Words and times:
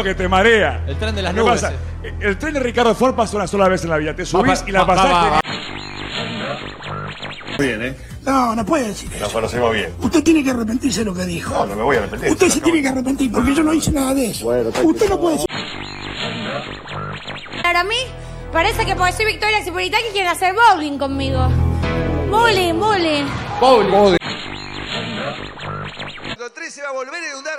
que 0.00 0.14
te 0.14 0.28
marea. 0.28 0.84
El 0.86 0.96
tren 0.96 1.14
de 1.14 1.22
las 1.22 1.34
¿Qué 1.34 1.40
nubes. 1.40 1.60
pasa? 1.60 1.74
eh. 2.04 2.14
El 2.20 2.38
tren 2.38 2.54
de 2.54 2.60
Ricardo 2.60 2.94
Ford 2.94 3.14
pasa 3.16 3.36
una 3.36 3.46
sola 3.48 3.66
vez 3.68 3.82
en 3.82 3.90
la 3.90 3.96
vida. 3.96 4.14
Te 4.14 4.24
subís 4.24 4.62
Va, 4.62 4.68
y 4.68 4.72
la 4.72 4.84
va, 4.84 4.94
va, 4.94 4.94
pasaste. 4.94 5.30
va, 5.30 5.40
Bien, 7.58 7.82
¿eh? 7.82 7.96
No, 8.24 8.54
no 8.54 8.64
puede 8.64 8.88
decir 8.88 9.10
eso. 9.12 9.24
Nos 9.24 9.32
conocemos 9.32 9.72
bien. 9.74 9.92
Usted 10.00 10.22
tiene 10.22 10.44
que 10.44 10.50
arrepentirse 10.50 11.00
de 11.00 11.04
lo 11.06 11.14
que 11.14 11.24
dijo. 11.24 11.52
No, 11.52 11.66
no 11.66 11.74
me 11.76 11.82
voy 11.82 11.96
a 11.96 11.98
arrepentir. 12.00 12.30
Usted 12.30 12.48
se 12.48 12.60
tiene 12.60 12.80
que 12.82 12.88
arrepentir 12.88 13.32
porque 13.32 13.54
yo 13.54 13.62
no 13.64 13.72
hice 13.74 13.90
nada 13.90 14.14
de 14.14 14.26
eso. 14.30 14.46
Usted 14.48 15.08
no 15.08 15.20
puede 15.20 15.34
decir. 15.36 15.48
Para 17.62 17.82
mí, 17.84 17.96
parece 18.52 18.84
que 18.86 18.94
porque 18.96 19.12
soy 19.12 19.26
Victoria 19.26 19.62
Cipolitaki 19.64 20.04
quieren 20.12 20.30
hacer 20.30 20.54
bowling 20.54 20.98
conmigo. 20.98 21.48
Bowling, 22.30 22.78
bowling. 22.78 23.26
El 26.24 26.52
3 26.52 26.74
se 26.74 26.82
va 26.82 26.88
a 26.88 26.92
volver 26.92 27.14
a 27.22 27.28
inundar 27.28 27.58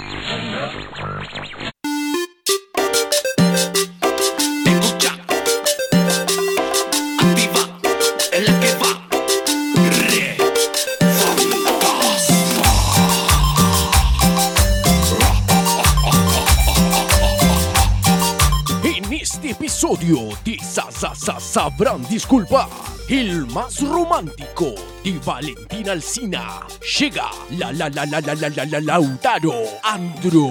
episodio 19.91 20.29
de 20.45 20.57
Sasasa 20.59 21.39
Sabrán 21.39 22.07
Disculpar, 22.07 22.67
el 23.09 23.45
más 23.47 23.81
romántico 23.81 24.73
de 25.03 25.19
Valentina 25.25 25.93
Alcina, 25.93 26.61
llega 26.99 27.29
la 27.51 27.71
la 27.71 27.89
la 27.89 28.05
la 28.05 28.21
la 28.21 28.33
la 28.35 28.49
la, 28.49 28.65
la 28.65 28.79
Lautaro 28.79 29.53
Andro 29.83 30.49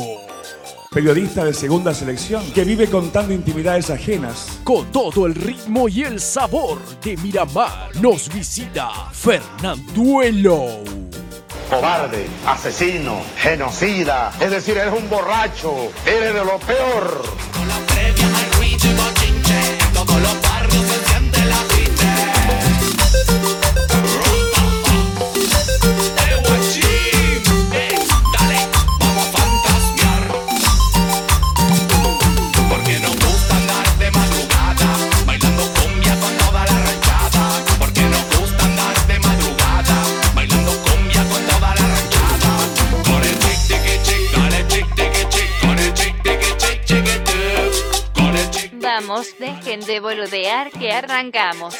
periodista 0.90 1.44
de 1.44 1.54
segunda 1.54 1.94
selección 1.94 2.42
que 2.52 2.64
vive 2.64 2.88
contando 2.88 3.32
intimidades 3.32 3.90
ajenas. 3.90 4.58
Con 4.64 4.90
todo 4.90 5.26
el 5.26 5.36
ritmo 5.36 5.88
y 5.88 6.02
el 6.02 6.18
sabor 6.18 6.80
de 7.00 7.16
Miramar, 7.18 7.94
nos 8.00 8.28
visita 8.28 8.90
Fernanduelo. 9.12 10.80
Cobarde, 11.70 12.26
asesino, 12.44 13.20
genocida, 13.36 14.32
es 14.40 14.50
decir, 14.50 14.76
eres 14.76 14.92
un 14.92 15.08
borracho, 15.08 15.92
eres 16.04 16.34
de 16.34 16.44
lo 16.44 16.58
peor. 16.58 17.22
Con 17.52 17.68
la 17.68 17.78
previa... 17.86 18.39
Vamos, 49.10 49.36
dejen 49.40 49.80
de 49.80 49.98
boludear 49.98 50.70
que 50.70 50.92
arrancamos. 50.92 51.76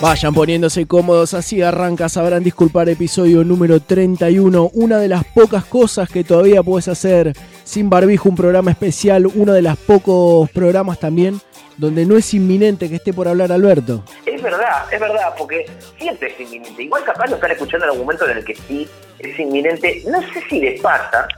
Vayan 0.00 0.34
poniéndose 0.34 0.88
cómodos, 0.88 1.32
así 1.32 1.62
arranca, 1.62 2.08
sabrán 2.08 2.42
disculpar 2.42 2.88
episodio 2.88 3.44
número 3.44 3.78
31, 3.78 4.70
una 4.74 4.98
de 4.98 5.06
las 5.06 5.22
pocas 5.26 5.64
cosas 5.64 6.08
que 6.08 6.24
todavía 6.24 6.64
puedes 6.64 6.88
hacer 6.88 7.34
sin 7.62 7.88
barbijo, 7.88 8.28
un 8.28 8.34
programa 8.34 8.72
especial, 8.72 9.26
uno 9.26 9.52
de 9.52 9.62
los 9.62 9.78
pocos 9.78 10.50
programas 10.50 10.98
también 10.98 11.40
donde 11.76 12.04
no 12.04 12.16
es 12.16 12.34
inminente 12.34 12.88
que 12.88 12.96
esté 12.96 13.12
por 13.12 13.28
hablar 13.28 13.52
Alberto. 13.52 14.02
Es 14.26 14.42
verdad, 14.42 14.92
es 14.92 14.98
verdad, 14.98 15.34
porque 15.38 15.70
siempre 16.00 16.32
es 16.32 16.40
inminente. 16.40 16.82
Igual 16.82 17.04
capaz 17.04 17.28
lo 17.28 17.36
están 17.36 17.52
escuchando 17.52 17.86
en 17.86 17.92
algún 17.92 18.06
momento 18.06 18.28
en 18.28 18.38
el 18.38 18.44
que 18.44 18.56
sí 18.56 18.88
es 19.20 19.38
inminente. 19.38 20.02
No 20.08 20.20
sé 20.20 20.42
si 20.48 20.60
les 20.60 20.80
pasa, 20.80 21.28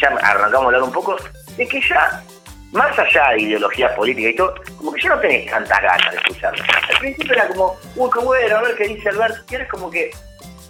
ya 0.00 0.08
arrancamos 0.08 0.62
a 0.62 0.66
hablar 0.68 0.82
un 0.84 0.92
poco, 0.92 1.16
de 1.58 1.68
que 1.68 1.80
ya, 1.86 2.24
más 2.74 2.98
allá 2.98 3.30
de 3.30 3.42
ideología 3.42 3.94
política 3.94 4.28
y 4.28 4.36
todo, 4.36 4.54
como 4.76 4.92
que 4.92 5.00
ya 5.00 5.10
no 5.10 5.20
tenés 5.20 5.50
tantas 5.50 5.80
ganas 5.80 6.10
de 6.10 6.16
escucharlo. 6.18 6.64
Al 6.90 6.98
principio 6.98 7.32
era 7.32 7.48
como, 7.48 7.76
uy, 7.94 8.10
qué 8.12 8.18
bueno, 8.18 8.56
a 8.56 8.62
ver 8.62 8.76
qué 8.76 8.88
dice 8.88 9.08
Alberto. 9.08 9.40
Y 9.48 9.54
ahora 9.54 9.68
como 9.68 9.90
que, 9.90 10.10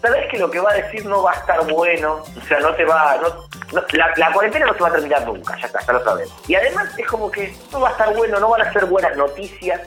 sabés 0.02 0.30
que 0.30 0.38
lo 0.38 0.50
que 0.50 0.60
va 0.60 0.70
a 0.70 0.74
decir 0.74 1.04
no 1.06 1.22
va 1.22 1.32
a 1.32 1.36
estar 1.36 1.66
bueno, 1.66 2.22
o 2.22 2.40
sea, 2.46 2.60
no 2.60 2.74
te 2.74 2.84
va, 2.84 3.18
no, 3.22 3.48
la, 3.74 4.32
cuarentena 4.32 4.66
no 4.66 4.74
se 4.74 4.80
va 4.80 4.88
a 4.88 4.92
terminar 4.92 5.26
nunca, 5.26 5.56
ya 5.58 5.66
está, 5.66 5.80
ya 5.86 5.92
lo 5.92 6.04
sabes. 6.04 6.30
Y 6.48 6.54
además 6.54 6.88
es 6.98 7.06
como 7.06 7.30
que 7.30 7.54
no 7.72 7.80
va 7.80 7.88
a 7.88 7.92
estar 7.92 8.14
bueno, 8.16 8.38
no 8.40 8.50
van 8.50 8.62
a 8.62 8.72
ser 8.72 8.86
buenas 8.86 9.16
noticias. 9.16 9.80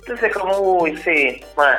Entonces 0.00 0.30
es 0.30 0.36
como, 0.36 0.58
uy, 0.58 0.96
sí, 0.98 1.40
bueno, 1.56 1.78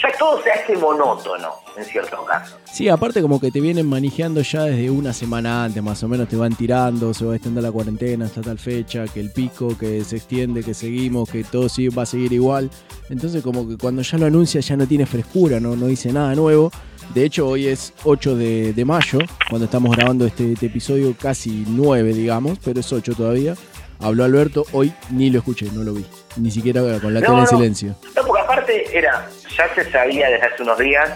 ya 0.00 0.16
todo 0.16 0.40
se 0.42 0.52
hace 0.52 0.76
monótono 0.76 1.64
en 1.76 1.84
cierto 1.84 2.24
caso. 2.24 2.56
Sí, 2.72 2.88
aparte 2.88 3.20
como 3.20 3.40
que 3.40 3.50
te 3.50 3.60
vienen 3.60 3.88
manejando 3.88 4.42
ya 4.42 4.62
desde 4.62 4.90
una 4.90 5.12
semana 5.12 5.64
antes, 5.64 5.82
más 5.82 6.00
o 6.04 6.08
menos 6.08 6.28
te 6.28 6.36
van 6.36 6.54
tirando, 6.54 7.12
se 7.12 7.24
va 7.24 7.32
a 7.32 7.36
extender 7.36 7.64
la 7.64 7.72
cuarentena 7.72 8.26
hasta 8.26 8.42
tal 8.42 8.60
fecha, 8.60 9.06
que 9.06 9.18
el 9.18 9.32
pico, 9.32 9.76
que 9.76 10.04
se 10.04 10.16
extiende, 10.16 10.62
que 10.62 10.72
seguimos, 10.72 11.28
que 11.28 11.42
todo 11.42 11.68
sí 11.68 11.88
va 11.88 12.02
a 12.02 12.06
seguir 12.06 12.32
igual. 12.32 12.70
Entonces 13.10 13.42
como 13.42 13.68
que 13.68 13.76
cuando 13.76 14.02
ya 14.02 14.18
lo 14.18 14.26
anuncia 14.26 14.60
ya 14.60 14.76
no 14.76 14.86
tiene 14.86 15.04
frescura, 15.04 15.58
no, 15.58 15.74
no 15.74 15.86
dice 15.86 16.12
nada 16.12 16.32
nuevo. 16.36 16.70
De 17.12 17.24
hecho 17.24 17.48
hoy 17.48 17.66
es 17.66 17.92
8 18.04 18.36
de, 18.36 18.72
de 18.72 18.84
mayo, 18.84 19.18
cuando 19.50 19.66
estamos 19.66 19.94
grabando 19.96 20.26
este, 20.26 20.52
este 20.52 20.66
episodio, 20.66 20.93
casi 21.20 21.64
9 21.68 22.12
digamos, 22.12 22.58
pero 22.64 22.80
es 22.80 22.92
8 22.92 23.14
todavía. 23.16 23.54
Habló 24.00 24.24
Alberto, 24.24 24.66
hoy 24.72 24.92
ni 25.10 25.30
lo 25.30 25.38
escuché, 25.38 25.66
no 25.72 25.82
lo 25.82 25.94
vi. 25.94 26.04
Ni 26.36 26.50
siquiera 26.50 26.80
con 27.00 27.14
la 27.14 27.20
No, 27.20 27.26
tele 27.26 27.38
en 27.38 27.44
no. 27.44 27.46
silencio. 27.46 27.96
No, 28.16 28.22
porque 28.26 28.42
aparte 28.42 28.98
era, 28.98 29.28
ya 29.56 29.74
se 29.74 29.90
sabía 29.90 30.28
desde 30.28 30.46
hace 30.46 30.62
unos 30.62 30.78
días, 30.78 31.10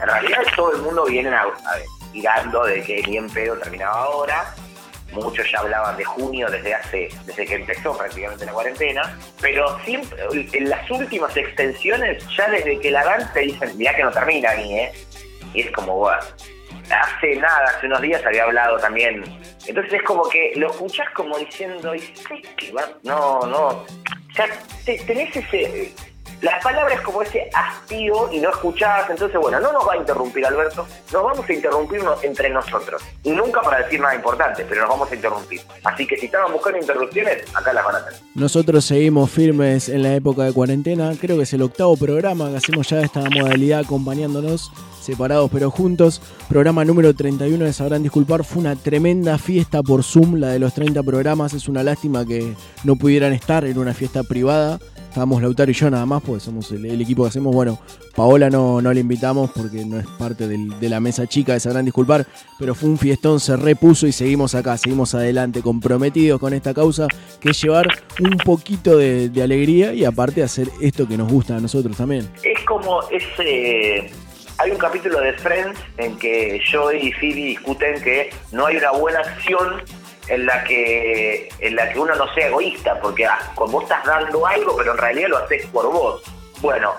en 0.00 0.06
realidad 0.08 0.38
todo 0.56 0.72
el 0.74 0.82
mundo 0.82 1.04
viene 1.06 1.28
a, 1.30 1.42
a 1.42 1.46
ver, 1.76 1.84
tirando 2.12 2.64
de 2.64 2.82
que 2.82 3.02
ni 3.06 3.16
en 3.16 3.30
pedo 3.30 3.56
terminaba 3.58 4.02
ahora. 4.02 4.54
Muchos 5.12 5.46
ya 5.52 5.60
hablaban 5.60 5.96
de 5.96 6.04
junio 6.04 6.48
desde 6.50 6.74
hace, 6.74 7.08
desde 7.24 7.46
que 7.46 7.54
empezó 7.54 7.96
prácticamente 7.96 8.44
la 8.46 8.52
cuarentena, 8.52 9.16
pero 9.40 9.78
siempre, 9.84 10.18
en 10.52 10.68
las 10.68 10.90
últimas 10.90 11.36
extensiones, 11.36 12.24
ya 12.36 12.50
desde 12.50 12.80
que 12.80 12.90
la 12.90 13.04
dan 13.04 13.32
te 13.32 13.40
dicen, 13.40 13.78
mirá 13.78 13.94
que 13.94 14.02
no 14.02 14.10
termina 14.10 14.52
ni, 14.56 14.76
eh. 14.76 14.92
Y 15.54 15.60
es 15.60 15.70
como, 15.70 15.98
bueno, 15.98 16.20
hace 16.90 17.36
nada, 17.36 17.64
hace 17.76 17.86
unos 17.86 18.00
días 18.02 18.24
había 18.26 18.44
hablado 18.44 18.78
también. 18.78 19.22
Entonces 19.66 19.94
es 19.94 20.02
como 20.02 20.28
que 20.28 20.52
lo 20.56 20.70
escuchás 20.70 21.08
como 21.14 21.38
diciendo, 21.38 21.94
y 21.94 22.00
sí, 22.00 22.42
que 22.56 22.72
va- 22.72 22.88
no, 23.02 23.40
no. 23.46 23.66
O 23.68 23.86
sea, 24.34 24.46
te- 24.84 24.98
tenés 25.00 25.34
ese. 25.36 25.92
La 26.44 26.60
palabra 26.60 26.94
es 26.94 27.00
como 27.00 27.22
ese 27.22 27.48
hastío 27.54 28.30
y 28.30 28.38
no 28.38 28.50
escuchás. 28.50 29.08
Entonces, 29.08 29.40
bueno, 29.40 29.58
no 29.60 29.72
nos 29.72 29.88
va 29.88 29.94
a 29.94 29.96
interrumpir 29.96 30.44
Alberto, 30.44 30.86
nos 31.10 31.24
vamos 31.24 31.48
a 31.48 31.52
interrumpirnos 31.54 32.22
entre 32.22 32.50
nosotros. 32.50 33.00
Y 33.22 33.30
nunca 33.30 33.62
para 33.62 33.78
decir 33.82 33.98
nada 33.98 34.14
importante, 34.14 34.62
pero 34.68 34.82
nos 34.82 34.90
vamos 34.90 35.10
a 35.10 35.14
interrumpir. 35.14 35.62
Así 35.84 36.06
que 36.06 36.18
si 36.18 36.26
estaban 36.26 36.52
buscando 36.52 36.78
interrupciones, 36.78 37.44
acá 37.54 37.72
las 37.72 37.82
van 37.82 37.96
a 37.96 38.04
tener. 38.04 38.20
Nosotros 38.34 38.84
seguimos 38.84 39.30
firmes 39.30 39.88
en 39.88 40.02
la 40.02 40.12
época 40.12 40.42
de 40.42 40.52
cuarentena. 40.52 41.12
Creo 41.18 41.38
que 41.38 41.44
es 41.44 41.52
el 41.54 41.62
octavo 41.62 41.96
programa 41.96 42.50
que 42.50 42.58
hacemos 42.58 42.90
ya 42.90 42.98
de 42.98 43.04
esta 43.04 43.20
modalidad 43.20 43.80
acompañándonos, 43.80 44.70
separados 45.00 45.50
pero 45.50 45.70
juntos. 45.70 46.20
Programa 46.50 46.84
número 46.84 47.14
31 47.14 47.64
de 47.64 47.72
Sabrán 47.72 48.02
Disculpar. 48.02 48.44
Fue 48.44 48.60
una 48.60 48.76
tremenda 48.76 49.38
fiesta 49.38 49.82
por 49.82 50.04
Zoom, 50.04 50.34
la 50.34 50.48
de 50.48 50.58
los 50.58 50.74
30 50.74 51.02
programas. 51.04 51.54
Es 51.54 51.68
una 51.68 51.82
lástima 51.82 52.26
que 52.26 52.54
no 52.84 52.96
pudieran 52.96 53.32
estar 53.32 53.64
en 53.64 53.78
una 53.78 53.94
fiesta 53.94 54.24
privada. 54.24 54.78
Estábamos 55.14 55.40
Lautaro 55.40 55.70
y 55.70 55.74
yo 55.74 55.88
nada 55.90 56.04
más, 56.06 56.20
porque 56.24 56.40
somos 56.40 56.72
el, 56.72 57.00
equipo 57.00 57.22
que 57.22 57.28
hacemos. 57.28 57.54
Bueno, 57.54 57.78
Paola 58.16 58.50
no, 58.50 58.82
no 58.82 58.92
la 58.92 58.98
invitamos 58.98 59.48
porque 59.54 59.84
no 59.84 59.96
es 60.00 60.06
parte 60.18 60.48
del- 60.48 60.80
de 60.80 60.88
la 60.88 60.98
mesa 60.98 61.24
chica 61.28 61.52
de 61.52 61.60
Sabrán 61.60 61.84
Disculpar, 61.84 62.26
pero 62.58 62.74
fue 62.74 62.88
un 62.88 62.98
fiestón, 62.98 63.38
se 63.38 63.56
repuso 63.56 64.08
y 64.08 64.12
seguimos 64.12 64.56
acá, 64.56 64.76
seguimos 64.76 65.14
adelante, 65.14 65.62
comprometidos 65.62 66.40
con 66.40 66.52
esta 66.52 66.74
causa, 66.74 67.06
que 67.38 67.50
es 67.50 67.62
llevar 67.62 67.86
un 68.18 68.36
poquito 68.38 68.96
de, 68.98 69.28
de 69.28 69.40
alegría 69.40 69.94
y 69.94 70.04
aparte 70.04 70.42
hacer 70.42 70.66
esto 70.80 71.06
que 71.06 71.16
nos 71.16 71.30
gusta 71.30 71.58
a 71.58 71.60
nosotros 71.60 71.96
también. 71.96 72.28
Es 72.42 72.64
como 72.66 73.00
ese. 73.12 74.10
Hay 74.58 74.70
un 74.72 74.78
capítulo 74.78 75.20
de 75.20 75.32
Friends 75.34 75.78
en 75.96 76.18
que 76.18 76.60
Joey 76.72 77.06
y 77.06 77.12
Phoebe 77.12 77.34
discuten 77.34 78.02
que 78.02 78.30
no 78.50 78.66
hay 78.66 78.78
una 78.78 78.90
buena 78.90 79.20
acción 79.20 79.80
en 80.28 80.46
la 80.46 80.64
que 80.64 81.48
en 81.60 81.76
la 81.76 81.90
que 81.90 81.98
uno 81.98 82.14
no 82.14 82.32
sea 82.34 82.48
egoísta, 82.48 83.00
porque 83.00 83.26
ah, 83.26 83.38
como 83.54 83.82
estás 83.82 84.04
dando 84.04 84.46
algo, 84.46 84.76
pero 84.76 84.92
en 84.92 84.98
realidad 84.98 85.28
lo 85.28 85.38
haces 85.38 85.66
por 85.66 85.90
vos. 85.92 86.22
Bueno, 86.60 86.94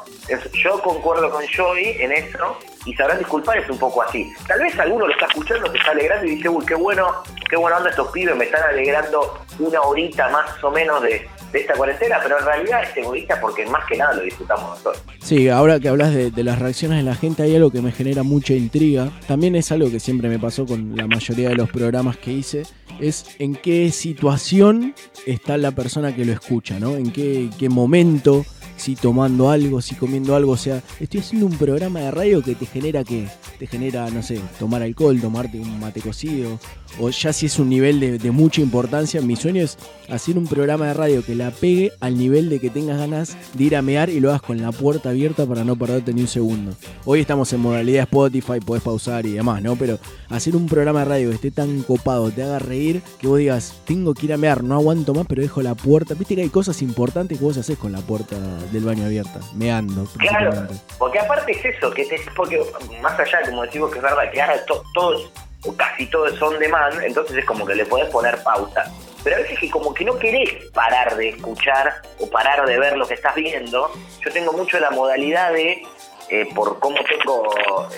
yo 0.54 0.82
concuerdo 0.82 1.32
con 1.32 1.44
Joey 1.48 2.02
en 2.02 2.12
eso 2.12 2.58
y 2.86 2.94
sabrán 2.94 3.20
disculpar, 3.20 3.58
es 3.58 3.70
un 3.70 3.78
poco 3.78 4.02
así. 4.02 4.32
Tal 4.48 4.60
vez 4.60 4.78
alguno 4.80 5.08
lo 5.08 5.14
está 5.14 5.26
escuchando, 5.26 5.72
se 5.72 5.78
está 5.78 5.92
alegrando 5.92 6.26
y 6.26 6.36
dice, 6.36 6.50
uy, 6.50 6.66
qué 6.66 6.76
bueno, 6.76 7.08
qué 7.50 7.58
buena 7.58 7.78
onda 7.78 7.90
estos 7.90 8.12
pibes, 8.12 8.36
me 8.36 8.46
están 8.46 8.64
alegrando 8.64 9.40
una 9.60 9.82
horita 9.82 10.30
más 10.30 10.64
o 10.64 10.72
menos 10.72 11.02
de, 11.02 11.28
de 11.52 11.60
esta 11.60 11.74
cuarentena, 11.74 12.20
pero 12.22 12.40
en 12.40 12.46
realidad 12.46 12.84
es 12.84 12.98
egoísta 12.98 13.40
porque 13.40 13.66
más 13.66 13.86
que 13.86 13.98
nada 13.98 14.14
lo 14.14 14.24
disfrutamos 14.24 14.70
nosotros. 14.70 15.04
Sí, 15.22 15.50
ahora 15.50 15.80
que 15.80 15.90
hablas 15.90 16.14
de, 16.14 16.32
de 16.32 16.44
las 16.44 16.60
reacciones 16.60 16.98
de 16.98 17.04
la 17.04 17.16
gente, 17.16 17.44
hay 17.44 17.56
algo 17.56 17.72
que 17.72 17.82
me 17.82 17.92
genera 17.92 18.24
mucha 18.24 18.54
intriga. 18.54 19.10
También 19.28 19.56
es 19.56 19.72
algo 19.72 19.90
que 19.90 20.00
siempre 20.00 20.30
me 20.30 20.40
pasó 20.40 20.66
con 20.66 20.96
la 20.96 21.08
mayoría 21.08 21.50
de 21.50 21.56
los 21.56 21.70
programas 21.70 22.18
que 22.18 22.32
hice. 22.32 22.64
Es 23.00 23.36
en 23.40 23.56
qué 23.56 23.92
situación 23.92 24.96
está 25.26 25.58
la 25.58 25.72
persona 25.72 26.16
que 26.16 26.24
lo 26.24 26.32
escucha, 26.32 26.80
¿no? 26.80 26.96
En 26.96 27.12
qué, 27.12 27.50
qué 27.58 27.68
momento, 27.68 28.46
si 28.78 28.96
tomando 28.96 29.50
algo, 29.50 29.82
si 29.82 29.96
comiendo 29.96 30.36
algo. 30.36 30.54
O 30.54 30.58
sea, 30.58 30.82
estoy 31.00 31.22
haciendo 31.22 31.46
un 31.46 31.58
programa 31.58 32.00
de 32.00 32.12
radio 32.12 32.42
que 32.42 32.56
te 32.56 32.66
genera 32.66 33.04
que 33.04 33.28
te 33.60 33.68
genera, 33.68 34.10
no 34.10 34.22
sé, 34.22 34.40
tomar 34.60 34.82
alcohol, 34.82 35.20
tomarte 35.20 35.60
un 35.60 35.80
mate 35.80 36.02
cocido. 36.02 36.60
O 37.00 37.10
ya 37.10 37.34
si 37.34 37.48
es 37.48 37.60
un 37.60 37.70
nivel 37.70 38.00
de, 38.00 38.18
de 38.18 38.32
mucha 38.32 38.62
importancia, 38.62 39.22
mi 39.22 39.36
sueño 39.36 39.64
es 39.64 39.78
hacer 40.10 40.38
un 40.38 40.48
programa 40.48 40.88
de 40.88 40.94
radio 40.94 41.26
que 41.26 41.36
la 41.36 41.52
pegue 41.52 41.92
al 42.00 42.18
nivel 42.18 42.50
de 42.50 42.60
que 42.60 42.70
tengas 42.70 42.98
ganas 42.98 43.38
de 43.54 43.64
ir 43.64 43.76
a 43.76 43.82
mear 43.82 44.10
y 44.10 44.20
lo 44.20 44.30
hagas 44.30 44.42
con 44.42 44.62
la 44.62 44.72
puerta 44.72 45.10
abierta 45.10 45.46
para 45.46 45.64
no 45.64 45.76
perderte 45.76 46.14
ni 46.14 46.22
un 46.22 46.28
segundo. 46.28 46.74
Hoy 47.06 47.20
estamos 47.20 47.52
en 47.54 47.60
modalidad 47.60 48.04
Spotify, 48.04 48.60
podés 48.66 48.84
pausar 48.84 49.26
y 49.26 49.34
demás, 49.34 49.62
¿no? 49.62 49.76
Pero 49.76 50.00
hacer 50.30 50.56
un 50.56 50.68
programa 50.68 51.00
de 51.00 51.06
radio 51.06 51.30
que 51.30 51.36
esté 51.36 51.52
tan 51.52 51.82
copado, 51.84 52.32
te 52.32 52.44
haga 52.44 52.60
reír, 52.60 53.02
que 53.20 53.28
vos 53.28 53.40
digas, 53.40 53.74
tengo 53.86 54.14
que 54.14 54.28
ir 54.28 54.34
a 54.34 54.38
mear, 54.38 54.64
no 54.64 54.76
aguanto 54.76 55.14
más, 55.14 55.26
pero 55.28 55.42
dejo 55.42 55.62
la 55.62 55.76
puerta. 55.76 56.14
Viste 56.14 56.36
que 56.36 56.44
hay 56.44 56.50
cosas 56.50 56.82
importantes 56.82 57.38
que 57.38 57.44
vos 57.44 57.58
haces 57.58 57.78
con 57.78 57.92
la 57.92 58.02
puerta 58.02 58.38
del 58.72 58.84
baño 58.84 59.06
abierta, 59.06 59.40
meando. 59.54 60.06
Claro, 60.18 60.68
porque 60.98 61.20
aparte 61.20 61.52
es 61.52 61.66
eso, 61.78 61.92
que 61.92 62.06
te, 62.06 62.20
porque 62.36 62.62
más 63.02 63.20
allá, 63.20 63.42
como 63.46 63.64
decimos 63.64 63.92
que 63.92 63.98
es 63.98 64.04
verdad, 64.04 64.32
que 64.32 64.42
ahora 64.42 64.66
to- 64.66 64.84
todos, 64.94 65.32
o 65.66 65.76
casi 65.76 66.06
todos 66.08 66.38
son 66.38 66.60
demand, 66.60 67.02
entonces 67.04 67.38
es 67.38 67.46
como 67.46 67.66
que 67.66 67.76
le 67.76 67.86
podés 67.86 68.10
poner 68.10 68.42
pausa. 68.44 68.86
Pero 69.24 69.38
a 69.38 69.40
veces 69.40 69.58
que 69.60 69.72
como 69.72 69.92
que 69.94 70.06
no 70.06 70.18
querés 70.20 70.52
parar 70.72 71.16
de 71.18 71.30
escuchar 71.30 72.02
o 72.20 72.30
parar 72.30 72.66
de 72.68 72.78
ver 72.78 72.96
lo 72.96 73.08
que 73.08 73.16
estás 73.16 73.34
viendo, 73.34 73.92
yo 74.24 74.32
tengo 74.32 74.54
mucho 74.54 74.80
la 74.80 74.92
modalidad 74.92 75.52
de, 75.52 75.82
eh, 76.30 76.48
por 76.54 76.78
cómo 76.80 76.98
tengo 77.04 77.50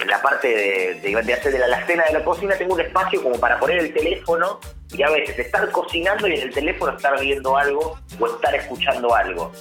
la 0.08 0.22
parte 0.22 0.48
de, 0.48 0.94
de, 1.02 1.22
de 1.22 1.34
hacer 1.34 1.52
de 1.52 1.60
la 1.60 1.66
alacena 1.66 2.06
de 2.06 2.14
la 2.14 2.24
cocina, 2.24 2.56
tengo 2.58 2.76
un 2.76 2.80
espacio 2.82 3.22
como 3.22 3.38
para 3.42 3.60
poner 3.60 3.80
el 3.80 3.94
teléfono 3.94 4.62
y 4.94 5.04
a 5.04 5.10
veces 5.10 5.38
estar 5.38 5.70
cocinando 5.72 6.30
y 6.30 6.36
en 6.36 6.42
el 6.44 6.54
teléfono 6.54 6.96
estar 6.96 7.20
viendo 7.20 7.58
algo 7.58 8.00
o 8.18 8.26
estar 8.28 8.56
escuchando 8.56 9.14
algo. 9.14 9.52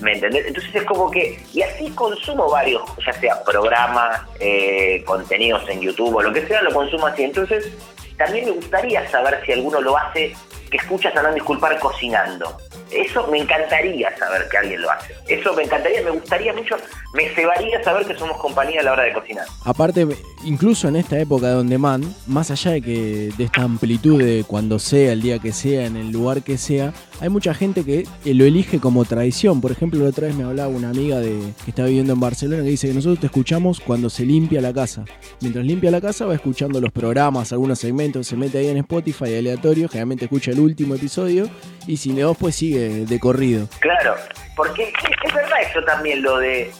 ¿Me 0.00 0.14
entendés? 0.14 0.46
Entonces 0.46 0.74
es 0.74 0.84
como 0.84 1.10
que, 1.10 1.38
y 1.52 1.62
así 1.62 1.90
consumo 1.90 2.50
varios, 2.50 2.82
ya 3.04 3.12
sea 3.12 3.42
programas, 3.44 4.22
eh, 4.40 5.02
contenidos 5.04 5.68
en 5.68 5.80
YouTube 5.80 6.14
o 6.14 6.22
lo 6.22 6.32
que 6.32 6.46
sea, 6.46 6.62
lo 6.62 6.72
consumo 6.72 7.06
así. 7.06 7.24
Entonces, 7.24 7.70
también 8.16 8.46
me 8.46 8.52
gustaría 8.52 9.08
saber 9.10 9.42
si 9.44 9.52
alguno 9.52 9.80
lo 9.80 9.96
hace, 9.96 10.34
que 10.70 10.76
escuchas 10.78 11.14
a 11.14 11.22
no 11.22 11.34
disculpar 11.34 11.78
cocinando. 11.78 12.56
Eso 12.94 13.26
me 13.28 13.38
encantaría 13.38 14.16
saber 14.18 14.48
que 14.50 14.58
alguien 14.58 14.82
lo 14.82 14.90
hace. 14.90 15.14
Eso 15.28 15.54
me 15.54 15.64
encantaría, 15.64 16.02
me 16.02 16.10
gustaría 16.10 16.52
mucho, 16.52 16.76
me 17.14 17.28
cebaría 17.30 17.82
saber 17.82 18.06
que 18.06 18.14
somos 18.16 18.36
compañía 18.38 18.80
a 18.80 18.84
la 18.84 18.92
hora 18.92 19.04
de 19.04 19.12
cocinar. 19.12 19.46
Aparte, 19.64 20.06
incluso 20.44 20.88
en 20.88 20.96
esta 20.96 21.18
época 21.18 21.48
de 21.48 21.56
on 21.56 21.68
demand, 21.68 22.04
más 22.26 22.50
allá 22.50 22.72
de 22.72 22.82
que 22.82 23.30
de 23.36 23.44
esta 23.44 23.62
amplitud 23.62 24.22
de 24.22 24.44
cuando 24.46 24.78
sea, 24.78 25.12
el 25.12 25.22
día 25.22 25.38
que 25.38 25.52
sea, 25.52 25.86
en 25.86 25.96
el 25.96 26.10
lugar 26.10 26.42
que 26.42 26.58
sea, 26.58 26.92
hay 27.20 27.28
mucha 27.28 27.54
gente 27.54 27.84
que 27.84 28.00
eh, 28.24 28.34
lo 28.34 28.44
elige 28.44 28.80
como 28.80 29.04
tradición. 29.04 29.60
Por 29.60 29.70
ejemplo, 29.70 30.02
la 30.02 30.10
otra 30.10 30.26
vez 30.26 30.36
me 30.36 30.44
hablaba 30.44 30.68
una 30.68 30.90
amiga 30.90 31.20
de 31.20 31.38
que 31.64 31.70
está 31.70 31.84
viviendo 31.84 32.12
en 32.12 32.20
Barcelona 32.20 32.62
que 32.62 32.70
dice 32.70 32.88
que 32.88 32.94
nosotros 32.94 33.20
te 33.20 33.26
escuchamos 33.26 33.80
cuando 33.80 34.10
se 34.10 34.24
limpia 34.24 34.60
la 34.60 34.72
casa. 34.72 35.04
Mientras 35.40 35.64
limpia 35.64 35.90
la 35.90 36.00
casa 36.00 36.26
va 36.26 36.34
escuchando 36.34 36.80
los 36.80 36.90
programas, 36.90 37.52
algunos 37.52 37.78
segmentos, 37.78 38.26
se 38.26 38.36
mete 38.36 38.58
ahí 38.58 38.68
en 38.68 38.78
Spotify 38.78 39.36
aleatorio, 39.36 39.88
generalmente 39.88 40.24
escucha 40.24 40.50
el 40.50 40.60
último 40.60 40.94
episodio 40.96 41.48
y 41.86 41.96
si 41.96 42.12
no, 42.12 42.34
pues 42.34 42.56
sigue 42.56 42.81
corrido. 43.20 43.68
Claro, 43.80 44.16
porque 44.56 44.84
es, 44.84 44.90
es 45.24 45.34
verdad 45.34 45.62
eso 45.62 45.82
también, 45.84 46.22
lo 46.22 46.38
de... 46.38 46.70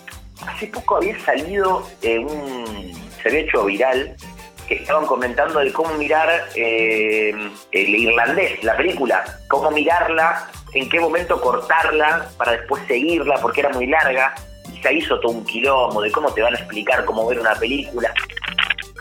Hace 0.47 0.67
poco 0.67 0.97
había 0.97 1.19
salido 1.21 1.89
eh, 2.03 2.19
un... 2.19 2.93
se 3.23 3.29
había 3.29 3.41
hecho 3.43 3.65
viral 3.65 4.17
que 4.67 4.75
estaban 4.75 5.07
comentando 5.07 5.61
de 5.61 5.73
cómo 5.73 5.95
mirar 5.95 6.29
eh, 6.55 7.33
el 7.73 7.89
irlandés, 7.95 8.63
la 8.65 8.77
película, 8.77 9.25
cómo 9.49 9.71
mirarla, 9.71 10.49
en 10.75 10.89
qué 10.89 11.01
momento 11.01 11.41
cortarla 11.41 12.29
para 12.37 12.53
después 12.53 12.83
seguirla 12.87 13.37
porque 13.41 13.61
era 13.61 13.71
muy 13.71 13.87
larga 13.87 14.35
y 14.73 14.81
se 14.81 14.95
hizo 14.95 15.21
todo 15.21 15.33
un 15.33 15.45
quilombo 15.45 16.01
de 16.03 16.11
cómo 16.11 16.33
te 16.33 16.43
van 16.43 16.55
a 16.55 16.59
explicar 16.59 17.05
cómo 17.05 17.27
ver 17.27 17.39
una 17.41 17.55
película. 17.55 18.13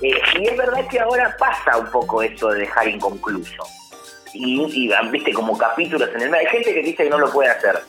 Eh, 0.01 0.19
y 0.39 0.47
es 0.47 0.57
verdad 0.57 0.87
que 0.87 0.99
ahora 0.99 1.35
pasa 1.37 1.77
un 1.77 1.89
poco 1.91 2.21
eso 2.21 2.49
de 2.49 2.61
dejar 2.61 2.87
inconcluso. 2.87 3.63
Y, 4.33 4.61
y, 4.61 4.91
viste 5.09 5.33
como 5.33 5.57
capítulos 5.57 6.09
en 6.15 6.21
el 6.21 6.29
medio. 6.29 6.47
Hay 6.47 6.53
gente 6.53 6.73
que 6.73 6.81
dice 6.81 7.03
que 7.03 7.09
no 7.09 7.17
lo 7.17 7.31
puede 7.31 7.49
hacer. 7.49 7.79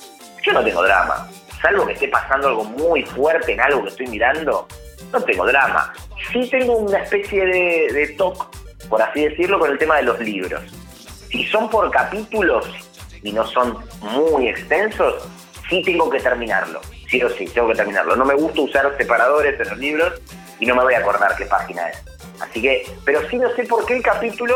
Yo 0.44 0.52
no 0.52 0.64
tengo 0.64 0.82
drama. 0.82 1.28
Salvo 1.60 1.86
que 1.86 1.92
esté 1.92 2.08
pasando 2.08 2.48
algo 2.48 2.64
muy 2.64 3.04
fuerte 3.04 3.52
en 3.52 3.60
algo 3.60 3.84
que 3.84 3.90
estoy 3.90 4.06
mirando, 4.08 4.66
no 5.12 5.20
tengo 5.22 5.46
drama. 5.46 5.92
Sí 6.32 6.48
tengo 6.50 6.76
una 6.78 6.98
especie 6.98 7.46
de, 7.46 7.88
de 7.92 8.08
toque, 8.18 8.58
por 8.88 9.00
así 9.00 9.28
decirlo, 9.28 9.60
con 9.60 9.70
el 9.70 9.78
tema 9.78 9.96
de 9.96 10.02
los 10.02 10.18
libros. 10.18 10.60
Si 11.30 11.44
son 11.44 11.70
por 11.70 11.90
capítulos 11.90 12.66
y 13.22 13.32
no 13.32 13.46
son 13.46 13.78
muy 14.00 14.48
extensos, 14.48 15.28
sí 15.68 15.82
tengo 15.82 16.10
que 16.10 16.18
terminarlo. 16.18 16.80
Sí 17.08 17.22
o 17.22 17.30
sí, 17.30 17.44
tengo 17.46 17.68
que 17.68 17.74
terminarlo. 17.74 18.16
No 18.16 18.24
me 18.24 18.34
gusta 18.34 18.62
usar 18.62 18.96
separadores 18.96 19.60
en 19.60 19.68
los 19.68 19.78
libros 19.78 20.20
y 20.62 20.67
no 20.67 20.76
me 20.76 20.82
voy 20.85 20.94
a 20.94 20.99
acordar 20.99 21.35
qué 21.37 21.44
página 21.47 21.88
es. 21.88 21.99
Así 22.41 22.62
que, 22.62 22.85
pero 23.05 23.20
sí 23.29 23.37
no 23.37 23.49
sé 23.55 23.64
por 23.64 23.85
qué 23.85 23.97
el 23.97 24.03
capítulo 24.03 24.55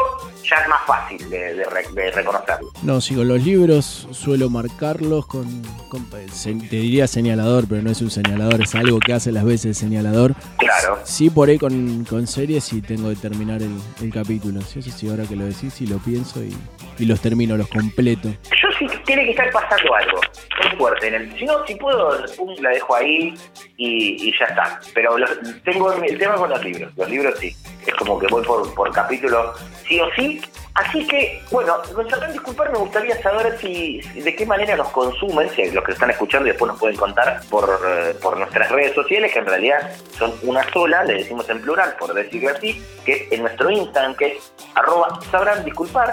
ya 0.49 0.56
es 0.56 0.69
más 0.69 0.81
fácil 0.87 1.29
de, 1.31 1.55
de 1.55 1.64
de 1.94 2.11
reconocerlo. 2.12 2.69
No, 2.82 3.00
con 3.14 3.26
los 3.29 3.43
libros 3.44 4.08
suelo 4.12 4.49
marcarlos 4.49 5.26
con, 5.26 5.44
con- 5.88 6.06
se- 6.32 6.55
te 6.55 6.76
diría 6.76 7.06
señalador, 7.06 7.67
pero 7.69 7.82
no 7.82 7.91
es 7.91 8.00
un 8.03 8.11
señalador, 8.11 8.62
es 8.62 8.75
algo 8.75 8.99
que 9.00 9.12
hace 9.12 9.31
las 9.32 9.44
veces 9.44 9.67
el 9.67 9.75
señalador. 9.75 10.35
Claro. 10.58 10.99
Sí, 11.05 11.29
por 11.31 11.49
ahí 11.49 11.58
con, 11.58 12.05
con 12.05 12.26
series 12.26 12.64
sí 12.64 12.82
tengo 12.82 13.08
que 13.11 13.17
terminar 13.17 13.62
el, 13.62 13.76
el 14.00 14.12
capítulo. 14.12 14.61
Sí, 14.62 14.79
eso 14.81 14.91
sí, 14.91 15.08
ahora 15.08 15.25
que 15.25 15.37
lo 15.37 15.44
decís, 15.44 15.75
sí 15.75 15.87
lo 15.87 15.99
pienso 15.99 16.43
y, 16.43 16.56
y 16.99 17.05
los 17.05 17.20
termino, 17.20 17.56
los 17.56 17.69
completo. 17.69 18.29
Yo 18.50 18.65
sí 18.78 18.87
tiene 19.05 19.25
que 19.25 19.31
estar 19.31 19.50
pasando 19.50 19.94
algo 19.94 20.20
muy 20.62 20.76
fuerte. 20.76 21.31
Si 21.39 21.44
no, 21.44 21.67
si 21.67 21.74
puedo, 21.77 22.24
la 22.60 22.70
dejo 22.70 22.94
ahí 22.94 23.34
y, 23.77 24.32
ya 24.39 24.46
está. 24.46 24.81
Pero 24.94 25.17
tengo 25.65 25.93
el 25.93 26.19
tema 26.19 26.34
con 26.34 26.50
los 26.50 26.65
libros. 26.65 26.93
Los 26.96 27.08
libros 27.08 27.39
sí. 27.39 27.55
Es 27.86 27.94
como 27.94 28.19
que 28.19 28.27
voy 28.29 28.44
por, 28.44 28.74
por 28.74 28.93
capítulo 28.93 29.55
sí 29.86 30.00
o 30.00 30.10
sí. 30.15 30.43
Así 30.77 31.06
que, 31.06 31.43
bueno, 31.50 31.74
sabrán 32.10 32.32
disculpar, 32.32 32.70
me 32.70 32.79
gustaría 32.79 33.20
saber 33.22 33.56
si 33.58 33.98
de 34.15 34.36
qué 34.36 34.44
manera 34.44 34.77
nos 34.77 34.89
consumen, 34.89 35.48
si 35.56 35.70
los 35.70 35.82
que 35.82 35.93
están 35.93 36.10
escuchando 36.10 36.46
y 36.46 36.50
después 36.50 36.70
nos 36.70 36.79
pueden 36.79 36.96
contar 36.96 37.41
por, 37.48 37.81
eh, 37.89 38.15
por 38.20 38.36
nuestras 38.36 38.70
redes 38.70 38.94
sociales, 38.94 39.32
que 39.32 39.39
en 39.39 39.46
realidad 39.46 39.91
son 40.19 40.34
una 40.43 40.70
sola, 40.72 41.03
le 41.05 41.15
decimos 41.15 41.48
en 41.48 41.62
plural, 41.62 41.96
por 41.98 42.12
decirlo 42.12 42.50
así, 42.50 42.84
que 43.06 43.27
en 43.31 43.41
nuestro 43.41 43.70
Instagram, 43.70 44.17
que 44.17 44.36
es 44.36 44.53
arroba 44.74 45.19
sabrán 45.31 45.65
disculpar, 45.65 46.12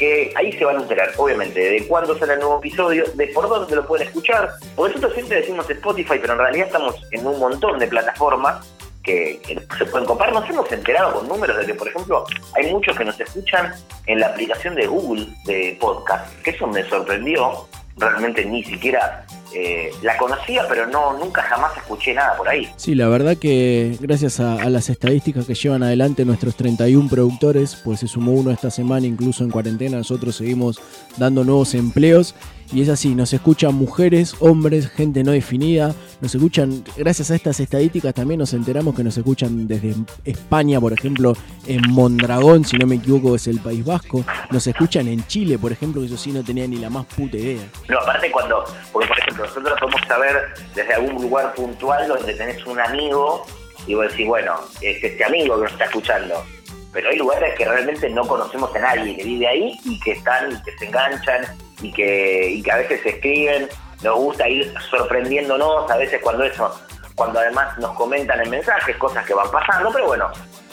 que 0.00 0.32
ahí 0.34 0.50
se 0.52 0.64
van 0.64 0.78
a 0.78 0.80
enterar, 0.80 1.10
obviamente, 1.18 1.60
de 1.60 1.86
cuándo 1.86 2.18
sale 2.18 2.32
el 2.32 2.40
nuevo 2.40 2.58
episodio, 2.58 3.04
de 3.14 3.26
por 3.28 3.46
dónde 3.50 3.76
lo 3.76 3.86
pueden 3.86 4.08
escuchar. 4.08 4.54
Porque 4.74 4.94
nosotros 4.94 5.12
siempre 5.14 5.40
decimos 5.42 5.68
Spotify, 5.68 6.14
pero 6.18 6.32
en 6.32 6.38
realidad 6.38 6.66
estamos 6.68 6.96
en 7.10 7.26
un 7.26 7.38
montón 7.38 7.78
de 7.78 7.86
plataformas 7.86 8.66
que, 9.02 9.38
se 9.76 9.84
pueden 9.84 10.06
comprar. 10.06 10.32
Nos 10.32 10.48
hemos 10.48 10.72
enterado 10.72 11.12
con 11.12 11.28
números 11.28 11.58
de 11.58 11.66
que, 11.66 11.74
por 11.74 11.86
ejemplo, 11.86 12.24
hay 12.54 12.72
muchos 12.72 12.96
que 12.96 13.04
nos 13.04 13.20
escuchan 13.20 13.74
en 14.06 14.20
la 14.20 14.28
aplicación 14.28 14.74
de 14.74 14.86
Google 14.86 15.28
de 15.44 15.76
podcast, 15.78 16.34
que 16.42 16.50
eso 16.50 16.66
me 16.66 16.82
sorprendió. 16.88 17.68
Realmente 17.98 18.46
ni 18.46 18.64
siquiera 18.64 19.26
eh, 19.54 19.90
la 20.02 20.16
conocía, 20.16 20.66
pero 20.68 20.86
no 20.86 21.18
nunca 21.18 21.42
jamás 21.42 21.76
escuché 21.76 22.14
nada 22.14 22.36
por 22.36 22.48
ahí. 22.48 22.70
Sí, 22.76 22.94
la 22.94 23.08
verdad 23.08 23.36
que 23.36 23.96
gracias 24.00 24.40
a, 24.40 24.54
a 24.54 24.70
las 24.70 24.88
estadísticas 24.88 25.46
que 25.46 25.54
llevan 25.54 25.82
adelante 25.82 26.24
nuestros 26.24 26.54
31 26.56 27.08
productores, 27.08 27.76
pues 27.84 28.00
se 28.00 28.08
sumó 28.08 28.32
uno 28.32 28.50
esta 28.50 28.70
semana, 28.70 29.06
incluso 29.06 29.44
en 29.44 29.50
cuarentena, 29.50 29.98
nosotros 29.98 30.36
seguimos 30.36 30.80
dando 31.16 31.44
nuevos 31.44 31.74
empleos. 31.74 32.34
Y 32.72 32.82
es 32.82 32.88
así, 32.88 33.16
nos 33.16 33.32
escuchan 33.32 33.74
mujeres, 33.74 34.36
hombres, 34.38 34.88
gente 34.88 35.24
no 35.24 35.32
definida, 35.32 35.92
nos 36.20 36.32
escuchan, 36.32 36.84
gracias 36.96 37.32
a 37.32 37.34
estas 37.34 37.58
estadísticas 37.58 38.14
también 38.14 38.38
nos 38.38 38.54
enteramos 38.54 38.94
que 38.94 39.02
nos 39.02 39.16
escuchan 39.16 39.66
desde 39.66 39.96
España, 40.24 40.80
por 40.80 40.92
ejemplo, 40.92 41.32
en 41.66 41.80
Mondragón, 41.90 42.64
si 42.64 42.76
no 42.76 42.86
me 42.86 42.96
equivoco 42.96 43.34
es 43.34 43.48
el 43.48 43.58
País 43.58 43.84
Vasco, 43.84 44.24
nos 44.52 44.64
escuchan 44.68 45.08
en 45.08 45.26
Chile, 45.26 45.58
por 45.58 45.72
ejemplo, 45.72 46.00
que 46.00 46.06
eso 46.06 46.16
sí 46.16 46.30
no 46.30 46.44
tenía 46.44 46.68
ni 46.68 46.76
la 46.76 46.90
más 46.90 47.06
puta 47.06 47.38
idea. 47.38 47.62
No, 47.88 47.98
aparte 47.98 48.30
cuando, 48.30 48.62
porque 48.92 49.08
por 49.08 49.18
ejemplo, 49.18 49.39
nosotros 49.40 49.78
podemos 49.80 50.00
saber 50.06 50.54
desde 50.74 50.94
algún 50.94 51.22
lugar 51.22 51.54
puntual 51.54 52.08
donde 52.08 52.34
tenés 52.34 52.64
un 52.66 52.78
amigo 52.80 53.44
y 53.86 53.94
vos 53.94 54.10
decís, 54.10 54.26
bueno, 54.26 54.60
es 54.80 55.02
este 55.02 55.24
amigo 55.24 55.56
que 55.56 55.62
nos 55.62 55.72
está 55.72 55.84
escuchando. 55.84 56.44
pero 56.92 57.08
hay 57.08 57.16
lugares 57.16 57.54
que 57.56 57.64
realmente 57.64 58.08
no 58.10 58.26
conocemos 58.26 58.74
a 58.76 58.78
nadie 58.78 59.16
que 59.16 59.24
vive 59.24 59.46
ahí 59.46 59.78
y 59.84 59.98
que 60.00 60.12
están, 60.12 60.52
y 60.52 60.62
que 60.62 60.78
se 60.78 60.86
enganchan 60.86 61.42
y 61.82 61.92
que, 61.92 62.50
y 62.50 62.62
que 62.62 62.72
a 62.72 62.76
veces 62.76 63.00
se 63.02 63.08
escriben. 63.10 63.68
Nos 64.02 64.16
gusta 64.16 64.48
ir 64.48 64.72
sorprendiéndonos 64.90 65.90
a 65.90 65.96
veces 65.96 66.20
cuando 66.22 66.44
eso, 66.44 66.74
cuando 67.14 67.38
además 67.38 67.76
nos 67.78 67.94
comentan 67.96 68.40
en 68.40 68.50
mensajes 68.50 68.96
cosas 68.96 69.26
que 69.26 69.34
van 69.34 69.50
pasando, 69.50 69.90
pero 69.92 70.06
bueno, 70.06 70.30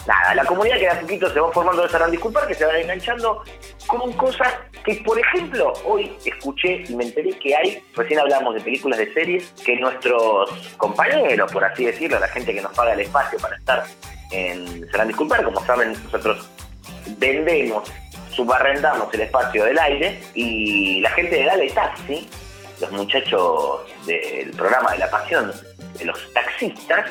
nada, 0.07 0.33
la 0.35 0.45
comunidad 0.45 0.75
que 0.77 0.85
de 0.85 0.89
a 0.89 0.99
poquito 0.99 1.29
se 1.31 1.39
va 1.39 1.51
formando 1.51 1.83
de 1.83 1.89
Sarán 1.89 2.11
Disculpar, 2.11 2.47
que 2.47 2.53
se 2.53 2.65
van 2.65 2.77
enganchando 2.77 3.43
con 3.85 4.11
cosas 4.13 4.53
que, 4.83 4.95
por 5.05 5.19
ejemplo, 5.19 5.73
hoy 5.85 6.15
escuché 6.25 6.85
y 6.87 6.95
me 6.95 7.03
enteré 7.03 7.37
que 7.37 7.55
hay, 7.55 7.83
recién 7.95 8.19
hablamos 8.19 8.55
de 8.55 8.61
películas 8.61 8.99
de 8.99 9.13
series, 9.13 9.51
que 9.63 9.75
nuestros 9.75 10.49
compañeros, 10.77 11.51
por 11.51 11.63
así 11.63 11.85
decirlo, 11.85 12.19
la 12.19 12.27
gente 12.29 12.53
que 12.53 12.61
nos 12.61 12.73
paga 12.73 12.93
el 12.93 13.01
espacio 13.01 13.37
para 13.39 13.57
estar 13.57 13.83
en 14.31 14.89
Sarán 14.91 15.09
Disculpar, 15.09 15.43
como 15.43 15.63
saben, 15.65 15.93
nosotros 16.05 16.49
vendemos, 17.17 17.91
subarrendamos 18.31 19.13
el 19.13 19.21
espacio 19.21 19.65
del 19.65 19.77
aire 19.77 20.19
y 20.33 21.01
la 21.01 21.09
gente 21.11 21.35
de 21.35 21.45
Dale 21.45 21.69
Taxi, 21.71 22.29
los 22.79 22.91
muchachos 22.91 23.81
del 24.05 24.51
programa 24.51 24.91
de 24.91 24.99
la 24.99 25.09
pasión, 25.09 25.51
de 25.97 26.05
los 26.05 26.33
taxistas, 26.33 27.05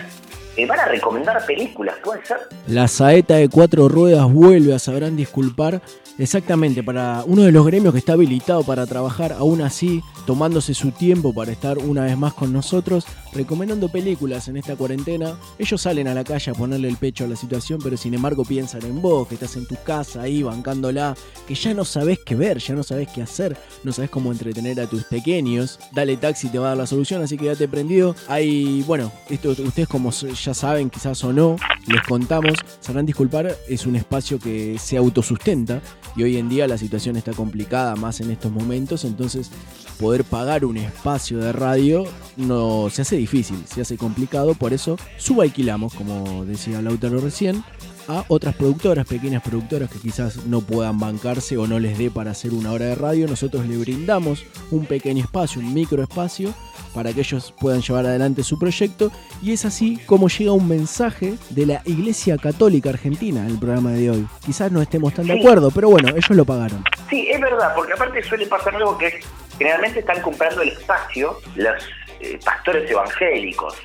eh, 0.57 0.67
van 0.67 0.81
a 0.81 0.87
recomendar 0.87 1.45
películas, 1.47 1.97
¿puede 2.03 2.25
ser? 2.25 2.39
La 2.67 2.89
saeta 2.89 3.37
de 3.37 3.49
cuatro 3.49 3.89
ruedas 3.89 4.33
vuelve 4.33 4.75
a 4.75 4.79
Sabrán 4.79 5.17
Disculpar 5.17 5.81
Exactamente, 6.19 6.83
para 6.83 7.25
uno 7.27 7.43
de 7.43 7.53
los 7.53 7.67
gremios 7.67 7.93
que 7.93 7.99
está 7.99 8.15
habilitado 8.15 8.63
para 8.63 8.87
trabajar, 8.87 9.33
aún 9.33 9.61
así, 9.61 10.03
tomándose 10.27 10.73
su 10.73 10.91
tiempo 10.91 11.35
para 11.35 11.53
estar 11.53 11.77
una 11.77 12.05
vez 12.05 12.17
más 12.17 12.33
con 12.33 12.55
nosotros, 12.55 13.07
recomendando 13.37 13.89
películas 13.89 14.49
en 14.49 14.57
esta 14.57 14.77
cuarentena. 14.77 15.39
Ellos 15.59 15.81
salen 15.81 16.09
a 16.09 16.15
la 16.15 16.25
calle 16.25 16.51
a 16.51 16.55
ponerle 16.55 16.89
el 16.89 16.97
pecho 16.97 17.25
a 17.25 17.29
la 17.29 17.37
situación, 17.37 17.81
pero 17.83 17.97
sin 17.97 18.15
embargo 18.15 18.45
piensan 18.45 18.85
en 18.85 19.01
vos, 19.01 19.29
que 19.29 19.35
estás 19.35 19.57
en 19.57 19.67
tu 19.67 19.77
casa 19.85 20.23
ahí 20.23 20.43
bancándola, 20.43 21.15
que 21.47 21.55
ya 21.55 21.75
no 21.75 21.85
sabes 21.85 22.19
qué 22.25 22.35
ver, 22.35 22.59
ya 22.59 22.75
no 22.75 22.83
sabes 22.83 23.09
qué 23.15 23.23
hacer, 23.23 23.57
no 23.85 23.93
sabes 23.93 24.11
cómo 24.11 24.33
entretener 24.33 24.81
a 24.81 24.87
tus 24.87 25.05
pequeños. 25.05 25.79
Dale 25.93 26.17
taxi 26.17 26.49
te 26.49 26.59
va 26.59 26.67
a 26.67 26.69
dar 26.71 26.79
la 26.79 26.87
solución, 26.87 27.23
así 27.23 27.37
que 27.37 27.47
ya 27.47 27.55
te 27.55 27.69
prendido. 27.69 28.17
Hay, 28.29 28.83
bueno, 28.83 29.13
esto 29.29 29.51
ustedes 29.51 29.89
como 29.89 30.11
ya 30.11 30.55
saben, 30.55 30.91
quizás 30.91 31.23
o 31.25 31.33
no, 31.33 31.57
les 31.87 32.03
contamos, 32.03 32.55
sabrán 32.81 33.07
disculpar, 33.07 33.57
es 33.69 33.87
un 33.87 33.97
espacio 33.97 34.39
que 34.39 34.79
se 34.79 34.97
autosustenta 34.97 35.81
y 36.17 36.23
hoy 36.23 36.37
en 36.37 36.49
día 36.49 36.67
la 36.67 36.79
situación 36.79 37.17
está 37.17 37.33
complicada 37.33 37.97
más 37.97 38.21
en 38.21 38.31
estos 38.31 38.51
momentos, 38.51 39.05
entonces 39.05 39.51
poder 39.99 40.25
pagar 40.25 40.65
un 40.65 40.77
espacio 40.77 41.39
de 41.39 41.53
radio 41.53 42.05
no 42.37 42.89
se 42.91 43.03
hace 43.03 43.17
difícil, 43.17 43.65
se 43.67 43.81
hace 43.81 43.97
complicado, 43.97 44.55
por 44.55 44.73
eso 44.73 44.97
subalquilamos, 45.17 45.95
como 45.95 46.45
decía 46.45 46.83
Lautaro 46.83 47.19
recién, 47.21 47.65
a 48.09 48.25
otras 48.29 48.55
productoras, 48.55 49.07
pequeñas 49.07 49.43
productoras 49.43 49.91
que 49.91 49.99
quizás 49.99 50.47
no 50.47 50.61
puedan 50.61 50.99
bancarse 50.99 51.57
o 51.57 51.67
no 51.67 51.79
les 51.79 51.99
dé 51.99 52.11
para 52.11 52.31
hacer 52.31 52.53
una 52.53 52.73
hora 52.73 52.87
de 52.87 52.95
radio, 52.95 53.27
nosotros 53.27 53.67
le 53.67 53.77
brindamos 53.77 54.45
un 54.71 54.87
pequeño 54.87 55.25
espacio, 55.25 55.61
un 55.61 55.75
micro 55.75 56.03
espacio 56.03 56.55
para 56.95 57.13
que 57.13 57.21
ellos 57.21 57.53
puedan 57.59 57.83
llevar 57.83 58.07
adelante 58.07 58.43
su 58.43 58.59
proyecto 58.59 59.11
y 59.43 59.53
es 59.53 59.65
así 59.65 59.99
como 60.07 60.29
llega 60.29 60.53
un 60.53 60.69
mensaje 60.69 61.35
de 61.51 61.67
la 61.67 61.83
Iglesia 61.85 62.39
Católica 62.39 62.91
Argentina 62.91 63.41
en 63.41 63.49
el 63.49 63.59
programa 63.59 63.91
de 63.91 64.11
hoy. 64.11 64.27
Quizás 64.45 64.73
no 64.73 64.81
estemos 64.81 65.13
tan 65.13 65.27
de 65.27 65.39
acuerdo, 65.39 65.71
pero 65.71 65.91
bueno, 65.91 66.09
ellos 66.11 66.31
lo 66.31 66.45
pagaron. 66.45 66.85
Sí, 67.11 67.27
es 67.29 67.41
verdad, 67.41 67.75
porque 67.75 67.93
aparte 67.93 68.23
suele 68.23 68.47
pasar 68.47 68.75
algo 68.77 68.97
que 68.97 69.21
generalmente 69.59 70.01
están 70.01 70.21
comprando 70.23 70.63
el 70.63 70.69
espacio 70.71 71.41
los 71.55 71.89
eh, 72.21 72.39
pastores 72.45 72.91
evangélicos, 72.91 73.77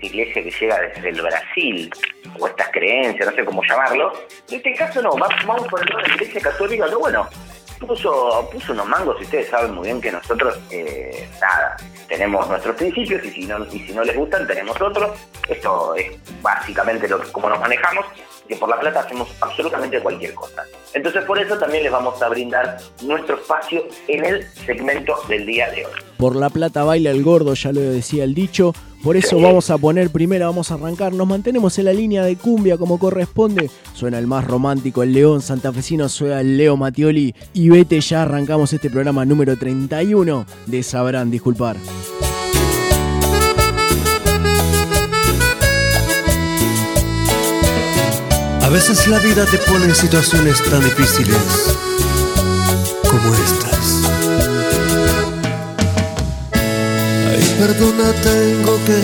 iglesia 0.00 0.42
que 0.42 0.50
llega 0.50 0.80
desde 0.80 1.08
el 1.08 1.20
Brasil, 1.20 1.90
o 2.38 2.46
estas 2.46 2.68
creencias, 2.70 3.28
no 3.28 3.36
sé 3.36 3.44
cómo 3.44 3.62
llamarlo. 3.62 4.12
En 4.48 4.56
este 4.56 4.74
caso 4.74 5.02
no, 5.02 5.10
vamos 5.12 5.68
por 5.68 5.80
el 5.80 5.86
lado 5.88 6.02
de 6.02 6.08
la 6.08 6.14
iglesia 6.14 6.40
católica, 6.40 6.88
que 6.88 6.94
bueno, 6.94 7.28
puso, 7.86 8.48
puso 8.52 8.72
unos 8.72 8.86
mangos 8.88 9.16
y 9.20 9.24
ustedes 9.24 9.48
saben 9.48 9.74
muy 9.74 9.84
bien 9.84 10.00
que 10.00 10.12
nosotros, 10.12 10.58
eh, 10.70 11.28
nada, 11.40 11.76
tenemos 12.08 12.48
nuestros 12.48 12.76
principios 12.76 13.24
y 13.24 13.30
si, 13.30 13.46
no, 13.46 13.64
y 13.66 13.80
si 13.80 13.92
no 13.92 14.04
les 14.04 14.16
gustan 14.16 14.46
tenemos 14.46 14.80
otros. 14.80 15.18
Esto 15.48 15.94
es 15.94 16.12
básicamente 16.42 17.08
lo 17.08 17.22
como 17.32 17.48
nos 17.48 17.60
manejamos, 17.60 18.06
que 18.48 18.56
por 18.56 18.68
la 18.68 18.78
plata 18.78 19.00
hacemos 19.00 19.28
absolutamente 19.40 20.00
cualquier 20.00 20.34
cosa. 20.34 20.64
Entonces 20.92 21.24
por 21.24 21.38
eso 21.38 21.58
también 21.58 21.84
les 21.84 21.92
vamos 21.92 22.20
a 22.22 22.28
brindar 22.28 22.78
nuestro 23.02 23.36
espacio 23.36 23.86
en 24.08 24.24
el 24.24 24.48
segmento 24.52 25.16
del 25.28 25.46
día 25.46 25.70
de 25.70 25.86
hoy. 25.86 25.92
Por 26.18 26.36
la 26.36 26.50
plata 26.50 26.84
baila 26.84 27.10
el 27.10 27.22
gordo, 27.22 27.54
ya 27.54 27.72
lo 27.72 27.80
decía 27.80 28.24
el 28.24 28.34
dicho. 28.34 28.72
Por 29.04 29.18
eso 29.18 29.38
vamos 29.38 29.68
a 29.68 29.76
poner 29.76 30.08
primero, 30.08 30.46
vamos 30.46 30.70
a 30.70 30.74
arrancar. 30.74 31.12
Nos 31.12 31.28
mantenemos 31.28 31.78
en 31.78 31.84
la 31.84 31.92
línea 31.92 32.24
de 32.24 32.36
cumbia 32.36 32.78
como 32.78 32.98
corresponde. 32.98 33.70
Suena 33.92 34.18
el 34.18 34.26
más 34.26 34.46
romántico, 34.46 35.02
el 35.02 35.12
león 35.12 35.42
santafesino, 35.42 36.08
suena 36.08 36.40
el 36.40 36.56
Leo 36.56 36.78
Matioli. 36.78 37.34
Y 37.52 37.68
vete 37.68 38.00
ya, 38.00 38.22
arrancamos 38.22 38.72
este 38.72 38.88
programa 38.88 39.26
número 39.26 39.58
31 39.58 40.46
de 40.64 40.82
Sabrán 40.82 41.30
Disculpar. 41.30 41.76
A 48.62 48.68
veces 48.70 49.06
la 49.06 49.18
vida 49.18 49.44
te 49.44 49.58
pone 49.58 49.84
en 49.84 49.94
situaciones 49.94 50.64
tan 50.64 50.82
difíciles 50.82 51.76
como 53.10 53.34
estas. 53.34 53.73
Ay, 57.34 57.56
perdona, 57.58 58.12
tengo 58.22 58.78
que 58.86 58.98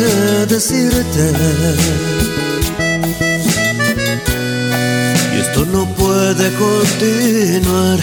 decirte. 0.55 1.33
Y 5.35 5.41
esto 5.41 5.67
no 5.67 5.87
puede 5.95 6.51
continuar. 6.55 7.99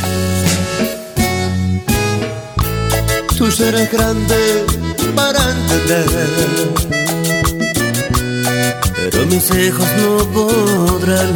Tú 3.37 3.51
serás 3.51 3.91
grande 3.91 4.65
para 5.15 5.39
entender 5.51 6.87
pero 9.09 9.25
mis 9.27 9.49
hijos 9.51 9.87
no 10.01 10.17
podrán. 10.33 11.33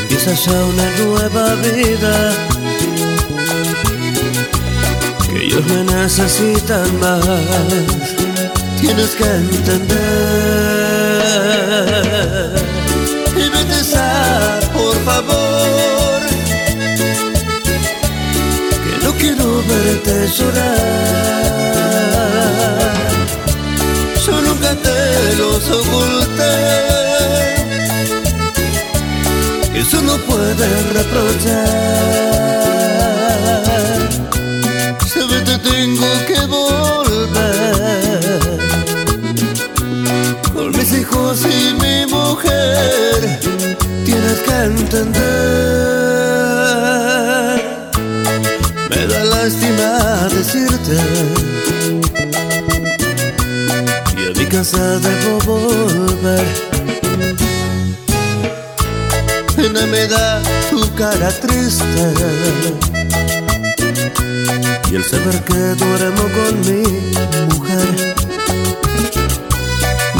Empieza 0.00 0.34
ya 0.34 0.64
una 0.64 0.90
nueva 0.98 1.54
vida, 1.56 2.32
ellos 5.42 5.64
me 5.66 5.84
necesitan 5.84 7.00
más. 7.00 7.26
Tienes 8.80 9.10
que 9.10 9.24
entender 9.24 9.92
y 13.36 13.48
vete 13.48 13.96
a, 13.96 14.60
por 14.72 14.96
favor, 15.04 16.20
que 18.84 18.92
no 19.04 19.10
quiero 19.18 19.62
verte 19.68 20.14
llorar 20.36 21.22
yo 24.26 24.40
nunca 24.40 24.74
te 24.76 25.36
los 25.36 25.68
oculté. 25.70 26.54
Eso 29.74 30.00
no 30.02 30.16
puede 30.18 30.66
reprochar. 30.92 32.61
Tengo 35.62 36.10
que 36.26 36.40
volver. 36.46 37.40
Con 40.52 40.70
mis 40.76 40.92
hijos 40.92 41.40
y 41.44 41.74
mi 41.82 42.06
mujer, 42.06 43.40
tienes 44.04 44.38
que 44.40 44.54
entender. 44.64 45.22
Me 48.90 49.06
da 49.06 49.24
lástima 49.24 50.28
decirte 50.28 50.96
casa 54.52 54.98
debo 54.98 55.38
volver. 55.46 56.46
Pena 59.56 59.86
me 59.86 60.06
da 60.06 60.42
tu 60.68 60.80
cara 60.94 61.30
triste 61.40 63.01
y 64.92 64.94
el 64.94 65.04
saber 65.04 65.42
que 65.44 65.54
duermo 65.54 66.22
con 66.36 66.60
mi 66.60 66.82
mujer. 67.54 68.14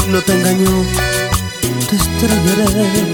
No 0.09 0.19
te 0.21 0.33
engaño, 0.33 0.83
te 1.89 1.95
extrañaré, 1.95 3.11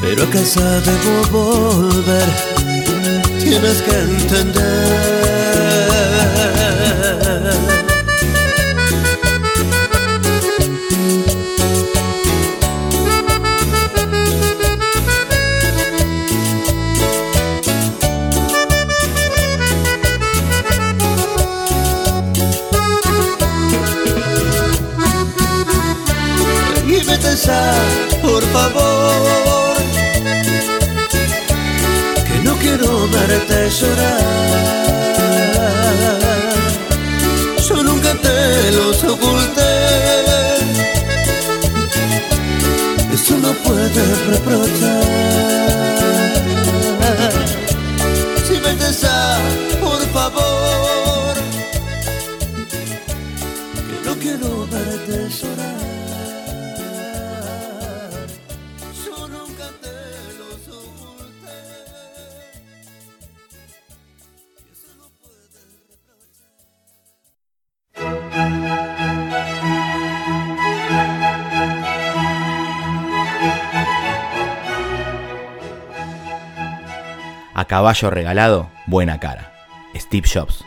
pero 0.00 0.24
a 0.24 0.30
casa 0.30 0.80
debo 0.80 1.32
volver. 1.32 2.28
Tienes 3.38 3.82
que 3.82 3.98
entender. 3.98 5.37
Por 28.20 28.42
favor, 28.52 29.76
que 32.26 32.38
no 32.42 32.56
quiero 32.56 33.08
verte 33.08 33.70
llorar. 33.70 34.88
Yo 37.68 37.82
nunca 37.84 38.12
te 38.14 38.72
los 38.72 39.04
oculté. 39.04 39.74
Eso 43.12 43.38
no 43.38 43.52
puedes 43.64 44.26
reprochar. 44.26 44.97
Caballo 77.68 78.10
regalado, 78.10 78.68
buena 78.86 79.20
cara. 79.20 79.52
Steve 79.94 80.26
Jobs. 80.26 80.57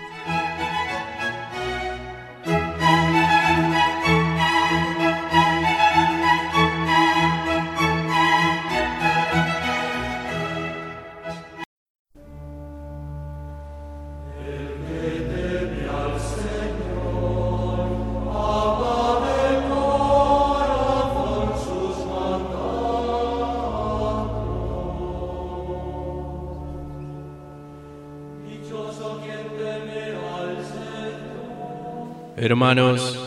Hermanos, 32.71 33.19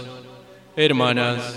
hermanas, 0.75 1.55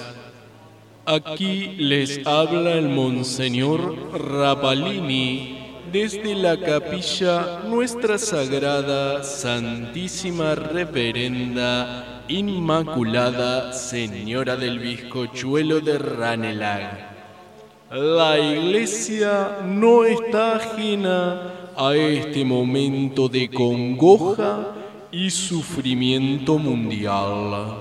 aquí 1.06 1.68
les 1.78 2.28
habla 2.28 2.74
el 2.74 2.90
Monseñor 2.90 4.12
Rapalini 4.12 5.86
desde 5.90 6.36
la 6.36 6.60
capilla 6.60 7.62
Nuestra 7.66 8.18
Sagrada 8.18 9.24
Santísima 9.24 10.54
Reverenda 10.56 12.24
Inmaculada 12.28 13.72
Señora 13.72 14.58
del 14.58 14.80
Bizcochuelo 14.80 15.80
de 15.80 15.98
Ranelag. 15.98 17.16
La 17.90 18.38
iglesia 18.38 19.60
no 19.64 20.04
está 20.04 20.58
ajena 20.58 21.54
a 21.78 21.96
este 21.96 22.44
momento 22.44 23.30
de 23.30 23.50
congoja 23.50 24.74
y 25.12 25.30
sufrimiento 25.30 26.58
mundial. 26.58 27.78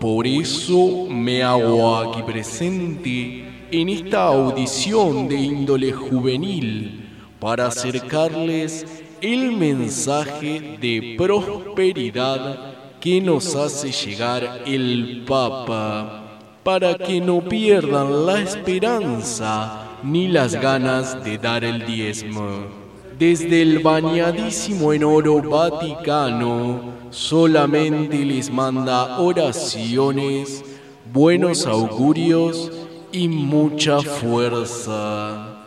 Por 0.00 0.26
eso 0.26 1.06
me 1.08 1.42
hago 1.42 1.96
aquí 1.96 2.22
presente 2.22 3.44
en 3.70 3.88
esta 3.88 4.26
audición 4.26 5.28
de 5.28 5.36
índole 5.36 5.92
juvenil 5.92 7.08
para 7.40 7.66
acercarles 7.66 9.02
el 9.20 9.52
mensaje 9.52 10.78
de 10.80 11.14
prosperidad 11.16 12.74
que 13.00 13.20
nos 13.20 13.54
hace 13.56 13.90
llegar 13.90 14.62
el 14.66 15.24
Papa 15.26 16.24
para 16.62 16.98
que 16.98 17.20
no 17.20 17.40
pierdan 17.40 18.26
la 18.26 18.40
esperanza 18.40 19.88
ni 20.02 20.28
las 20.28 20.54
ganas 20.54 21.24
de 21.24 21.38
dar 21.38 21.64
el 21.64 21.86
diezmo. 21.86 22.77
Desde 23.18 23.62
el 23.62 23.80
bañadísimo 23.80 24.92
en 24.92 25.02
oro 25.02 25.42
Vaticano, 25.42 26.80
solamente 27.10 28.24
les 28.24 28.48
manda 28.48 29.18
oraciones, 29.18 30.64
buenos 31.12 31.66
augurios 31.66 32.70
y 33.10 33.26
mucha 33.26 34.00
fuerza. 34.00 35.64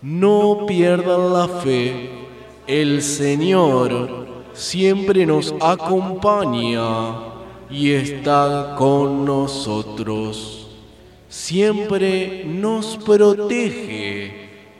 No 0.00 0.64
pierdan 0.66 1.32
la 1.34 1.46
fe, 1.46 2.10
el 2.66 3.02
Señor 3.02 4.26
siempre 4.54 5.26
nos 5.26 5.54
acompaña 5.60 7.34
y 7.68 7.90
está 7.90 8.76
con 8.78 9.26
nosotros. 9.26 10.68
Siempre 11.28 12.44
nos 12.46 12.96
protege 12.96 14.13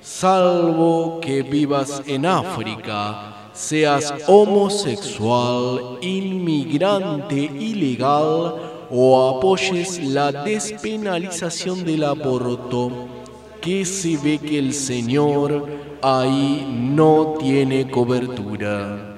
salvo 0.04 1.18
que 1.18 1.42
vivas 1.42 2.02
en 2.06 2.26
África, 2.26 3.48
seas 3.54 4.12
homosexual, 4.26 5.98
inmigrante 6.02 7.36
ilegal 7.36 8.86
o 8.90 9.38
apoyes 9.38 9.98
la 10.04 10.30
despenalización 10.30 11.84
del 11.84 12.04
aborto, 12.04 12.90
que 13.62 13.86
se 13.86 14.18
ve 14.18 14.38
que 14.38 14.58
el 14.58 14.74
Señor 14.74 15.66
ahí 16.02 16.68
no 16.70 17.36
tiene 17.40 17.90
cobertura. 17.90 19.16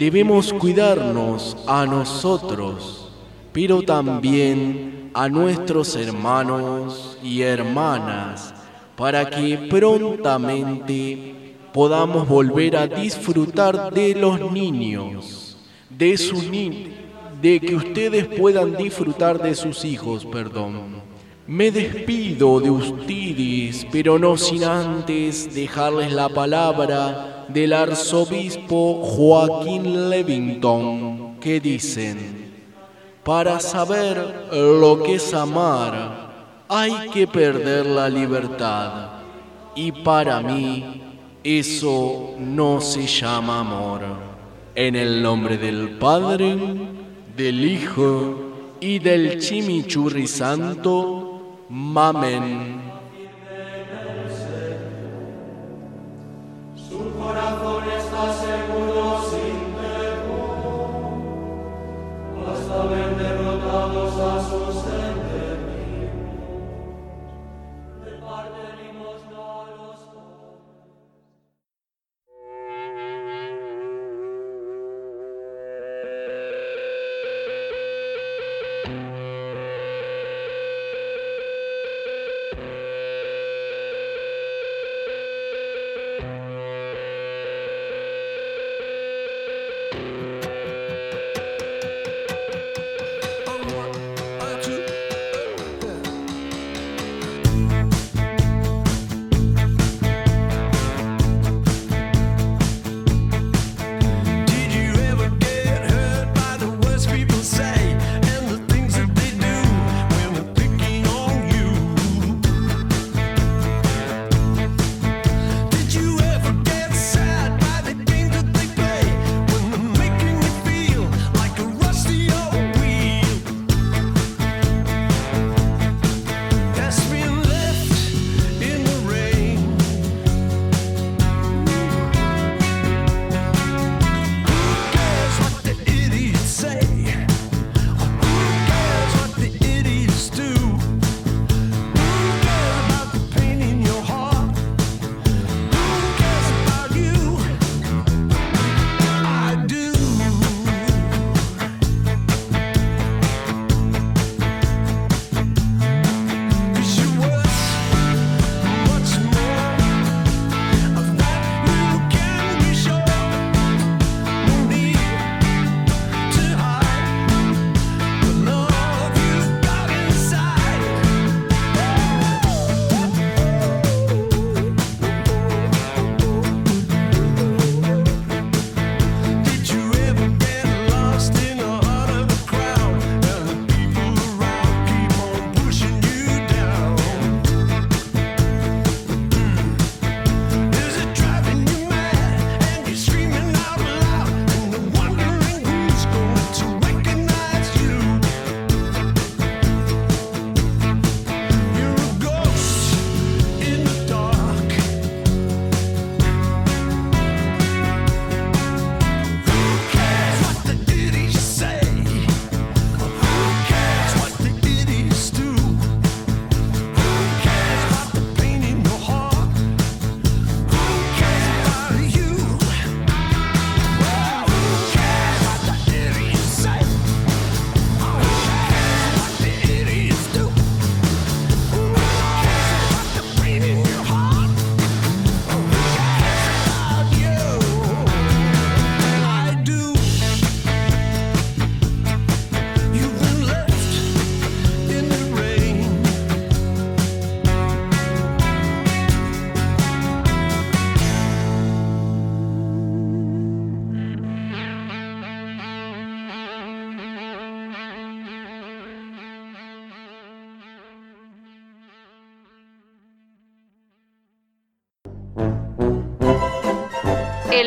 Debemos 0.00 0.52
cuidarnos 0.52 1.56
a 1.68 1.86
nosotros, 1.86 3.12
pero 3.52 3.82
también 3.82 5.12
a 5.14 5.28
nuestros 5.28 5.94
hermanos 5.94 7.16
y 7.22 7.42
hermanas, 7.42 8.52
para 8.96 9.28
que 9.28 9.68
prontamente 9.70 11.56
podamos 11.72 12.28
volver 12.28 12.76
a 12.76 12.86
disfrutar 12.86 13.92
de 13.92 14.14
los 14.14 14.52
niños, 14.52 15.56
de 15.88 16.16
de 17.40 17.58
que 17.58 17.74
ustedes 17.74 18.26
puedan 18.26 18.76
disfrutar 18.76 19.42
de 19.42 19.54
sus 19.56 19.84
hijos, 19.84 20.24
perdón. 20.24 21.02
Me 21.46 21.72
despido 21.72 22.60
de 22.60 22.70
ustedes, 22.70 23.84
pero 23.90 24.16
no 24.16 24.36
sin 24.36 24.62
antes 24.62 25.52
dejarles 25.52 26.12
la 26.12 26.28
palabra 26.28 27.46
del 27.48 27.72
arzobispo 27.72 29.02
Joaquín 29.02 30.08
Levington, 30.08 31.40
que 31.40 31.58
dicen, 31.58 32.52
para 33.24 33.58
saber 33.58 34.48
lo 34.52 35.02
que 35.02 35.16
es 35.16 35.34
amar, 35.34 36.21
hay 36.72 37.10
que 37.10 37.26
perder 37.26 37.86
la 37.86 38.08
libertad. 38.08 39.10
Y 39.74 39.92
para 39.92 40.40
mí, 40.40 41.02
eso 41.44 42.34
no 42.38 42.80
se 42.80 43.06
llama 43.06 43.60
amor. 43.60 44.00
En 44.74 44.96
el 44.96 45.22
nombre 45.22 45.58
del 45.58 45.98
Padre, 45.98 46.56
del 47.36 47.64
Hijo 47.64 48.76
y 48.80 48.98
del 48.98 49.38
Chimichurri 49.38 50.26
Santo, 50.26 51.66
Mamen. 51.68 52.81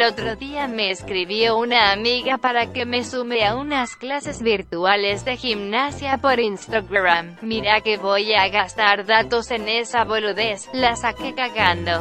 Otro 0.05 0.35
día 0.35 0.67
me 0.67 0.91
escribió 0.91 1.57
una 1.57 1.91
amiga 1.91 2.37
para 2.37 2.71
que 2.71 2.85
me 2.85 3.03
sume 3.03 3.45
a 3.45 3.55
unas 3.55 3.95
clases 3.95 4.41
virtuales 4.41 5.25
de 5.25 5.37
gimnasia 5.37 6.17
por 6.17 6.39
Instagram. 6.39 7.37
Mira 7.41 7.81
que 7.81 7.97
voy 7.97 8.33
a 8.33 8.47
gastar 8.49 9.05
datos 9.05 9.51
en 9.51 9.67
esa 9.67 10.03
boludez, 10.03 10.69
la 10.73 10.95
saqué 10.95 11.33
cagando. 11.33 11.99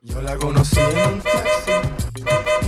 Yo 0.00 0.22
la 0.22 0.36
conocí 0.36 0.80
en 0.80 1.12
un 1.12 1.20
taxi, 1.20 1.72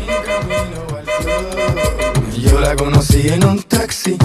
en 0.01 0.25
camino 0.25 0.99
al 0.99 1.05
club. 1.05 2.51
Yo 2.51 2.61
la 2.61 2.77
conocí 2.77 3.29
en 3.29 3.45
un 3.45 3.63
taxi, 3.63 4.19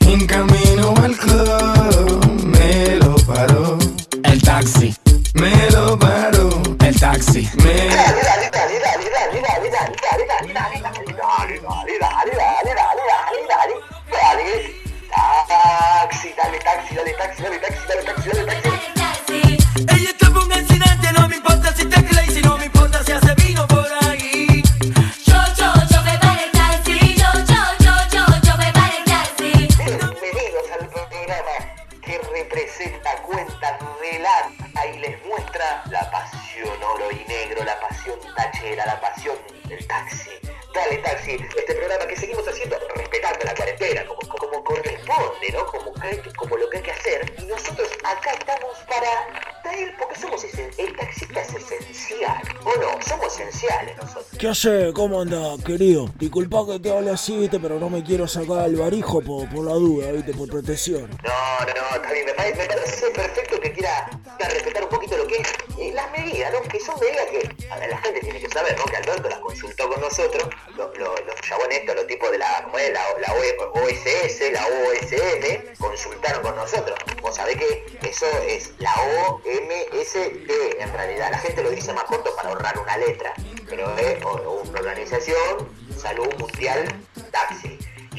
en 0.00 0.26
camino 0.26 0.94
al 1.02 1.16
club. 1.16 2.42
Me 2.44 2.96
lo 2.96 3.14
paró. 3.26 3.78
El 4.24 4.42
taxi. 4.42 4.94
Me. 5.34 5.52
El 5.67 5.67
taxi. 7.18 7.50
Dale 7.56 8.22
taxi, 15.98 16.34
dale 16.36 16.58
taxi, 16.58 16.94
dale 16.94 17.14
taxi, 17.16 17.42
dale 17.42 17.58
taxi, 17.58 17.86
dale 17.88 18.02
taxi. 18.04 18.27
El 50.58 50.96
taxista 50.96 51.40
es 51.40 51.54
esencial, 51.54 52.42
¿o 52.64 52.80
no? 52.80 53.02
Somos 53.02 53.38
esenciales 53.38 53.96
nosotros. 53.96 54.26
¿Qué 54.38 54.48
hace? 54.48 54.92
¿Cómo 54.92 55.20
anda, 55.20 55.56
querido? 55.64 56.08
Disculpa 56.18 56.66
que 56.66 56.80
te 56.80 56.96
hable 56.96 57.10
así, 57.10 57.36
¿viste? 57.36 57.60
pero 57.60 57.78
no 57.78 57.88
me 57.90 58.02
quiero 58.02 58.26
sacar 58.26 58.66
el 58.66 58.76
barijo 58.76 59.20
por, 59.20 59.48
por 59.48 59.64
la 59.64 59.74
duda, 59.74 60.12
¿viste? 60.12 60.32
Por 60.32 60.48
protección. 60.48 61.08
No, 61.22 61.66
no, 61.66 61.66
no, 61.66 61.96
está 61.96 62.12
bien, 62.12 62.26
me 62.26 62.32
parece, 62.34 62.62
me 62.62 62.66
parece 62.68 63.10
perfecto 63.10 63.60
que 63.60 63.72
quiera, 63.72 64.10
quiera 64.36 64.54
respetar 64.54 64.82
un 64.84 64.90
poquito 64.90 65.16
lo 65.16 65.26
que 65.26 65.36
es 65.36 65.52
eh, 65.80 65.92
las 65.94 66.10
medidas, 66.12 66.52
¿no? 66.52 66.62
Que 66.62 66.80
son 66.80 66.98
medidas 67.00 67.26
que 67.26 67.48
la 67.88 67.98
gente 67.98 68.20
tiene 68.20 68.40
que 68.40 68.48
saber, 68.48 68.76
¿no? 68.78 68.84
Que 68.84 68.96
Alberto 68.96 69.28
las 69.28 69.38
consultó 69.40 69.88
con 69.88 70.00
nosotros, 70.00 70.48
lo- 70.76 70.92
lo- 70.94 71.16
los 71.16 71.34
chabones 71.42 71.84
los 71.86 72.06
tipos 72.06 72.30
de 72.30 72.38
la, 72.38 72.62
¿cómo 72.64 72.78
es? 72.78 72.92
La, 72.92 73.02
la 73.26 73.32
OSS, 73.34 74.52
la 74.52 74.66
OSM, 74.66 75.74
consultaron 75.78 76.42
con 76.42 76.56
nosotros. 76.56 76.98
Vos 77.22 77.36
sabés 77.36 77.56
que 77.56 77.84
eso 78.02 78.26
es 78.46 78.72
la 78.78 78.94
OMSD, 78.94 80.80
en 80.80 80.92
realidad. 80.92 81.30
La 81.30 81.38
gente 81.38 81.62
lo 81.62 81.70
dice 81.70 81.92
más 81.92 82.04
corto 82.04 82.34
para 82.36 82.48
ahorrar 82.50 82.78
una 82.78 82.96
letra, 82.98 83.32
pero 83.68 83.96
es 83.98 84.22
una 84.24 84.78
organización, 84.80 85.68
Salud 85.96 86.32
Mundial 86.38 86.86
Taxi 87.32 87.78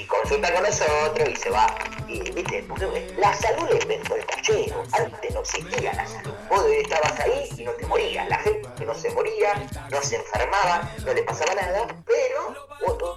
consulta 0.09 0.51
con 0.53 0.63
nosotros 0.63 1.29
y 1.29 1.35
se 1.35 1.49
va. 1.49 1.67
Y, 2.07 2.19
¿viste? 2.31 2.65
Porque 2.67 3.13
la 3.17 3.33
salud 3.33 3.69
la 3.69 3.79
inventó 3.79 4.15
el 4.15 4.25
tachero. 4.25 4.83
Antes 4.91 5.33
no 5.33 5.41
existía 5.41 5.93
la 5.93 6.05
salud. 6.05 6.33
Vos 6.49 6.65
estabas 6.65 7.19
ahí 7.21 7.49
y 7.57 7.63
no 7.63 7.71
te 7.73 7.85
morías. 7.85 8.27
La 8.27 8.39
gente 8.39 8.85
no 8.85 8.93
se 8.93 9.09
moría, 9.11 9.53
no 9.89 10.01
se 10.01 10.17
enfermaba, 10.17 10.91
no 11.05 11.13
le 11.13 11.23
pasaba 11.23 11.53
nada. 11.55 11.87
Pero 12.05 12.67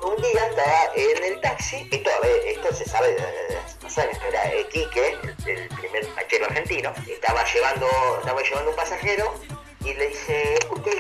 un, 0.07 0.17
día 0.23 0.47
estaba 0.47 0.93
en 0.95 1.25
el 1.25 1.41
taxi. 1.41 1.89
Esto, 1.91 2.11
a 2.11 2.27
esto 2.27 2.75
se 2.75 2.85
sabe 2.85 3.13
desde 3.13 3.59
hace. 3.59 4.11
Era 4.29 4.53
eh, 4.53 4.67
Quique, 4.71 5.17
el, 5.47 5.69
primer 5.69 6.07
tachero 6.15 6.47
argentino. 6.47 6.93
Estaba 7.09 7.45
llevando, 7.53 7.87
estaba 8.19 8.43
llevando 8.43 8.71
un 8.71 8.77
pasajero 8.77 9.35
y 9.81 9.95
le 9.95 10.09
dice, 10.09 10.59
¿usted 10.71 10.93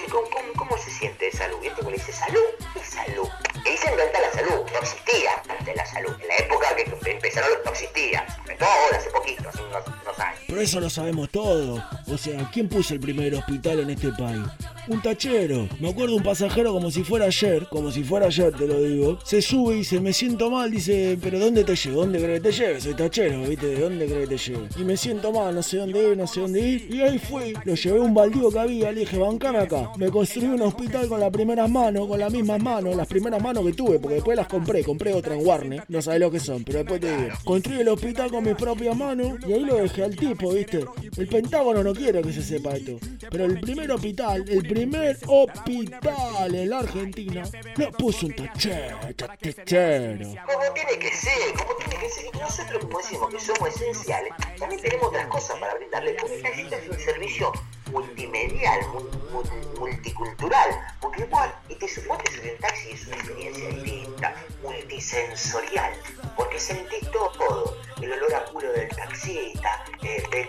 cómo, 0.57 0.77
se 0.79 0.91
siente 0.91 1.27
de 1.27 1.33
salud? 1.33 1.59
Y 1.63 1.71
tipo 1.71 1.91
le 1.91 1.97
dice, 1.97 2.13
¿salud? 2.13 2.41
¿Qué 2.75 2.85
salud? 2.85 3.29
Y 3.64 3.77
se 3.77 3.90
inventa 3.90 4.20
la 4.20 4.33
salud, 4.33 4.64
no 4.72 4.79
existía 4.79 5.31
antes 5.48 5.77
la 5.77 5.87
salud. 5.87 6.14
En 6.20 6.29
la 6.29 6.37
época 6.37 6.77
que 6.77 7.11
empezaron 7.11 7.51
no 7.64 7.70
existía. 7.70 8.27
Inventó 8.40 8.64
ahora, 8.64 8.98
hace 8.98 9.11
poquito, 9.11 9.48
hace 9.48 9.62
unos, 9.62 9.85
unos 9.87 10.18
años. 10.18 10.40
Pero 10.48 10.61
eso 10.61 10.81
lo 10.81 10.90
sabemos 10.90 11.31
todo. 11.31 11.83
O 12.07 12.18
sea, 12.18 12.48
¿quién 12.53 12.68
puso 12.68 12.94
el 12.94 13.01
primer 13.01 13.35
hospital 13.35 13.81
en 13.81 13.90
este 13.90 14.11
país? 14.12 14.42
Un 14.88 15.01
tachero. 15.01 15.68
Me 15.79 15.90
acuerdo 15.90 16.16
un 16.16 16.25
pasajero 16.25 16.73
como 16.73 16.90
si 16.90 17.05
fuera 17.05 17.27
ayer, 17.27 17.68
como 17.68 17.92
si 17.92 18.03
fuera 18.03 18.27
ayer 18.27 18.53
te 18.53 18.66
lo 18.66 18.83
digo. 18.83 19.18
Se 19.25 19.40
sube 19.40 19.75
y 19.75 19.79
dice, 19.79 20.01
me 20.01 20.12
siento 20.12 20.51
mal, 20.51 20.73
dice, 20.73 21.16
pero 21.23 21.38
¿dónde 21.38 21.62
te 21.62 21.77
llevo? 21.77 22.01
¿Dónde 22.01 22.18
crees 22.18 22.40
que 22.40 22.49
te 22.51 22.53
lleve? 22.57 22.81
Soy 22.81 22.95
tachero, 22.95 23.42
¿viste? 23.42 23.66
¿De 23.66 23.81
dónde 23.81 24.07
crees 24.07 24.29
que 24.29 24.37
te 24.37 24.51
llevo? 24.51 24.66
Y 24.77 24.85
me 24.85 24.97
siento 24.97 25.31
mal, 25.31 25.55
no 25.55 25.62
sé 25.62 25.77
dónde 25.77 26.11
ir, 26.11 26.16
no 26.16 26.27
sé 26.27 26.40
dónde 26.40 26.61
ir. 26.61 26.92
Y 26.92 27.01
ahí 27.01 27.18
fui, 27.21 27.55
lo 27.64 27.75
llevé 27.77 27.99
a 27.99 28.03
un 28.03 28.12
baldío 28.12 28.51
que 28.51 28.59
había, 28.59 28.90
le 28.90 29.01
dije, 29.01 29.18
bancame 29.18 29.59
acá. 29.59 29.92
Me 29.99 30.11
construí 30.11 30.49
un 30.49 30.62
hospital 30.62 31.07
con 31.07 31.21
las 31.21 31.31
primeras 31.31 31.71
manos, 31.71 32.09
con 32.09 32.18
las 32.18 32.33
mismas 32.33 32.61
manos, 32.61 32.97
las 32.97 33.07
primeras 33.07 33.40
manos 33.40 33.64
que 33.64 33.73
tuve, 33.75 34.01
porque 34.01 34.16
después 34.16 34.37
las 34.37 34.49
compré, 34.49 34.83
compré 34.83 35.14
otra 35.14 35.37
en 35.37 35.47
Warner, 35.47 35.85
no 35.88 36.03
sabés 36.03 36.18
lo 36.18 36.31
que 36.31 36.40
son, 36.40 36.64
pero 36.64 36.79
después 36.79 37.01
te 37.01 37.16
digo. 37.16 37.31
Construí 37.45 37.81
el 37.81 37.88
hospital 37.88 38.33
con 38.33 38.42
mis 38.42 38.57
propias 38.57 38.97
manos 38.97 39.38
y 39.47 39.53
ahí 39.53 39.64
lo 39.64 39.77
dejé 39.77 40.03
al 40.03 40.16
tipo, 40.16 40.53
¿viste? 40.53 40.85
El 41.16 41.29
Pentágono 41.29 41.85
no 41.85 41.95
quiere 41.95 42.21
que 42.21 42.33
se 42.33 42.42
sepa 42.42 42.75
esto, 42.75 42.99
pero 43.31 43.45
el 43.45 43.61
primer 43.61 43.88
hospital, 43.92 44.45
el 44.49 44.72
primer 44.73 45.17
hospital 45.27 46.55
en 46.55 46.71
la 46.71 46.79
Argentina, 46.81 47.43
lo 47.77 47.93
puso 47.93 48.27
un 48.27 48.35
tachero, 48.35 48.99
tachero. 49.17 50.25
Como 50.47 50.73
tiene 50.75 50.99
que 50.99 51.11
ser, 51.15 51.53
como 51.59 51.75
tiene 51.77 51.97
que 51.97 52.09
ser. 52.09 52.35
Nosotros, 52.41 52.85
como 52.85 52.99
decimos 52.99 53.31
que 53.35 53.41
somos 53.41 53.69
esenciales, 53.69 54.33
también 54.59 54.81
tenemos 54.81 55.09
otras 55.09 55.27
cosas 55.27 55.59
para 55.59 55.75
brindarle. 55.75 56.15
Porque 56.19 56.37
el 56.37 56.43
taxista 56.43 56.77
es 56.77 56.89
un 56.89 56.99
servicio 56.99 57.53
multimedial, 57.93 58.81
mu- 58.89 59.01
mu- 59.31 59.79
multicultural. 59.81 60.71
Porque 61.01 61.25
vos, 61.27 61.43
y 61.69 61.75
te, 61.75 61.87
te 61.87 61.89
subís 61.89 62.45
en 62.45 62.59
taxi 62.59 62.91
es 62.93 63.07
una 63.07 63.17
experiencia 63.17 63.69
distinta, 63.69 64.35
multisensorial. 64.63 65.93
Porque 66.37 66.59
sentís 66.59 67.11
todo. 67.11 67.77
El 68.01 68.13
olor 68.15 68.35
a 68.35 68.45
culo 68.47 68.73
del 68.73 68.89
taxista, 68.89 69.85
eh, 70.03 70.49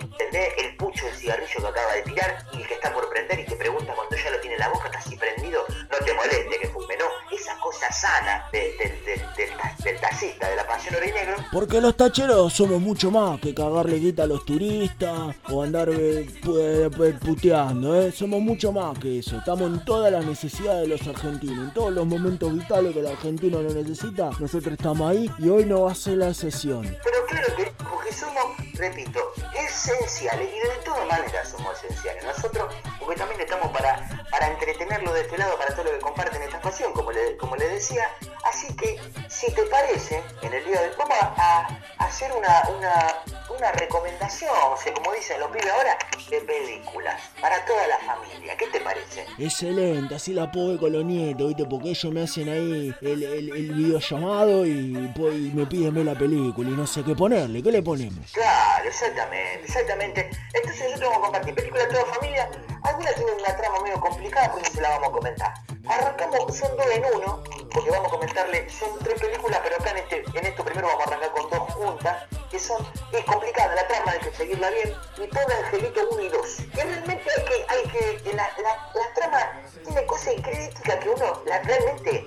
el 0.57 0.75
pucho 0.75 1.05
de 1.05 1.13
cigarrillo 1.13 1.59
que 1.61 1.67
acaba 1.67 1.93
de 1.93 2.01
tirar 2.01 2.45
y 2.53 2.61
el 2.61 2.67
que 2.67 2.73
está 2.73 2.91
por 2.91 3.07
prender 3.11 3.41
y 3.41 3.45
te 3.45 3.55
pregunta 3.55 3.93
cuando 3.93 4.12
ya 4.21 4.29
lo 4.31 4.39
tiene 4.39 4.55
en 4.55 4.59
la 4.61 4.69
boca 4.69 4.89
casi 4.91 5.15
prendido, 5.15 5.61
no 5.91 5.97
te 6.05 6.13
moleste 6.13 6.59
que 6.61 6.67
fume, 6.69 6.95
no. 6.97 7.05
Esa 7.35 7.57
cosa 7.59 7.91
sana 7.91 8.45
de- 8.51 8.59
de- 8.77 9.01
de- 9.05 9.25
del, 9.37 9.57
ta- 9.57 9.75
del 9.83 9.99
taxista, 9.99 10.49
de 10.49 10.55
la 10.55 10.67
pasión 10.67 10.95
oro 10.95 11.05
y 11.05 11.11
negro, 11.11 11.35
Porque 11.51 11.81
los 11.81 11.95
tacheros 11.97 12.53
somos 12.53 12.79
mucho 12.79 13.09
más 13.11 13.39
que 13.39 13.53
cagarle 13.53 13.97
guita 13.97 14.23
a 14.23 14.27
los 14.27 14.45
turistas 14.45 15.35
o 15.49 15.63
andar 15.63 15.89
eh, 15.89 16.27
pu- 16.41 16.57
eh, 16.59 17.13
puteando, 17.23 17.99
¿eh? 18.01 18.11
Somos 18.11 18.41
mucho 18.41 18.71
más 18.71 18.97
que 18.99 19.19
eso. 19.19 19.37
Estamos 19.37 19.71
en 19.71 19.83
todas 19.85 20.11
las 20.11 20.25
necesidades 20.25 20.81
de 20.81 20.87
los 20.87 21.07
argentinos, 21.07 21.67
en 21.67 21.73
todos 21.73 21.91
los 21.93 22.05
momentos 22.05 22.53
vitales 22.53 22.93
que 22.93 22.99
el 22.99 23.07
argentino 23.07 23.61
lo 23.61 23.73
necesita. 23.73 24.29
Nosotros 24.39 24.73
estamos 24.73 25.09
ahí 25.09 25.29
y 25.39 25.49
hoy 25.49 25.65
no 25.65 25.81
va 25.83 25.91
a 25.91 25.95
ser 25.95 26.17
la 26.17 26.29
excepción. 26.29 26.83
Pero 27.03 27.25
claro 27.27 27.47
que, 27.55 27.71
porque 27.83 28.13
somos, 28.13 28.43
repito, 28.75 29.19
esenciales 29.67 30.49
y 30.49 30.59
de 30.59 30.83
todas 30.85 31.07
maneras 31.07 31.49
somos 31.49 31.73
esenciales. 31.83 32.23
Nosotros, 32.23 32.73
porque 33.03 33.19
también 33.19 33.41
estamos 33.41 33.71
para, 33.71 34.07
para 34.31 34.47
entretenerlo 34.47 35.13
de 35.13 35.21
este 35.21 35.37
lado, 35.37 35.57
para 35.57 35.73
todo 35.75 35.85
lo 35.85 35.91
que 35.91 35.99
comparten 35.99 36.41
esta 36.41 36.61
pasión, 36.61 36.93
como 36.93 37.11
le, 37.11 37.37
como 37.37 37.55
le 37.55 37.67
decía. 37.67 38.09
Así 38.45 38.75
que, 38.75 38.99
si 39.29 39.51
te 39.51 39.63
parece, 39.63 40.21
en 40.41 40.53
el 40.53 40.63
día 40.65 40.81
de 40.81 40.89
hoy, 40.89 40.95
vamos 40.97 41.17
a, 41.21 41.67
a 41.97 42.05
hacer 42.05 42.31
una, 42.33 42.63
una, 42.77 43.15
una 43.55 43.71
recomendación, 43.73 44.51
o 44.71 44.77
sea, 44.77 44.93
como 44.93 45.11
dicen 45.13 45.39
los 45.39 45.49
pibes 45.51 45.71
ahora, 45.71 45.97
de 46.29 46.41
películas 46.41 47.21
para 47.41 47.63
toda 47.65 47.87
la 47.87 47.97
familia. 47.99 48.55
¿Qué 48.57 48.67
te 48.67 48.79
parece? 48.79 49.25
Excelente, 49.37 50.15
así 50.15 50.33
la 50.33 50.51
puedo 50.51 50.79
con 50.79 50.93
los 50.93 51.03
nietos, 51.03 51.47
¿viste? 51.47 51.65
Porque 51.65 51.89
ellos 51.89 52.13
me 52.13 52.23
hacen 52.23 52.49
ahí 52.49 52.95
el, 53.01 53.23
el, 53.23 53.51
el 53.51 53.73
videollamado 53.73 54.65
y, 54.65 55.11
pues, 55.15 55.35
y 55.35 55.51
me 55.53 55.65
piden 55.65 55.93
ver 55.93 56.05
la 56.05 56.15
película 56.15 56.69
y 56.69 56.73
no 56.73 56.87
sé 56.87 57.03
qué 57.03 57.15
ponerle. 57.15 57.61
¿Qué 57.61 57.71
le 57.71 57.81
ponemos? 57.81 58.31
Claro, 58.31 58.87
exactamente, 58.87 59.65
exactamente. 59.65 60.29
Entonces 60.53 60.83
nosotros 60.85 61.09
vamos 61.09 61.17
a 61.17 61.21
compartir 61.23 61.55
películas 61.55 61.87
de 61.87 61.93
toda 61.93 62.05
familia. 62.13 62.49
Algunas 62.83 63.02
tienen 63.11 63.35
una 63.35 63.55
trama 63.57 63.79
medio 63.81 63.99
complicada, 63.99 64.51
por 64.51 64.61
eso 64.61 64.81
la 64.81 64.89
vamos 64.89 65.09
a 65.09 65.11
comentar. 65.11 65.53
Arrancamos, 65.87 66.55
son 66.55 66.77
dos 66.77 66.85
en 66.87 67.03
uno, 67.13 67.43
porque 67.73 67.89
vamos 67.91 68.07
a 68.07 68.11
comentarle, 68.11 68.69
son 68.69 68.97
tres 68.99 69.19
películas, 69.19 69.59
pero 69.63 69.75
acá 69.75 69.91
en 69.91 69.97
este, 69.97 70.23
en 70.33 70.45
esto 70.45 70.63
primero 70.63 70.87
vamos 70.87 71.05
a 71.05 71.09
arrancar 71.09 71.31
con 71.31 71.49
dos 71.49 71.73
juntas, 71.73 72.23
que 72.49 72.59
son, 72.59 72.85
es 73.11 73.25
complicada 73.25 73.75
la 73.75 73.87
trama, 73.87 74.11
hay 74.11 74.19
que 74.19 74.31
seguirla 74.31 74.69
bien, 74.69 74.95
y 75.17 75.27
pobre 75.27 75.55
Angelito 75.55 76.09
1 76.11 76.21
y 76.21 76.29
2. 76.29 76.59
Y 76.59 76.81
realmente 76.81 77.29
hay 77.37 77.45
que, 77.45 77.65
hay 77.67 77.83
que, 77.89 78.33
la, 78.33 78.49
la, 78.61 78.91
la 78.93 79.13
trama 79.13 79.61
tiene 79.83 80.05
cosas 80.05 80.33
críticas 80.41 80.95
que 80.97 81.09
uno, 81.09 81.43
la, 81.45 81.59
realmente, 81.59 82.22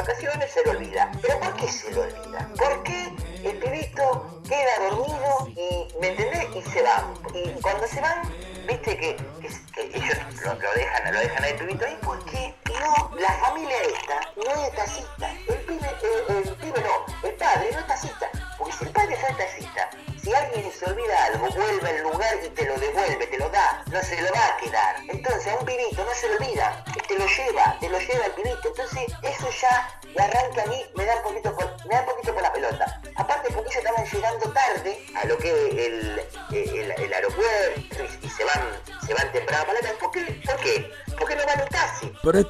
vacaciones, 0.00 0.50
se 0.50 0.64
le 0.64 0.70
olvida. 0.70 1.10
¿Pero 1.20 1.40
por 1.40 1.54
qué 1.56 1.68
se 1.68 1.92
le 1.92 2.00
olvida? 2.00 2.48
Porque 2.56 3.12
el 3.44 3.58
pibito 3.58 4.40
queda 4.48 4.90
dormido 4.90 5.48
y, 5.48 5.88
¿me 6.00 6.08
entendés? 6.08 6.46
Y 6.54 6.62
se 6.70 6.82
van. 6.82 7.14
Y 7.34 7.50
cuando 7.60 7.86
se 7.86 8.00
van, 8.00 8.22
viste 8.66 8.96
que 8.96 9.16
ellos 9.76 10.18
lo, 10.44 10.54
lo 10.54 10.72
dejan, 10.74 11.12
lo 11.12 11.20
dejan 11.20 11.44
al 11.44 11.54
pibito 11.54 11.86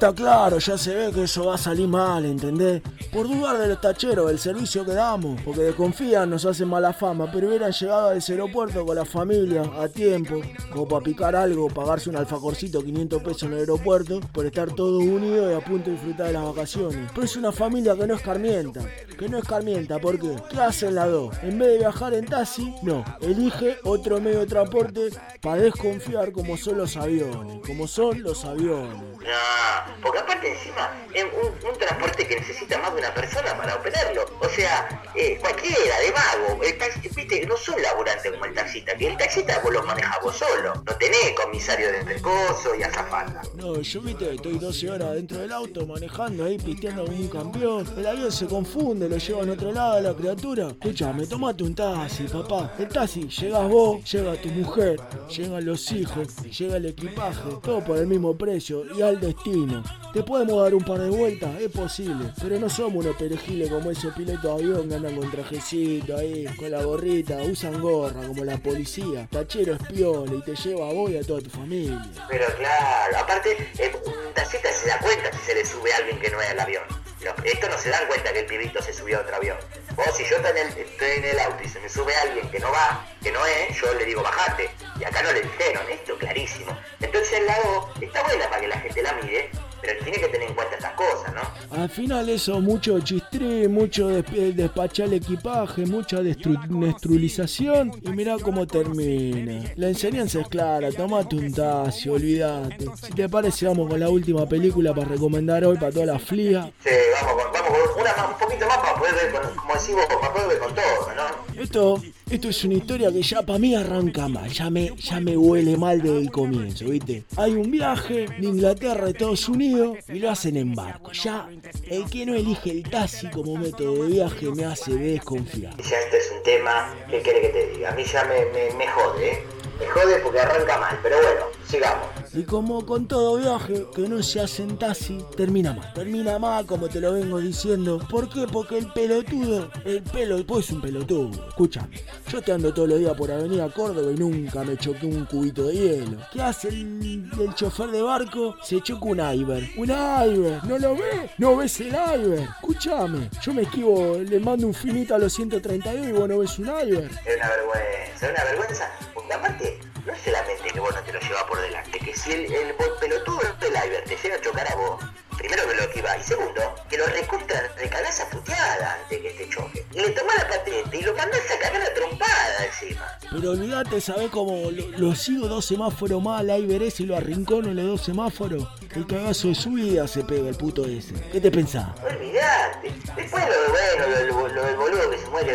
está 0.01 0.15
claro, 0.15 0.57
ya 0.57 0.79
se 0.79 0.95
ve 0.95 1.11
que 1.11 1.23
eso 1.25 1.45
va 1.45 1.53
a 1.53 1.57
salir 1.59 1.87
mal, 1.87 2.25
¿entendés? 2.25 2.81
Por 3.11 3.27
dudar 3.27 3.57
de 3.57 3.67
los 3.67 3.81
tacheros, 3.81 4.27
del 4.27 4.39
servicio 4.39 4.85
que 4.85 4.93
damos, 4.93 5.41
porque 5.41 5.63
desconfían, 5.63 6.29
nos 6.29 6.45
hacen 6.45 6.69
mala 6.69 6.93
fama, 6.93 7.29
pero 7.29 7.49
hubieran 7.49 7.73
llegado 7.73 8.09
a 8.09 8.15
ese 8.15 8.31
aeropuerto 8.31 8.85
con 8.85 8.95
la 8.95 9.03
familia 9.03 9.63
a 9.77 9.89
tiempo, 9.89 10.39
como 10.71 10.87
para 10.87 11.03
picar 11.03 11.35
algo, 11.35 11.67
pagarse 11.67 12.09
un 12.09 12.15
alfajorcito 12.15 12.81
500 12.81 13.21
pesos 13.21 13.43
en 13.43 13.53
el 13.53 13.59
aeropuerto, 13.59 14.21
por 14.31 14.45
estar 14.45 14.71
todos 14.73 15.03
unidos 15.03 15.51
y 15.51 15.55
a 15.55 15.59
punto 15.59 15.89
de 15.89 15.97
disfrutar 15.97 16.27
de 16.27 16.33
las 16.33 16.45
vacaciones. 16.45 17.11
Pero 17.13 17.25
es 17.25 17.35
una 17.35 17.51
familia 17.51 17.97
que 17.97 18.07
no 18.07 18.15
escarmienta, 18.15 18.79
que 19.19 19.27
no 19.27 19.39
escarmienta, 19.39 19.99
¿por 19.99 20.17
qué? 20.17 20.33
¿Qué 20.49 20.61
hacen 20.61 20.95
las 20.95 21.11
dos? 21.11 21.35
En 21.43 21.59
vez 21.59 21.67
de 21.67 21.77
viajar 21.79 22.13
en 22.13 22.25
taxi, 22.25 22.73
no, 22.81 23.03
elige 23.19 23.77
otro 23.83 24.21
medio 24.21 24.39
de 24.39 24.45
transporte 24.45 25.09
para 25.41 25.61
desconfiar 25.61 26.31
como 26.31 26.55
son 26.55 26.77
los 26.77 26.95
aviones, 26.95 27.59
como 27.67 27.87
son 27.87 28.23
los 28.23 28.45
aviones. 28.45 28.95
No, 29.01 30.01
porque 30.01 30.19
aparte 30.19 30.49
encima 30.53 30.91
es 31.13 31.25
un, 31.25 31.69
un 31.69 31.77
transporte 31.77 32.25
que 32.25 32.35
necesita 32.37 32.79
más 32.79 32.95
de 32.95 33.00
una 33.01 33.13
persona 33.13 33.57
para 33.57 33.75
operarlo. 33.75 34.25
O 34.39 34.49
sea, 34.49 34.87
eh, 35.15 35.37
cualquiera, 35.39 35.99
de 35.99 36.11
vago. 36.11 36.63
El 36.63 36.77
taxi, 36.77 37.09
viste, 37.15 37.45
no 37.47 37.57
son 37.57 37.81
laburantes 37.81 38.31
como 38.31 38.45
el 38.45 38.53
taxista, 38.53 38.95
que 38.95 39.07
el 39.07 39.17
taxista 39.17 39.59
vos 39.63 39.73
lo 39.73 39.83
manejás 39.83 40.17
vos 40.23 40.35
solo. 40.35 40.73
No 40.85 40.95
tenés 40.95 41.33
comisario 41.43 41.91
de 41.91 42.03
pescoso 42.03 42.75
y 42.77 42.83
azafata. 42.83 43.41
No, 43.55 43.81
yo 43.81 44.01
viste, 44.01 44.35
estoy 44.35 44.59
12 44.59 44.91
horas 44.91 45.13
dentro 45.15 45.39
del 45.39 45.51
auto 45.51 45.85
manejando 45.87 46.45
ahí, 46.45 46.57
pisteando 46.57 47.05
como 47.05 47.17
un 47.17 47.27
campeón. 47.27 47.87
El 47.97 48.07
avión 48.07 48.31
se 48.31 48.45
confunde, 48.45 49.09
lo 49.09 49.17
lleva 49.17 49.41
en 49.41 49.49
otro 49.49 49.71
lado 49.71 49.93
a 49.93 50.01
la 50.01 50.13
criatura. 50.13 50.67
Escuchame, 50.67 51.25
tomate 51.25 51.63
un 51.63 51.73
taxi, 51.73 52.23
papá. 52.25 52.73
El 52.77 52.87
taxi, 52.87 53.27
llegas 53.27 53.67
vos, 53.67 54.11
llega 54.11 54.35
tu 54.35 54.49
mujer, 54.49 54.99
llegan 55.27 55.65
los 55.65 55.91
hijos, 55.91 56.27
llega 56.43 56.77
el 56.77 56.85
equipaje, 56.85 57.41
todo 57.63 57.83
por 57.83 57.97
el 57.97 58.05
mismo 58.05 58.37
precio 58.37 58.83
y 58.95 59.01
al 59.01 59.19
destino. 59.19 59.83
Te 60.13 60.23
podemos 60.23 60.61
dar 60.61 60.75
un 60.75 60.83
par 60.83 60.99
de 60.99 61.09
vueltas, 61.09 61.59
es 61.59 61.71
posible, 61.71 62.33
pero 62.41 62.59
no 62.59 62.69
somos 62.69 62.90
unos 62.99 63.15
perejiles 63.15 63.69
como 63.69 63.91
esos 63.91 64.13
pilotos 64.13 64.43
de 64.43 64.51
avión 64.51 64.89
que 64.89 64.95
andan 64.95 65.15
con 65.15 65.31
trajecito 65.31 66.17
ahí, 66.17 66.45
con 66.57 66.71
la 66.71 66.83
gorrita, 66.83 67.37
usan 67.43 67.81
gorra 67.81 68.27
como 68.27 68.43
la 68.43 68.57
policía. 68.57 69.27
Tachero 69.31 69.75
es 69.75 69.81
y 69.91 70.41
te 70.41 70.55
lleva 70.55 70.89
a 70.89 70.93
vos 70.93 71.11
y 71.11 71.17
a 71.17 71.23
toda 71.23 71.41
tu 71.41 71.49
familia. 71.49 72.01
Pero 72.29 72.45
claro, 72.57 73.17
aparte, 73.17 73.57
eh, 73.77 73.91
un 74.05 74.33
taxista 74.33 74.71
se 74.71 74.87
da 74.87 74.99
cuenta 74.99 75.31
si 75.31 75.45
se 75.45 75.55
le 75.55 75.65
sube 75.65 75.93
a 75.93 75.97
alguien 75.97 76.19
que 76.19 76.29
no 76.29 76.41
es 76.41 76.49
al 76.49 76.59
avión. 76.59 76.83
No, 77.23 77.35
esto 77.43 77.69
no 77.69 77.77
se 77.77 77.89
dan 77.89 78.07
cuenta 78.07 78.33
que 78.33 78.39
el 78.39 78.45
pibito 78.47 78.81
se 78.81 78.93
subió 78.93 79.19
a 79.19 79.21
otro 79.21 79.35
avión. 79.35 79.57
Vos, 79.95 80.07
si 80.15 80.23
yo 80.25 80.37
estoy 80.37 80.51
en, 80.51 80.57
el, 80.57 80.77
estoy 80.77 81.09
en 81.17 81.25
el 81.25 81.39
auto 81.39 81.63
y 81.63 81.69
se 81.69 81.79
me 81.79 81.87
sube 81.87 82.15
alguien 82.15 82.49
que 82.49 82.59
no 82.59 82.71
va, 82.71 83.05
que 83.21 83.31
no 83.31 83.45
es, 83.45 83.79
yo 83.79 83.93
le 83.93 84.05
digo 84.05 84.23
bajate. 84.23 84.69
Y 84.99 85.03
acá 85.03 85.21
no 85.21 85.31
le 85.31 85.41
dijeron, 85.41 85.83
esto 85.91 86.17
clarísimo. 86.17 86.75
Entonces 86.99 87.33
el 87.33 87.45
lado 87.45 87.89
está 88.01 88.23
buena 88.23 88.49
para 88.49 88.61
que 88.61 88.67
la 88.67 88.79
gente 88.79 89.03
la 89.03 89.13
mire, 89.13 89.51
pero 89.81 90.03
tiene 90.03 90.19
que 90.19 90.27
tener 90.27 90.49
en 90.49 90.55
cuenta 90.55 90.75
estas 90.75 90.93
cosas, 90.93 91.33
¿no? 91.33 91.41
Al 91.81 91.89
final 91.89 92.29
eso, 92.29 92.59
mucho 92.59 92.99
chistri, 92.99 93.67
mucho 93.67 94.09
desp- 94.11 94.53
despachar 94.53 95.07
el 95.07 95.13
equipaje, 95.13 95.85
mucha 95.85 96.17
destru- 96.21 96.59
destrulización 96.85 97.91
y 98.01 98.09
mirá 98.09 98.37
cómo 98.41 98.65
termina. 98.67 99.63
La 99.75 99.87
enseñanza 99.89 100.41
es 100.41 100.47
clara, 100.47 100.91
tomate 100.91 101.35
un 101.35 101.53
taxi, 101.53 102.09
olvídate. 102.09 102.85
Si 103.01 103.13
te 103.13 103.29
parece 103.29 103.65
vamos 103.67 103.89
con 103.89 103.99
la 103.99 104.09
última 104.09 104.47
película 104.47 104.93
para 104.93 105.07
recomendar 105.07 105.63
hoy 105.65 105.77
para 105.77 105.91
toda 105.91 106.05
la 106.07 106.19
flia. 106.19 106.71
Sí, 106.83 106.89
vamos 107.21 107.43
con, 107.43 107.53
vamos 107.53 107.77
una 107.99 108.13
más, 108.15 108.31
un 108.33 108.37
poquito 108.39 108.67
más 108.67 108.77
para 108.77 108.95
poder 108.95 109.13
ver, 109.15 109.31
con, 109.31 109.55
como 109.55 109.73
decís 109.73 109.95
vos, 109.95 110.05
para 110.07 110.33
poder 110.33 110.47
ver 110.49 110.59
con 110.59 110.75
todo, 110.75 110.83
¿no? 111.15 111.61
Esto, 111.61 112.01
esto 112.31 112.47
es 112.47 112.63
una 112.63 112.75
historia 112.75 113.11
que 113.11 113.21
ya 113.21 113.41
para 113.41 113.59
mí 113.59 113.75
arranca 113.75 114.29
mal, 114.29 114.49
ya 114.49 114.69
me, 114.69 114.93
ya 114.95 115.19
me 115.19 115.35
huele 115.35 115.75
mal 115.75 116.01
desde 116.01 116.17
el 116.17 116.31
comienzo, 116.31 116.85
¿viste? 116.85 117.23
Hay 117.35 117.51
un 117.51 117.69
viaje 117.69 118.25
de 118.39 118.47
Inglaterra 118.47 119.07
a 119.07 119.09
Estados 119.09 119.49
Unidos 119.49 119.97
y 120.07 120.19
lo 120.19 120.29
hacen 120.29 120.55
en 120.55 120.73
barco. 120.73 121.11
Ya 121.11 121.49
el 121.89 122.05
que 122.09 122.25
no 122.25 122.33
elige 122.33 122.71
el 122.71 122.83
taxi 122.83 123.27
como 123.27 123.57
método 123.57 124.05
de 124.05 124.13
viaje 124.13 124.45
me 124.51 124.63
hace 124.63 124.93
desconfiar. 124.93 125.75
Ya 125.77 125.99
esto 125.99 126.15
es 126.15 126.31
un 126.37 126.43
tema, 126.43 126.95
¿qué 127.09 127.21
quiere 127.21 127.41
que 127.41 127.49
te 127.49 127.67
diga? 127.71 127.91
A 127.91 127.95
mí 127.95 128.03
ya 128.05 128.23
me, 128.23 128.45
me, 128.45 128.77
me 128.77 128.87
jode, 128.87 129.31
¿eh? 129.31 129.43
Me 129.81 129.87
jode 129.87 130.19
porque 130.19 130.39
arranca 130.39 130.77
mal, 130.77 130.99
pero 131.01 131.15
bueno, 131.17 131.41
sigamos. 131.67 132.07
Y 132.33 132.43
como 132.43 132.85
con 132.85 133.07
todo 133.07 133.37
viaje 133.37 133.87
que 133.95 134.07
no 134.07 134.21
se 134.21 134.39
hace 134.39 134.61
en 134.61 134.77
taxi, 134.77 135.17
termina 135.35 135.73
mal. 135.73 135.91
Termina 135.93 136.37
mal, 136.37 136.67
como 136.67 136.87
te 136.87 137.01
lo 137.01 137.13
vengo 137.13 137.39
diciendo. 137.39 137.99
¿Por 138.09 138.29
qué? 138.29 138.45
Porque 138.47 138.77
el 138.77 138.87
pelotudo, 138.93 139.69
el 139.83 140.03
pelo, 140.03 140.45
pues 140.45 140.67
es 140.67 140.71
un 140.73 140.81
pelotudo. 140.81 141.31
Escúchame, 141.47 141.99
yo 142.29 142.41
te 142.43 142.51
ando 142.51 142.71
todos 142.71 142.89
los 142.89 142.99
días 142.99 143.13
por 143.17 143.31
Avenida 143.31 143.69
Córdoba 143.69 144.11
y 144.11 144.15
nunca 144.15 144.63
me 144.63 144.77
choqué 144.77 145.07
un 145.07 145.25
cubito 145.25 145.63
de 145.67 145.73
hielo. 145.73 146.17
¿Qué 146.31 146.41
hace 146.43 146.69
el, 146.69 147.29
el 147.39 147.55
chofer 147.55 147.89
de 147.89 148.03
barco? 148.03 148.55
Se 148.61 148.79
choca 148.81 149.05
un 149.05 149.19
iceberg. 149.19 149.67
¿Un 149.77 149.89
iceberg? 149.89 150.63
¿No 150.65 150.77
lo 150.77 150.93
ves? 150.95 151.31
¿No 151.39 151.57
ves 151.57 151.79
el 151.81 151.87
iceberg? 151.87 152.49
Escúchame, 152.61 153.29
yo 153.41 153.53
me 153.53 153.63
esquivo, 153.63 154.17
le 154.19 154.39
mando 154.39 154.67
un 154.67 154.75
finito 154.75 155.15
a 155.15 155.17
los 155.17 155.33
132 155.33 156.07
y 156.07 156.11
vos 156.11 156.29
no 156.29 156.37
ves 156.37 156.59
un 156.59 156.65
iceberg. 156.65 157.11
Es 157.25 157.35
una 157.35 157.49
vergüenza, 157.49 158.25
es 158.25 158.31
una 158.31 158.43
vergüenza. 158.43 158.91
Porque 159.13 159.33
aparte, 159.33 159.70
no 160.05 160.13
es 160.13 160.21
solamente 160.23 160.69
que 160.73 160.79
vos 160.79 160.93
no 160.93 161.01
te 161.01 161.13
lo 161.13 161.19
llevas 161.19 161.43
por 161.43 161.61
delante, 161.61 161.99
que 161.99 162.15
si 162.15 162.31
el, 162.33 162.53
el 162.53 162.73
bo- 162.73 162.95
pelotudo 162.99 163.39
del 163.59 163.73
Iber 163.87 164.03
te 164.05 164.15
llega 164.17 164.35
a 164.35 164.41
chocar 164.41 164.71
a 164.71 164.75
vos, 164.75 165.03
primero 165.37 165.67
que 165.67 165.75
lo 165.75 165.81
esquiva, 165.83 166.17
y 166.17 166.23
segundo, 166.23 166.75
que 166.89 166.97
lo 166.97 167.05
recontra 167.07 167.61
recagás 167.77 168.19
a 168.21 168.29
puteada 168.29 168.93
antes 169.01 169.19
que 169.21 169.29
te 169.31 169.49
choque. 169.49 169.85
Y 169.93 169.99
le 170.01 170.09
tomás 170.11 170.37
la 170.37 170.47
patente 170.47 170.97
y 170.97 171.01
lo 171.01 171.15
mandás 171.15 171.39
a 171.51 171.59
cagar 171.59 171.81
a 171.81 171.93
trompada 171.93 172.65
encima. 172.65 173.07
Pero 173.31 173.51
olvídate, 173.51 174.01
¿sabés 174.01 174.29
cómo 174.29 174.69
lo, 174.71 174.87
lo 174.97 175.15
sigo 175.15 175.47
dos 175.47 175.65
semáforos 175.65 176.21
más 176.21 176.41
al 176.41 176.49
Iber 176.61 176.83
ese 176.83 177.03
y 177.03 177.05
lo 177.07 177.15
arrincono 177.17 177.69
en 177.69 177.75
los 177.77 177.85
dos 177.85 178.01
semáforos? 178.05 178.67
El 178.95 179.07
cagazo 179.07 179.47
de 179.47 179.55
su 179.55 179.71
vida 179.71 180.07
se 180.07 180.23
pega 180.23 180.49
el 180.49 180.55
puto 180.55 180.85
ese. 180.85 181.13
¿Qué 181.31 181.39
te 181.41 181.49
pensás? 181.49 181.87
Olvidate. 182.03 182.91
Después 183.15 183.43
lo 183.47 183.71
bueno, 183.71 184.07
lo, 184.07 184.47
lo- 184.47 184.47
lo 184.53 184.63
del 184.65 184.75
boludo 184.75 185.09
que 185.11 185.17
se 185.17 185.27
muere, 185.29 185.53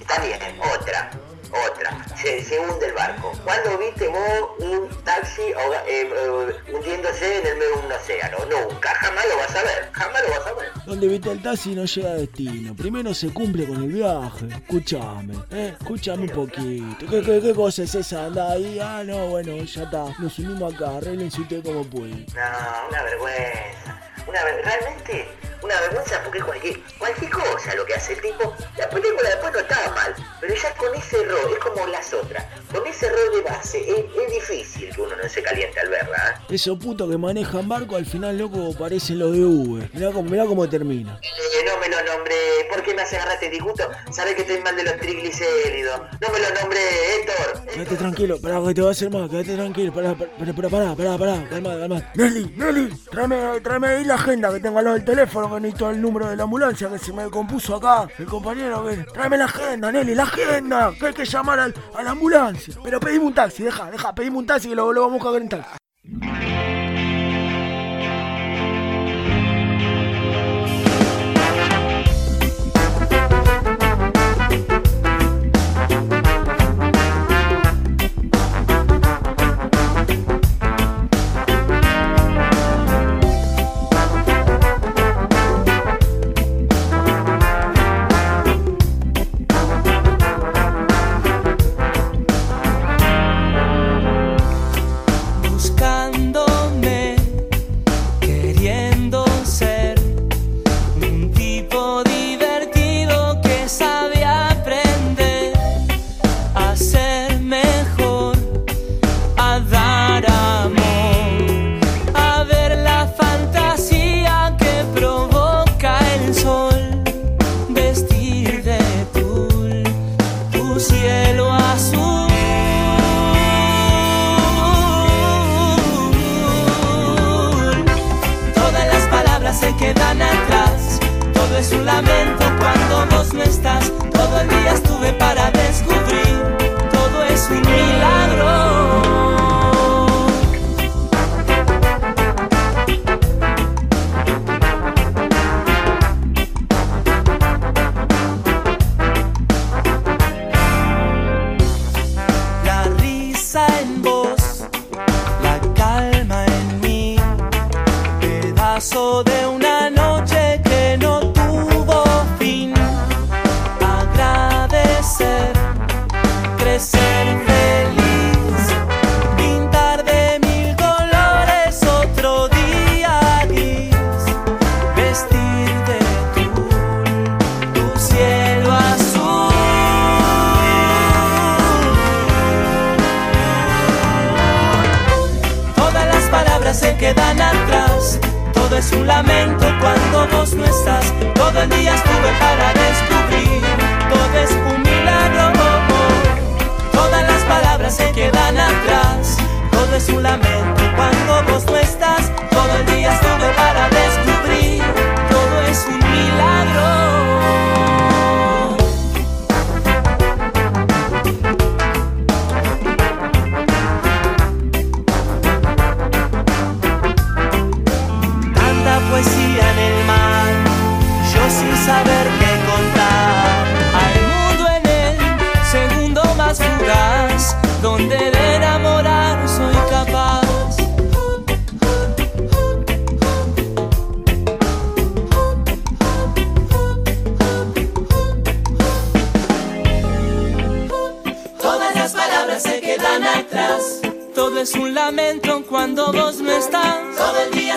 está 0.00 0.18
bien, 0.20 0.38
otra. 0.74 1.10
Otra, 1.50 2.04
se, 2.16 2.44
se 2.44 2.58
hunde 2.58 2.86
el 2.86 2.92
barco. 2.92 3.32
¿Cuándo 3.44 3.78
viste 3.78 4.08
vos 4.08 4.50
un 4.58 4.88
taxi 5.04 5.42
eh, 5.42 5.54
eh, 5.88 6.54
hundiéndose 6.72 7.38
en 7.38 7.46
el 7.46 7.56
medio 7.56 7.76
de 7.76 7.86
un 7.86 7.92
océano? 7.92 8.38
Nunca, 8.50 8.94
jamás 8.94 9.24
lo 9.28 9.36
vas 9.36 9.56
a 9.56 9.62
ver, 9.62 9.90
jamás 9.92 10.22
lo 10.22 10.28
vas 10.30 10.46
a 10.46 10.52
ver. 10.54 10.68
Donde 10.86 11.08
viste 11.08 11.30
el 11.30 11.42
taxi 11.42 11.74
no 11.74 11.84
llega 11.84 12.10
a 12.10 12.14
destino. 12.14 12.74
Primero 12.74 13.14
se 13.14 13.32
cumple 13.32 13.66
con 13.66 13.82
el 13.82 13.92
viaje. 13.92 14.46
Escúchame, 14.50 15.34
eh, 15.50 15.74
escúchame 15.78 16.24
un 16.24 16.30
poquito. 16.30 17.06
¿Qué, 17.08 17.22
qué, 17.22 17.40
qué 17.40 17.54
cosa 17.54 17.82
es 17.82 17.94
esa? 17.94 18.26
Anda 18.26 18.52
ahí, 18.52 18.78
ah, 18.80 19.02
no, 19.04 19.28
bueno, 19.28 19.56
ya 19.56 19.82
está. 19.82 20.04
Nos 20.18 20.38
unimos 20.38 20.74
acá, 20.74 20.96
arreglense 20.96 21.40
usted 21.40 21.64
como 21.64 21.84
pueden. 21.84 22.26
No, 22.34 22.88
una 22.88 23.02
vergüenza. 23.02 24.07
Una 24.28 24.42
realmente 24.42 25.28
una 25.62 25.80
vergüenza 25.80 26.22
porque 26.22 26.38
es 26.38 26.44
cualquier, 26.44 26.80
cualquier 26.98 27.30
cosa 27.30 27.74
lo 27.74 27.84
que 27.84 27.94
hace 27.94 28.12
el 28.14 28.20
tipo. 28.20 28.54
La 28.76 28.88
película 28.88 29.28
después 29.28 29.52
no 29.52 29.58
estaba 29.60 29.94
mal, 29.94 30.14
pero 30.40 30.54
ya 30.54 30.74
con 30.74 30.94
ese 30.94 31.20
error, 31.20 31.50
es 31.50 31.58
como 31.58 31.86
las 31.86 32.12
otras, 32.12 32.44
con 32.72 32.86
ese 32.86 33.06
error 33.06 33.34
de 33.34 33.42
base, 33.42 33.80
es, 33.80 33.98
es 33.98 34.32
difícil 34.32 34.94
que 34.94 35.00
uno 35.00 35.16
no 35.16 35.28
se 35.28 35.42
caliente 35.42 35.80
al 35.80 35.88
verla. 35.88 36.16
¿eh? 36.48 36.54
Esos 36.54 36.78
putos 36.78 37.10
que 37.10 37.18
manejan 37.18 37.68
barco 37.68 37.96
al 37.96 38.06
final, 38.06 38.38
loco, 38.38 38.72
parecen 38.78 39.18
los 39.18 39.32
de 39.32 39.44
Uber. 39.44 39.90
Mirá 39.92 40.12
cómo, 40.12 40.30
mirá 40.30 40.44
cómo 40.44 40.68
termina. 40.68 41.18
Eh, 41.22 41.64
no 41.66 41.78
me 41.78 41.88
lo 41.88 42.02
nombré, 42.04 42.36
¿por 42.70 42.82
qué 42.82 42.94
me 42.94 43.02
hace 43.02 43.16
agarrar 43.16 43.34
este 43.34 43.50
disgusto? 43.50 43.88
Sabés 44.12 44.34
que 44.34 44.42
estoy 44.42 44.60
mal 44.60 44.76
de 44.76 44.84
los 44.84 44.96
triglicéridos. 44.98 46.00
No 46.20 46.28
me 46.32 46.38
lo 46.38 46.60
nombré, 46.60 46.80
Héctor. 47.16 47.66
Quédate 47.72 47.96
tranquilo, 47.96 48.40
pará, 48.40 48.60
que 48.66 48.74
te 48.74 48.82
va 48.82 48.88
a 48.88 48.92
hacer 48.92 49.10
mal, 49.10 49.28
quédate 49.28 49.54
tranquilo, 49.54 49.92
pará, 49.92 50.14
pará, 50.14 50.52
pará, 50.52 50.68
pará, 50.68 50.94
pará, 50.94 51.18
pará, 51.18 51.48
calma, 51.48 51.78
calma. 51.78 52.12
Nelly, 52.14 52.54
Nelly, 52.56 52.96
tráeme, 53.10 53.60
tráeme 53.60 53.88
ahí 53.88 54.04
la 54.04 54.17
agenda 54.18 54.52
que 54.52 54.60
tengo 54.60 54.78
al 54.78 54.84
lado 54.84 54.96
del 54.96 55.04
teléfono, 55.04 55.52
que 55.54 55.60
necesito 55.60 55.90
el 55.90 56.00
número 56.00 56.28
de 56.28 56.36
la 56.36 56.42
ambulancia 56.44 56.88
que 56.88 56.98
se 56.98 57.12
me 57.12 57.28
compuso 57.30 57.76
acá. 57.76 58.06
El 58.18 58.26
compañero 58.26 58.84
que. 58.86 58.96
Tráeme 59.12 59.38
la 59.38 59.44
agenda, 59.46 59.90
Nelly, 59.90 60.14
la 60.14 60.24
agenda, 60.24 60.92
que 60.98 61.06
hay 61.06 61.14
que 61.14 61.24
llamar 61.24 61.58
al- 61.60 61.74
a 61.96 62.02
la 62.02 62.10
ambulancia. 62.10 62.74
Pero 62.82 63.00
pedime 63.00 63.24
un 63.24 63.34
taxi, 63.34 63.62
deja, 63.62 63.90
deja, 63.90 64.14
pedime 64.14 64.36
un 64.38 64.46
taxi 64.46 64.68
que 64.68 64.74
lo, 64.74 64.92
lo 64.92 65.02
vamos 65.02 65.20
a 65.20 65.24
cagar 65.24 65.42
en 65.42 65.48
taxi. 65.48 66.77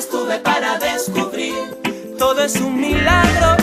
Estuve 0.01 0.39
para 0.39 0.79
descubrir. 0.79 1.53
Todo 2.17 2.43
es 2.43 2.55
un 2.55 2.75
milagro. 2.75 3.61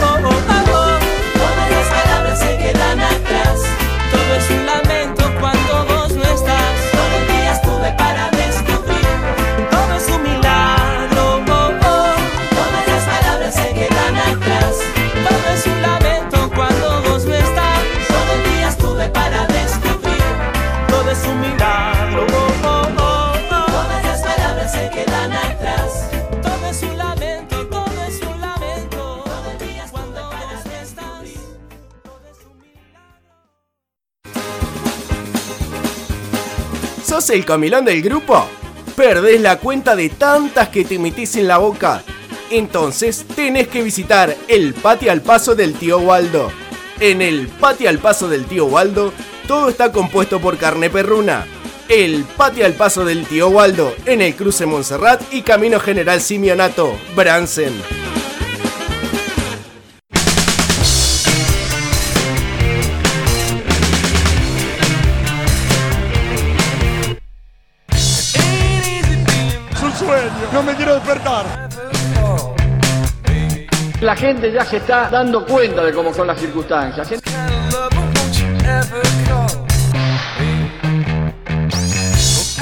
¿Sos 37.29 37.37
el 37.37 37.45
comilón 37.45 37.85
del 37.85 38.01
grupo? 38.01 38.49
¿Perdés 38.97 39.43
la 39.43 39.59
cuenta 39.59 39.95
de 39.95 40.09
tantas 40.09 40.70
que 40.70 40.83
te 40.83 40.99
metís 40.99 41.37
en 41.37 41.47
la 41.47 41.59
boca? 41.59 42.03
Entonces 42.51 43.26
tenés 43.37 43.68
que 43.68 43.83
visitar 43.83 44.35
el 44.49 44.72
patio 44.72 45.12
al 45.12 45.20
paso 45.20 45.55
del 45.55 45.74
tío 45.74 45.99
Waldo. 45.99 46.51
En 47.01 47.20
el 47.20 47.49
patio 47.49 47.91
al 47.91 47.99
paso 47.99 48.31
del 48.31 48.47
tío 48.47 48.64
Waldo, 48.64 49.12
todo 49.47 49.68
está 49.68 49.93
compuesto 49.93 50.41
por 50.41 50.57
carne 50.57 50.89
perruna. 50.89 51.47
El 51.91 52.24
patio 52.24 52.64
al 52.64 52.72
paso 52.72 53.05
del 53.05 53.26
tío 53.26 53.49
Waldo, 53.49 53.95
en 54.07 54.22
el 54.22 54.35
cruce 54.35 54.64
Montserrat 54.64 55.20
y 55.31 55.43
Camino 55.43 55.79
General 55.81 56.22
Simionato, 56.22 56.99
Bransen. 57.14 57.74
La 74.09 74.17
gente 74.17 74.51
ya 74.51 74.65
se 74.65 74.79
está 74.79 75.11
dando 75.11 75.45
cuenta 75.45 75.85
de 75.85 75.93
cómo 75.93 76.15
son 76.15 76.29
las 76.29 76.41
circunstancias. 76.41 77.11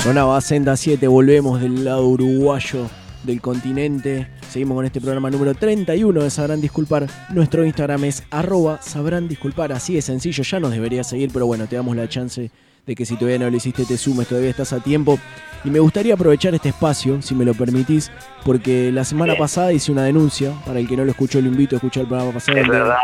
Sonaba 0.02 0.40
Senda 0.40 0.76
7, 0.76 1.06
volvemos 1.06 1.60
del 1.60 1.84
lado 1.84 2.04
uruguayo 2.04 2.90
del 3.22 3.40
continente. 3.40 4.26
Seguimos 4.50 4.74
con 4.74 4.86
este 4.86 5.00
programa 5.00 5.30
número 5.30 5.54
31 5.54 6.20
de 6.20 6.30
Sabrán 6.30 6.60
Disculpar. 6.60 7.06
Nuestro 7.32 7.64
Instagram 7.64 8.02
es 8.02 8.24
arroba 8.32 8.82
sabrán 8.82 9.28
disculpar. 9.28 9.70
Así 9.72 9.94
de 9.94 10.02
sencillo, 10.02 10.42
ya 10.42 10.58
nos 10.58 10.72
debería 10.72 11.04
seguir, 11.04 11.30
pero 11.32 11.46
bueno, 11.46 11.68
te 11.68 11.76
damos 11.76 11.94
la 11.94 12.08
chance 12.08 12.50
de 12.84 12.94
que 12.96 13.06
si 13.06 13.14
todavía 13.14 13.38
no 13.38 13.48
lo 13.48 13.56
hiciste 13.56 13.84
te 13.84 13.96
sumes, 13.96 14.26
todavía 14.26 14.50
estás 14.50 14.72
a 14.72 14.80
tiempo. 14.80 15.16
Y 15.64 15.70
me 15.70 15.78
gustaría 15.80 16.14
aprovechar 16.14 16.54
este 16.54 16.68
espacio, 16.68 17.20
si 17.22 17.34
me 17.34 17.44
lo 17.44 17.54
permitís, 17.54 18.10
porque 18.44 18.92
la 18.92 19.04
semana 19.04 19.34
pasada 19.36 19.72
hice 19.72 19.90
una 19.92 20.04
denuncia. 20.04 20.52
Para 20.64 20.78
el 20.80 20.88
que 20.88 20.96
no 20.96 21.04
lo 21.04 21.10
escuchó, 21.10 21.40
lo 21.40 21.48
invito 21.48 21.76
a 21.76 21.78
escuchar 21.78 22.02
el 22.02 22.08
programa 22.08 22.32
pasado. 22.32 22.58
Es 22.58 22.68
verdad. 22.68 22.96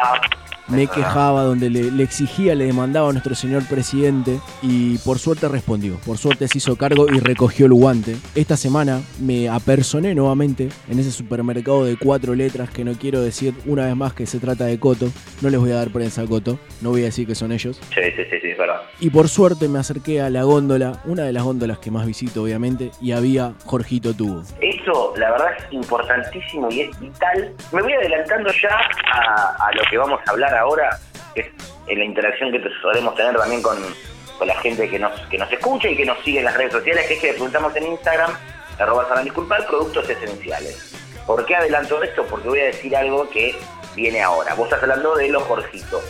me 0.68 0.86
quejaba, 0.86 1.42
donde 1.42 1.68
le, 1.68 1.90
le 1.90 2.02
exigía, 2.02 2.54
le 2.54 2.64
demandaba 2.66 3.08
a 3.10 3.12
nuestro 3.12 3.34
señor 3.34 3.64
presidente 3.66 4.38
y 4.62 4.96
por 4.98 5.18
suerte 5.18 5.48
respondió. 5.48 5.96
Por 6.06 6.18
suerte 6.18 6.46
se 6.48 6.58
hizo 6.58 6.76
cargo 6.76 7.06
y 7.12 7.18
recogió 7.18 7.66
el 7.66 7.74
guante. 7.74 8.16
Esta 8.34 8.56
semana 8.56 9.00
me 9.20 9.48
apersoné 9.48 10.14
nuevamente 10.14 10.68
en 10.88 10.98
ese 10.98 11.10
supermercado 11.10 11.84
de 11.84 11.96
cuatro 11.96 12.34
letras 12.34 12.70
que 12.70 12.84
no 12.84 12.92
quiero 12.92 13.20
decir 13.20 13.54
una 13.66 13.86
vez 13.86 13.96
más 13.96 14.14
que 14.14 14.24
se 14.26 14.38
trata 14.38 14.64
de 14.66 14.78
Coto. 14.78 15.08
No 15.40 15.50
les 15.50 15.60
voy 15.60 15.72
a 15.72 15.76
dar 15.76 15.90
prensa 15.90 16.22
a 16.22 16.26
Coto, 16.26 16.58
no 16.80 16.90
voy 16.90 17.02
a 17.02 17.06
decir 17.06 17.26
que 17.26 17.34
son 17.34 17.52
ellos. 17.52 17.80
Sí, 17.92 18.00
sí, 18.16 18.22
sí, 18.30 18.36
sí, 18.40 18.48
es 18.48 18.58
verdad. 18.58 18.80
Y 19.00 19.10
por 19.10 19.28
suerte 19.28 19.68
me 19.68 19.78
acerqué 19.80 20.20
a 20.22 20.30
la 20.30 20.44
góndola, 20.44 21.02
una 21.04 21.24
de 21.24 21.32
las 21.32 21.42
góndolas 21.42 21.78
que 21.80 21.90
más 21.90 22.06
visito 22.06 22.41
obviamente, 22.42 22.90
y 23.00 23.12
había 23.12 23.52
Jorgito 23.66 24.14
Tubo. 24.14 24.42
Eso, 24.60 25.14
la 25.16 25.30
verdad, 25.30 25.52
es 25.58 25.72
importantísimo 25.72 26.70
y 26.70 26.82
es 26.82 27.00
vital. 27.00 27.52
Me 27.72 27.82
voy 27.82 27.92
adelantando 27.92 28.50
ya 28.52 28.80
a, 29.12 29.70
lo 29.74 29.82
que 29.90 29.98
vamos 29.98 30.20
a 30.26 30.30
hablar 30.30 30.54
ahora, 30.54 30.98
que 31.34 31.42
es 31.42 31.46
en 31.88 31.98
la 31.98 32.04
interacción 32.04 32.52
que 32.52 32.62
solemos 32.80 33.14
tener 33.14 33.36
también 33.36 33.62
con, 33.62 33.76
con 34.38 34.48
la 34.48 34.54
gente 34.60 34.88
que 34.88 34.98
nos, 34.98 35.12
que 35.28 35.38
nos 35.38 35.50
escucha 35.52 35.88
y 35.88 35.96
que 35.96 36.04
nos 36.04 36.18
sigue 36.20 36.38
en 36.40 36.44
las 36.44 36.56
redes 36.56 36.72
sociales, 36.72 37.06
que 37.06 37.14
es 37.14 37.20
que 37.20 37.26
le 37.28 37.32
preguntamos 37.34 37.74
en 37.76 37.86
Instagram, 37.86 38.32
arroba 38.78 39.04
sabrán 39.04 39.24
disculpar, 39.24 39.66
productos 39.66 40.08
esenciales. 40.08 40.94
¿Por 41.26 41.44
qué 41.46 41.56
adelanto 41.56 42.02
esto? 42.02 42.24
Porque 42.26 42.48
voy 42.48 42.60
a 42.60 42.64
decir 42.64 42.96
algo 42.96 43.28
que 43.30 43.54
viene 43.94 44.22
ahora. 44.22 44.54
Vos 44.54 44.64
estás 44.64 44.82
hablando 44.82 45.14
de 45.14 45.28
los 45.28 45.42
jorjitos. 45.44 46.02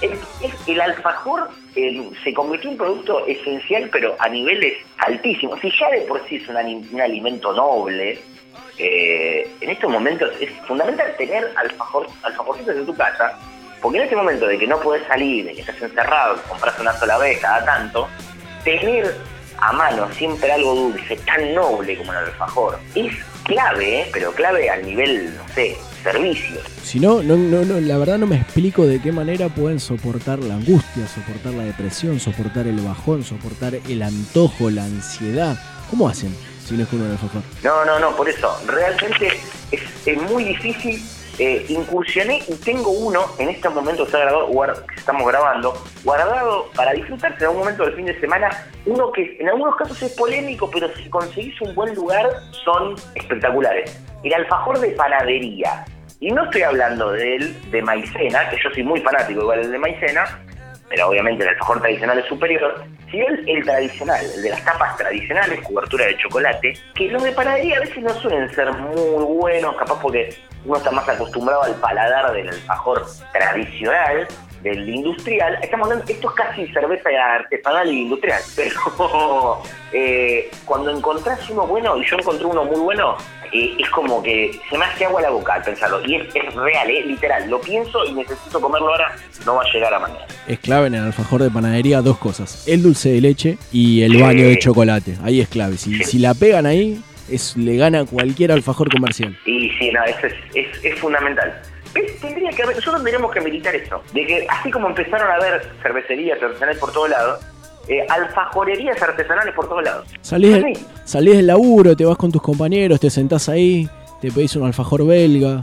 El, 0.00 0.18
el- 0.66 0.80
alfajor 0.80 1.50
se 1.74 2.34
convirtió 2.34 2.70
en 2.70 2.74
un 2.74 2.78
producto 2.78 3.26
esencial, 3.26 3.88
pero 3.90 4.16
a 4.18 4.28
niveles 4.28 4.74
altísimos. 4.98 5.58
Si 5.60 5.70
ya 5.78 5.90
de 5.90 6.02
por 6.02 6.26
sí 6.28 6.36
es 6.36 6.48
un, 6.48 7.00
alimento 7.00 7.52
noble, 7.52 8.18
eh, 8.78 9.50
en 9.60 9.70
estos 9.70 9.90
momentos 9.90 10.30
es 10.40 10.50
fundamental 10.66 11.14
tener 11.16 11.50
alfajor, 11.56 12.06
alfajorcitos 12.22 12.76
en 12.76 12.86
tu 12.86 12.94
casa, 12.94 13.38
porque 13.80 13.98
en 13.98 14.04
este 14.04 14.16
momento 14.16 14.46
de 14.46 14.58
que 14.58 14.66
no 14.66 14.78
puedes 14.80 15.06
salir, 15.06 15.46
de 15.46 15.54
que 15.54 15.60
estás 15.60 15.80
encerrado, 15.80 16.42
compras 16.48 16.78
una 16.78 16.92
sola 16.94 17.18
vez 17.18 17.38
cada 17.40 17.64
tanto, 17.64 18.08
tener 18.64 19.14
a 19.58 19.72
mano 19.72 20.10
siempre 20.12 20.52
algo 20.52 20.74
dulce, 20.74 21.16
tan 21.24 21.54
noble 21.54 21.96
como 21.96 22.12
el 22.12 22.18
alfajor, 22.18 22.78
es 22.94 23.14
clave, 23.44 24.00
¿eh? 24.00 24.10
pero 24.12 24.32
clave 24.32 24.68
al 24.68 24.84
nivel, 24.84 25.34
no 25.36 25.48
sé, 25.48 25.76
servicios. 26.12 26.62
Si 26.82 27.00
no, 27.00 27.22
no, 27.22 27.36
no, 27.36 27.64
no, 27.64 27.80
la 27.80 27.98
verdad 27.98 28.18
no 28.18 28.26
me 28.26 28.36
explico 28.36 28.86
de 28.86 29.00
qué 29.00 29.10
manera 29.10 29.48
pueden 29.48 29.80
soportar 29.80 30.38
la 30.38 30.54
angustia, 30.54 31.06
soportar 31.08 31.52
la 31.54 31.64
depresión, 31.64 32.20
soportar 32.20 32.68
el 32.68 32.80
bajón, 32.80 33.24
soportar 33.24 33.74
el 33.74 34.02
antojo, 34.02 34.70
la 34.70 34.84
ansiedad. 34.84 35.58
¿Cómo 35.90 36.08
hacen 36.08 36.34
si 36.64 36.74
no 36.74 36.84
es 36.84 36.88
con 36.88 37.02
un 37.02 37.10
alfajor? 37.10 37.42
No, 37.64 37.84
no, 37.84 37.98
no, 37.98 38.14
por 38.14 38.28
eso, 38.28 38.56
realmente 38.66 39.32
es, 39.72 39.82
es 40.06 40.22
muy 40.30 40.44
difícil. 40.44 41.02
Eh, 41.38 41.66
incursioné 41.68 42.42
y 42.48 42.54
tengo 42.54 42.88
uno 42.88 43.20
en 43.38 43.50
este 43.50 43.68
momento 43.68 44.04
está 44.04 44.20
grabado, 44.20 44.48
estamos 44.96 45.26
grabando, 45.28 45.74
guardado 46.02 46.70
para 46.74 46.94
disfrutarse 46.94 47.40
en 47.40 47.44
algún 47.44 47.58
momento 47.58 47.84
del 47.84 47.94
fin 47.94 48.06
de 48.06 48.18
semana. 48.18 48.48
Uno 48.86 49.12
que 49.12 49.36
en 49.38 49.50
algunos 49.50 49.76
casos 49.76 50.02
es 50.02 50.12
polémico, 50.12 50.70
pero 50.70 50.88
si 50.96 51.10
conseguís 51.10 51.60
un 51.60 51.74
buen 51.74 51.94
lugar 51.94 52.26
son 52.64 52.94
espectaculares. 53.14 54.00
El 54.22 54.32
alfajor 54.32 54.80
de 54.80 54.92
panadería. 54.92 55.84
Y 56.20 56.30
no 56.30 56.44
estoy 56.44 56.62
hablando 56.62 57.12
del 57.12 57.70
de 57.70 57.82
maicena, 57.82 58.48
que 58.48 58.56
yo 58.62 58.70
soy 58.70 58.82
muy 58.82 59.00
fanático 59.00 59.40
igual 59.42 59.62
del 59.62 59.72
de 59.72 59.78
maicena, 59.78 60.24
pero 60.88 61.08
obviamente 61.08 61.42
el 61.42 61.50
alfajor 61.50 61.80
tradicional 61.80 62.18
es 62.18 62.26
superior, 62.26 62.84
sino 63.10 63.26
el, 63.28 63.48
el 63.48 63.64
tradicional, 63.64 64.24
el 64.34 64.42
de 64.42 64.50
las 64.50 64.64
tapas 64.64 64.96
tradicionales, 64.96 65.60
cobertura 65.62 66.06
de 66.06 66.16
chocolate, 66.16 66.72
que 66.94 67.08
los 67.08 67.22
de 67.22 67.32
panadería 67.32 67.76
a 67.76 67.80
veces 67.80 68.02
no 68.02 68.14
suelen 68.14 68.48
ser 68.54 68.72
muy 68.72 69.24
buenos, 69.24 69.76
capaz 69.76 70.00
porque 70.00 70.34
uno 70.64 70.78
está 70.78 70.90
más 70.90 71.08
acostumbrado 71.08 71.64
al 71.64 71.74
paladar 71.74 72.32
del 72.32 72.48
alfajor 72.48 73.04
tradicional, 73.32 74.26
del 74.66 74.88
industrial. 74.88 75.58
Estamos 75.62 75.88
hablando, 75.88 76.12
esto 76.12 76.28
es 76.28 76.34
casi 76.34 76.66
cerveza 76.72 77.08
artesanal 77.34 77.92
y 77.92 78.02
industrial, 78.02 78.42
pero 78.56 79.62
eh, 79.92 80.50
cuando 80.64 80.90
encontrás 80.90 81.48
uno 81.50 81.66
bueno, 81.66 81.96
y 81.96 82.04
yo 82.04 82.16
encontré 82.16 82.44
uno 82.46 82.64
muy 82.64 82.80
bueno, 82.80 83.16
eh, 83.52 83.76
es 83.78 83.88
como 83.90 84.22
que 84.22 84.58
se 84.68 84.76
me 84.76 84.84
hace 84.84 85.04
agua 85.04 85.22
la 85.22 85.30
boca 85.30 85.54
al 85.54 85.62
pensarlo. 85.62 86.04
Y 86.04 86.16
es, 86.16 86.26
es 86.34 86.54
real, 86.54 86.90
es 86.90 87.06
literal. 87.06 87.48
Lo 87.48 87.60
pienso 87.60 88.04
y 88.04 88.12
necesito 88.12 88.60
comerlo 88.60 88.88
ahora, 88.88 89.14
no 89.44 89.54
va 89.54 89.62
a 89.62 89.72
llegar 89.72 89.94
a 89.94 90.00
mañana. 90.00 90.26
Es 90.48 90.58
clave 90.58 90.88
en 90.88 90.96
el 90.96 91.04
alfajor 91.04 91.42
de 91.42 91.50
panadería 91.50 92.02
dos 92.02 92.18
cosas: 92.18 92.66
el 92.66 92.82
dulce 92.82 93.10
de 93.10 93.20
leche 93.20 93.58
y 93.72 94.02
el 94.02 94.20
baño 94.20 94.48
de 94.48 94.58
chocolate. 94.58 95.16
Ahí 95.22 95.40
es 95.40 95.48
clave. 95.48 95.76
Si, 95.76 96.02
si 96.02 96.18
la 96.18 96.34
pegan 96.34 96.66
ahí, 96.66 97.00
es, 97.30 97.56
le 97.56 97.76
gana 97.76 98.04
cualquier 98.04 98.50
alfajor 98.50 98.90
comercial. 98.90 99.36
Y 99.46 99.70
sí, 99.78 99.90
no, 99.92 100.02
eso 100.04 100.26
es, 100.26 100.34
es, 100.54 100.84
es 100.84 100.98
fundamental. 100.98 101.62
¿Ves? 102.00 102.20
Tendría 102.20 102.50
que 102.50 102.62
haber, 102.62 102.76
nosotros 102.76 103.02
tendríamos 103.02 103.32
que 103.32 103.40
militar 103.40 103.74
eso, 103.74 104.02
de 104.12 104.26
que 104.26 104.46
así 104.48 104.70
como 104.70 104.88
empezaron 104.88 105.30
a 105.30 105.34
haber 105.34 105.62
cervecerías 105.82 106.42
artesanales 106.42 106.78
por 106.78 106.92
todos 106.92 107.10
lados, 107.10 107.40
eh, 107.88 108.04
alfajorerías 108.08 109.00
artesanales 109.00 109.54
por 109.54 109.68
todos 109.68 109.82
lados. 109.84 110.08
Salís, 110.20 110.52
del- 110.62 110.78
salís 111.04 111.36
del 111.36 111.46
laburo, 111.46 111.96
te 111.96 112.04
vas 112.04 112.16
con 112.16 112.32
tus 112.32 112.42
compañeros, 112.42 112.98
te 113.00 113.10
sentás 113.10 113.48
ahí, 113.48 113.88
te 114.20 114.30
pedís 114.32 114.56
un 114.56 114.66
alfajor 114.66 115.06
belga, 115.06 115.60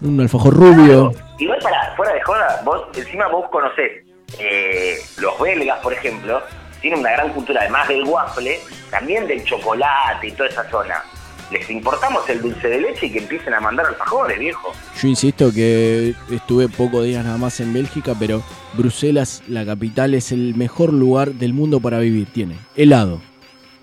un 0.00 0.20
alfajor 0.20 0.54
rubio. 0.54 1.12
Igual 1.38 1.58
para, 1.62 1.94
fuera 1.96 2.12
de 2.14 2.22
joda, 2.22 2.60
vos, 2.64 2.82
encima 2.96 3.28
vos 3.28 3.48
conocés 3.50 4.04
eh, 4.38 4.96
los 5.18 5.38
belgas, 5.40 5.78
por 5.80 5.92
ejemplo, 5.92 6.42
tienen 6.80 6.98
una 7.00 7.12
gran 7.12 7.28
cultura, 7.32 7.60
además 7.60 7.86
del 7.86 8.02
waffle, 8.04 8.58
también 8.90 9.26
del 9.28 9.44
chocolate 9.44 10.26
y 10.26 10.32
toda 10.32 10.48
esa 10.48 10.68
zona. 10.70 11.02
Les 11.52 11.68
importamos 11.68 12.26
el 12.30 12.40
dulce 12.40 12.66
de 12.66 12.80
leche 12.80 13.06
y 13.06 13.12
que 13.12 13.18
empiecen 13.18 13.52
a 13.52 13.60
mandar 13.60 13.84
alfajores, 13.84 14.38
viejo. 14.38 14.72
Yo 15.00 15.08
insisto 15.08 15.52
que 15.52 16.14
estuve 16.30 16.68
pocos 16.68 17.04
días 17.04 17.24
nada 17.24 17.36
más 17.36 17.60
en 17.60 17.74
Bélgica, 17.74 18.14
pero 18.18 18.42
Bruselas, 18.72 19.42
la 19.48 19.66
capital, 19.66 20.14
es 20.14 20.32
el 20.32 20.54
mejor 20.54 20.94
lugar 20.94 21.32
del 21.32 21.52
mundo 21.52 21.78
para 21.78 21.98
vivir. 21.98 22.26
Tiene 22.32 22.56
helado, 22.74 23.20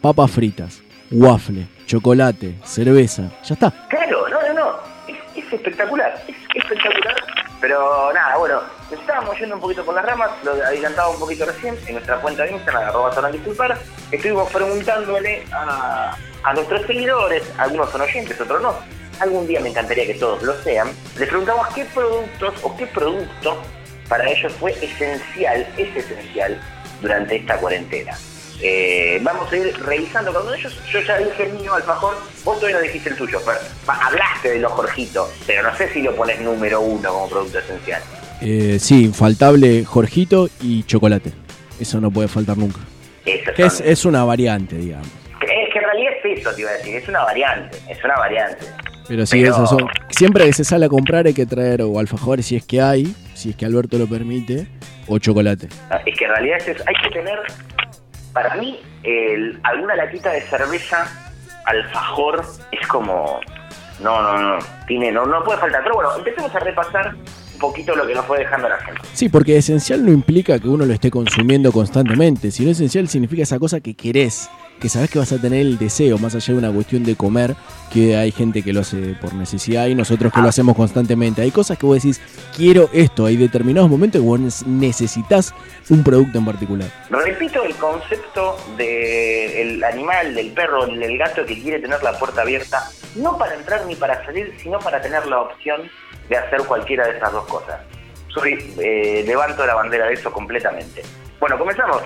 papas 0.01 0.31
fritas, 0.31 0.81
waffle, 1.11 1.67
chocolate, 1.85 2.55
cerveza. 2.63 3.29
Ya 3.43 3.53
está. 3.53 3.71
Claro, 3.87 4.27
no, 4.29 4.41
no, 4.41 4.53
no. 4.53 4.71
Es, 5.07 5.45
es 5.45 5.53
espectacular, 5.53 6.23
es 6.27 6.35
espectacular. 6.55 7.15
Pero 7.61 8.13
nada, 8.13 8.37
bueno, 8.37 8.61
estábamos 8.89 9.37
yendo 9.37 9.55
un 9.55 9.61
poquito 9.61 9.83
por 9.83 9.93
las 9.93 10.05
ramas, 10.05 10.31
lo 10.43 10.53
adelantaba 10.53 11.09
un 11.09 11.19
poquito 11.19 11.45
recién 11.45 11.77
en 11.87 11.93
nuestra 11.95 12.21
cuenta 12.21 12.43
de 12.43 12.51
Instagram, 12.51 12.89
arroba 12.89 13.13
Sabrán 13.13 13.33
disculpar. 13.33 13.77
Estuvimos 14.11 14.49
preguntándole 14.51 15.43
a, 15.51 16.15
a 16.43 16.53
nuestros 16.53 16.85
seguidores, 16.87 17.43
algunos 17.57 17.89
son 17.89 18.01
oyentes, 18.01 18.39
otros 18.39 18.61
no. 18.61 18.75
Algún 19.19 19.45
día 19.47 19.59
me 19.59 19.69
encantaría 19.69 20.05
que 20.05 20.13
todos 20.13 20.41
lo 20.43 20.53
sean. 20.63 20.89
Les 21.17 21.27
preguntamos 21.27 21.67
qué 21.75 21.83
productos 21.85 22.53
o 22.63 22.77
qué 22.77 22.87
producto 22.87 23.61
para 24.07 24.29
ellos 24.29 24.53
fue 24.53 24.71
esencial, 24.71 25.67
es 25.77 25.95
esencial 25.95 26.59
durante 27.01 27.35
esta 27.35 27.57
cuarentena. 27.57 28.17
Eh, 28.61 29.19
vamos 29.23 29.51
a 29.51 29.55
ir 29.57 29.73
revisando 29.85 30.31
cada 30.31 30.43
uno 30.43 30.51
de 30.51 30.59
ellos. 30.59 30.77
Yo 30.91 30.99
ya 31.01 31.17
dije 31.17 31.43
el 31.43 31.53
mío, 31.53 31.73
alfajor. 31.73 32.15
Vos 32.43 32.55
todavía 32.57 32.77
no 32.77 32.83
dijiste 32.83 33.09
el 33.09 33.15
tuyo. 33.15 33.39
Va, 33.87 33.93
hablaste 34.05 34.49
de 34.51 34.59
los 34.59 34.71
Jorgito, 34.73 35.29
pero 35.47 35.63
no 35.63 35.75
sé 35.77 35.89
si 35.93 36.01
lo 36.01 36.15
pones 36.15 36.39
número 36.41 36.81
uno 36.81 37.09
como 37.09 37.29
producto 37.29 37.59
esencial. 37.59 38.01
Eh, 38.41 38.77
sí, 38.79 39.05
infaltable 39.05 39.85
Jorgito 39.85 40.49
y 40.61 40.83
chocolate. 40.83 41.31
Eso 41.79 42.01
no 42.01 42.11
puede 42.11 42.27
faltar 42.27 42.57
nunca. 42.57 42.79
Es, 43.25 43.79
es 43.81 44.05
una 44.05 44.23
variante, 44.25 44.75
digamos. 44.75 45.07
Es 45.41 45.73
que 45.73 45.79
en 45.79 45.85
realidad 45.85 46.13
es 46.23 46.39
eso, 46.39 46.53
te 46.53 46.61
iba 46.61 46.69
a 46.71 46.73
decir. 46.73 46.95
Es 46.97 47.07
una 47.07 47.23
variante. 47.23 47.77
Es 47.89 48.03
una 48.03 48.15
variante. 48.15 48.65
Pero 49.07 49.25
sí, 49.25 49.41
Pero- 49.41 49.53
esas 49.53 49.69
son. 49.69 49.87
Siempre 50.09 50.45
que 50.45 50.53
se 50.53 50.63
sale 50.65 50.85
a 50.85 50.89
comprar 50.89 51.25
hay 51.27 51.33
que 51.33 51.45
traer 51.45 51.81
o 51.81 51.97
alfajores 51.99 52.45
si 52.47 52.55
es 52.57 52.65
que 52.65 52.81
hay, 52.81 53.15
si 53.35 53.51
es 53.51 53.55
que 53.55 53.65
Alberto 53.65 53.97
lo 53.97 54.07
permite, 54.07 54.67
o 55.07 55.17
chocolate. 55.17 55.69
Ah, 55.89 56.01
Es 56.05 56.17
que 56.17 56.25
en 56.25 56.31
realidad 56.31 56.57
es. 56.67 56.77
Hay 56.87 56.95
que 57.03 57.09
tener, 57.11 57.39
para 58.33 58.55
mí, 58.55 58.79
el- 59.03 59.59
alguna 59.63 59.95
latita 59.95 60.31
de 60.31 60.41
cerveza 60.41 61.07
alfajor 61.65 62.43
es 62.71 62.87
como. 62.87 63.39
No, 64.01 64.21
no, 64.21 64.37
no. 64.37 64.65
Tiene, 64.87 65.11
no, 65.11 65.25
no 65.25 65.43
puede 65.43 65.59
faltar. 65.59 65.83
Pero 65.83 65.95
bueno, 65.95 66.15
empecemos 66.17 66.53
a 66.55 66.59
repasar 66.59 67.13
un 67.15 67.59
poquito 67.59 67.93
lo 67.95 68.07
que 68.07 68.15
nos 68.15 68.25
fue 68.25 68.39
dejando 68.39 68.69
la 68.69 68.77
gente. 68.77 69.01
Sí, 69.13 69.27
porque 69.27 69.57
esencial 69.57 70.05
no 70.05 70.11
implica 70.11 70.57
que 70.59 70.69
uno 70.69 70.85
lo 70.85 70.93
esté 70.93 71.11
consumiendo 71.11 71.71
constantemente, 71.73 72.49
sino 72.51 72.71
esencial 72.71 73.09
significa 73.09 73.43
esa 73.43 73.59
cosa 73.59 73.81
que 73.81 73.95
querés, 73.95 74.49
que 74.79 74.89
sabes 74.89 75.09
que 75.09 75.19
vas 75.19 75.31
a 75.31 75.39
tener 75.39 75.61
el 75.61 75.77
deseo, 75.77 76.17
más 76.17 76.35
allá 76.35 76.53
de 76.53 76.59
una 76.59 76.71
cuestión 76.71 77.03
de 77.03 77.15
comer, 77.15 77.55
que 77.91 78.15
hay 78.15 78.31
gente 78.31 78.63
que 78.63 78.73
lo 78.73 78.81
hace 78.81 79.15
por 79.21 79.33
necesidad 79.33 79.87
y 79.87 79.95
nosotros 79.95 80.31
que 80.31 80.41
lo 80.41 80.47
hacemos 80.47 80.75
constantemente. 80.75 81.41
Hay 81.41 81.51
cosas 81.51 81.77
que 81.77 81.85
vos 81.85 81.95
decís, 81.95 82.21
quiero 82.55 82.89
esto, 82.93 83.25
hay 83.25 83.35
determinados 83.35 83.89
momentos 83.89 84.21
que 84.21 84.27
vos 84.27 84.65
necesitas 84.65 85.53
un 85.89 86.03
producto 86.03 86.37
en 86.37 86.45
particular. 86.45 86.89
Repito 87.09 87.63
el 87.63 87.75
concepto 87.75 88.57
del 88.77 89.83
animal, 89.83 90.33
del 90.33 90.51
perro, 90.53 90.85
del 90.87 91.17
gato 91.17 91.45
que 91.45 91.61
quiere 91.61 91.79
tener 91.79 92.01
la 92.01 92.17
puerta 92.17 92.41
abierta, 92.41 92.89
no 93.15 93.37
para 93.37 93.55
entrar 93.55 93.85
ni 93.85 93.95
para 93.95 94.23
salir, 94.25 94.53
sino 94.61 94.79
para 94.79 95.01
tener 95.01 95.25
la 95.27 95.41
opción 95.41 95.81
de 96.29 96.37
hacer 96.37 96.61
cualquiera 96.63 97.07
de 97.07 97.17
esas 97.17 97.31
dos 97.31 97.45
cosas. 97.47 97.81
Soy, 98.27 98.73
eh, 98.79 99.23
levanto 99.25 99.65
la 99.65 99.73
bandera 99.73 100.05
de 100.05 100.13
eso 100.13 100.31
completamente. 100.31 101.01
Bueno, 101.39 101.57
comenzamos. 101.57 102.03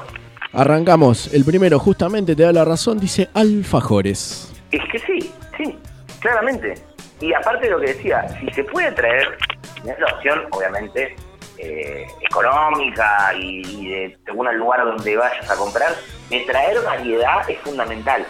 Arrancamos, 0.55 1.33
el 1.33 1.45
primero 1.45 1.79
justamente 1.79 2.35
te 2.35 2.43
da 2.43 2.53
la 2.53 2.63
razón, 2.63 2.99
dice 2.99 3.27
alfajores. 3.33 4.53
Es 4.71 4.81
que 4.91 4.99
sí, 4.99 5.33
sí, 5.57 5.79
claramente. 6.19 6.75
Y 7.19 7.33
aparte 7.33 7.65
de 7.65 7.71
lo 7.71 7.79
que 7.79 7.87
decía, 7.87 8.27
si 8.39 8.53
se 8.53 8.63
puede 8.63 8.91
traer, 8.91 9.35
es 9.83 9.99
la 9.99 10.13
opción, 10.13 10.43
obviamente, 10.51 11.15
eh, 11.57 12.05
económica 12.21 13.33
y, 13.35 13.61
y 13.65 13.87
de, 13.87 14.17
según 14.25 14.47
el 14.47 14.57
lugar 14.57 14.85
donde 14.85 15.17
vayas 15.17 15.49
a 15.49 15.55
comprar, 15.55 15.95
de 16.29 16.41
traer 16.41 16.83
variedad 16.83 17.49
es 17.49 17.57
fundamental. 17.61 18.23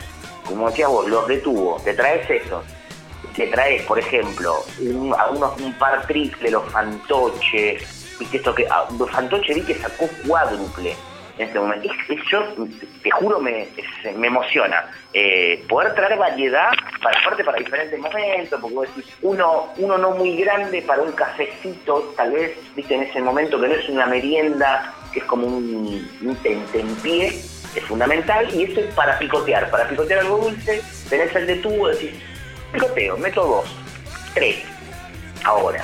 Como 0.45 0.69
decías 0.69 0.87
vos, 0.87 1.09
los 1.09 1.27
de 1.27 1.39
tubo, 1.39 1.81
te 1.83 1.93
traes 1.93 2.29
eso. 2.29 2.63
Te 3.35 3.47
traes, 3.47 3.81
por 3.81 3.99
ejemplo, 3.99 4.63
un, 4.79 5.13
algunos, 5.19 5.59
un 5.59 5.73
par 5.73 6.07
triple, 6.07 6.51
los 6.51 6.63
fantoches, 6.71 8.15
viste 8.17 8.37
esto 8.37 8.55
que, 8.55 8.65
ah, 8.69 8.87
los 8.97 9.11
fantoches 9.11 9.57
vi 9.57 9.61
que 9.63 9.75
sacó 9.75 10.07
cuádruple 10.25 10.95
en 11.37 11.47
este 11.47 11.59
momento. 11.59 11.89
Es- 11.91 12.09
es- 12.17 12.25
yo 12.31 12.43
te 13.01 13.11
juro 13.11 13.39
me, 13.39 13.67
me 14.15 14.27
emociona 14.27 14.85
eh, 15.13 15.63
poder 15.69 15.93
traer 15.95 16.17
variedad 16.17 16.69
para 17.01 17.19
aparte 17.19 17.43
para 17.43 17.57
diferentes 17.59 17.99
momentos, 17.99 18.59
porque 18.59 18.75
vos 18.75 18.87
decís, 18.95 19.11
uno, 19.21 19.71
uno 19.77 19.97
no 19.97 20.11
muy 20.11 20.37
grande 20.37 20.81
para 20.81 21.01
un 21.01 21.11
cafecito, 21.11 22.13
tal 22.17 22.31
vez, 22.31 22.57
viste, 22.75 22.95
en 22.95 23.03
ese 23.03 23.21
momento 23.21 23.59
que 23.61 23.67
no 23.67 23.73
es 23.75 23.87
una 23.89 24.05
merienda, 24.07 24.93
que 25.11 25.19
es 25.19 25.25
como 25.25 25.45
un, 25.45 26.09
un 26.21 26.35
tentempié, 26.37 27.27
es 27.27 27.83
fundamental, 27.87 28.47
y 28.53 28.63
eso 28.63 28.79
es 28.79 28.93
para 28.95 29.17
picotear, 29.19 29.69
para 29.69 29.87
picotear 29.87 30.19
algo 30.21 30.37
dulce, 30.37 30.81
tenés 31.09 31.35
el 31.35 31.45
de 31.47 31.55
tubo, 31.57 31.87
decís, 31.89 32.11
picoteo, 32.71 33.17
meto 33.17 33.45
dos, 33.45 33.75
tres, 34.33 34.63
ahora. 35.43 35.83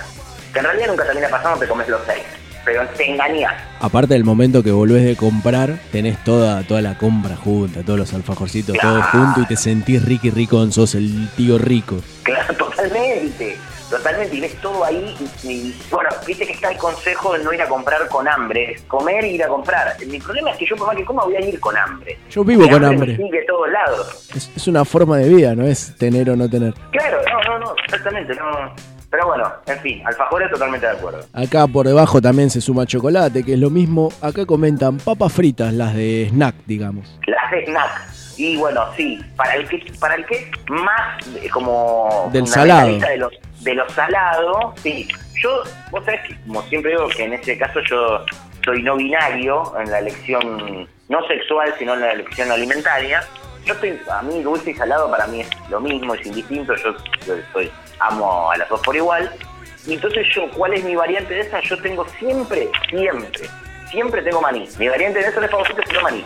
Que 0.53 0.59
en 0.59 0.65
realidad 0.65 0.87
nunca 0.87 1.05
termina 1.05 1.29
pasando, 1.29 1.59
te 1.59 1.67
comes 1.67 1.87
los 1.87 2.01
seis, 2.07 2.23
pero 2.65 2.85
te 2.89 3.09
engañás. 3.09 3.53
Aparte 3.79 4.13
del 4.13 4.23
momento 4.23 4.63
que 4.63 4.71
volvés 4.71 5.05
de 5.05 5.15
comprar, 5.15 5.79
tenés 5.91 6.21
toda, 6.23 6.63
toda 6.63 6.81
la 6.81 6.97
compra 6.97 7.35
junta, 7.35 7.81
todos 7.83 7.99
los 7.99 8.13
alfajorcitos, 8.13 8.77
todo 8.77 9.01
junto 9.03 9.41
y 9.41 9.45
te 9.45 9.55
sentís 9.55 10.03
rico 10.03 10.27
y 10.27 10.31
rico, 10.31 10.69
sos 10.71 10.95
el 10.95 11.29
tío 11.35 11.57
rico. 11.57 11.97
Claro, 12.23 12.53
totalmente, 12.57 13.57
totalmente, 13.89 14.35
y 14.35 14.41
ves 14.41 14.55
todo 14.61 14.83
ahí, 14.83 15.15
y, 15.43 15.47
y, 15.47 15.81
bueno, 15.89 16.09
viste 16.27 16.45
que 16.45 16.53
está 16.53 16.71
el 16.71 16.77
consejo 16.77 17.33
de 17.33 17.43
no 17.43 17.53
ir 17.53 17.61
a 17.61 17.67
comprar 17.67 18.07
con 18.09 18.27
hambre, 18.27 18.73
es 18.73 18.81
comer 18.81 19.23
e 19.23 19.29
ir 19.29 19.43
a 19.43 19.47
comprar. 19.47 19.95
Mi 20.07 20.19
problema 20.19 20.51
es 20.51 20.57
que 20.57 20.65
yo 20.65 20.75
por 20.75 20.87
más 20.87 20.95
que 20.95 21.05
coma 21.05 21.23
voy 21.23 21.35
a 21.35 21.41
ir 21.41 21.59
con 21.59 21.77
hambre. 21.77 22.19
Yo 22.29 22.43
vivo 22.43 22.67
con 22.69 22.83
hambre. 22.83 23.17
de 23.17 23.45
todos 23.47 23.69
lados. 23.69 24.29
Es, 24.35 24.51
es 24.55 24.67
una 24.67 24.83
forma 24.83 25.17
de 25.17 25.29
vida, 25.29 25.55
no 25.55 25.65
es 25.65 25.95
tener 25.97 26.29
o 26.29 26.35
no 26.35 26.49
tener. 26.49 26.73
Claro, 26.91 27.21
no, 27.31 27.41
no, 27.43 27.59
no, 27.59 27.75
exactamente, 27.85 28.35
no. 28.35 28.98
Pero 29.11 29.25
bueno, 29.25 29.51
en 29.65 29.79
fin, 29.79 30.01
alfajores 30.05 30.51
totalmente 30.51 30.85
de 30.85 30.91
acuerdo. 30.93 31.25
Acá 31.33 31.65
por 31.67 31.87
debajo 31.87 32.21
también 32.21 32.49
se 32.49 32.61
suma 32.61 32.85
chocolate, 32.85 33.43
que 33.43 33.53
es 33.53 33.59
lo 33.59 33.69
mismo. 33.71 34.09
Acá 34.21 34.45
comentan 34.45 34.97
papas 34.97 35.33
fritas, 35.33 35.73
las 35.73 35.95
de 35.95 36.27
snack, 36.29 36.55
digamos. 36.67 37.19
Las 37.25 37.51
de 37.51 37.65
snack. 37.65 37.89
Y 38.37 38.55
bueno, 38.57 38.85
sí, 38.95 39.19
para 39.35 39.55
el 39.55 39.67
que 39.67 39.83
para 39.99 40.15
el 40.15 40.25
que 40.25 40.35
es 40.35 40.47
más 40.69 41.27
eh, 41.35 41.49
como 41.49 42.29
Del 42.31 42.47
salado. 42.47 42.97
de 42.99 43.17
los 43.17 43.33
de 43.61 43.73
los 43.73 43.91
salados, 43.93 44.73
sí. 44.81 45.07
Yo, 45.41 45.63
vos 45.91 46.05
sabés 46.05 46.21
que 46.27 46.37
como 46.45 46.61
siempre 46.63 46.91
digo 46.91 47.07
que 47.09 47.23
en 47.25 47.33
este 47.33 47.57
caso 47.57 47.79
yo 47.89 48.23
soy 48.63 48.83
no 48.83 48.95
binario 48.95 49.73
en 49.79 49.89
la 49.89 49.99
elección 49.99 50.87
no 51.09 51.27
sexual, 51.27 51.73
sino 51.79 51.95
en 51.95 52.01
la 52.01 52.11
elección 52.11 52.51
alimentaria. 52.51 53.21
Yo 53.65 53.73
estoy, 53.73 53.99
a 54.09 54.21
mí 54.21 54.41
dulce 54.41 54.71
y 54.71 54.75
salado 54.75 55.09
para 55.09 55.27
mí 55.27 55.41
es 55.41 55.49
lo 55.69 55.81
mismo, 55.81 56.13
es 56.13 56.25
indistinto, 56.25 56.73
yo, 56.75 56.93
yo 57.25 57.33
soy, 57.51 57.69
amo 57.99 58.51
a 58.51 58.57
las 58.57 58.69
dos 58.69 58.81
por 58.81 58.95
igual. 58.95 59.31
Y 59.85 59.93
entonces 59.93 60.27
yo, 60.33 60.49
¿cuál 60.51 60.73
es 60.73 60.83
mi 60.83 60.95
variante 60.95 61.33
de 61.33 61.41
esa? 61.41 61.61
Yo 61.61 61.77
tengo 61.81 62.05
siempre, 62.19 62.69
siempre, 62.89 63.49
siempre 63.89 64.21
tengo 64.21 64.41
maní. 64.41 64.67
Mi 64.77 64.87
variante 64.87 65.19
de 65.19 65.27
eso 65.27 65.39
no 65.39 65.45
es 65.45 65.51
favorito, 65.51 65.81
sino 65.87 66.01
maní. 66.01 66.25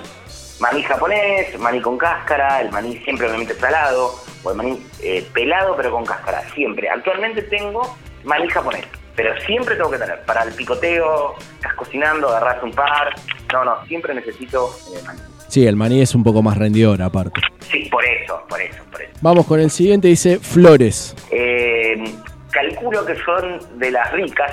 Maní 0.59 0.83
japonés, 0.83 1.57
maní 1.59 1.81
con 1.81 1.97
cáscara, 1.97 2.61
el 2.61 2.71
maní 2.71 2.97
siempre 2.99 3.27
obviamente 3.27 3.53
salado, 3.55 4.15
o 4.43 4.51
el 4.51 4.57
maní 4.57 4.87
eh, 5.01 5.27
pelado 5.33 5.75
pero 5.75 5.91
con 5.91 6.05
cáscara, 6.05 6.41
siempre. 6.53 6.89
Actualmente 6.89 7.41
tengo 7.43 7.97
maní 8.23 8.49
japonés, 8.49 8.85
pero 9.15 9.39
siempre 9.41 9.75
tengo 9.75 9.91
que 9.91 9.97
tener. 9.97 10.23
Para 10.25 10.43
el 10.43 10.53
picoteo, 10.53 11.35
estás 11.55 11.73
cocinando, 11.75 12.29
agarras 12.29 12.63
un 12.63 12.71
par. 12.71 13.13
No, 13.51 13.63
no, 13.63 13.85
siempre 13.85 14.13
necesito 14.13 14.75
eh, 14.95 15.01
maní. 15.05 15.32
Sí, 15.53 15.67
el 15.67 15.75
maní 15.75 16.01
es 16.01 16.15
un 16.15 16.23
poco 16.23 16.41
más 16.41 16.57
rendidor 16.57 16.99
aparte. 17.03 17.39
Sí, 17.71 17.87
por 17.91 18.03
eso, 18.03 18.41
por 18.49 18.59
eso, 18.59 18.81
por 18.91 18.99
eso. 19.03 19.11
Vamos 19.21 19.45
con 19.45 19.59
el 19.59 19.69
siguiente, 19.69 20.07
dice 20.07 20.39
flores. 20.39 21.15
Eh, 21.29 22.03
calculo 22.49 23.05
que 23.05 23.13
son 23.23 23.59
de 23.77 23.91
las 23.91 24.11
ricas 24.13 24.51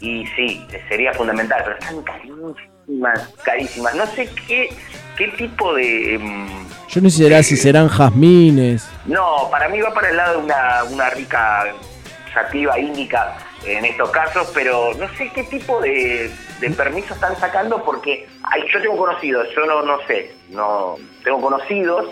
y 0.00 0.24
sí, 0.28 0.66
sería 0.88 1.12
fundamental, 1.12 1.60
pero 1.62 1.76
están 1.78 2.02
carísimas, 2.04 3.34
carísimas. 3.44 3.94
No 3.94 4.06
sé 4.06 4.30
qué, 4.48 4.70
qué 5.18 5.28
tipo 5.36 5.74
de... 5.74 6.18
mm, 6.18 6.66
Yo 6.88 7.00
no 7.02 7.10
sé 7.10 7.16
si 7.18 7.22
será 7.22 7.42
si 7.42 7.56
serán 7.58 7.88
jazmines. 7.88 8.88
No, 9.04 9.46
para 9.50 9.68
mí 9.68 9.78
va 9.82 9.92
para 9.92 10.08
el 10.08 10.16
lado 10.16 10.38
de 10.38 10.44
una, 10.46 10.84
una 10.90 11.10
rica 11.10 11.66
sativa 12.32 12.78
índica 12.78 13.36
en 13.64 13.84
estos 13.84 14.10
casos, 14.10 14.50
pero 14.54 14.94
no 14.94 15.08
sé 15.16 15.30
qué 15.34 15.44
tipo 15.44 15.80
de, 15.80 16.30
de 16.60 16.70
permiso 16.70 17.14
están 17.14 17.36
sacando 17.38 17.82
porque 17.84 18.26
hay, 18.42 18.64
yo 18.72 18.80
tengo 18.80 18.96
conocidos, 18.96 19.48
yo 19.54 19.66
no, 19.66 19.82
no 19.82 19.98
sé, 20.06 20.32
no 20.48 20.96
tengo 21.22 21.40
conocidos 21.40 22.06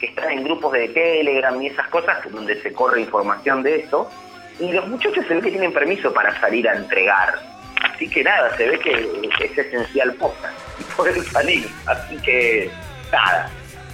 que 0.00 0.06
están 0.06 0.30
en 0.30 0.44
grupos 0.44 0.72
de 0.72 0.88
Telegram 0.88 1.60
y 1.60 1.68
esas 1.68 1.88
cosas 1.88 2.18
donde 2.30 2.60
se 2.62 2.72
corre 2.72 3.00
información 3.00 3.62
de 3.62 3.80
esto 3.80 4.10
y 4.58 4.72
los 4.72 4.86
muchachos 4.88 5.24
se 5.26 5.34
ve 5.34 5.40
que 5.40 5.50
tienen 5.50 5.72
permiso 5.72 6.12
para 6.12 6.38
salir 6.40 6.68
a 6.68 6.74
entregar. 6.74 7.38
Así 7.82 8.08
que 8.08 8.24
nada, 8.24 8.56
se 8.56 8.68
ve 8.68 8.78
que 8.78 9.20
es 9.40 9.58
esencial 9.58 10.14
posta 10.14 10.52
poder 10.96 11.22
salir. 11.24 11.68
Así 11.86 12.16
que 12.18 12.70
nada. 13.12 13.50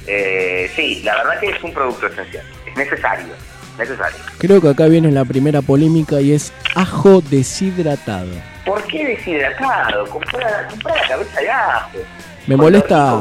Eh, 0.07 0.71
sí, 0.75 1.03
la 1.03 1.17
verdad 1.17 1.41
que 1.41 1.51
es 1.51 1.63
un 1.63 1.73
producto 1.73 2.07
esencial. 2.07 2.45
Es 2.67 2.77
necesario. 2.77 3.35
Necesario. 3.81 4.19
Creo 4.37 4.61
que 4.61 4.69
acá 4.69 4.87
viene 4.87 5.11
la 5.11 5.25
primera 5.25 5.63
polémica 5.63 6.21
y 6.21 6.33
es 6.33 6.53
ajo 6.75 7.23
deshidratado. 7.23 8.29
¿Por 8.67 8.83
qué 8.85 9.07
deshidratado? 9.07 10.07
Comprar, 10.07 10.69
comprar 10.69 10.97
la 10.97 11.09
cabeza 11.09 11.41
de 11.41 11.51
ajo. 11.51 11.99
Me 12.47 12.57
molesta, 12.57 13.21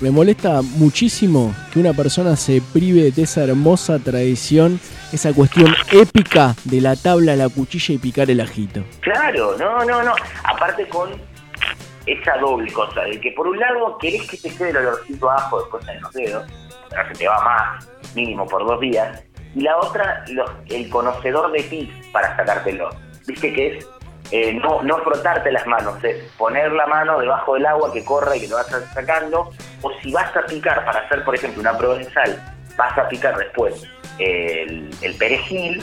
me 0.00 0.10
molesta 0.10 0.62
muchísimo 0.62 1.52
que 1.72 1.80
una 1.80 1.92
persona 1.92 2.36
se 2.36 2.62
prive 2.72 3.10
de 3.10 3.22
esa 3.22 3.42
hermosa 3.42 3.98
tradición, 3.98 4.78
esa 5.12 5.32
cuestión 5.32 5.74
épica 5.90 6.54
de 6.64 6.80
la 6.80 6.94
tabla, 6.94 7.34
la 7.34 7.48
cuchilla 7.48 7.94
y 7.94 7.98
picar 7.98 8.30
el 8.30 8.40
ajito. 8.40 8.84
Claro, 9.00 9.56
no, 9.58 9.84
no, 9.84 10.04
no. 10.04 10.14
Aparte 10.44 10.88
con 10.88 11.10
esa 12.06 12.36
doble 12.38 12.72
cosa, 12.72 13.02
de 13.02 13.20
que 13.20 13.32
por 13.32 13.48
un 13.48 13.58
lado 13.58 13.98
querés 13.98 14.22
que 14.30 14.36
te 14.36 14.50
quede 14.54 14.70
el 14.70 14.76
olorcito 14.76 15.28
ajo 15.28 15.60
después 15.60 15.88
en 15.88 16.00
los 16.00 16.12
dedos, 16.12 16.46
pero 16.90 17.08
se 17.08 17.14
te 17.14 17.28
va 17.28 17.44
más, 17.44 17.88
mínimo 18.14 18.46
por 18.46 18.64
dos 18.64 18.80
días, 18.80 19.24
y 19.56 19.62
la 19.62 19.74
otra, 19.78 20.22
el 20.68 20.88
conocedor 20.90 21.50
de 21.50 21.62
ti 21.62 21.90
para 22.12 22.36
sacártelo. 22.36 22.90
Viste 23.26 23.54
que 23.54 23.78
es 23.78 23.88
eh, 24.30 24.52
no, 24.52 24.82
no 24.82 24.98
frotarte 24.98 25.50
las 25.50 25.66
manos, 25.66 26.02
es 26.04 26.30
poner 26.36 26.70
la 26.72 26.86
mano 26.86 27.18
debajo 27.18 27.54
del 27.54 27.64
agua 27.64 27.90
que 27.90 28.04
corra 28.04 28.36
y 28.36 28.40
que 28.40 28.48
lo 28.48 28.56
vas 28.56 28.66
sacando, 28.92 29.50
o 29.80 29.92
si 30.02 30.12
vas 30.12 30.36
a 30.36 30.42
picar 30.42 30.84
para 30.84 31.00
hacer, 31.00 31.24
por 31.24 31.34
ejemplo, 31.34 31.62
una 31.62 31.78
provenzal, 31.78 32.38
vas 32.76 32.98
a 32.98 33.08
picar 33.08 33.36
después 33.38 33.82
el, 34.18 35.14
perejil, 35.18 35.82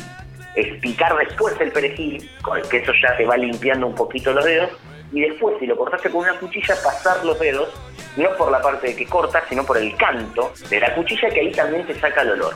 es 0.55 0.79
picar 0.79 1.17
después 1.17 1.59
el 1.59 1.71
perejil, 1.71 2.29
con 2.43 2.57
el 2.57 2.67
que 2.67 2.77
eso 2.77 2.91
ya 3.01 3.17
te 3.17 3.25
va 3.25 3.37
limpiando 3.37 3.87
un 3.87 3.95
poquito 3.95 4.33
los 4.33 4.45
dedos, 4.45 4.69
y 5.11 5.21
después, 5.21 5.55
si 5.59 5.65
lo 5.65 5.77
cortaste 5.77 6.11
con 6.11 6.21
una 6.21 6.33
cuchilla, 6.33 6.75
pasar 6.83 7.25
los 7.25 7.39
dedos, 7.39 7.69
no 8.17 8.29
por 8.37 8.51
la 8.51 8.61
parte 8.61 8.87
de 8.87 8.95
que 8.95 9.07
cortas, 9.07 9.43
sino 9.49 9.63
por 9.65 9.77
el 9.77 9.95
canto 9.95 10.51
de 10.69 10.79
la 10.79 10.93
cuchilla, 10.93 11.29
que 11.29 11.39
ahí 11.39 11.51
también 11.51 11.87
te 11.87 11.95
saca 11.99 12.21
el 12.21 12.31
olor. 12.31 12.53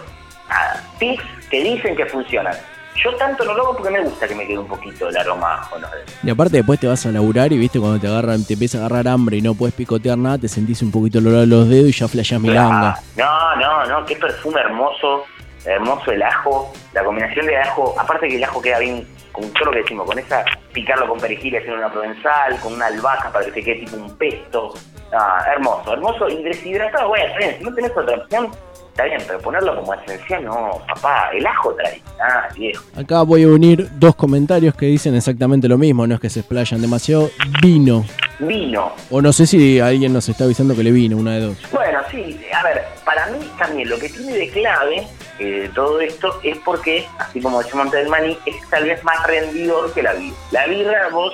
Nada, 0.50 0.84
tips 1.00 1.24
que 1.50 1.64
dicen 1.64 1.96
que 1.96 2.06
funcionan. 2.06 2.56
Yo 3.04 3.16
tanto 3.16 3.46
no 3.46 3.54
lo 3.54 3.64
hago 3.64 3.78
porque 3.78 3.92
me 3.92 4.02
gusta 4.02 4.28
que 4.28 4.34
me 4.34 4.48
quede 4.48 4.58
un 4.58 4.68
poquito 4.68 5.08
el 5.10 5.18
aroma 5.18 5.62
a 5.62 5.78
los 5.78 5.92
dedos. 5.92 6.20
Y 6.24 6.30
aparte 6.30 6.58
después 6.58 6.80
te 6.80 6.88
vas 6.88 7.06
a 7.06 7.12
laburar 7.12 7.54
y 7.54 7.58
viste 7.58 7.80
cuando 7.80 8.00
te 8.00 8.08
agarran, 8.08 8.44
te 8.44 8.54
empieza 8.54 8.80
a 8.80 8.86
agarrar 8.86 9.08
hambre 9.08 9.38
y 9.38 9.42
no 9.42 9.54
puedes 9.54 9.76
picotear 9.76 10.18
nada, 10.18 10.40
te 10.40 10.48
sentís 10.48 10.82
un 10.82 10.92
poquito 10.92 11.20
el 11.20 11.28
olor 11.28 11.42
de 11.42 11.48
los 11.48 11.70
dedos 11.70 11.90
y 11.90 11.92
ya 11.92 12.08
flasheás 12.08 12.42
milanga. 12.42 13.00
No, 13.16 13.56
no, 13.58 13.86
no, 13.86 14.06
qué 14.06 14.16
perfume 14.16 14.62
hermoso, 14.62 15.26
hermoso 15.64 16.12
el 16.12 16.24
ajo, 16.24 16.74
la 16.94 17.04
combinación 17.04 17.46
de 17.46 17.58
ajo, 17.58 17.94
aparte 18.00 18.28
que 18.28 18.38
el 18.38 18.44
ajo 18.44 18.62
queda 18.62 18.80
bien 18.80 19.08
con 19.32 19.48
todo 19.54 19.66
lo 19.66 19.72
que 19.74 19.82
decimos, 19.82 20.08
con 20.08 20.18
esa, 20.18 20.44
picarlo 20.74 21.08
con 21.08 21.20
perejil 21.20 21.54
y 21.54 21.58
hacer 21.58 21.74
una 21.74 21.92
provenzal, 21.92 22.60
con 22.60 22.74
una 22.74 22.88
albahaca 22.88 23.32
para 23.32 23.46
que 23.46 23.52
te 23.52 23.64
quede 23.64 23.82
tipo 23.82 23.98
un 23.98 24.18
pesto, 24.18 24.74
ah, 25.14 25.46
hermoso, 25.54 25.94
hermoso, 25.94 26.28
y 26.30 26.42
deshidratado, 26.42 27.14
bien, 27.14 27.58
si 27.60 27.64
no 27.64 27.74
tenés 27.76 27.92
otra 27.96 28.18
opción, 28.18 28.50
está 28.98 29.04
bien, 29.04 29.22
pero 29.28 29.40
ponerlo 29.40 29.76
como 29.76 29.94
esencial, 29.94 30.44
no, 30.44 30.82
papá, 30.88 31.30
el 31.32 31.46
ajo 31.46 31.72
trae, 31.76 32.02
ah, 32.20 32.48
viejo. 32.56 32.84
Acá 32.96 33.22
voy 33.22 33.44
a 33.44 33.48
unir 33.48 33.88
dos 33.92 34.16
comentarios 34.16 34.74
que 34.74 34.88
dicen 34.88 35.14
exactamente 35.16 35.68
lo 35.68 35.78
mismo, 35.78 36.08
no 36.08 36.16
es 36.16 36.20
que 36.20 36.32
se 36.32 36.40
explayan 36.40 36.82
demasiado. 36.82 37.30
Vino. 37.62 38.04
Vino, 38.40 38.92
O 39.12 39.22
no 39.22 39.34
sé 39.34 39.46
si 39.46 39.80
alguien 39.80 40.14
nos 40.14 40.28
está 40.30 40.46
avisando 40.46 40.76
que 40.76 40.84
le 40.84 40.92
vino, 40.92 41.16
una 41.16 41.36
de 41.36 41.42
dos. 41.42 41.58
Bueno, 41.72 42.00
sí, 42.10 42.40
a 42.52 42.64
ver, 42.64 42.86
para 43.06 43.28
mí 43.28 43.40
también 43.60 43.88
lo 43.88 44.00
que 44.00 44.10
tiene 44.10 44.34
de 44.34 44.50
clave 44.50 45.08
eh, 45.40 45.70
todo 45.76 46.02
esto 46.02 46.40
es 46.42 46.58
porque, 46.66 47.08
así 47.20 47.40
como 47.40 47.62
del 47.62 48.10
maní, 48.10 48.36
es 48.48 48.56
tal 48.72 48.86
vez 48.86 49.04
más 49.04 49.26
rendidor 49.28 49.94
que 49.94 50.02
la 50.02 50.14
birra. 50.14 50.36
La 50.50 50.66
birra 50.66 51.10
vos 51.10 51.34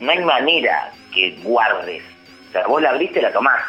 no 0.00 0.10
hay 0.10 0.24
manera 0.24 0.90
que 1.12 1.38
guardes. 1.42 2.02
O 2.48 2.52
sea, 2.52 2.66
vos 2.66 2.80
la 2.80 2.90
abriste 2.90 3.18
y 3.18 3.22
la 3.22 3.32
tomás. 3.32 3.62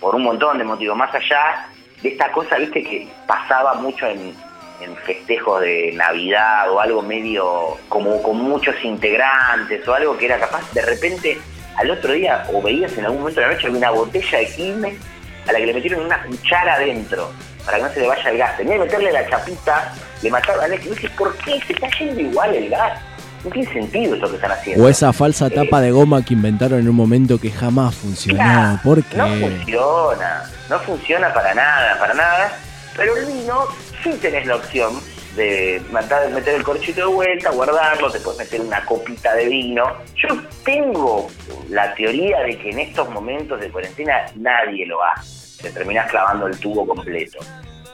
Por 0.00 0.14
un 0.14 0.22
montón 0.22 0.56
de 0.56 0.64
motivos. 0.64 0.96
Más 0.96 1.14
allá 1.14 1.66
de 2.02 2.08
esta 2.10 2.30
cosa, 2.32 2.56
viste, 2.56 2.82
que 2.82 3.08
pasaba 3.26 3.74
mucho 3.74 4.06
en, 4.06 4.34
en 4.80 4.96
festejos 4.98 5.60
de 5.60 5.92
Navidad 5.94 6.70
o 6.70 6.80
algo 6.80 7.02
medio 7.02 7.76
como 7.88 8.22
con 8.22 8.36
muchos 8.36 8.74
integrantes 8.82 9.86
o 9.86 9.94
algo 9.94 10.16
que 10.16 10.26
era 10.26 10.38
capaz 10.38 10.70
de 10.72 10.82
repente 10.82 11.38
al 11.76 11.90
otro 11.90 12.12
día 12.12 12.44
o 12.52 12.60
veías 12.62 12.96
en 12.98 13.04
algún 13.04 13.20
momento 13.20 13.40
de 13.40 13.46
la 13.46 13.52
noche 13.54 13.70
una 13.70 13.90
botella 13.90 14.38
de 14.38 14.46
Quilmes 14.46 14.98
a 15.46 15.52
la 15.52 15.58
que 15.58 15.66
le 15.66 15.74
metieron 15.74 16.04
una 16.04 16.22
cuchara 16.22 16.74
adentro 16.74 17.32
para 17.64 17.78
que 17.78 17.84
no 17.84 17.90
se 17.90 18.00
le 18.00 18.08
vaya 18.08 18.30
el 18.30 18.38
gas. 18.38 18.56
Tenía 18.56 18.74
que 18.74 18.80
meterle 18.80 19.12
la 19.12 19.28
chapita, 19.28 19.92
le 20.22 20.30
mataron 20.30 20.70
a 20.70 20.74
Y 20.74 20.78
dije, 20.78 21.08
¿por 21.10 21.36
qué? 21.38 21.60
Se 21.66 21.72
está 21.72 21.88
yendo 21.98 22.20
igual 22.20 22.54
el 22.54 22.70
gas. 22.70 23.00
No 23.44 23.50
tiene 23.50 23.72
sentido 23.72 24.14
eso 24.16 24.28
que 24.28 24.36
están 24.36 24.50
haciendo. 24.52 24.84
O 24.84 24.88
esa 24.88 25.12
falsa 25.12 25.48
tapa 25.48 25.80
de 25.80 25.90
goma 25.92 26.24
que 26.24 26.34
inventaron 26.34 26.80
en 26.80 26.88
un 26.88 26.96
momento 26.96 27.38
que 27.40 27.50
jamás 27.50 27.94
funcionó. 27.94 28.80
¿Por 28.82 28.98
No 29.16 29.24
qué? 29.26 29.40
funciona, 29.40 30.42
no 30.68 30.78
funciona 30.80 31.32
para 31.32 31.54
nada, 31.54 31.98
para 31.98 32.14
nada. 32.14 32.52
Pero 32.96 33.16
el 33.16 33.26
vino 33.26 33.64
sí 34.02 34.10
tenés 34.20 34.44
la 34.46 34.56
opción 34.56 34.92
de 35.36 35.80
matar- 35.92 36.28
meter 36.30 36.56
el 36.56 36.64
corchito 36.64 37.08
de 37.08 37.14
vuelta, 37.14 37.50
guardarlo, 37.50 38.10
te 38.10 38.18
puedes 38.18 38.38
meter 38.40 38.60
una 38.60 38.84
copita 38.84 39.34
de 39.36 39.46
vino. 39.46 39.84
Yo 40.16 40.28
tengo 40.64 41.28
la 41.70 41.94
teoría 41.94 42.40
de 42.40 42.58
que 42.58 42.70
en 42.70 42.80
estos 42.80 43.08
momentos 43.10 43.60
de 43.60 43.70
cuarentena 43.70 44.26
nadie 44.34 44.84
lo 44.84 45.02
hace. 45.04 45.62
Te 45.62 45.70
terminás 45.70 46.10
clavando 46.10 46.48
el 46.48 46.58
tubo 46.58 46.86
completo. 46.86 47.38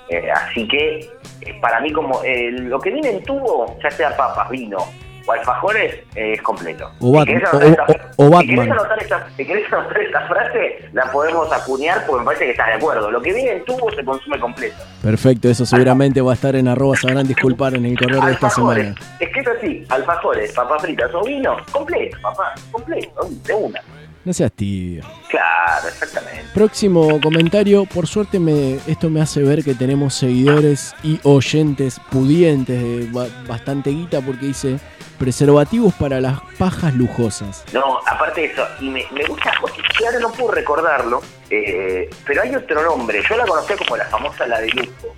Eh, 0.09 0.31
así 0.31 0.67
que 0.69 1.01
eh, 1.43 1.55
para 1.61 1.81
mí 1.81 1.93
como 1.93 2.23
eh, 2.25 2.51
lo 2.53 2.81
que 2.81 2.91
viene 2.91 3.11
en 3.11 3.23
tubo, 3.25 3.77
ya 3.83 3.91
sea 3.91 4.17
papas, 4.17 4.49
vino 4.49 4.79
o 5.27 5.33
alfajores, 5.33 5.95
eh, 6.15 6.33
es 6.35 6.43
completo. 6.43 6.91
O 7.01 7.13
Bat- 7.13 7.27
Si 7.27 7.33
querés 7.35 7.45
o- 7.53 7.57
anotar 7.57 7.91
esta- 7.91 8.11
o- 8.17 8.25
o 8.25 8.41
si 8.41 8.47
querés 8.47 8.69
Batman. 8.69 8.99
esta- 9.01 9.27
si 9.37 9.47
querés 9.47 9.73
anotar 9.73 9.99
esta 10.03 10.21
frase, 10.29 10.89
la 10.93 11.13
podemos 11.13 11.53
acuñar 11.53 12.05
porque 12.07 12.21
me 12.21 12.25
parece 12.27 12.45
que 12.45 12.51
estás 12.51 12.67
de 12.69 12.73
acuerdo. 12.75 13.11
Lo 13.11 13.21
que 13.23 13.33
viene 13.33 13.53
en 13.53 13.65
tubo 13.65 13.91
se 13.93 14.05
consume 14.05 14.39
completo. 14.39 14.77
Perfecto, 15.03 15.49
eso 15.49 15.65
seguramente 15.67 16.21
va 16.21 16.33
a 16.33 16.35
estar 16.35 16.55
en 16.57 16.69
arroba 16.69 16.97
sabrán 16.97 17.27
disculpar 17.27 17.75
en 17.75 17.87
el 17.87 17.99
correo 17.99 18.21
de 18.25 18.33
esta 18.33 18.51
semana. 18.51 18.95
escrito 19.21 19.51
así, 19.59 19.85
alfajores, 19.89 20.53
papas 20.53 20.83
fritas 20.83 21.11
o 21.15 21.25
vino, 21.25 21.57
completo, 21.73 22.17
papá, 22.23 22.55
completo, 22.71 23.29
de 23.45 23.55
una. 23.55 23.81
No 24.25 24.33
seas 24.33 24.53
tibio. 24.53 25.05
Claro, 25.29 25.89
exactamente. 25.89 26.45
Próximo 26.55 27.21
comentario, 27.21 27.85
por 27.85 28.07
suerte 28.07 28.39
me, 28.39 28.77
esto 28.87 29.11
me 29.11 29.21
hace 29.21 29.43
ver 29.43 29.63
que 29.63 29.75
tenemos 29.75 30.15
seguidores 30.15 30.95
y 31.03 31.21
oyentes 31.25 32.01
pudientes 32.11 32.83
de 32.83 33.29
bastante 33.47 33.91
guita 33.91 34.21
porque 34.21 34.47
dice 34.47 34.79
preservativos 35.19 35.95
para 35.95 36.21
las 36.21 36.41
pajas 36.59 36.95
lujosas. 36.95 37.65
No, 37.73 37.99
aparte 38.07 38.43
de 38.43 38.47
eso, 38.49 38.67
y 38.81 38.89
me, 38.89 39.07
me 39.13 39.25
gusta, 39.27 39.53
porque 39.61 39.81
ahora 40.05 40.19
no 40.19 40.33
puedo 40.33 40.53
recordarlo, 40.53 41.23
eh, 41.51 42.09
pero 42.27 42.43
hay 42.43 42.55
otro 42.55 42.83
nombre, 42.83 43.23
yo 43.29 43.37
la 43.37 43.47
conocía 43.47 43.77
como 43.77 43.97
la 43.97 44.07
famosa 44.07 44.47
la 44.47 44.61
de 44.61 44.69
lujo, 44.69 45.15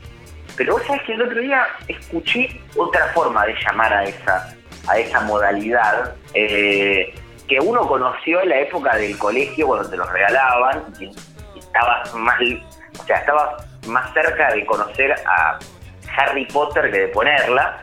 pero 0.56 0.74
vos 0.74 0.82
sabés 0.86 1.02
que 1.02 1.12
el 1.14 1.22
otro 1.22 1.40
día 1.40 1.66
escuché 1.88 2.60
otra 2.76 3.12
forma 3.14 3.46
de 3.46 3.54
llamar 3.64 3.92
a 3.92 4.04
esa, 4.04 4.54
a 4.88 4.98
esa 4.98 5.20
modalidad, 5.22 6.14
eh, 6.34 7.14
que 7.48 7.60
uno 7.60 7.86
conoció 7.86 8.40
en 8.42 8.48
la 8.50 8.60
época 8.60 8.96
del 8.96 9.16
colegio 9.18 9.66
cuando 9.66 9.88
te 9.88 9.96
los 9.96 10.10
regalaban, 10.10 10.84
y 10.98 11.10
estabas 11.58 12.14
más, 12.14 12.40
o 12.98 13.04
sea, 13.04 13.18
estabas 13.18 13.66
más 13.86 14.12
cerca 14.12 14.52
de 14.52 14.66
conocer 14.66 15.14
a 15.26 15.58
Harry 16.16 16.46
Potter 16.46 16.90
que 16.90 16.98
de 17.00 17.08
ponerla, 17.08 17.78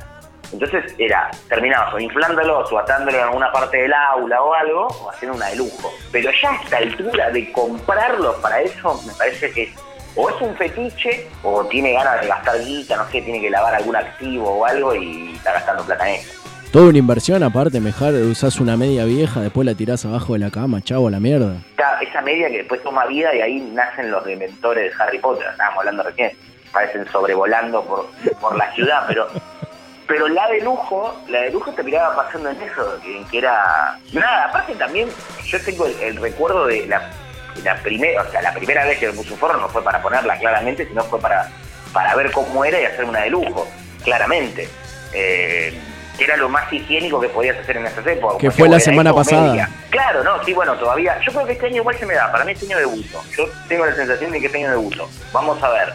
entonces 0.52 0.94
era, 1.00 1.32
terminabas 1.50 1.94
o 1.96 2.00
inflándolos 2.00 2.72
o 2.72 2.80
en 2.80 3.16
alguna 3.16 3.52
parte 3.52 3.78
del 3.78 3.94
aula 3.94 4.42
o 4.42 4.54
algo, 4.54 4.88
o 4.88 5.10
haciendo 5.10 5.36
una 5.36 5.48
de 5.48 5.56
lujo. 5.56 5.92
Pero 6.12 6.30
ya 6.42 6.52
a 6.52 6.56
esta 6.56 6.78
altura 6.78 7.32
de 7.32 7.52
comprarlos 7.52 8.36
para 8.36 8.62
eso, 8.62 9.02
me 9.08 9.14
parece 9.14 9.52
que 9.52 9.74
o 10.16 10.30
es 10.30 10.42
un 10.42 10.56
fetiche 10.56 11.28
o 11.42 11.66
tiene 11.66 11.94
ganas 11.94 12.22
de 12.22 12.28
gastar 12.28 12.60
guita, 12.60 12.98
no 12.98 13.06
sé, 13.06 13.22
tiene 13.24 13.42
que 13.42 13.50
lavar 13.50 13.74
algún 13.74 13.96
activo 13.96 14.60
o 14.60 14.66
algo 14.66 14.94
y 14.94 15.34
está 15.34 15.54
gastando 15.54 15.84
plata 15.84 16.08
en 16.08 16.16
eso. 16.22 16.43
Toda 16.74 16.90
una 16.90 16.98
inversión 16.98 17.44
aparte, 17.44 17.80
mejor 17.80 18.16
usás 18.16 18.60
una 18.60 18.76
media 18.76 19.06
vieja, 19.06 19.42
después 19.42 19.64
la 19.64 19.76
tirás 19.76 20.06
abajo 20.06 20.34
de 20.34 20.40
la 20.40 20.50
cama, 20.50 20.82
chavo, 20.82 21.08
a 21.08 21.12
la 21.12 21.20
mierda. 21.20 21.58
Esa, 22.02 22.20
media 22.22 22.50
que 22.50 22.58
después 22.58 22.82
toma 22.82 23.06
vida 23.06 23.30
y 23.36 23.42
ahí 23.42 23.60
nacen 23.60 24.10
los 24.10 24.28
inventores 24.28 24.92
de 24.92 25.04
Harry 25.04 25.20
Potter, 25.20 25.46
estábamos 25.52 25.82
hablando 25.82 26.02
recién, 26.02 26.32
parecen 26.72 27.06
sobrevolando 27.12 27.86
por, 27.86 28.10
por 28.42 28.58
la 28.58 28.74
ciudad, 28.74 29.04
pero 29.08 29.28
pero 30.08 30.28
la 30.28 30.50
de 30.50 30.62
lujo, 30.62 31.16
la 31.30 31.42
de 31.42 31.52
lujo 31.52 31.72
te 31.74 31.84
miraba 31.84 32.16
pasando 32.16 32.50
en 32.50 32.60
eso, 32.64 33.00
que, 33.04 33.24
que 33.30 33.38
era... 33.38 34.00
Nada, 34.12 34.46
aparte 34.46 34.74
también, 34.74 35.10
yo 35.46 35.62
tengo 35.64 35.86
el, 35.86 36.16
recuerdo 36.16 36.66
de 36.66 36.88
la, 36.88 37.08
la 37.64 37.76
primera, 37.84 38.24
o 38.24 38.32
sea, 38.32 38.42
la 38.42 38.52
primera 38.52 38.84
vez 38.84 38.98
que 38.98 39.10
me 39.10 39.14
puse 39.14 39.32
un 39.32 39.38
forro 39.38 39.60
no 39.60 39.70
fue 39.70 39.84
para 39.84 40.02
ponerla 40.02 40.40
claramente, 40.40 40.88
sino 40.88 41.04
fue 41.04 41.22
para, 41.22 41.52
para 41.94 42.16
ver 42.16 42.32
cómo 42.32 42.66
era 42.66 42.82
y 42.82 42.86
hacer 42.86 43.06
una 43.06 43.22
de 43.22 43.30
lujo, 43.30 43.68
claramente. 44.04 44.68
Eh, 45.14 45.80
que 46.18 46.24
era 46.24 46.38
lo 46.38 46.50
más 46.50 46.72
higiénico 46.72 47.20
que 47.20 47.30
podías 47.30 47.58
hacer 47.58 47.78
en 47.78 47.86
esas 47.86 48.06
épocas. 48.06 48.38
Que 48.40 48.52
fue 48.52 48.70
la 48.70 48.80
semana 48.80 49.14
pasada. 49.14 49.70
Claro, 49.90 50.24
no, 50.24 50.44
sí, 50.44 50.54
bueno, 50.54 50.76
todavía. 50.76 51.20
Yo 51.22 51.32
creo 51.32 51.46
que 51.46 51.54
este 51.54 51.68
año 51.68 51.78
igual 51.78 51.98
se 51.98 52.06
me 52.06 52.14
da. 52.14 52.32
Para 52.32 52.46
mí 52.46 52.52
este 52.52 52.66
año 52.66 52.78
de 52.78 52.86
buzo. 52.86 53.24
Yo 53.38 53.46
tengo 53.68 53.86
la 53.86 53.96
sensación 53.96 54.32
de 54.32 54.40
que 54.40 54.48
este 54.48 54.58
año 54.60 54.72
de 54.72 54.78
buzo. 54.78 55.10
Vamos 55.32 55.62
a 55.62 55.70
ver. 55.70 55.94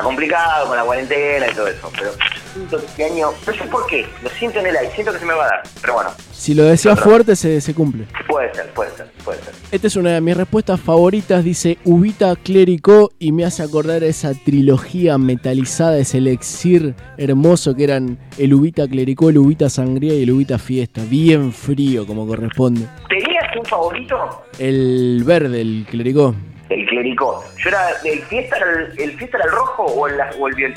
Está 0.00 0.08
complicado 0.08 0.66
con 0.68 0.76
la 0.78 0.82
cuarentena 0.84 1.46
y 1.50 1.54
todo 1.54 1.66
eso. 1.68 1.92
Pero 1.98 2.10
siento 2.54 2.78
que 2.78 2.86
este 2.86 3.04
año. 3.04 3.28
No 3.46 3.52
sé 3.52 3.64
por 3.64 3.86
qué. 3.86 4.06
Lo 4.22 4.30
siento 4.30 4.58
en 4.60 4.66
el 4.68 4.76
aire. 4.78 4.90
Siento 4.94 5.12
que 5.12 5.18
se 5.18 5.26
me 5.26 5.34
va 5.34 5.44
a 5.44 5.48
dar. 5.48 5.62
Pero 5.82 5.92
bueno, 5.92 6.10
Si 6.32 6.54
lo 6.54 6.64
decías 6.64 6.98
fuerte, 6.98 7.36
se, 7.36 7.60
se 7.60 7.74
cumple. 7.74 8.06
puede 8.26 8.52
ser, 8.54 8.70
puede 8.72 8.90
ser, 8.96 9.10
puede 9.22 9.42
ser. 9.42 9.52
Esta 9.70 9.86
es 9.88 9.96
una 9.96 10.14
de 10.14 10.22
mis 10.22 10.34
respuestas 10.38 10.80
favoritas, 10.80 11.44
dice 11.44 11.76
Ubita 11.84 12.34
Clérico, 12.36 13.12
y 13.18 13.30
me 13.32 13.44
hace 13.44 13.62
acordar 13.62 14.02
esa 14.02 14.32
trilogía 14.32 15.18
metalizada, 15.18 15.98
ese 15.98 16.16
elixir 16.18 16.94
hermoso 17.18 17.74
que 17.76 17.84
eran 17.84 18.18
el 18.38 18.54
Ubita 18.54 18.88
Clérico, 18.88 19.28
el 19.28 19.36
Ubita 19.36 19.68
Sangría 19.68 20.14
y 20.14 20.22
el 20.22 20.30
Ubita 20.30 20.58
Fiesta, 20.58 21.02
bien 21.04 21.52
frío 21.52 22.06
como 22.06 22.26
corresponde. 22.26 22.86
¿Tenías 23.10 23.44
un 23.58 23.64
favorito? 23.66 24.16
El 24.58 25.22
verde, 25.26 25.60
el 25.60 25.86
Clérico. 25.90 26.34
El 26.70 26.86
clericó. 26.86 27.44
Yo 27.58 27.68
era. 27.68 27.88
¿El 28.04 28.22
fiesta 28.22 28.56
era 28.56 28.66
el, 28.70 28.98
el 29.00 29.18
fiesta 29.18 29.36
era 29.36 29.46
el 29.46 29.52
rojo 29.52 29.82
o 29.84 30.06
el, 30.08 30.14
o 30.38 30.48
el, 30.48 30.54
viol- 30.54 30.74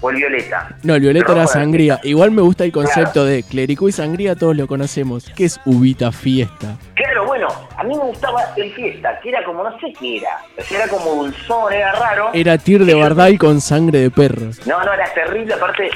o 0.00 0.10
el 0.10 0.16
violeta? 0.16 0.68
No, 0.82 0.94
el 0.96 1.00
violeta 1.02 1.32
era 1.32 1.42
era- 1.42 1.46
sangría. 1.52 2.00
Igual 2.02 2.30
me 2.32 2.42
gusta 2.42 2.64
el 2.64 2.72
concepto 2.72 3.24
de 3.24 3.42
Clérico 3.42 3.88
y 3.88 3.92
sangría, 3.92 4.34
todos 4.34 4.56
lo 4.56 4.66
conocemos. 4.66 5.30
¿Qué 5.36 5.44
es 5.44 5.60
Ubita 5.66 6.10
Fiesta? 6.12 6.76
Claro, 6.94 7.26
bueno, 7.26 7.48
a 7.76 7.84
mí 7.84 7.94
me 7.94 8.04
gustaba 8.04 8.42
el 8.56 8.72
fiesta, 8.72 9.20
que 9.22 9.28
era 9.28 9.44
como, 9.44 9.62
no 9.64 9.78
sé 9.80 9.92
qué 10.00 10.16
era. 10.18 10.38
O 10.58 10.62
sea, 10.62 10.78
era 10.84 10.88
como 10.88 11.14
dulzón, 11.24 11.72
era 11.72 11.92
raro. 11.92 12.30
Era 12.32 12.56
tir 12.58 12.84
de 12.84 12.94
bardal 12.94 13.38
con 13.38 13.60
sangre 13.60 13.98
de 14.00 14.10
perro. 14.10 14.46
No, 14.66 14.82
no, 14.82 14.92
era 14.94 15.12
terrible. 15.12 15.52
Aparte, 15.54 15.90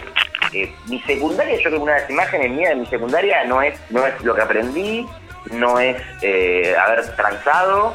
eh, 0.53 0.70
mi 0.88 1.01
secundaria, 1.03 1.57
yo 1.57 1.62
creo 1.62 1.72
que 1.72 1.78
una 1.78 1.94
de 1.94 2.01
las 2.03 2.11
imágenes 2.11 2.51
mías 2.53 2.70
de 2.70 2.76
mi 2.76 2.86
secundaria 2.86 3.44
no 3.44 3.62
es, 3.62 3.78
no 3.90 4.07
es 4.07 4.22
lo 4.22 4.34
que 4.34 4.42
aprendí, 4.42 5.07
no 5.53 5.78
es 5.80 5.96
eh, 6.22 6.74
haber 6.78 7.07
transado, 7.16 7.94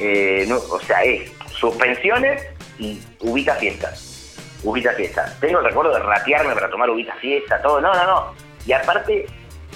eh, 0.00 0.46
no, 0.48 0.56
o 0.56 0.80
sea, 0.80 1.02
es 1.04 1.30
suspensiones 1.52 2.42
y 2.78 3.00
ubita 3.20 3.54
fiestas. 3.56 4.36
Ubita 4.64 4.92
fiestas. 4.92 5.38
Tengo 5.40 5.58
el 5.58 5.66
recuerdo 5.66 5.92
de 5.92 6.00
ratearme 6.00 6.54
para 6.54 6.70
tomar 6.70 6.88
ubita 6.90 7.14
fiesta, 7.16 7.60
todo. 7.60 7.80
No, 7.80 7.92
no, 7.92 8.06
no. 8.06 8.34
Y 8.66 8.72
aparte, 8.72 9.26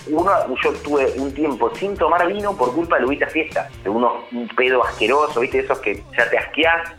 uno, 0.08 0.32
yo 0.62 0.72
tuve 0.82 1.12
un 1.18 1.32
tiempo 1.32 1.70
sin 1.74 1.96
tomar 1.96 2.26
vino 2.26 2.56
por 2.56 2.74
culpa 2.74 2.98
de 2.98 3.04
ubita 3.04 3.26
fiesta. 3.26 3.68
De 3.82 3.90
unos, 3.90 4.12
un 4.32 4.48
pedo 4.48 4.82
asqueroso, 4.82 5.40
¿viste? 5.40 5.60
Esos 5.60 5.78
que 5.80 6.02
ya 6.16 6.28
te 6.30 6.38
asqueás 6.38 6.92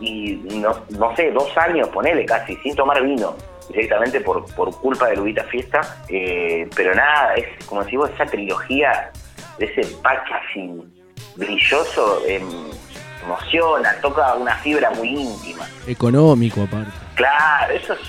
y 0.00 0.36
no, 0.54 0.84
no 0.90 1.16
sé, 1.16 1.32
dos 1.32 1.56
años, 1.58 1.88
ponele 1.88 2.24
casi, 2.24 2.54
sin 2.58 2.76
tomar 2.76 3.02
vino, 3.02 3.36
directamente 3.68 4.20
por, 4.20 4.44
por 4.54 4.76
culpa 4.80 5.08
de 5.08 5.16
Lubita 5.16 5.42
Fiesta. 5.44 5.80
Eh, 6.08 6.68
pero 6.76 6.94
nada, 6.94 7.34
es 7.34 7.64
como 7.66 7.82
si 7.84 7.96
vos 7.96 8.10
esa 8.10 8.26
trilogía 8.26 9.10
de 9.58 9.66
ese 9.66 9.96
packaging 9.96 10.97
brilloso 11.36 12.22
em, 12.26 12.48
emociona, 13.22 13.94
toca 14.00 14.34
una 14.34 14.54
fibra 14.56 14.90
muy 14.90 15.08
íntima. 15.08 15.66
Económico 15.86 16.62
aparte. 16.62 16.92
Claro, 17.14 17.74
eso 17.74 17.94
es, 17.94 18.00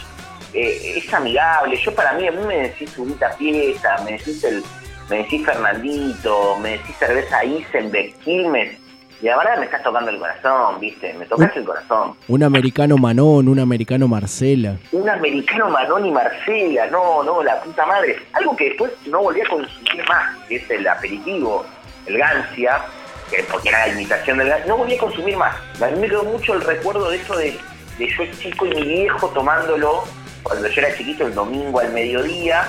eh, 0.54 0.98
es 0.98 1.14
amigable. 1.14 1.78
Yo 1.78 1.94
para 1.94 2.14
mí, 2.14 2.28
a 2.28 2.32
mí 2.32 2.46
me 2.46 2.70
decís 2.70 2.98
Lubita 2.98 3.32
Fiesta, 3.32 4.02
me 4.04 4.14
decís 4.14 4.44
el, 4.44 4.64
me 5.10 5.18
decís 5.18 5.46
Fernandito, 5.46 6.58
me 6.62 6.72
decís 6.72 6.96
cerveza 6.98 7.44
Isenbeck, 7.44 8.18
Quilmes, 8.20 8.78
y 9.22 9.26
la 9.26 9.38
verdad 9.38 9.58
me 9.58 9.66
estás 9.66 9.84
tocando 9.84 10.10
el 10.12 10.18
corazón, 10.18 10.80
viste, 10.80 11.14
me 11.14 11.26
tocas 11.26 11.56
el 11.58 11.66
corazón. 11.66 12.16
Un 12.30 12.42
americano 12.42 12.98
Manón, 12.98 13.50
un 13.50 13.60
americano 13.60 14.08
Marcela. 14.08 14.78
Un 14.94 15.10
americano 15.10 15.70
Manón 15.70 16.06
y 16.06 16.12
Marcela, 16.12 16.88
no, 16.88 17.24
no, 17.24 17.44
la 17.44 17.60
puta 17.62 17.86
madre. 17.86 18.18
Algo 18.32 18.56
que 18.56 18.70
después 18.70 18.92
no 19.08 19.22
volví 19.22 19.42
a 19.42 19.50
consumir 19.50 20.08
más, 20.08 20.38
que 20.48 20.56
es 20.56 20.70
el 20.70 20.88
aperitivo, 20.88 21.66
el 22.06 22.18
Gancia, 22.18 22.82
que 23.30 23.44
porque 23.44 23.70
era 23.70 23.88
la 23.88 23.94
imitación 23.94 24.38
del 24.38 24.50
Gancia, 24.50 24.68
no 24.68 24.78
volví 24.78 24.96
a 24.96 25.00
consumir 25.00 25.38
más. 25.38 25.56
A 25.82 25.88
mí 25.88 26.00
me 26.00 26.08
quedó 26.08 26.24
mucho 26.24 26.54
el 26.54 26.62
recuerdo 26.62 27.10
de 27.10 27.18
eso 27.18 27.38
de, 27.38 27.58
de 27.98 28.08
yo 28.08 28.26
chico 28.40 28.66
y 28.66 28.70
mi 28.76 28.84
viejo 28.84 29.28
tomándolo 29.30 30.04
cuando 30.44 30.68
yo 30.68 30.82
era 30.82 30.96
chiquito 30.96 31.28
el 31.28 31.36
domingo 31.36 31.80
al 31.80 31.92
mediodía, 31.94 32.68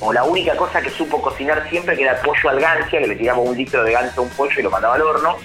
o 0.00 0.12
la 0.12 0.24
única 0.24 0.56
cosa 0.56 0.80
que 0.80 0.90
supo 0.90 1.20
cocinar 1.20 1.68
siempre 1.70 1.96
que 1.96 2.02
era 2.02 2.20
pollo 2.20 2.50
al 2.50 2.60
Gancia, 2.60 3.00
que 3.00 3.06
le 3.06 3.16
tiraba 3.16 3.38
un 3.38 3.56
litro 3.56 3.82
de 3.84 3.92
Gancia 3.92 4.14
a 4.16 4.20
un 4.20 4.28
pollo 4.30 4.58
y 4.58 4.62
lo 4.62 4.70
mandaba 4.70 4.94
al 4.94 5.02
horno. 5.02 5.36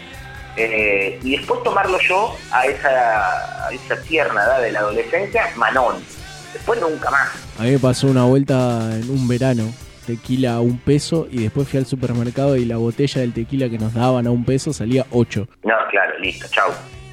Eh, 0.55 1.19
y 1.23 1.37
después 1.37 1.63
tomarlo 1.63 1.99
yo 1.99 2.35
a 2.51 2.65
esa, 2.65 3.67
a 3.67 3.71
esa 3.71 4.01
tierna 4.01 4.43
edad 4.43 4.61
de 4.61 4.71
la 4.71 4.79
adolescencia, 4.79 5.49
Manón. 5.55 6.03
Después 6.51 6.81
nunca 6.81 7.09
más. 7.11 7.29
A 7.57 7.63
mí 7.63 7.71
me 7.71 7.79
pasó 7.79 8.07
una 8.07 8.25
vuelta 8.25 8.89
en 8.93 9.09
un 9.09 9.27
verano, 9.27 9.71
tequila 10.15 10.55
a 10.55 10.59
un 10.61 10.77
peso, 10.79 11.27
y 11.31 11.43
después 11.43 11.67
fui 11.67 11.79
al 11.79 11.85
supermercado 11.85 12.55
y 12.55 12.65
la 12.65 12.77
botella 12.77 13.21
del 13.21 13.33
tequila 13.33 13.69
que 13.69 13.77
nos 13.77 13.93
daban 13.93 14.25
a 14.27 14.31
un 14.31 14.43
peso 14.43 14.73
salía 14.73 15.05
8. 15.11 15.47
No, 15.63 15.73
claro, 15.91 16.19
listo, 16.19 16.47
chau. 16.49 16.69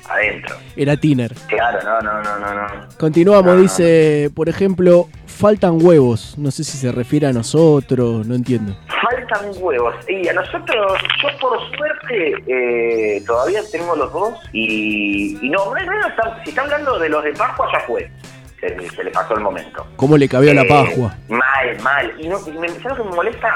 Adentro. 0.08 0.54
Era 0.76 0.96
tiner. 0.96 1.34
Claro, 1.48 1.80
no, 1.82 2.00
no, 2.00 2.22
no, 2.22 2.38
no, 2.38 2.54
no. 2.54 2.88
Continuamos, 2.96 3.60
dice, 3.60 4.30
por 4.36 4.48
ejemplo, 4.48 5.08
faltan 5.26 5.84
huevos. 5.84 6.38
No 6.38 6.52
sé 6.52 6.62
si 6.62 6.78
se 6.78 6.92
refiere 6.92 7.26
a 7.26 7.32
nosotros, 7.32 8.24
no 8.24 8.36
entiendo. 8.36 8.76
Faltan 9.02 9.50
huevos. 9.60 9.96
Y 10.08 10.28
a 10.28 10.32
nosotros, 10.32 11.00
yo 11.20 11.28
por 11.40 11.58
suerte, 11.76 12.34
eh, 12.46 13.20
todavía 13.26 13.60
tenemos 13.72 13.98
los 13.98 14.12
dos. 14.12 14.34
Y, 14.52 15.38
y 15.44 15.50
no, 15.50 15.74
no, 15.74 15.84
no, 15.84 15.98
no, 16.00 16.06
está- 16.06 16.40
si 16.44 16.50
está 16.50 16.62
hablando 16.62 17.00
de 17.00 17.08
los 17.08 17.24
de 17.24 17.32
Pascua, 17.32 17.66
ya 17.72 17.80
fue. 17.80 18.08
Se, 18.60 18.90
se 18.90 19.04
le 19.04 19.10
pasó 19.10 19.34
el 19.34 19.40
momento. 19.40 19.86
¿Cómo 19.96 20.16
le 20.16 20.28
cabió 20.28 20.50
a 20.50 20.54
la 20.54 20.62
Eh, 20.62 20.68
Pascua? 20.68 21.14
Mal, 21.28 21.80
mal. 21.82 22.14
Y, 22.18 22.28
no, 22.28 22.38
y 22.46 22.50
me, 22.52 22.68
¿sabes 22.68 22.98
lo 22.98 23.04
que 23.04 23.10
me 23.10 23.16
molesta? 23.16 23.54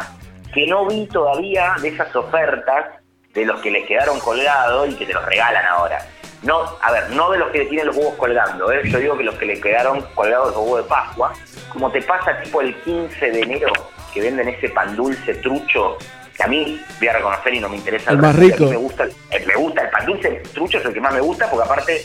Que 0.53 0.67
no 0.67 0.87
vi 0.87 1.07
todavía 1.07 1.75
de 1.81 1.89
esas 1.89 2.15
ofertas 2.15 2.87
de 3.33 3.45
los 3.47 3.61
que 3.61 3.71
les 3.71 3.87
quedaron 3.87 4.19
colgados 4.21 4.89
y 4.91 4.95
que 4.95 5.07
te 5.07 5.13
los 5.15 5.25
regalan 5.25 5.65
ahora. 5.67 5.99
No, 6.43 6.63
a 6.83 6.91
ver, 6.93 7.11
no 7.11 7.31
de 7.31 7.39
los 7.39 7.51
que 7.51 7.67
tienen 7.67 7.87
los 7.87 7.97
huevos 7.97 8.15
colgando, 8.15 8.73
¿eh? 8.73 8.81
yo 8.89 8.99
digo 8.99 9.17
que 9.19 9.25
los 9.25 9.35
que 9.35 9.45
le 9.45 9.61
quedaron 9.61 10.01
colgados 10.15 10.49
los 10.49 10.57
huevos 10.57 10.83
de 10.83 10.89
Pascua, 10.89 11.33
como 11.71 11.91
te 11.93 12.01
pasa 12.01 12.41
tipo 12.43 12.63
el 12.63 12.75
15 12.77 13.31
de 13.31 13.41
enero, 13.43 13.73
que 14.15 14.23
venden 14.23 14.49
ese 14.49 14.71
pan 14.71 14.97
dulce 14.97 15.35
trucho, 15.35 15.99
que 16.35 16.43
a 16.43 16.47
mí 16.47 16.81
voy 16.99 17.09
a 17.09 17.13
reconocer 17.13 17.53
y 17.55 17.61
no 17.61 17.69
me 17.69 17.77
interesa 17.77 18.11
El 18.13 18.17
resto, 18.19 18.27
más 18.27 18.37
rico. 18.37 18.71
Me 18.71 18.77
gusta, 18.77 19.07
me 19.47 19.55
gusta 19.55 19.83
el 19.83 19.91
pan 19.91 20.07
dulce 20.07 20.31
trucho, 20.55 20.79
es 20.79 20.85
el 20.87 20.95
que 20.95 21.01
más 21.01 21.13
me 21.13 21.21
gusta, 21.21 21.49
porque 21.51 21.65
aparte 21.67 22.03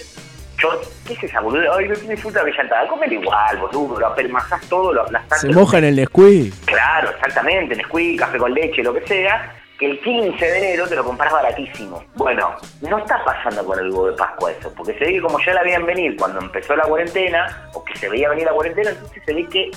yo, 0.57 0.81
¿qué 1.05 1.13
es 1.13 1.23
esa 1.23 1.41
boluda? 1.41 1.75
Ay, 1.77 1.87
no 1.87 1.95
tiene 1.95 2.17
fruta 2.17 2.41
brillantada. 2.43 2.87
Comer 2.87 3.11
igual, 3.11 3.57
boludo. 3.57 3.99
Lo 3.99 4.07
apermazás 4.07 4.61
todo, 4.67 4.93
lo 4.93 5.01
aplastás. 5.01 5.41
Se 5.41 5.49
moja 5.49 5.77
en 5.79 5.85
el 5.85 5.95
Nesquik. 5.95 6.53
Claro, 6.65 7.09
exactamente. 7.09 7.75
Nesquik, 7.75 8.19
café 8.19 8.37
con 8.37 8.53
leche, 8.53 8.83
lo 8.83 8.93
que 8.93 9.05
sea. 9.05 9.53
que 9.77 9.87
el 9.87 9.99
15 9.99 10.45
de 10.45 10.57
enero 10.57 10.87
te 10.87 10.95
lo 10.95 11.03
compras 11.03 11.33
baratísimo. 11.33 12.03
Bueno, 12.15 12.55
no 12.81 12.97
está 12.97 13.23
pasando 13.25 13.65
con 13.65 13.77
el 13.77 13.89
huevo 13.91 14.07
de 14.07 14.13
Pascua 14.13 14.51
eso, 14.51 14.73
porque 14.73 14.93
se 14.93 15.05
ve 15.05 15.13
que 15.13 15.21
como 15.21 15.37
ya 15.39 15.53
la 15.53 15.63
veían 15.63 15.85
venir 15.85 16.15
cuando 16.15 16.39
empezó 16.39 16.75
la 16.77 16.83
cuarentena, 16.83 17.69
o 17.73 17.83
que 17.83 17.95
se 17.97 18.07
veía 18.07 18.29
venir 18.29 18.45
la 18.45 18.53
cuarentena, 18.53 18.91
entonces 18.91 19.21
se 19.25 19.33
ve 19.33 19.45
que 19.47 19.71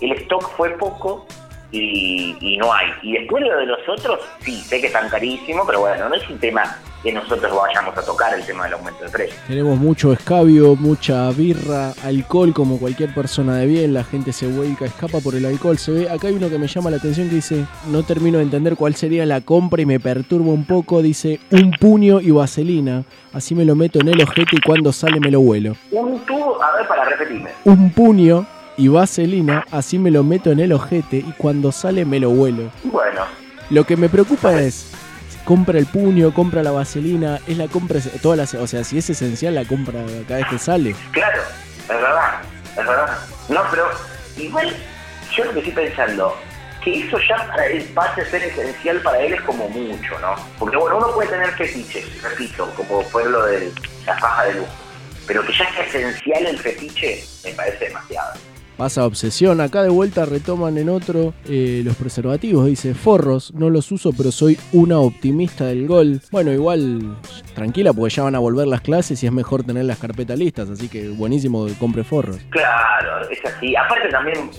el 0.00 0.12
stock 0.22 0.50
fue 0.56 0.70
poco 0.70 1.26
y, 1.70 2.36
y 2.40 2.56
no 2.56 2.72
hay. 2.72 2.92
Y 3.02 3.12
después 3.12 3.44
lo 3.44 3.56
de 3.56 3.66
los 3.66 3.88
otros, 3.88 4.20
sí, 4.40 4.60
sé 4.62 4.80
que 4.80 4.88
están 4.88 5.08
carísimos, 5.08 5.64
pero 5.66 5.80
bueno, 5.80 6.08
no 6.08 6.16
es 6.16 6.28
un 6.28 6.40
tema 6.40 6.76
que 7.04 7.12
nosotros 7.12 7.54
vayamos 7.54 7.96
a 7.98 8.02
tocar 8.02 8.32
el 8.34 8.44
tema 8.46 8.64
del 8.64 8.72
aumento 8.72 9.04
de 9.04 9.10
precio. 9.10 9.36
Tenemos 9.46 9.78
mucho 9.78 10.14
escabio, 10.14 10.74
mucha 10.74 11.30
birra, 11.32 11.92
alcohol, 12.02 12.54
como 12.54 12.78
cualquier 12.78 13.14
persona 13.14 13.56
de 13.56 13.66
bien. 13.66 13.92
La 13.92 14.04
gente 14.04 14.32
se 14.32 14.46
vuelca, 14.46 14.86
escapa 14.86 15.20
por 15.20 15.34
el 15.34 15.44
alcohol. 15.44 15.76
Se 15.76 15.92
ve, 15.92 16.08
acá 16.08 16.28
hay 16.28 16.34
uno 16.34 16.48
que 16.48 16.58
me 16.58 16.66
llama 16.66 16.90
la 16.90 16.96
atención 16.96 17.28
que 17.28 17.34
dice, 17.36 17.66
no 17.90 18.02
termino 18.04 18.38
de 18.38 18.44
entender 18.44 18.74
cuál 18.74 18.94
sería 18.94 19.26
la 19.26 19.42
compra 19.42 19.82
y 19.82 19.86
me 19.86 20.00
perturba 20.00 20.46
un 20.46 20.64
poco. 20.64 21.02
Dice, 21.02 21.40
un 21.50 21.72
puño 21.72 22.22
y 22.22 22.30
vaselina. 22.30 23.04
Así 23.34 23.54
me 23.54 23.66
lo 23.66 23.76
meto 23.76 24.00
en 24.00 24.08
el 24.08 24.22
ojete 24.22 24.56
y 24.56 24.60
cuando 24.62 24.90
sale 24.90 25.20
me 25.20 25.30
lo 25.30 25.40
vuelo. 25.40 25.76
Un 25.92 26.18
tubo, 26.20 26.62
a 26.62 26.76
ver, 26.76 26.88
para 26.88 27.04
repetirme. 27.04 27.50
Un 27.66 27.90
puño 27.92 28.46
y 28.78 28.88
vaselina, 28.88 29.64
así 29.70 29.98
me 29.98 30.10
lo 30.10 30.24
meto 30.24 30.50
en 30.50 30.60
el 30.60 30.72
ojete 30.72 31.18
y 31.18 31.32
cuando 31.36 31.70
sale 31.70 32.04
me 32.06 32.18
lo 32.18 32.30
vuelo. 32.30 32.70
Bueno, 32.84 33.22
Lo 33.70 33.84
que 33.84 33.96
me 33.96 34.08
preocupa 34.08 34.60
es, 34.60 34.93
compra 35.44 35.78
el 35.78 35.86
puño, 35.86 36.32
compra 36.32 36.62
la 36.62 36.70
vaselina, 36.70 37.40
es 37.46 37.56
la 37.58 37.68
compra, 37.68 38.00
todas 38.22 38.38
las, 38.38 38.54
o 38.54 38.66
sea, 38.66 38.84
si 38.84 38.98
es 38.98 39.10
esencial 39.10 39.54
la 39.54 39.64
compra 39.64 40.00
cada 40.26 40.40
vez 40.40 40.48
que 40.48 40.58
sale. 40.58 40.94
claro, 41.12 41.42
es 41.82 41.88
verdad, 41.88 42.40
es 42.70 42.76
verdad. 42.76 43.18
No, 43.48 43.62
pero 43.70 43.88
igual 44.36 44.74
yo 45.36 45.44
lo 45.44 45.52
que 45.52 45.58
estoy 45.60 45.72
pensando, 45.72 46.36
que 46.82 47.06
eso 47.06 47.18
ya 47.28 47.36
para 47.46 47.66
él 47.66 47.82
pase 47.94 48.22
a 48.22 48.26
ser 48.26 48.42
esencial 48.42 49.00
para 49.00 49.18
él 49.20 49.34
es 49.34 49.42
como 49.42 49.68
mucho, 49.68 50.18
¿no? 50.20 50.34
Porque 50.58 50.76
bueno, 50.76 50.98
uno 50.98 51.12
puede 51.12 51.28
tener 51.28 51.50
fetiches, 51.52 52.22
repito, 52.22 52.70
como 52.76 53.02
fue 53.02 53.28
lo 53.28 53.44
de 53.46 53.72
la 54.06 54.16
faja 54.18 54.44
de 54.44 54.54
lujo, 54.54 54.72
pero 55.26 55.44
que 55.44 55.52
ya 55.52 55.70
sea 55.72 55.84
esencial 55.84 56.46
el 56.46 56.58
fetiche 56.58 57.24
me 57.44 57.52
parece 57.52 57.86
demasiado. 57.86 58.34
Pasa 58.76 59.06
obsesión, 59.06 59.60
acá 59.60 59.82
de 59.82 59.88
vuelta 59.88 60.24
retoman 60.24 60.76
en 60.78 60.88
otro 60.88 61.32
eh, 61.48 61.82
los 61.84 61.96
preservativos, 61.96 62.66
dice 62.66 62.94
forros, 62.94 63.54
no 63.54 63.70
los 63.70 63.92
uso 63.92 64.12
pero 64.16 64.32
soy 64.32 64.58
una 64.72 64.98
optimista 64.98 65.66
del 65.66 65.86
gol. 65.86 66.20
Bueno, 66.32 66.52
igual 66.52 67.16
tranquila 67.54 67.92
porque 67.92 68.14
ya 68.14 68.24
van 68.24 68.34
a 68.34 68.40
volver 68.40 68.66
las 68.66 68.80
clases 68.80 69.22
y 69.22 69.26
es 69.26 69.32
mejor 69.32 69.62
tener 69.62 69.84
las 69.84 69.98
carpetas 69.98 70.38
listas, 70.38 70.70
así 70.70 70.88
que 70.88 71.08
buenísimo 71.08 71.66
que 71.66 71.74
compre 71.74 72.02
forros. 72.02 72.38
Claro, 72.50 73.28
es 73.30 73.44
así. 73.44 73.76
Aparte 73.76 74.08
también 74.08 74.50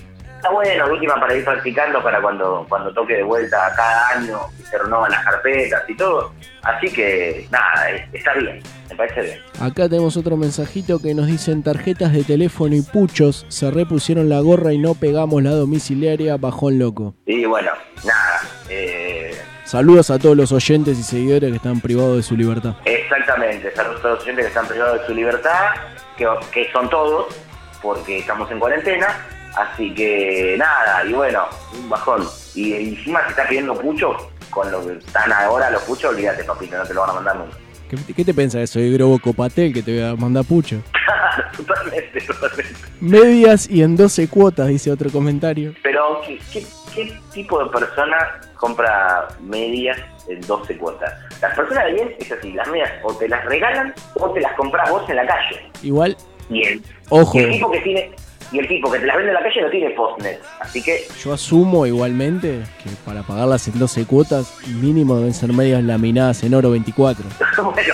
está 0.46 0.52
bueno, 0.54 0.86
última 0.94 1.16
para 1.20 1.36
ir 1.36 1.44
practicando 1.44 2.02
para 2.04 2.22
cuando, 2.22 2.66
cuando 2.70 2.94
toque 2.94 3.16
de 3.16 3.24
vuelta 3.24 3.72
cada 3.76 4.10
año 4.10 4.40
y 4.60 4.64
se 4.64 4.78
renovan 4.78 5.12
las 5.12 5.24
carpetas 5.24 5.84
y 5.88 5.96
todo. 5.98 6.32
Así 6.64 6.92
que 6.92 7.48
nada, 7.52 7.90
es- 7.90 8.14
está 8.14 8.34
bien, 8.34 8.62
me 8.90 8.96
parece 8.96 9.22
bien. 9.22 9.40
Acá 9.60 9.90
tenemos 9.90 10.18
otro 10.18 10.38
mensajito 10.38 11.00
que 11.02 11.14
nos 11.16 11.28
dicen 11.28 11.64
tarjetas 11.64 12.14
de 12.14 12.24
teléfono 12.24 12.76
y 12.76 12.82
puchos, 12.82 13.46
se 13.50 13.72
repusieron 13.72 14.30
la 14.30 14.40
gorra 14.40 14.72
y 14.74 14.78
no 14.78 14.94
pegamos 14.94 15.42
la 15.44 15.52
domiciliaria, 15.52 16.38
bajón 16.38 16.78
loco. 16.80 17.16
Y 17.26 17.46
bueno, 17.46 17.72
nada. 18.04 18.42
eh, 18.70 19.36
Saludos 19.64 20.12
a 20.12 20.20
todos 20.20 20.38
los 20.38 20.52
oyentes 20.52 21.00
y 21.00 21.04
seguidores 21.04 21.50
que 21.50 21.58
están 21.58 21.82
privados 21.82 22.18
de 22.18 22.24
su 22.24 22.38
libertad. 22.38 22.76
exactamente, 22.86 23.74
saludos 23.76 23.98
a 23.98 24.02
todos 24.04 24.16
los 24.16 24.24
oyentes 24.24 24.46
que 24.46 24.50
están 24.50 24.68
privados 24.68 25.02
de 25.02 25.08
su 25.08 25.14
libertad, 25.16 25.72
que, 26.16 26.28
que 26.54 26.72
son 26.72 26.88
todos, 26.92 27.36
porque 27.82 28.20
estamos 28.20 28.50
en 28.52 28.60
cuarentena. 28.60 29.08
Así 29.56 29.94
que 29.94 30.56
nada, 30.58 31.04
y 31.06 31.14
bueno, 31.14 31.46
un 31.78 31.90
bajón. 31.90 32.28
Y 32.56 32.74
encima 32.74 33.24
se 33.24 33.30
está 33.30 33.48
pidiendo 33.48 33.74
pucho, 33.80 34.16
con 34.50 34.72
lo 34.72 34.86
que 34.86 34.94
están 34.98 35.32
ahora 35.32 35.70
los 35.72 35.84
puchos, 35.84 36.12
olvídate 36.14 36.44
papito, 36.44 36.78
no 36.78 36.84
te 36.86 36.94
lo 36.94 37.02
van 37.02 37.10
a 37.12 37.14
mandar 37.14 37.36
nunca. 37.38 37.58
¿Qué, 37.90 38.14
qué 38.14 38.26
te 38.26 38.34
pensás 38.34 38.60
de 38.60 38.64
eso? 38.64 38.74
Soy 38.74 38.92
Grobo 38.94 39.20
Copatel 39.20 39.74
que 39.74 39.84
te 39.84 39.92
voy 39.94 40.10
a 40.12 40.16
mandar 40.16 40.44
pucho. 40.44 40.82
totalmente, 41.58 42.20
totalmente. 42.22 42.74
Medias 43.00 43.70
y 43.70 43.84
en 43.84 43.96
12 43.96 44.28
cuotas, 44.28 44.68
dice 44.68 44.92
otro 44.92 45.10
comentario. 45.12 45.74
Pero, 45.84 46.22
¿qué, 46.26 46.40
qué, 46.52 46.66
qué 46.94 47.18
tipo 47.34 47.64
de 47.64 47.70
persona 47.70 48.18
compra 48.58 49.28
medias 49.42 49.98
en 50.28 50.42
12 50.42 50.78
cuotas? 50.78 51.14
Las 51.42 51.56
personas 51.56 51.86
de 51.86 51.94
bien 51.94 52.16
es 52.20 52.32
así, 52.32 52.52
las 52.54 52.68
medias 52.70 52.90
o 53.04 53.14
te 53.14 53.30
las 53.30 53.46
regalan 53.46 53.94
o 54.16 54.32
te 54.32 54.42
las 54.42 54.54
compras 54.54 54.90
vos 54.90 55.08
en 55.10 55.18
la 55.18 55.28
calle. 55.28 55.70
Igual, 55.84 56.18
Y 56.50 56.64
el, 56.64 56.82
Ojo. 57.10 57.38
el 57.38 57.52
tipo 57.52 57.72
que 57.72 57.80
tiene 57.82 58.16
y 58.52 58.60
el 58.60 58.68
tipo 58.68 58.92
que 58.92 59.00
te 59.00 59.06
las 59.06 59.16
vende 59.16 59.32
en 59.32 59.36
la 59.36 59.44
calle 59.44 59.62
no 59.62 59.70
tiene 59.70 59.90
postnet. 59.92 60.42
Así 60.60 60.82
que, 60.82 61.08
yo 61.24 61.34
asumo 61.34 61.86
igualmente 61.86 62.64
que 62.84 62.90
para 63.06 63.24
pagarlas 63.24 63.68
en 63.68 63.80
12 63.80 64.06
cuotas, 64.06 64.58
mínimo 64.68 65.18
deben 65.18 65.34
ser 65.34 65.52
medias 65.54 65.84
laminadas 65.84 66.44
en 66.44 66.54
oro 66.54 66.72
24. 66.72 67.26
bueno, 67.64 67.94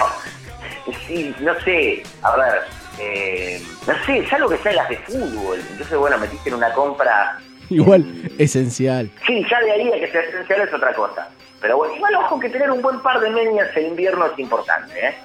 sí, 1.07 1.33
no 1.39 1.59
sé, 1.61 2.03
a 2.21 2.35
ver, 2.37 2.61
eh, 2.99 3.61
no 3.87 3.93
sé, 4.05 4.19
es 4.19 4.33
algo 4.33 4.49
que 4.49 4.57
sea 4.57 4.73
las 4.73 4.89
de 4.89 4.97
fútbol. 4.97 5.59
Entonces, 5.71 5.97
bueno, 5.97 6.17
metiste 6.17 6.49
en 6.49 6.55
una 6.55 6.71
compra 6.73 7.37
Igual, 7.71 8.05
esencial. 8.37 9.09
Sí, 9.25 9.45
ya 9.49 9.61
de 9.61 9.71
ahí 9.71 9.87
a 9.87 9.99
que 9.99 10.11
sea 10.11 10.21
esencial 10.21 10.61
es 10.61 10.73
otra 10.73 10.93
cosa. 10.93 11.29
Pero 11.61 11.77
bueno, 11.77 11.95
igual 11.95 12.15
ojo 12.15 12.39
que 12.39 12.49
tener 12.49 12.69
un 12.69 12.81
buen 12.81 12.99
par 12.99 13.21
de 13.21 13.29
medias 13.29 13.75
en 13.77 13.87
invierno 13.87 14.25
es 14.25 14.37
importante, 14.37 14.93
¿eh? 15.07 15.15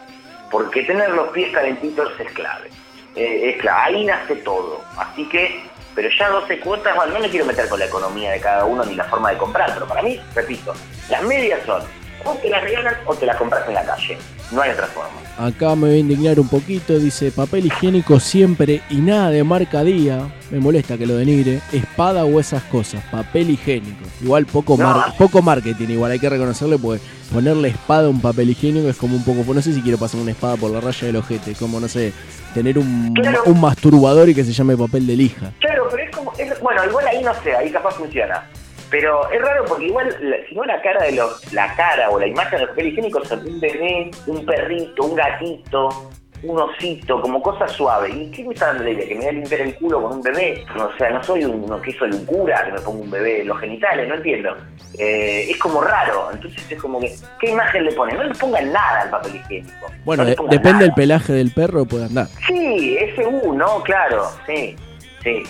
Porque 0.50 0.84
tener 0.84 1.10
los 1.10 1.28
pies 1.30 1.52
calentitos 1.52 2.08
es 2.20 2.30
clave. 2.32 2.70
Eh, 3.16 3.50
es 3.50 3.56
clave, 3.60 3.96
ahí 3.96 4.04
nace 4.04 4.36
todo. 4.36 4.82
Así 4.96 5.26
que, 5.28 5.62
pero 5.94 6.08
ya 6.18 6.28
12 6.28 6.60
cuotas, 6.60 6.94
bueno, 6.94 7.14
no 7.14 7.20
me 7.20 7.30
quiero 7.30 7.46
meter 7.46 7.68
con 7.68 7.78
la 7.78 7.86
economía 7.86 8.32
de 8.32 8.40
cada 8.40 8.64
uno 8.64 8.84
ni 8.84 8.94
la 8.94 9.04
forma 9.04 9.30
de 9.30 9.38
comprar, 9.38 9.72
pero 9.72 9.88
para 9.88 10.02
mí, 10.02 10.20
repito, 10.34 10.74
las 11.08 11.22
medias 11.22 11.60
son 11.64 11.82
o 12.26 12.34
te 12.34 12.50
las 12.50 12.62
regalan 12.62 12.94
o 13.06 13.14
te 13.14 13.26
las 13.26 13.36
compras 13.36 13.62
en 13.68 13.74
la 13.74 13.84
calle. 13.84 14.18
No 14.52 14.62
hay 14.62 14.70
otra 14.70 14.86
forma. 14.86 15.10
Acá 15.38 15.74
me 15.74 15.88
voy 15.88 15.96
a 15.96 15.98
indignar 15.98 16.38
un 16.40 16.48
poquito, 16.48 16.98
dice 16.98 17.30
papel 17.32 17.66
higiénico 17.66 18.20
siempre 18.20 18.80
y 18.90 18.96
nada 18.96 19.30
de 19.30 19.42
marca 19.44 19.82
día. 19.82 20.28
Me 20.50 20.60
molesta 20.60 20.96
que 20.96 21.04
lo 21.06 21.16
denigre. 21.16 21.60
Espada 21.72 22.24
o 22.24 22.38
esas 22.38 22.62
cosas, 22.64 23.02
papel 23.10 23.50
higiénico. 23.50 24.04
Igual 24.22 24.46
poco, 24.46 24.76
No. 24.78 24.84
mar- 24.84 25.14
poco 25.18 25.42
marketing, 25.42 25.88
igual 25.88 26.12
hay 26.12 26.18
que 26.20 26.28
reconocerle 26.28 26.78
porque 26.78 27.02
ponerle 27.32 27.68
espada 27.68 28.06
a 28.06 28.10
un 28.10 28.20
papel 28.20 28.50
higiénico 28.50 28.88
es 28.88 28.96
como 28.96 29.16
un 29.16 29.24
poco, 29.24 29.52
no 29.52 29.60
sé 29.60 29.72
si 29.74 29.82
quiero 29.82 29.98
pasar 29.98 30.20
una 30.20 30.30
espada 30.30 30.56
por 30.56 30.70
la 30.70 30.80
raya 30.80 31.06
del 31.08 31.16
ojete, 31.16 31.54
como 31.54 31.80
no 31.80 31.88
sé, 31.88 32.12
tener 32.54 32.78
un, 32.78 33.12
Claro. 33.14 33.42
un 33.46 33.60
masturbador 33.60 34.28
y 34.28 34.34
que 34.34 34.44
se 34.44 34.52
llame 34.52 34.76
papel 34.76 35.06
de 35.08 35.16
lija. 35.16 35.52
Claro, 35.58 35.88
pero 35.90 36.02
es 36.04 36.16
como, 36.16 36.32
es- 36.38 36.60
bueno, 36.60 36.84
igual 36.84 37.06
ahí 37.08 37.22
no 37.22 37.32
sé, 37.42 37.54
ahí 37.56 37.70
capaz 37.72 37.94
funciona. 37.96 38.48
Pero 38.90 39.30
es 39.30 39.40
raro 39.42 39.64
porque 39.66 39.86
igual, 39.86 40.14
si 40.48 40.54
no 40.54 40.64
la 40.64 40.80
cara 40.80 41.04
de 41.04 41.12
los, 41.12 41.52
la 41.52 41.74
cara 41.74 42.10
o 42.10 42.18
la 42.20 42.26
imagen 42.26 42.52
de 42.52 42.66
los 42.66 42.68
papel 42.70 42.88
higiénicos 42.88 43.28
son 43.28 43.40
un 43.46 43.60
bebé, 43.60 44.10
un 44.26 44.46
perrito, 44.46 45.04
un 45.04 45.16
gatito, 45.16 45.88
un 46.42 46.60
osito, 46.60 47.20
como 47.20 47.42
cosa 47.42 47.66
suave. 47.66 48.10
¿Y 48.10 48.30
qué 48.30 48.44
me 48.44 48.54
está 48.54 48.66
dando 48.66 48.84
la 48.84 48.90
idea? 48.90 49.08
¿Que 49.08 49.14
me 49.14 49.20
voy 49.22 49.28
a 49.28 49.32
limpiar 49.32 49.60
el 49.62 49.74
culo 49.76 50.02
con 50.02 50.12
un 50.12 50.22
bebé? 50.22 50.64
O 50.76 50.96
sea, 50.96 51.10
no 51.10 51.22
soy 51.24 51.44
un, 51.44 51.82
que 51.82 51.92
soy 51.94 52.10
un 52.12 52.24
cura 52.26 52.64
que 52.64 52.72
me 52.72 52.80
pongo 52.80 53.02
un 53.02 53.10
bebé 53.10 53.40
en 53.40 53.48
los 53.48 53.58
genitales, 53.58 54.08
no 54.08 54.14
entiendo. 54.14 54.56
Eh, 54.98 55.50
es 55.50 55.56
como 55.58 55.80
raro, 55.80 56.28
entonces 56.32 56.70
es 56.70 56.80
como 56.80 57.00
que, 57.00 57.12
¿qué 57.40 57.50
imagen 57.50 57.84
le 57.84 57.92
ponen? 57.92 58.16
No 58.16 58.24
le 58.24 58.34
pongan 58.34 58.72
nada 58.72 59.02
al 59.02 59.10
papel 59.10 59.36
higiénico. 59.36 59.86
Bueno, 60.04 60.24
No 60.24 60.30
depende 60.30 60.72
nada. 60.72 60.78
del 60.84 60.92
pelaje 60.94 61.32
del 61.32 61.52
perro, 61.52 61.84
puede 61.86 62.04
andar. 62.04 62.28
Sí, 62.46 62.96
SU, 63.16 63.52
¿no? 63.54 63.82
Claro, 63.82 64.28
sí, 64.46 64.76
sí. 65.24 65.42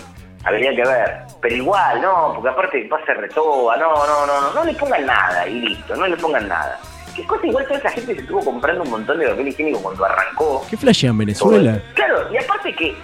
Habría 0.47 0.71
que 0.75 0.83
ver. 0.83 1.17
Pero 1.41 1.55
igual, 1.55 2.01
no, 2.01 2.31
porque 2.35 2.49
aparte 2.49 2.87
va 2.87 2.97
a 2.97 3.05
ser 3.05 3.17
retoba, 3.17 3.75
no, 3.77 3.93
no, 3.93 4.25
no, 4.25 4.41
no, 4.41 4.53
no 4.53 4.63
le 4.63 4.73
pongan 4.73 5.05
nada 5.05 5.47
y 5.47 5.59
listo, 5.61 5.95
no 5.95 6.07
le 6.07 6.15
pongan 6.17 6.47
nada. 6.47 6.79
¿Qué 7.15 7.25
cosa 7.25 7.45
igual 7.47 7.65
toda 7.65 7.79
esa 7.79 7.89
gente 7.89 8.13
se 8.15 8.21
estuvo 8.21 8.43
comprando 8.45 8.83
un 8.83 8.89
montón 8.91 9.17
de 9.19 9.27
papel 9.27 9.47
higiénico 9.47 9.81
cuando 9.81 10.05
arrancó? 10.05 10.65
¿Qué 10.69 10.77
flashean 10.77 11.17
Venezuela? 11.17 11.81
Claro, 11.95 12.31
y 12.31 12.37
aparte 12.37 12.73
que, 12.75 12.95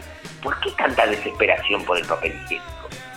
¿por 0.41 0.57
qué 0.59 0.69
tanta 0.77 1.05
desesperación 1.07 1.83
por 1.83 1.97
el 1.97 2.05
papel 2.05 2.31
higiénico? 2.45 2.65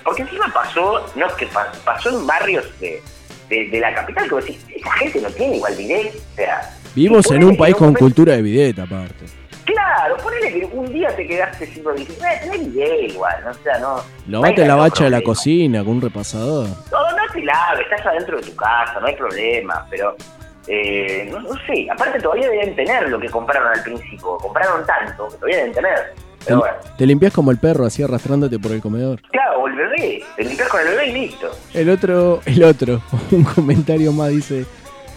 Porque 0.03 0.23
encima 0.23 0.51
pasó, 0.55 1.05
no 1.15 1.27
es 1.27 1.33
que 1.35 1.47
pa- 1.47 1.71
pasó 1.85 2.09
en 2.11 2.27
barrios 2.27 2.65
de, 2.81 3.03
de, 3.49 3.69
de 3.69 3.81
la 3.81 3.95
capital, 3.95 4.25
que 4.29 4.35
vos 4.35 4.45
decís, 4.45 4.65
esa 4.75 4.91
gente 4.93 5.21
no 5.21 5.29
tiene 5.31 5.57
igual 5.57 5.75
bidet, 5.77 6.15
o 6.15 6.35
sea, 6.37 6.73
Vivimos 6.95 7.31
y 7.31 7.35
en 7.35 7.45
un 7.45 7.57
país 7.59 7.75
con 7.77 7.93
cultura 7.93 8.33
de 8.37 8.41
videta, 8.43 8.85
aparte. 8.85 9.27
Claro, 9.67 10.17
ponele 10.19 10.53
que 10.53 10.65
un 10.73 10.93
día 10.93 11.15
te 11.17 11.27
quedaste 11.27 11.67
sin 11.67 11.83
higiénico, 11.83 12.25
eh, 12.25 12.39
tenés 12.41 12.73
bidet 12.73 13.11
igual, 13.11 13.35
¿no? 13.45 13.51
o 13.51 13.55
sea, 13.55 13.79
no... 13.81 13.97
no 13.97 14.03
Lavate 14.41 14.61
la 14.61 14.69
tanto 14.69 14.81
bacha 14.83 15.05
de 15.05 15.11
la 15.11 15.23
cocina 15.23 15.85
con 15.85 15.95
un 15.95 16.03
repasador. 16.03 16.69
No, 16.93 17.11
no 17.11 17.33
te 17.33 17.43
laves, 17.43 17.87
estás 17.91 18.07
adentro 18.07 18.37
de 18.37 18.45
tu 18.45 18.55
casa, 18.55 19.01
no 19.01 19.07
hay 19.09 19.17
problema, 19.17 19.85
pero 19.91 20.17
eh, 20.69 21.29
no, 21.33 21.41
no 21.41 21.55
sé, 21.67 21.89
aparte 21.91 22.21
todavía 22.21 22.49
deben 22.49 22.77
tener 22.77 23.09
lo 23.09 23.19
que 23.19 23.29
compraron 23.29 23.77
al 23.77 23.83
principio, 23.83 24.37
compraron 24.39 24.87
tanto 24.87 25.29
que 25.29 25.35
todavía 25.35 25.57
deben 25.57 25.73
tener. 25.73 26.15
Te, 26.45 26.55
bueno, 26.55 26.77
te 26.97 27.07
limpias 27.07 27.33
como 27.33 27.51
el 27.51 27.59
perro, 27.59 27.87
así 27.87 28.05
arrastrándote 28.05 28.61
por 28.61 28.71
el 28.71 28.81
comedor. 28.81 29.21
claro, 29.33 29.63
o 29.63 29.67
el 29.67 29.75
bebé, 29.75 30.23
te 30.37 30.45
limpias 30.45 30.69
con 30.69 30.81
el 30.81 30.87
bebé 30.89 31.09
y 31.09 31.13
listo. 31.13 31.51
El 31.75 31.91
otro, 31.91 32.41
el 32.47 32.63
otro, 32.63 33.03
un 33.33 33.43
comentario 33.43 34.13
más 34.13 34.29
dice, 34.29 34.65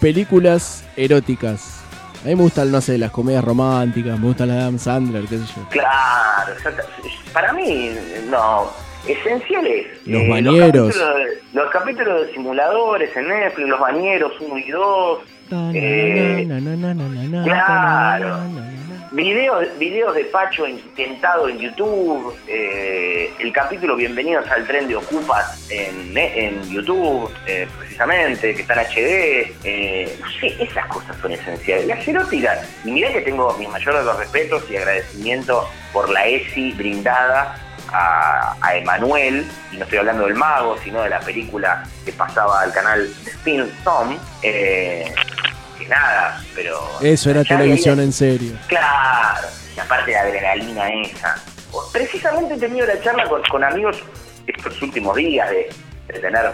películas 0.00 0.84
eróticas. 0.96 1.79
A 2.22 2.28
mí 2.28 2.34
me 2.34 2.42
gustan, 2.42 2.70
no 2.70 2.80
sé, 2.80 2.98
las 2.98 3.10
comedias 3.10 3.42
románticas, 3.44 4.18
me 4.18 4.26
gustan 4.26 4.48
las 4.48 4.56
de 4.58 4.62
Adam 4.62 4.78
Sandler, 4.78 5.24
qué 5.24 5.38
sé 5.38 5.44
yo. 5.56 5.68
Claro, 5.70 6.52
para 7.32 7.52
mí, 7.54 7.90
no. 8.28 8.70
esenciales. 9.08 9.86
Los 10.04 10.20
Eh, 10.22 10.28
bañeros. 10.28 10.94
Los 10.94 10.96
capítulos, 10.96 11.14
de, 11.16 11.58
los 11.58 11.70
capítulos 11.70 12.26
de 12.26 12.32
simuladores 12.34 13.16
en 13.16 13.28
Netflix, 13.28 13.68
los 13.68 13.80
bañeros 13.80 14.32
1 14.40 14.58
y 14.58 14.70
2. 14.70 15.18
eh, 15.74 16.46
Claro. 17.44 18.38
Videos, 19.12 19.66
videos 19.76 20.14
de 20.14 20.24
Pacho 20.26 20.68
intentado 20.68 21.48
en 21.48 21.58
YouTube, 21.58 22.32
eh, 22.46 23.32
el 23.40 23.52
capítulo 23.52 23.96
Bienvenidos 23.96 24.48
al 24.48 24.64
tren 24.68 24.86
de 24.86 24.94
Ocupas 24.94 25.68
en, 25.68 26.16
en 26.16 26.62
YouTube, 26.70 27.28
eh, 27.44 27.66
precisamente, 27.76 28.54
que 28.54 28.62
está 28.62 28.74
en 28.74 28.86
HD. 28.86 29.52
eh, 29.64 30.16
no 30.20 30.30
sé, 30.30 30.62
esas 30.62 30.86
cosas 30.86 31.16
son 31.20 31.32
esenciales. 31.32 31.88
Las 31.88 32.06
eróticas, 32.06 32.68
y 32.84 32.92
mirá 32.92 33.12
que 33.12 33.22
tengo 33.22 33.52
mis 33.58 33.68
mayores 33.68 34.04
respetos 34.16 34.70
y 34.70 34.76
agradecimiento 34.76 35.68
por 35.92 36.08
la 36.08 36.26
ESI 36.28 36.70
brindada 36.74 37.56
a, 37.92 38.54
a 38.60 38.76
Emanuel, 38.76 39.44
y 39.72 39.76
no 39.78 39.84
estoy 39.86 39.98
hablando 39.98 40.26
del 40.26 40.36
mago, 40.36 40.78
sino 40.84 41.02
de 41.02 41.10
la 41.10 41.18
película 41.18 41.82
que 42.04 42.12
pasaba 42.12 42.60
al 42.60 42.72
canal 42.72 43.12
Spin 43.26 43.68
Tom. 43.82 44.16
Que 45.80 45.88
nada, 45.88 46.40
pero 46.54 46.78
Eso 47.00 47.30
era 47.30 47.42
televisión 47.44 48.00
en 48.00 48.12
serio. 48.12 48.52
Claro, 48.68 49.48
y 49.76 49.80
aparte 49.80 50.12
la 50.12 50.20
adrenalina 50.20 50.88
esa. 51.02 51.36
Precisamente 51.92 52.54
he 52.54 52.58
tenido 52.58 52.86
la 52.86 53.00
charla 53.00 53.24
con, 53.28 53.42
con 53.44 53.64
amigos 53.64 54.02
estos 54.46 54.80
últimos 54.82 55.16
días 55.16 55.48
de, 55.50 55.68
de 56.08 56.18
tener 56.18 56.52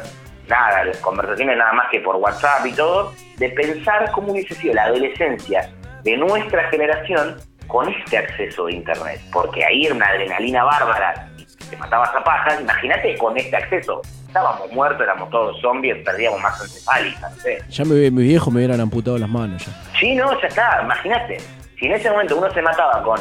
nada, 0.49 0.85
las 0.85 0.99
conversaciones 0.99 1.57
nada 1.57 1.73
más 1.73 1.91
que 1.91 2.01
por 2.01 2.17
WhatsApp 2.17 2.67
y 2.67 2.73
todo, 2.73 3.13
de 3.37 3.49
pensar 3.51 4.11
cómo 4.13 4.33
hubiese 4.33 4.55
sido 4.55 4.75
la 4.75 4.85
adolescencia 4.85 5.71
de 6.05 6.17
nuestra 6.17 6.69
generación 6.71 7.37
con 7.67 7.89
este 7.93 8.19
acceso 8.19 8.67
de 8.67 8.75
internet. 8.75 9.21
Porque 9.33 9.65
ahí 9.65 9.87
era 9.87 9.95
una 9.95 10.07
adrenalina 10.07 10.65
bárbara, 10.65 11.29
te 11.69 11.77
matabas 11.77 12.15
a 12.15 12.23
pajas, 12.23 12.61
imagínate 12.61 13.17
con 13.19 13.37
este 13.37 13.57
acceso. 13.57 14.03
Estábamos 14.37 14.71
muertos, 14.73 15.01
éramos 15.01 15.31
todos 15.31 15.59
zombies, 15.63 15.97
perdíamos 16.05 16.39
más 16.43 16.61
encefálica, 16.63 17.31
no 17.31 17.37
sé. 17.37 17.59
Ya 17.71 17.85
me, 17.87 17.95
mis 18.11 18.29
viejos 18.29 18.53
me 18.53 18.59
hubieran 18.59 18.81
amputado 18.83 19.17
las 19.17 19.31
manos 19.31 19.65
ya. 19.65 19.73
Sí, 19.99 20.15
no, 20.15 20.39
ya 20.43 20.49
está, 20.49 20.81
imagínate. 20.83 21.39
Si 21.79 21.87
en 21.87 21.93
ese 21.93 22.11
momento 22.11 22.37
uno 22.37 22.53
se 22.53 22.61
mataba 22.61 23.03
con 23.03 23.19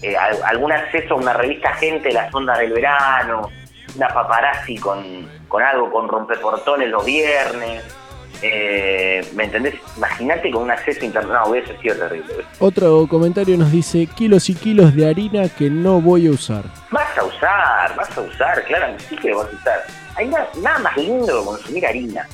eh, 0.00 0.16
al- 0.16 0.42
algún 0.44 0.72
acceso 0.72 1.14
a 1.14 1.16
una 1.18 1.34
revista 1.34 1.74
Gente, 1.74 2.10
las 2.12 2.34
ondas 2.34 2.58
del 2.60 2.72
verano, 2.72 3.50
una 3.94 4.08
paparazzi 4.08 4.78
con, 4.78 5.28
con 5.48 5.62
algo, 5.62 5.90
con 5.92 6.08
rompeportones 6.08 6.88
los 6.88 7.04
viernes, 7.04 7.84
eh, 8.40 9.20
¿me 9.34 9.44
entendés? 9.44 9.74
Imagínate 9.98 10.50
con 10.50 10.62
un 10.62 10.70
acceso 10.70 11.00
no, 11.28 11.44
hubiese 11.46 11.76
sido 11.78 11.94
terrible. 11.96 12.34
Otro 12.58 13.06
comentario 13.06 13.58
nos 13.58 13.70
dice 13.70 14.06
kilos 14.06 14.48
y 14.48 14.54
kilos 14.54 14.96
de 14.96 15.08
harina 15.10 15.46
que 15.50 15.68
no 15.68 16.00
voy 16.00 16.26
a 16.26 16.30
usar. 16.30 16.64
Vas 16.90 17.18
a 17.18 17.24
usar, 17.24 17.94
vas 17.96 18.16
a 18.16 18.20
usar, 18.22 18.64
claro, 18.64 18.94
sí 19.10 19.14
que 19.16 19.34
vas 19.34 19.46
a 19.46 19.56
usar. 19.56 20.03
Hay 20.16 20.28
nada, 20.28 20.48
nada 20.60 20.78
más 20.78 20.96
lindo 20.96 21.40
que 21.40 21.44
consumir 21.46 21.86
harina. 21.86 22.28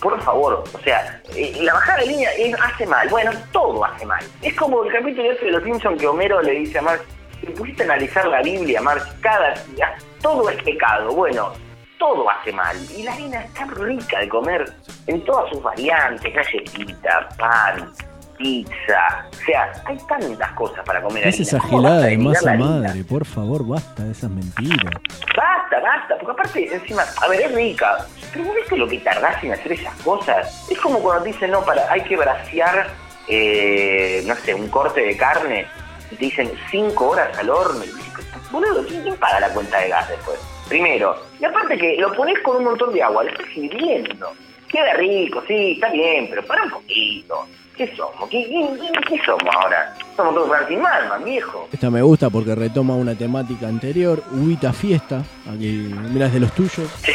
Por 0.00 0.20
favor, 0.22 0.62
o 0.72 0.78
sea, 0.80 1.20
eh, 1.34 1.56
la 1.62 1.74
bajada 1.74 2.00
de 2.00 2.06
línea 2.06 2.30
hace 2.62 2.86
mal. 2.86 3.08
Bueno, 3.08 3.30
todo 3.52 3.84
hace 3.84 4.04
mal. 4.04 4.22
Es 4.42 4.54
como 4.54 4.84
el 4.84 4.92
capítulo 4.92 5.32
ese 5.32 5.46
de 5.46 5.52
los 5.52 5.62
Simpsons 5.64 6.00
que 6.00 6.06
Homero 6.06 6.42
le 6.42 6.52
dice 6.52 6.78
a 6.78 6.82
Marge, 6.82 7.04
te 7.40 7.50
pusiste 7.52 7.82
a 7.82 7.86
analizar 7.86 8.26
la 8.26 8.42
Biblia, 8.42 8.80
Marge, 8.80 9.10
cada 9.20 9.54
día, 9.74 9.94
todo 10.20 10.48
es 10.50 10.62
pecado. 10.62 11.12
Bueno, 11.12 11.52
todo 11.98 12.28
hace 12.30 12.52
mal. 12.52 12.76
Y 12.96 13.02
la 13.02 13.14
harina 13.14 13.42
es 13.42 13.54
tan 13.54 13.74
rica 13.74 14.20
de 14.20 14.28
comer 14.28 14.72
en 15.06 15.24
todas 15.24 15.50
sus 15.50 15.62
variantes, 15.62 16.32
galletita, 16.34 17.28
pan, 17.38 17.92
pizza. 18.36 19.26
O 19.30 19.44
sea, 19.46 19.72
hay 19.84 19.98
tantas 20.08 20.52
cosas 20.52 20.84
para 20.84 21.02
comer 21.02 21.22
¿Qué 21.22 21.28
es 21.28 21.34
harina. 21.34 21.48
esa 21.48 21.58
¿Cómo 21.58 21.82
vas 21.82 21.92
gilada 21.92 22.06
de 22.06 22.18
masa 22.18 22.50
harina? 22.50 22.64
madre? 22.66 23.04
Por 23.04 23.24
favor, 23.24 23.66
basta 23.66 24.04
de 24.04 24.12
esas 24.12 24.30
mentiras. 24.30 24.92
Basta, 25.36 25.80
basta, 25.80 26.16
porque 26.18 26.32
aparte, 26.32 26.74
encima, 26.74 27.04
a 27.22 27.28
ver, 27.28 27.40
es 27.42 27.52
rica, 27.54 27.98
pero 28.32 28.44
¿vos 28.44 28.54
viste 28.56 28.76
lo 28.76 28.88
que 28.88 28.98
tardás 28.98 29.42
en 29.44 29.52
hacer 29.52 29.72
esas 29.72 29.94
cosas? 30.02 30.66
Es 30.70 30.78
como 30.80 30.98
cuando 31.00 31.24
te 31.24 31.32
dicen, 31.32 31.50
no, 31.50 31.62
para, 31.64 31.90
hay 31.90 32.00
que 32.02 32.16
brasear, 32.16 32.88
eh, 33.28 34.22
no 34.26 34.34
sé, 34.36 34.54
un 34.54 34.68
corte 34.68 35.00
de 35.02 35.16
carne, 35.16 35.66
y 36.10 36.16
te 36.16 36.24
dicen 36.24 36.50
cinco 36.70 37.10
horas 37.10 37.36
al 37.38 37.50
horno, 37.50 37.84
y 37.84 37.88
dices, 37.88 38.24
boludo, 38.50 38.86
¿quién, 38.86 39.02
quién 39.02 39.16
paga 39.16 39.40
la 39.40 39.48
cuenta 39.50 39.78
de 39.80 39.88
gas 39.88 40.08
después? 40.08 40.38
Primero, 40.68 41.16
y 41.40 41.44
aparte 41.44 41.76
que 41.76 41.96
lo 41.98 42.12
pones 42.14 42.38
con 42.40 42.56
un 42.56 42.64
montón 42.64 42.92
de 42.92 43.02
agua, 43.02 43.24
lo 43.24 43.30
estás 43.30 43.46
hirviendo, 43.54 44.32
queda 44.68 44.94
rico, 44.94 45.42
sí, 45.46 45.72
está 45.72 45.90
bien, 45.90 46.28
pero 46.30 46.44
para 46.44 46.64
un 46.64 46.70
poquito. 46.70 47.46
¿Qué 47.76 47.94
somos? 47.94 48.28
¿Qué, 48.30 48.42
qué- 48.48 48.92
qué- 49.08 49.20
somos 49.26 49.54
ahora? 49.54 49.94
Somos 50.16 50.34
todos 50.34 50.48
Malman, 50.48 51.24
viejo. 51.24 51.68
Esta 51.70 51.90
me 51.90 52.00
gusta 52.00 52.30
porque 52.30 52.54
retoma 52.54 52.94
una 52.94 53.14
temática 53.14 53.68
anterior, 53.68 54.22
Ubita 54.32 54.72
Fiesta, 54.72 55.22
aquí 55.46 55.92
miras 56.10 56.32
de 56.32 56.40
los 56.40 56.52
tuyos. 56.52 56.88
Sí, 57.04 57.12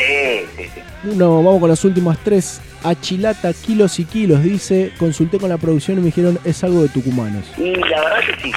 sí, 0.56 0.64
sí. 0.74 0.82
No, 1.16 1.42
vamos 1.44 1.60
con 1.60 1.70
las 1.70 1.84
últimas 1.84 2.18
tres. 2.24 2.62
Achilata, 2.84 3.54
kilos 3.54 4.00
y 4.00 4.06
kilos, 4.06 4.44
dice. 4.44 4.92
Consulté 5.00 5.40
con 5.40 5.50
la 5.50 5.58
producción 5.58 5.98
y 5.98 6.02
me 6.02 6.06
dijeron 6.08 6.38
es 6.44 6.64
algo 6.64 6.84
de 6.84 6.90
tucumanos. 6.90 7.46
Y 7.58 7.74
la 7.76 8.02
verdad 8.02 8.20
que 8.20 8.42
sí, 8.44 8.52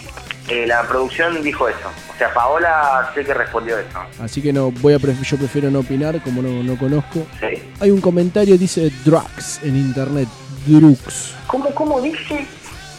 eh, 0.49 0.67
la 0.67 0.83
producción 0.83 1.43
dijo 1.43 1.69
eso. 1.69 1.89
O 2.15 2.19
sea, 2.19 2.33
Paola 2.35 3.11
sé 3.15 3.25
que 3.25 3.33
respondió 3.33 3.79
eso. 3.79 3.99
Así 4.21 4.43
que 4.43 4.53
no 4.53 4.71
voy 4.71 4.93
a 4.93 4.99
pref- 4.99 5.23
yo 5.23 5.37
prefiero 5.39 5.71
no 5.71 5.81
opinar 5.81 6.21
como 6.23 6.43
no, 6.43 6.63
no 6.63 6.77
conozco. 6.79 7.27
Sí. 7.41 7.63
Hay 7.81 7.91
un 7.91 8.01
comentario, 8.03 8.59
dice 8.59 8.91
drugs 9.07 9.61
en 9.63 9.77
internet. 9.77 10.29
Drugs. 10.67 11.35
¿Cómo, 11.47 11.71
cómo 11.75 12.01
dice? 12.01 12.47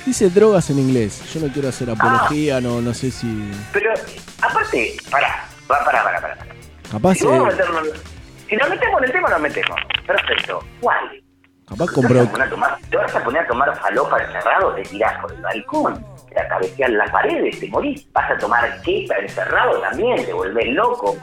Dice 0.06 0.30
drogas 0.30 0.70
en 0.70 0.80
inglés. 0.80 1.22
Yo 1.34 1.40
no 1.42 1.52
quiero 1.52 1.70
hacer 1.70 1.90
apología, 1.90 2.62
no, 2.62 2.82
no 2.82 2.94
sé 2.94 3.10
si. 3.12 3.52
Pero, 3.74 3.92
aparte, 4.42 4.96
pará, 5.10 5.46
pará, 5.68 5.84
pará, 6.04 6.22
pará. 6.22 6.38
Capaz, 6.92 7.16
Si, 7.16 7.26
eh, 7.26 7.30
meternos- 7.40 7.88
si 8.48 8.56
nos 8.56 8.70
metemos 8.70 8.98
en 9.00 9.04
el 9.06 9.12
tema, 9.12 9.30
nos 9.30 9.40
metemos. 9.42 9.78
Perfecto. 10.06 10.64
¿Cuál? 10.80 11.22
capaz 11.68 11.88
¿Te 11.88 11.94
compró. 11.94 12.20
vas, 12.20 12.28
a 12.28 12.32
poner 12.32 12.46
a 12.46 12.50
tomar, 12.52 12.78
¿Te 12.92 12.98
vas 12.98 13.16
a 13.16 13.24
poner 13.24 13.42
a 13.42 13.48
tomar 13.48 13.80
falopa 13.82 14.20
encerrado? 14.24 14.76
Te 14.76 14.84
tirás 14.84 15.20
por 15.20 15.32
el 15.34 15.42
balcón, 15.42 16.06
te 16.30 16.48
cabeceas 16.48 16.92
las 16.92 17.10
paredes, 17.10 17.60
te 17.60 17.68
morís. 17.70 18.06
Vas 18.14 18.30
a 18.30 18.38
tomar 18.38 18.82
queta 18.84 19.16
encerrado 19.18 19.80
también, 19.82 20.24
te 20.24 20.32
volvés 20.34 20.68
loco, 20.76 21.18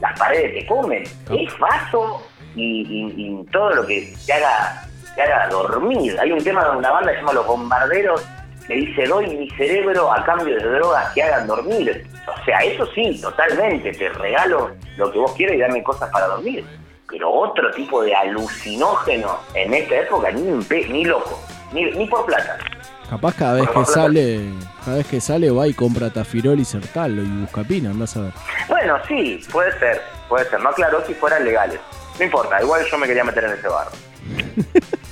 las 0.00 0.18
paredes 0.18 0.54
te 0.58 0.66
comen. 0.66 1.04
Es 1.30 1.58
vaso 1.60 2.26
y, 2.56 2.82
y- 2.82 3.14
y 3.40 3.46
todo 3.52 3.70
lo 3.76 3.86
que 3.86 4.12
te 4.26 4.32
haga, 4.32 4.88
te 5.16 5.22
haga 5.22 5.48
dormir. 5.48 6.16
Hay 6.20 6.30
un 6.30 6.44
tema 6.44 6.64
de 6.64 6.76
una 6.76 6.90
banda 6.90 7.10
que 7.10 7.16
se 7.16 7.20
llama 7.22 7.32
Los 7.32 7.46
Bombarderos, 7.46 8.22
que 8.66 8.74
dice, 8.74 9.04
doy 9.06 9.26
mi 9.26 9.50
cerebro 9.50 10.12
a 10.12 10.24
cambio 10.24 10.54
de 10.54 10.62
drogas 10.62 11.12
que 11.14 11.22
hagan 11.22 11.46
dormir. 11.46 12.06
O 12.26 12.44
sea, 12.44 12.58
eso 12.60 12.86
sí, 12.94 13.20
totalmente, 13.20 13.92
te 13.92 14.08
regalo 14.10 14.70
lo 14.96 15.10
que 15.10 15.18
vos 15.18 15.32
quieras 15.32 15.56
y 15.56 15.60
dame 15.60 15.82
cosas 15.82 16.10
para 16.10 16.26
dormir. 16.26 16.64
Pero 17.08 17.30
otro 17.30 17.70
tipo 17.72 18.02
de 18.02 18.14
alucinógeno 18.14 19.38
en 19.54 19.74
esta 19.74 19.96
época, 19.96 20.30
ni, 20.32 20.42
ni 20.88 21.04
loco, 21.04 21.40
ni, 21.72 21.84
ni 21.92 22.06
por 22.06 22.26
plata. 22.26 22.58
Capaz 23.08 23.36
cada 23.36 23.54
vez 23.54 23.70
que 23.70 23.84
sale, 23.84 24.40
cada 24.84 24.96
vez 24.96 25.06
que 25.06 25.20
sale 25.20 25.50
va 25.50 25.68
y 25.68 25.74
compra 25.74 26.10
tafirol 26.10 26.58
y 26.58 26.64
sertal 26.64 27.16
y 27.16 27.40
buscapina, 27.42 27.90
andás 27.90 28.16
a 28.16 28.22
ver. 28.22 28.32
Bueno, 28.68 28.96
sí, 29.06 29.40
puede 29.52 29.70
ser, 29.78 30.02
puede 30.28 30.50
ser. 30.50 30.60
No 30.60 30.70
aclaró 30.70 31.06
si 31.06 31.14
fueran 31.14 31.44
legales. 31.44 31.78
No 32.18 32.24
importa, 32.24 32.60
igual 32.60 32.84
yo 32.90 32.98
me 32.98 33.06
quería 33.06 33.22
meter 33.22 33.44
en 33.44 33.52
ese 33.52 33.68
barro. 33.68 33.92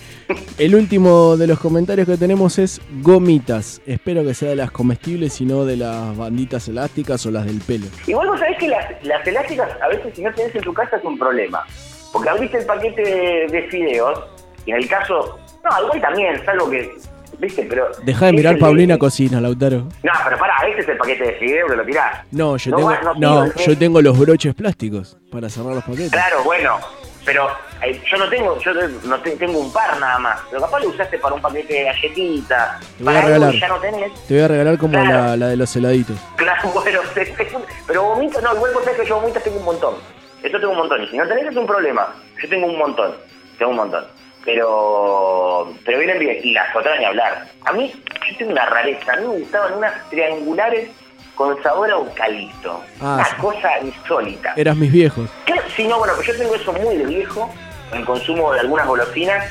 El 0.59 0.75
último 0.75 1.37
de 1.37 1.47
los 1.47 1.59
comentarios 1.59 2.07
que 2.07 2.17
tenemos 2.17 2.59
es 2.59 2.81
gomitas. 3.03 3.81
Espero 3.87 4.25
que 4.25 4.35
sea 4.35 4.51
de 4.51 4.57
las 4.57 4.71
comestibles 4.71 5.41
y 5.41 5.45
no 5.45 5.65
de 5.65 5.77
las 5.77 6.17
banditas 6.17 6.69
elásticas 6.69 7.25
o 7.27 7.31
las 7.31 7.45
del 7.47 7.61
pelo. 7.61 7.87
Igual 8.07 8.29
vos 8.29 8.39
sabés 8.39 8.59
que 8.59 8.69
las, 8.69 9.05
las 9.05 9.27
elásticas, 9.27 9.69
a 9.83 9.89
veces 9.89 10.15
si 10.15 10.23
no 10.23 10.33
tenés 10.33 10.55
en 10.55 10.63
tu 10.63 10.73
casa 10.73 10.97
es 10.97 11.05
un 11.05 11.19
problema. 11.19 11.65
Porque 12.13 12.29
abriste 12.29 12.59
el 12.59 12.67
paquete 12.67 13.03
de, 13.03 13.47
de 13.51 13.63
fideos, 13.69 14.21
y 14.67 14.71
en 14.71 14.77
el 14.79 14.89
caso. 14.89 15.39
No, 15.65 15.83
igual 15.85 16.01
también, 16.01 16.45
salvo 16.45 16.71
que. 16.71 16.93
¿Viste? 17.39 17.67
Pero. 17.69 17.89
Deja 18.05 18.27
de 18.27 18.33
mirar 18.33 18.59
Paulina 18.59 18.97
Cocina, 18.97 19.41
Lautaro. 19.41 19.89
No, 20.03 20.13
pero 20.25 20.39
pará, 20.39 20.55
este 20.69 20.83
es 20.83 20.89
el 20.89 20.97
paquete 20.97 21.25
de 21.25 21.33
fideos 21.35 21.71
que 21.71 21.77
lo 21.77 21.85
tirás. 21.85 22.25
No, 22.31 22.57
yo 22.57 22.71
No 22.71 22.77
tengo, 22.77 23.15
no 23.19 23.55
yo 23.55 23.77
tengo 23.79 24.01
los 24.01 24.19
broches 24.19 24.55
plásticos 24.55 25.19
para 25.31 25.49
cerrar 25.49 25.75
los 25.75 25.85
paquetes. 25.85 26.13
Claro, 26.13 26.45
bueno, 26.45 26.79
pero 27.25 27.49
eh, 27.83 28.01
yo 28.11 28.17
no 28.19 28.29
tengo, 28.29 28.59
yo 28.61 28.73
no 29.05 29.19
te- 29.21 29.37
tengo 29.37 29.59
un 29.59 29.73
par 29.73 29.99
nada 29.99 30.19
más. 30.19 30.41
Pero 30.51 30.63
capaz 30.63 30.81
lo 30.81 30.89
usaste 30.91 31.19
para 31.19 31.35
un 31.35 31.41
paquete 31.43 31.73
de 31.75 31.85
galletitas, 31.85 32.81
Te 32.99 33.05
voy 33.05 33.13
a 33.15 33.17
para 33.17 33.19
algo 33.35 33.47
regalar. 33.47 33.61
ya 33.61 33.69
no 33.69 33.79
tenés. 33.81 34.27
Te 34.27 34.35
voy 34.35 34.43
a 34.43 34.49
regalar 34.49 34.79
como 34.79 34.93
Claro. 34.93 35.09
la, 35.13 35.37
la 35.37 35.49
de 35.49 35.57
los 35.57 35.77
heladitos. 35.77 36.17
Claro, 36.37 36.69
bueno, 36.73 37.01
pero 37.87 38.03
vomito, 38.05 38.41
no, 38.41 38.55
igual 38.55 38.73
vos 38.75 38.85
sabés 38.85 39.01
que 39.01 39.07
yo 39.07 39.21
vomitas 39.21 39.43
tengo 39.43 39.59
un 39.59 39.65
montón. 39.65 39.95
Eso 40.43 40.59
tengo 40.59 40.73
un 40.73 40.79
montón. 40.79 41.03
Y 41.03 41.07
si 41.09 41.17
no 41.17 41.27
tenés 41.27 41.47
es 41.47 41.57
un 41.57 41.67
problema. 41.67 42.15
Yo 42.43 42.49
tengo 42.49 42.67
un 42.67 42.77
montón. 42.79 43.15
Tengo 43.59 43.71
un 43.71 43.77
montón. 43.79 44.05
Pero, 44.45 45.73
pero 45.87 45.99
vienen 45.99 46.19
bien. 46.19 46.39
Y 46.43 46.53
las 46.53 46.75
otras 46.77 46.99
ni 46.99 47.05
hablar. 47.07 47.47
A 47.65 47.73
mí, 47.73 47.91
yo 48.31 48.37
tengo 48.37 48.53
una 48.53 48.67
rareza. 48.67 49.13
A 49.13 49.17
mí 49.17 49.23
me 49.27 49.39
gustaban 49.39 49.75
unas 49.75 50.11
triangulares 50.11 50.91
con 51.35 51.61
sabor 51.63 51.91
a 51.91 51.95
eucalipto. 51.95 52.83
Ah, 53.01 53.15
una 53.15 53.25
sí. 53.25 53.37
cosa 53.41 53.79
insólita. 53.81 54.55
Eras 54.57 54.77
mis 54.77 54.93
viejos. 54.93 55.31
Claro, 55.45 55.63
sí, 55.75 55.87
no, 55.87 55.99
bueno, 55.99 56.15
pues 56.17 56.29
yo 56.29 56.37
tengo 56.37 56.55
eso 56.55 56.73
muy 56.73 56.97
de 56.97 57.07
viejo, 57.07 57.53
en 57.93 57.99
el 57.99 58.05
consumo 58.05 58.53
de 58.53 58.61
algunas 58.61 58.87
golosinas. 58.87 59.45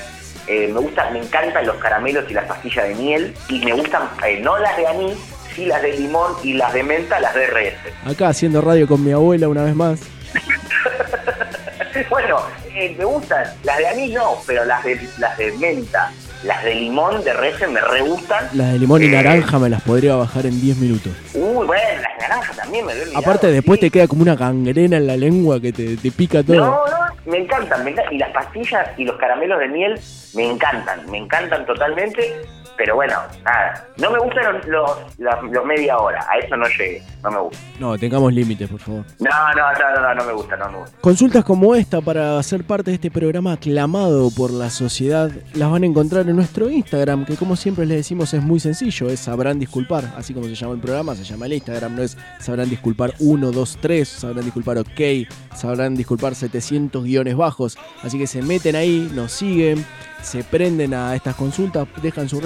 Eh, 0.47 0.69
me 0.73 0.79
gusta, 0.79 1.09
me 1.11 1.19
encantan 1.19 1.65
los 1.65 1.77
caramelos 1.77 2.29
y 2.29 2.33
las 2.33 2.45
pastillas 2.45 2.87
de 2.87 2.95
miel. 2.95 3.35
Y 3.49 3.63
me 3.63 3.73
gustan, 3.73 4.09
eh, 4.25 4.39
no 4.41 4.57
las 4.59 4.75
de 4.77 4.87
anís, 4.87 5.17
sí 5.55 5.65
las 5.65 5.81
de 5.81 5.93
limón 5.97 6.33
y 6.43 6.53
las 6.53 6.73
de 6.73 6.83
menta, 6.83 7.19
las 7.19 7.33
de 7.33 7.47
RS. 7.47 8.11
Acá 8.11 8.29
haciendo 8.29 8.61
radio 8.61 8.87
con 8.87 9.03
mi 9.03 9.11
abuela 9.11 9.47
una 9.47 9.63
vez 9.63 9.75
más. 9.75 10.01
bueno, 12.09 12.39
eh, 12.73 12.95
me 12.97 13.05
gustan. 13.05 13.45
Las 13.63 13.77
de 13.77 13.87
anís 13.87 14.13
no, 14.13 14.37
pero 14.45 14.65
las 14.65 14.83
de, 14.83 14.99
las 15.17 15.37
de 15.37 15.51
menta, 15.53 16.11
las 16.43 16.63
de 16.63 16.75
limón 16.75 17.23
de 17.23 17.33
Resen 17.33 17.73
me 17.73 17.81
re 17.81 18.01
gustan. 18.01 18.47
Las 18.53 18.73
de 18.73 18.79
limón 18.79 19.01
y 19.01 19.05
Eh, 19.05 19.09
naranja 19.09 19.59
me 19.59 19.69
las 19.69 19.81
podría 19.81 20.15
bajar 20.15 20.45
en 20.45 20.59
10 20.59 20.77
minutos. 20.77 21.11
Uy, 21.33 21.65
bueno, 21.65 21.83
las 22.01 22.17
de 22.17 22.27
naranja 22.27 22.53
también 22.53 22.85
me 22.85 22.93
olvidado. 22.93 23.17
Aparte, 23.17 23.47
después 23.47 23.79
te 23.79 23.89
queda 23.89 24.07
como 24.07 24.21
una 24.21 24.35
gangrena 24.35 24.97
en 24.97 25.07
la 25.07 25.17
lengua 25.17 25.59
que 25.59 25.71
te, 25.71 25.95
te 25.97 26.11
pica 26.11 26.43
todo. 26.43 26.57
No, 26.57 26.65
no, 26.85 27.31
me 27.31 27.37
encantan, 27.39 27.83
me 27.83 27.91
encantan. 27.91 28.13
Y 28.13 28.17
las 28.17 28.31
pastillas 28.31 28.89
y 28.97 29.05
los 29.05 29.17
caramelos 29.17 29.59
de 29.59 29.67
miel 29.69 29.99
me 30.35 30.49
encantan, 30.49 31.09
me 31.09 31.17
encantan 31.19 31.65
totalmente. 31.65 32.41
Pero 32.77 32.95
bueno, 32.95 33.15
nada, 33.43 33.87
no 33.97 34.11
me 34.11 34.19
gustan 34.19 34.61
los, 34.67 34.97
los, 35.17 35.65
media 35.65 35.97
hora, 35.97 36.25
a 36.29 36.37
eso 36.39 36.55
no 36.57 36.65
llegué, 36.67 37.03
no 37.21 37.31
me 37.31 37.39
gusta. 37.39 37.59
No, 37.79 37.97
tengamos 37.97 38.33
límites, 38.33 38.69
por 38.69 38.79
favor. 38.79 39.05
No, 39.19 39.53
no, 39.55 39.73
no, 39.73 39.95
no, 39.95 40.01
no, 40.01 40.15
no 40.15 40.23
me 40.25 40.33
gusta, 40.33 40.57
no 40.57 40.69
me 40.71 40.77
gusta. 40.79 40.97
Consultas 41.01 41.43
como 41.43 41.75
esta 41.75 42.01
para 42.01 42.41
ser 42.43 42.63
parte 42.63 42.91
de 42.91 42.95
este 42.95 43.11
programa 43.11 43.53
aclamado 43.53 44.29
por 44.35 44.51
la 44.51 44.69
sociedad 44.69 45.31
las 45.53 45.69
van 45.69 45.83
a 45.83 45.85
encontrar 45.85 46.27
en 46.27 46.35
nuestro 46.35 46.69
Instagram, 46.69 47.25
que 47.25 47.37
como 47.37 47.55
siempre 47.55 47.85
les 47.85 47.97
decimos 47.97 48.33
es 48.33 48.41
muy 48.41 48.59
sencillo, 48.59 49.09
es 49.09 49.19
Sabrán 49.19 49.59
Disculpar, 49.59 50.13
así 50.17 50.33
como 50.33 50.47
se 50.47 50.55
llama 50.55 50.73
el 50.73 50.79
programa, 50.79 51.15
se 51.15 51.23
llama 51.23 51.45
el 51.45 51.53
Instagram, 51.53 51.95
no 51.95 52.01
es 52.01 52.17
Sabrán 52.39 52.69
Disculpar 52.69 53.13
1, 53.19 53.51
2, 53.51 53.77
3, 53.81 54.07
Sabrán 54.07 54.43
Disculpar 54.43 54.77
OK, 54.79 55.27
Sabrán 55.55 55.95
Disculpar 55.95 56.35
700 56.35 57.03
guiones 57.03 57.35
bajos, 57.35 57.77
así 58.01 58.17
que 58.17 58.27
se 58.27 58.41
meten 58.41 58.75
ahí, 58.75 59.09
nos 59.13 59.31
siguen, 59.31 59.85
se 60.21 60.43
prenden 60.43 60.93
a 60.93 61.15
estas 61.15 61.35
consultas, 61.35 61.87
dejan 62.01 62.29
sus 62.29 62.41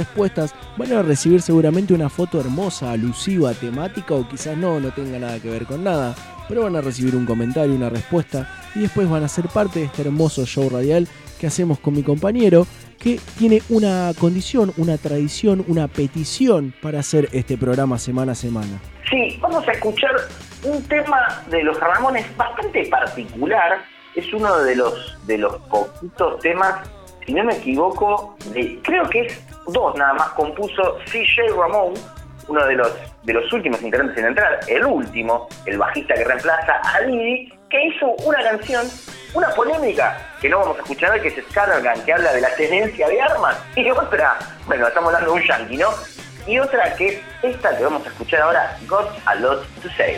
van 0.77 0.93
a 0.93 1.01
recibir 1.01 1.41
seguramente 1.41 1.93
una 1.93 2.09
foto 2.09 2.39
hermosa, 2.39 2.91
alusiva, 2.91 3.53
temática 3.53 4.13
o 4.13 4.27
quizás 4.27 4.57
no, 4.57 4.79
no 4.79 4.91
tenga 4.91 5.19
nada 5.19 5.39
que 5.39 5.49
ver 5.49 5.65
con 5.65 5.83
nada, 5.83 6.15
pero 6.47 6.63
van 6.63 6.75
a 6.75 6.81
recibir 6.81 7.15
un 7.15 7.25
comentario, 7.25 7.75
una 7.75 7.89
respuesta 7.89 8.49
y 8.75 8.79
después 8.81 9.09
van 9.09 9.23
a 9.23 9.27
ser 9.27 9.47
parte 9.47 9.79
de 9.79 9.85
este 9.85 10.03
hermoso 10.03 10.45
show 10.45 10.69
radial 10.69 11.07
que 11.39 11.47
hacemos 11.47 11.79
con 11.79 11.93
mi 11.93 12.03
compañero 12.03 12.65
que 12.99 13.19
tiene 13.37 13.61
una 13.69 14.11
condición, 14.19 14.73
una 14.77 14.97
tradición, 14.97 15.63
una 15.67 15.87
petición 15.87 16.73
para 16.81 16.99
hacer 16.99 17.29
este 17.31 17.57
programa 17.57 17.99
semana 17.99 18.31
a 18.31 18.35
semana. 18.35 18.79
Sí, 19.09 19.37
vamos 19.41 19.67
a 19.67 19.71
escuchar 19.71 20.11
un 20.63 20.81
tema 20.83 21.43
de 21.49 21.63
los 21.63 21.79
Ramones 21.79 22.25
bastante 22.35 22.85
particular. 22.87 23.79
Es 24.15 24.33
uno 24.33 24.57
de 24.59 24.75
los 24.75 25.17
de 25.27 25.37
los 25.37 25.55
poquitos 25.67 26.39
temas, 26.39 26.89
si 27.25 27.33
no 27.33 27.43
me 27.43 27.55
equivoco, 27.55 28.35
de, 28.53 28.79
creo 28.83 29.07
que 29.09 29.27
es 29.27 29.46
dos 29.67 29.95
nada 29.95 30.13
más 30.13 30.29
compuso 30.29 30.97
CJ 31.05 31.55
Ramón, 31.57 31.93
uno 32.47 32.65
de 32.65 32.75
los 32.75 32.91
de 33.23 33.33
los 33.33 33.51
últimos 33.51 33.81
integrantes 33.81 34.17
en 34.17 34.25
entrar, 34.25 34.59
el 34.67 34.85
último, 34.85 35.47
el 35.65 35.77
bajista 35.77 36.13
que 36.13 36.23
reemplaza 36.23 36.81
a 36.83 37.01
Didi, 37.01 37.53
que 37.69 37.87
hizo 37.87 38.07
una 38.25 38.41
canción, 38.41 38.87
una 39.33 39.49
polémica 39.49 40.17
que 40.39 40.49
no 40.49 40.59
vamos 40.59 40.77
a 40.77 40.81
escuchar 40.81 41.11
hoy, 41.11 41.19
que 41.19 41.27
es 41.27 41.45
Scattergun, 41.49 42.05
que 42.05 42.13
habla 42.13 42.33
de 42.33 42.41
la 42.41 42.55
tenencia 42.55 43.07
de 43.09 43.21
armas, 43.21 43.57
y 43.75 43.89
otra, 43.91 44.37
bueno, 44.65 44.87
estamos 44.87 45.13
hablando 45.13 45.33
de 45.33 45.41
un 45.41 45.47
yankee, 45.47 45.77
¿no? 45.77 45.89
Y 46.47 46.59
otra 46.59 46.95
que 46.95 47.07
es 47.09 47.21
esta 47.43 47.77
que 47.77 47.83
vamos 47.83 48.05
a 48.05 48.09
escuchar 48.09 48.41
ahora, 48.41 48.77
Got 48.87 49.09
a 49.25 49.35
Lot 49.35 49.65
to 49.81 49.89
Say. 49.97 50.17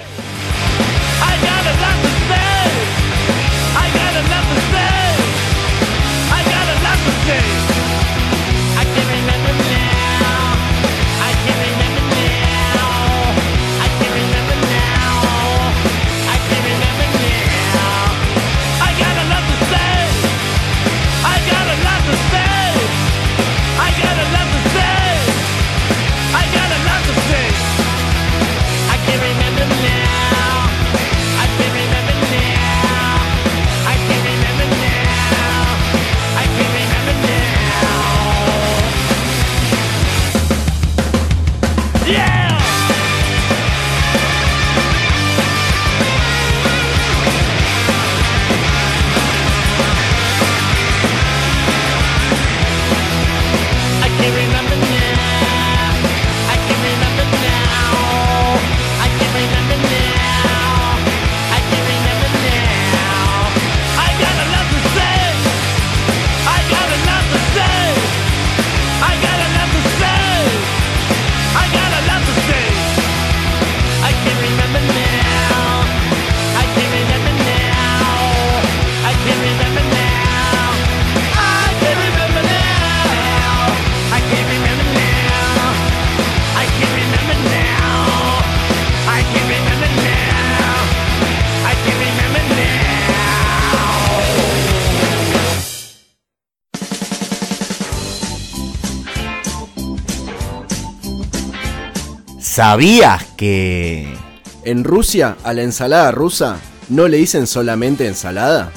¿Sabías 102.60 103.24
que... 103.38 104.18
En 104.66 104.84
Rusia, 104.84 105.38
a 105.46 105.54
la 105.54 105.62
ensalada 105.62 106.12
rusa, 106.12 106.58
¿no 106.90 107.08
le 107.08 107.16
dicen 107.16 107.48
solamente 107.48 108.06
ensalada? 108.06 108.74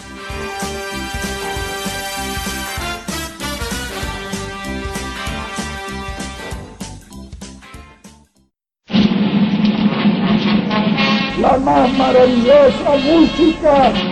La 11.40 11.58
más 11.58 11.92
maravillosa 11.98 12.90
música. 13.02 14.11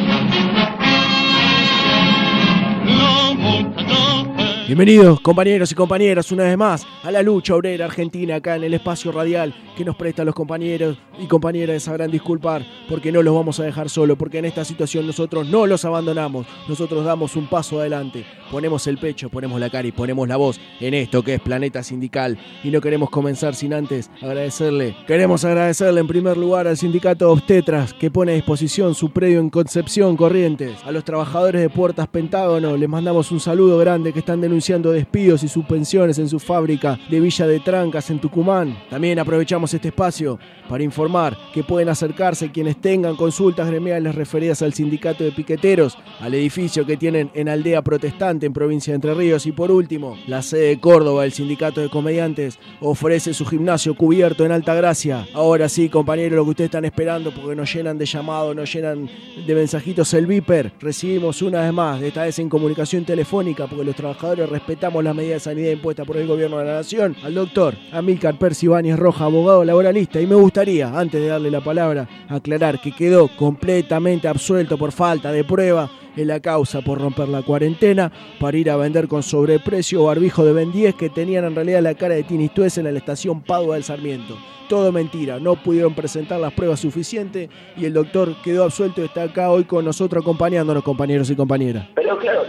Bienvenidos 4.71 5.21
compañeros 5.21 5.73
y 5.73 5.75
compañeras 5.75 6.31
una 6.31 6.45
vez 6.45 6.57
más 6.57 6.87
a 7.03 7.11
la 7.11 7.25
lucha 7.25 7.57
obrera 7.57 7.87
argentina 7.87 8.37
acá 8.37 8.55
en 8.55 8.63
el 8.63 8.75
espacio 8.75 9.11
radial 9.11 9.53
que 9.77 9.85
nos 9.85 9.97
prestan 9.97 10.27
los 10.27 10.35
compañeros 10.37 10.97
y 11.19 11.27
compañeras 11.27 11.83
sabrán 11.83 12.13
disculpar 12.13 12.65
porque 12.89 13.11
no 13.11 13.21
los 13.21 13.35
vamos 13.35 13.59
a 13.59 13.65
dejar 13.65 13.91
solo 13.91 14.15
porque 14.15 14.39
en 14.39 14.45
esta 14.45 14.65
situación 14.65 15.09
nosotros 15.09 15.49
no 15.49 15.67
los 15.67 15.85
abandonamos, 15.85 16.47
nosotros 16.69 17.05
damos 17.05 17.35
un 17.35 17.49
paso 17.49 17.81
adelante, 17.81 18.25
ponemos 18.49 18.87
el 18.87 18.99
pecho, 18.99 19.29
ponemos 19.29 19.59
la 19.59 19.71
cara 19.71 19.89
y 19.89 19.93
ponemos 19.93 20.29
la 20.29 20.37
voz 20.37 20.61
en 20.79 20.95
esto 20.95 21.25
que 21.25 21.35
es 21.35 21.41
Planeta 21.41 21.83
Sindical. 21.83 22.39
Y 22.63 22.71
no 22.71 22.81
queremos 22.81 23.11
comenzar 23.11 23.57
sin 23.57 23.75
antes 23.75 24.09
agradecerle, 24.23 24.95
queremos 25.05 25.45
agradecerle 25.45 26.01
en 26.01 26.07
primer 26.07 26.37
lugar 26.37 26.69
al 26.69 26.77
sindicato 26.77 27.29
Obstetras 27.33 27.93
que 27.93 28.13
pone 28.13 28.33
a 28.33 28.35
disposición 28.37 28.95
su 28.95 29.11
predio 29.11 29.41
en 29.41 29.51
Concepción 29.51 30.17
Corrientes, 30.17 30.77
a 30.85 30.93
los 30.93 31.05
trabajadores 31.05 31.61
de 31.61 31.71
Puertas 31.71 32.07
Pentágono 32.07 32.77
les 32.77 32.89
mandamos 32.89 33.33
un 33.33 33.41
saludo 33.41 33.77
grande 33.77 34.13
que 34.13 34.21
están 34.21 34.41
denunciando 34.41 34.60
despidos 34.61 35.43
y 35.43 35.49
suspensiones 35.49 36.19
en 36.19 36.29
su 36.29 36.39
fábrica 36.39 36.99
de 37.11 37.19
Villa 37.19 37.47
de 37.47 37.61
Trancas 37.61 38.11
en 38.11 38.21
Tucumán. 38.21 38.77
También 38.91 39.19
aprovechamos 39.19 39.73
este 39.73 39.89
espacio 39.89 40.39
para 40.69 40.85
informar 40.85 41.37
que 41.53 41.65
pueden 41.65 41.89
acercarse 41.89 42.53
quienes 42.53 42.81
tengan 42.81 43.17
consultas 43.17 43.69
gremiales 43.69 44.15
referidas 44.15 44.61
al 44.63 44.75
sindicato 44.75 45.25
de 45.25 45.33
piqueteros, 45.33 45.97
al 46.21 46.35
edificio 46.35 46.85
que 46.85 46.97
tienen 46.97 47.31
en 47.35 47.49
Aldea 47.49 47.83
Protestante 47.83 48.47
en 48.47 48.53
provincia 48.53 48.93
de 48.93 48.97
Entre 48.97 49.15
Ríos 49.15 49.47
y 49.47 49.53
por 49.53 49.71
último, 49.71 50.17
la 50.27 50.43
sede 50.43 50.69
de 50.69 50.81
Córdoba, 50.81 51.25
el 51.25 51.33
sindicato 51.33 51.81
de 51.81 51.89
comediantes, 51.89 52.59
ofrece 52.81 53.33
su 53.33 53.47
gimnasio 53.47 53.95
cubierto 53.95 54.45
en 54.45 54.53
Alta 54.53 54.75
Gracia. 54.75 55.27
Ahora 55.35 55.69
sí, 55.69 55.89
compañeros, 55.89 56.37
lo 56.37 56.45
que 56.45 56.51
ustedes 56.51 56.69
están 56.69 56.85
esperando 56.85 57.33
porque 57.33 57.57
nos 57.57 57.73
llenan 57.75 57.99
de 57.99 58.07
llamados, 58.07 58.55
nos 58.55 58.73
llenan 58.73 59.09
de 59.47 59.55
mensajitos 59.55 60.13
el 60.15 60.27
Viper. 60.27 60.73
Recibimos 60.81 61.41
una 61.43 61.63
vez 61.63 61.73
más, 61.73 62.03
esta 62.03 62.25
vez 62.25 62.39
en 62.39 62.49
comunicación 62.49 63.05
telefónica 63.05 63.67
porque 63.67 63.85
los 63.85 63.97
trabajadores 63.97 64.50
respetamos 64.51 65.03
las 65.03 65.15
medidas 65.15 65.45
de 65.45 65.51
sanidad 65.51 65.71
impuestas 65.71 66.07
por 66.07 66.17
el 66.17 66.27
gobierno 66.27 66.59
de 66.59 66.65
la 66.67 66.75
nación, 66.75 67.17
al 67.23 67.35
doctor 67.35 67.75
Amílcar 67.93 68.37
Percy 68.39 68.67
Ibáñez 68.67 68.99
Roja, 68.99 69.25
abogado 69.25 69.65
laboralista, 69.65 70.21
y 70.21 70.27
me 70.27 70.35
gustaría, 70.35 70.99
antes 70.99 71.21
de 71.21 71.29
darle 71.29 71.51
la 71.51 71.61
palabra, 71.61 72.09
aclarar 72.29 72.81
que 72.81 72.93
quedó 72.93 73.29
completamente 73.37 74.29
absuelto 74.29 74.77
por 74.77 74.93
falta 74.93 75.33
de 75.33 75.45
prueba 75.45 75.89
en 76.17 76.29
la 76.29 76.41
causa 76.41 76.81
por 76.83 77.01
romper 77.01 77.29
la 77.29 77.43
cuarentena 77.43 78.13
para 78.39 78.57
ir 78.57 78.71
a 78.71 78.77
vender 78.77 79.09
con 79.09 79.23
sobreprecio 79.23 80.05
barbijo 80.05 80.45
de 80.45 80.53
Ben 80.53 80.73
10 80.73 80.95
que 80.95 81.11
tenían 81.11 81.45
en 81.45 81.55
realidad 81.55 81.83
la 81.83 81.95
cara 81.95 82.15
de 82.15 82.23
Tini 82.23 82.49
Stuess 82.49 82.79
en 82.79 82.85
la 82.85 82.99
estación 82.99 83.43
Padua 83.43 83.75
del 83.75 83.85
Sarmiento. 83.85 84.37
Todo 84.69 84.93
mentira, 84.93 85.41
no 85.41 85.57
pudieron 85.57 85.95
presentar 85.95 86.39
las 86.39 86.53
pruebas 86.53 86.79
suficientes 86.79 87.51
y 87.77 87.87
el 87.87 87.93
doctor 87.93 88.35
quedó 88.45 88.63
absuelto 88.65 89.01
y 89.01 89.07
está 89.07 89.25
acá 89.25 89.51
hoy 89.51 89.65
con 89.65 89.85
nosotros 89.85 90.23
acompañándonos, 90.23 90.85
compañeros 90.85 91.29
y 91.29 91.35
compañeras. 91.35 91.89
Pero 91.97 92.17
claro, 92.19 92.43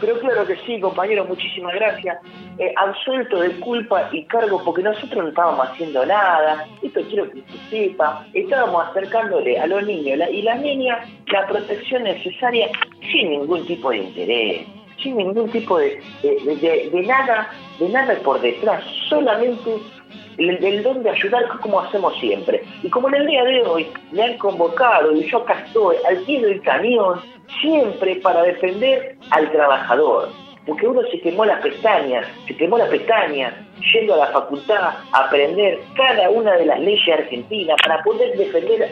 pero 0.00 0.18
claro 0.18 0.46
que 0.46 0.56
sí, 0.66 0.80
compañero, 0.80 1.24
muchísimas 1.24 1.74
gracias. 1.74 2.18
Eh, 2.58 2.72
absuelto 2.76 3.40
de 3.40 3.50
culpa 3.60 4.08
y 4.12 4.24
cargo 4.24 4.62
porque 4.64 4.82
nosotros 4.82 5.24
no 5.24 5.28
estábamos 5.28 5.68
haciendo 5.68 6.04
nada. 6.06 6.66
Esto 6.82 7.00
quiero 7.08 7.30
que 7.30 7.42
se 7.42 7.70
sepa. 7.70 8.26
Estábamos 8.32 8.86
acercándole 8.88 9.58
a 9.58 9.66
los 9.66 9.86
niños 9.86 10.18
y 10.30 10.42
las 10.42 10.60
niñas 10.60 11.06
la 11.32 11.46
protección 11.46 12.04
necesaria 12.04 12.68
sin 13.10 13.30
ningún 13.30 13.66
tipo 13.66 13.90
de 13.90 13.98
interés, 13.98 14.66
sin 15.02 15.16
ningún 15.16 15.50
tipo 15.50 15.78
de, 15.78 16.00
de, 16.22 17.02
nada, 17.06 17.50
de 17.78 17.88
nada 17.88 18.14
por 18.24 18.40
detrás, 18.40 18.84
solamente 19.08 19.76
el, 20.38 20.64
el 20.64 20.82
don 20.82 21.02
de 21.02 21.10
ayudar 21.10 21.48
como 21.60 21.80
hacemos 21.80 22.18
siempre. 22.18 22.62
Y 22.82 22.88
como 22.88 23.08
en 23.08 23.14
el 23.14 23.26
día 23.26 23.44
de 23.44 23.62
hoy 23.62 23.86
me 24.12 24.22
han 24.22 24.38
convocado 24.38 25.12
y 25.12 25.28
yo 25.28 25.38
acá 25.38 25.64
estoy 25.66 25.96
al 26.08 26.18
pie 26.18 26.40
del 26.40 26.60
cañón, 26.62 27.20
siempre 27.60 28.16
para 28.16 28.42
defender 28.42 29.16
al 29.30 29.50
trabajador. 29.50 30.28
Porque 30.66 30.86
uno 30.86 31.02
se 31.10 31.20
quemó 31.20 31.44
las 31.44 31.60
pestañas, 31.62 32.26
se 32.46 32.56
quemó 32.56 32.76
las 32.76 32.88
pestañas 32.88 33.54
yendo 33.92 34.14
a 34.14 34.18
la 34.18 34.26
facultad 34.26 34.94
a 35.12 35.18
aprender 35.18 35.78
cada 35.94 36.28
una 36.30 36.56
de 36.56 36.66
las 36.66 36.80
leyes 36.80 37.08
argentinas 37.18 37.76
para 37.82 38.02
poder 38.02 38.36
defender 38.36 38.90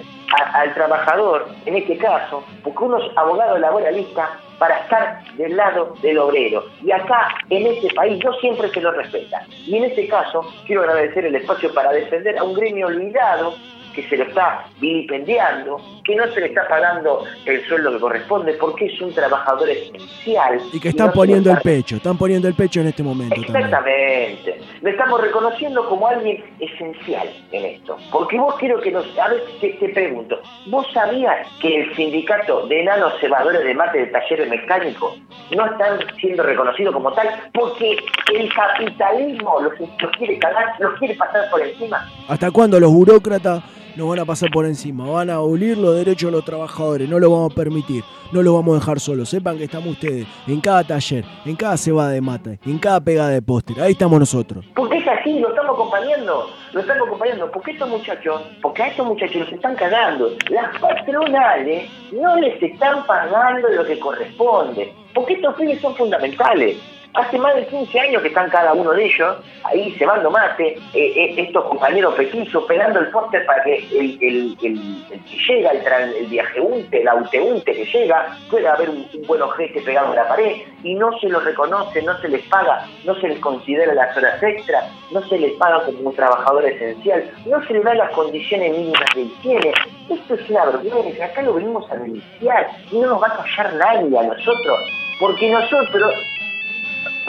al 0.53 0.75
trabajador, 0.75 1.49
en 1.67 1.77
este 1.77 1.97
caso, 1.97 2.45
porque 2.63 2.85
uno 2.85 2.99
es 2.99 3.17
abogado 3.17 3.59
laboralista 3.59 4.39
para 4.59 4.79
estar 4.79 5.23
del 5.35 5.57
lado 5.57 5.95
del 6.03 6.19
obrero. 6.19 6.65
Y 6.83 6.93
acá, 6.93 7.29
en 7.51 7.67
este 7.67 7.93
país, 7.95 8.23
no 8.25 8.33
siempre 8.35 8.69
se 8.69 8.81
lo 8.81 8.93
respeta. 8.93 9.43
Y 9.67 9.77
en 9.77 9.85
este 9.85 10.07
caso, 10.09 10.43
quiero 10.67 10.83
agradecer 10.83 11.27
el 11.27 11.35
espacio 11.35 11.73
para 11.75 11.93
defender 11.93 12.39
a 12.39 12.45
un 12.45 12.55
gremio 12.55 12.87
olvidado 12.87 13.55
que 13.95 14.03
se 14.09 14.17
lo 14.17 14.25
está 14.25 14.67
vilipendiando, 14.81 15.81
que 16.05 16.17
no 16.17 16.27
se 16.29 16.41
le 16.41 16.47
está 16.47 16.67
pagando 16.69 17.25
el 17.45 17.65
sueldo 17.67 17.93
que 17.93 18.01
corresponde 18.01 18.55
porque 18.55 18.87
es 18.87 19.01
un 19.01 19.13
trabajador 19.13 19.69
esencial. 19.71 20.61
Y 20.73 20.81
que 20.81 20.89
están 20.89 21.09
no 21.09 21.13
poniendo 21.13 21.51
el 21.51 21.59
pecho, 21.59 21.97
están 21.97 22.19
poniendo 22.19 22.49
el 22.49 22.55
pecho 22.55 22.81
en 22.81 22.89
este 22.89 23.03
momento 23.03 23.35
también. 23.35 23.57
Exactamente. 23.57 24.61
Lo 24.83 24.91
estamos 24.91 25.21
reconociendo 25.21 25.89
como 25.89 26.09
alguien 26.09 26.45
esencial 26.59 27.29
en 27.53 27.65
esto. 27.65 27.97
Porque 28.11 28.39
vos 28.39 28.57
quiero 28.59 28.81
que 28.81 28.91
nos... 28.91 29.07
A 29.19 29.29
ver, 29.29 29.43
te, 29.61 29.71
te 29.71 29.89
pregunto. 29.91 30.41
¿Vos 30.67 30.87
sabías 30.93 31.47
que 31.61 31.83
el 31.83 31.97
sindicato 31.97 32.67
de 32.67 32.83
enanos 32.83 33.15
cebadores 33.21 33.65
de 33.65 33.75
mate 33.75 33.99
de 33.99 34.07
talleres 34.07 34.49
mecánicos 34.49 35.19
no 35.55 35.67
están 35.67 35.99
siendo 36.21 36.43
reconocidos 36.43 36.95
como 36.95 37.13
tal? 37.13 37.29
Porque 37.53 37.97
el 38.35 38.53
capitalismo 38.53 39.61
los, 39.61 39.73
los 39.79 40.11
quiere 40.17 40.39
cagar, 40.39 40.75
los 40.79 40.99
quiere 40.99 41.15
pasar 41.15 41.49
por 41.51 41.63
encima. 41.63 42.09
¿Hasta 42.29 42.51
cuándo 42.51 42.81
los 42.81 42.93
burócratas 42.93 43.63
nos 43.97 44.09
van 44.09 44.19
a 44.19 44.25
pasar 44.25 44.51
por 44.51 44.67
encima? 44.67 45.09
Van 45.09 45.31
a 45.31 45.35
abolir 45.35 45.79
los 45.79 45.95
derechos 45.95 46.31
de 46.31 46.37
los 46.37 46.45
trabajadores, 46.45 47.09
no 47.09 47.19
lo 47.19 47.31
vamos 47.31 47.53
a 47.53 47.55
permitir, 47.55 48.03
no 48.33 48.43
lo 48.43 48.55
vamos 48.55 48.77
a 48.77 48.81
dejar 48.81 49.01
solos. 49.01 49.29
Sepan 49.29 49.59
que 49.59 49.65
estamos 49.65 49.89
ustedes 49.89 50.27
en 50.47 50.61
cada 50.61 50.85
taller, 50.85 51.25
en 51.45 51.57
cada 51.57 51.77
cebada 51.77 52.11
de 52.11 52.21
mate, 52.21 52.59
en 52.67 52.79
cada 52.79 53.01
pegada 53.01 53.31
de 53.31 53.43
póster. 53.43 53.81
Ahí 53.81 53.93
estamos 53.93 54.19
nosotros. 54.19 54.65
Porque 54.75 54.99
es 54.99 55.07
así, 55.07 55.39
lo 55.39 55.49
estamos 55.49 55.75
acompañando, 55.75 56.51
lo 56.73 56.81
estamos 56.81 57.07
acompañando. 57.07 57.51
Porque 57.51 57.73
estos 57.73 57.89
muchachos, 57.89 58.43
porque 58.61 58.83
a 58.83 58.89
estos 58.89 59.07
muchachos 59.07 59.37
los 59.37 59.53
están 59.53 59.77
cagando. 59.77 60.31
Las 60.51 60.79
patronales 60.79 61.91
no 62.13 62.37
les 62.37 62.63
están 62.63 63.07
pagando 63.07 63.69
lo 63.69 63.85
que 63.85 63.99
corresponde. 63.99 64.93
Porque 65.15 65.35
estos 65.35 65.55
pibes 65.55 65.81
son 65.81 65.95
fundamentales. 65.95 66.77
Hace 67.15 67.39
más 67.39 67.55
de 67.55 67.65
15 67.67 68.01
años 68.01 68.23
que 68.23 68.29
están 68.29 68.51
cada 68.51 68.73
uno 68.73 68.91
de 68.93 69.05
ellos 69.05 69.37
ahí 69.63 69.93
cebando 69.99 70.31
mate, 70.33 70.77
eh, 70.95 71.13
eh, 71.15 71.35
estos 71.39 71.65
compañeros 71.67 72.13
petizos 72.17 72.65
pegando 72.65 72.99
el 72.99 73.07
póster 73.11 73.47
para 73.47 73.63
que 73.63 73.77
el, 73.77 74.19
el- 74.21 74.57
el- 74.63 75.23
que 75.25 75.37
llega, 75.49 75.71
el, 75.71 75.85
tran- 75.85 76.13
el 76.19 76.27
viajeunte, 76.27 77.01
el 77.03 77.07
auteunte 77.09 77.73
que 77.73 77.85
llega, 77.85 78.37
pueda 78.51 78.73
haber 78.75 78.91
un, 78.91 79.07
un 79.15 79.27
buen 79.29 79.41
ojete 79.43 79.81
pegado 79.83 80.09
en 80.11 80.17
la 80.17 80.27
pared 80.29 80.57
y 80.83 80.95
no 80.97 81.17
se 81.21 81.29
lo 81.29 81.39
reconoce, 81.39 82.03
no 82.03 82.19
se 82.21 82.29
les 82.29 82.43
paga, 82.49 82.85
no 83.05 83.15
se 83.21 83.29
les 83.29 83.39
considera 83.39 83.95
las 83.95 84.17
horas 84.17 84.43
extras, 84.43 84.85
no 85.13 85.23
se 85.29 85.39
les 85.39 85.53
paga 85.53 85.85
como 85.85 86.01
un 86.11 86.17
trabajador 86.17 86.67
esencial, 86.67 87.31
no 87.47 87.65
se 87.65 87.75
les 87.75 87.85
da 87.85 87.95
las 87.95 88.11
condiciones 88.11 88.73
mínimas 88.73 89.09
de 89.15 89.21
higiene. 89.23 89.73
Esto 90.11 90.35
es 90.35 90.51
una 90.51 90.65
vergüenza, 90.67 91.25
acá 91.27 91.43
lo 91.43 91.55
venimos 91.55 91.89
a 91.93 91.95
denunciar 91.97 92.67
y 92.91 92.99
no 92.99 93.07
nos 93.11 93.23
va 93.23 93.29
a 93.29 93.37
callar 93.45 93.75
nadie 93.75 94.19
a 94.19 94.23
nosotros, 94.25 94.79
porque 95.21 95.49
nosotros 95.51 96.13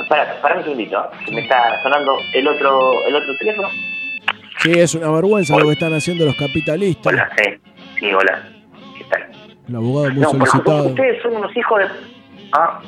para, 0.10 0.42
para 0.42 0.58
un 0.58 0.64
segundito, 0.64 1.00
¿eh? 1.28 1.32
me 1.32 1.42
está 1.42 1.82
sonando 1.84 2.18
el 2.34 2.48
otro, 2.48 3.04
el 3.08 3.16
otro 3.16 3.38
teléfono. 3.38 3.70
Sí, 4.60 4.72
es 4.80 4.96
una 4.96 5.10
vergüenza 5.12 5.58
lo 5.58 5.66
que 5.68 5.74
están 5.74 5.94
haciendo 5.94 6.26
los 6.26 6.36
capitalistas. 6.36 7.14
Hola, 7.14 7.30
sí, 7.38 7.50
sí, 8.00 8.14
hola. 8.14 8.50
¿Qué 8.98 9.04
tal? 9.06 9.30
El 9.70 9.76
abogado 9.76 10.12
muy 10.14 10.22
No, 10.24 10.30
solicitado. 10.32 10.88
ustedes 10.88 11.22
son 11.22 11.36
unos 11.36 11.56
hijos 11.58 11.80
de... 11.80 11.86
Ah, 12.54 12.80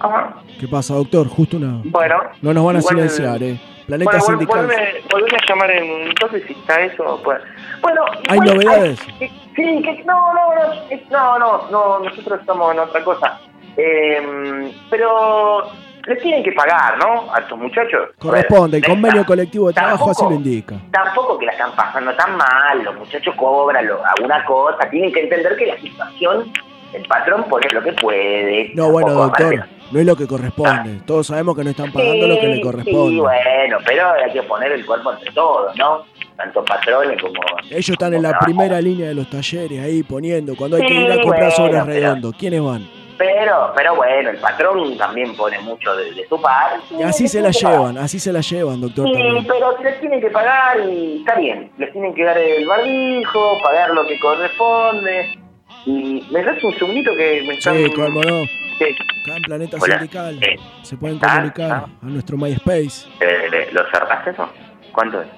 ah, 0.00 0.34
¿Qué 0.60 0.68
pasa, 0.68 0.94
doctor? 0.94 1.28
Justo 1.28 1.56
una. 1.56 1.80
bueno. 1.84 2.16
No 2.42 2.52
nos 2.52 2.64
van 2.64 2.76
a 2.76 2.78
igual- 2.80 2.94
silenciar, 3.08 3.42
¿eh? 3.42 3.58
Planeta 3.86 4.10
Bueno, 4.12 4.26
sindical. 4.26 4.68
volveme 5.10 5.36
a 5.36 5.46
llamar 5.48 5.70
en 5.72 5.90
un 6.08 6.14
toque 6.14 6.40
si 6.46 6.52
está 6.52 6.80
eso. 6.82 7.20
Pues. 7.24 7.38
Bueno, 7.80 8.04
¿Hay 8.28 8.38
igual 8.38 8.54
novedades? 8.56 9.00
hay- 9.20 9.28
sí, 9.56 9.82
que, 9.82 10.02
no, 10.06 10.32
no, 10.34 10.54
no, 10.54 11.08
no, 11.10 11.38
no, 11.38 11.70
no, 11.70 11.98
nosotros 12.08 12.40
estamos 12.40 12.72
en 12.72 12.78
otra 12.78 13.02
cosa. 13.04 13.40
Eh, 13.76 14.72
pero 14.88 15.64
les 16.06 16.18
tienen 16.20 16.42
que 16.42 16.52
pagar, 16.52 16.98
¿no? 16.98 17.32
A 17.34 17.38
estos 17.40 17.58
muchachos. 17.58 18.10
Corresponde, 18.18 18.78
el 18.78 18.84
convenio 18.84 19.24
colectivo 19.24 19.68
de 19.68 19.74
trabajo 19.74 20.10
así 20.10 20.20
tampoco- 20.20 20.30
lo 20.30 20.36
indica. 20.36 20.76
tampoco 20.90 21.38
que 21.38 21.46
la 21.46 21.52
están 21.52 21.72
pasando 21.76 22.14
tan 22.14 22.36
mal, 22.36 22.82
los 22.84 22.94
muchachos 22.96 23.34
cobran 23.36 23.86
lo- 23.86 24.00
alguna 24.16 24.44
cosa, 24.44 24.88
tienen 24.90 25.12
que 25.12 25.20
entender 25.20 25.56
que 25.56 25.66
la 25.66 25.76
situación, 25.80 26.52
el 26.92 27.06
patrón 27.06 27.44
pone 27.48 27.66
lo 27.72 27.82
que 27.82 27.92
puede. 27.92 28.72
No, 28.74 28.90
bueno, 28.90 29.10
doctor, 29.12 29.64
no 29.92 29.98
es 30.00 30.06
lo 30.06 30.16
que 30.16 30.26
corresponde. 30.26 31.00
Todos 31.06 31.26
sabemos 31.28 31.56
que 31.56 31.64
no 31.64 31.70
están 31.70 31.90
pagando 31.92 32.26
lo 32.26 32.38
que 32.40 32.46
le 32.48 32.60
corresponde. 32.60 33.08
Sí, 33.10 33.20
bueno, 33.20 33.78
pero 33.86 34.10
hay 34.12 34.32
que 34.32 34.42
poner 34.42 34.72
el 34.72 34.84
cuerpo 34.84 35.12
entre 35.12 35.30
todos, 35.32 35.74
¿no? 35.76 36.04
Tanto 36.36 36.64
patrones 36.64 37.20
como... 37.20 37.34
Ellos 37.70 37.88
están 37.90 38.14
en 38.14 38.22
la 38.22 38.38
primera 38.38 38.80
línea 38.80 39.08
de 39.08 39.14
los 39.14 39.28
talleres, 39.30 39.80
ahí 39.84 40.02
poniendo, 40.02 40.56
cuando 40.56 40.76
hay 40.78 40.86
que 40.86 40.94
ir 40.94 41.12
a 41.12 41.16
comprar 41.16 41.40
bueno, 41.40 41.50
sobres 41.56 41.82
pero- 41.84 41.86
redondos. 41.86 42.34
¿Quiénes 42.38 42.62
van? 42.62 42.88
Pero, 43.22 43.72
pero 43.76 43.94
bueno, 43.94 44.30
el 44.30 44.38
patrón 44.38 44.98
también 44.98 45.36
pone 45.36 45.56
mucho 45.60 45.94
de, 45.94 46.12
de 46.12 46.26
su 46.28 46.40
parte. 46.42 46.80
Y 46.98 47.02
así 47.04 47.28
se 47.28 47.40
la 47.40 47.50
llevan, 47.50 47.96
así 47.98 48.18
se 48.18 48.32
la 48.32 48.40
llevan, 48.40 48.80
doctor. 48.80 49.06
Sí, 49.06 49.12
también. 49.12 49.46
pero 49.46 49.78
les 49.80 50.00
tienen 50.00 50.20
que 50.20 50.28
pagar 50.30 50.80
y 50.80 51.18
está 51.20 51.36
bien. 51.36 51.70
Les 51.78 51.92
tienen 51.92 52.14
que 52.14 52.24
dar 52.24 52.36
el 52.36 52.66
barbijo, 52.66 53.58
pagar 53.62 53.90
lo 53.90 54.04
que 54.08 54.18
corresponde. 54.18 55.38
Y 55.86 56.26
me 56.32 56.42
das 56.42 56.62
un 56.64 56.74
segundito 56.74 57.14
que 57.16 57.44
me 57.46 57.54
están... 57.54 57.76
Sí, 57.76 57.92
cómo 57.94 58.20
no. 58.22 58.40
Sí. 58.78 58.86
Acá 59.24 59.36
en 59.36 59.42
Planeta 59.44 59.76
Hola. 59.80 59.98
Sindical 59.98 60.38
Eh, 60.42 60.56
se 60.82 60.96
pueden 60.96 61.18
ah, 61.22 61.34
comunicar 61.34 61.70
ah. 61.70 61.86
a 62.02 62.06
nuestro 62.06 62.36
MySpace 62.36 63.06
eh, 63.20 63.48
le- 63.50 63.70
¿Lo 63.72 63.88
cerraste 63.90 64.30
eso? 64.30 64.48
¿Cuánto 64.92 65.22
es? 65.22 65.28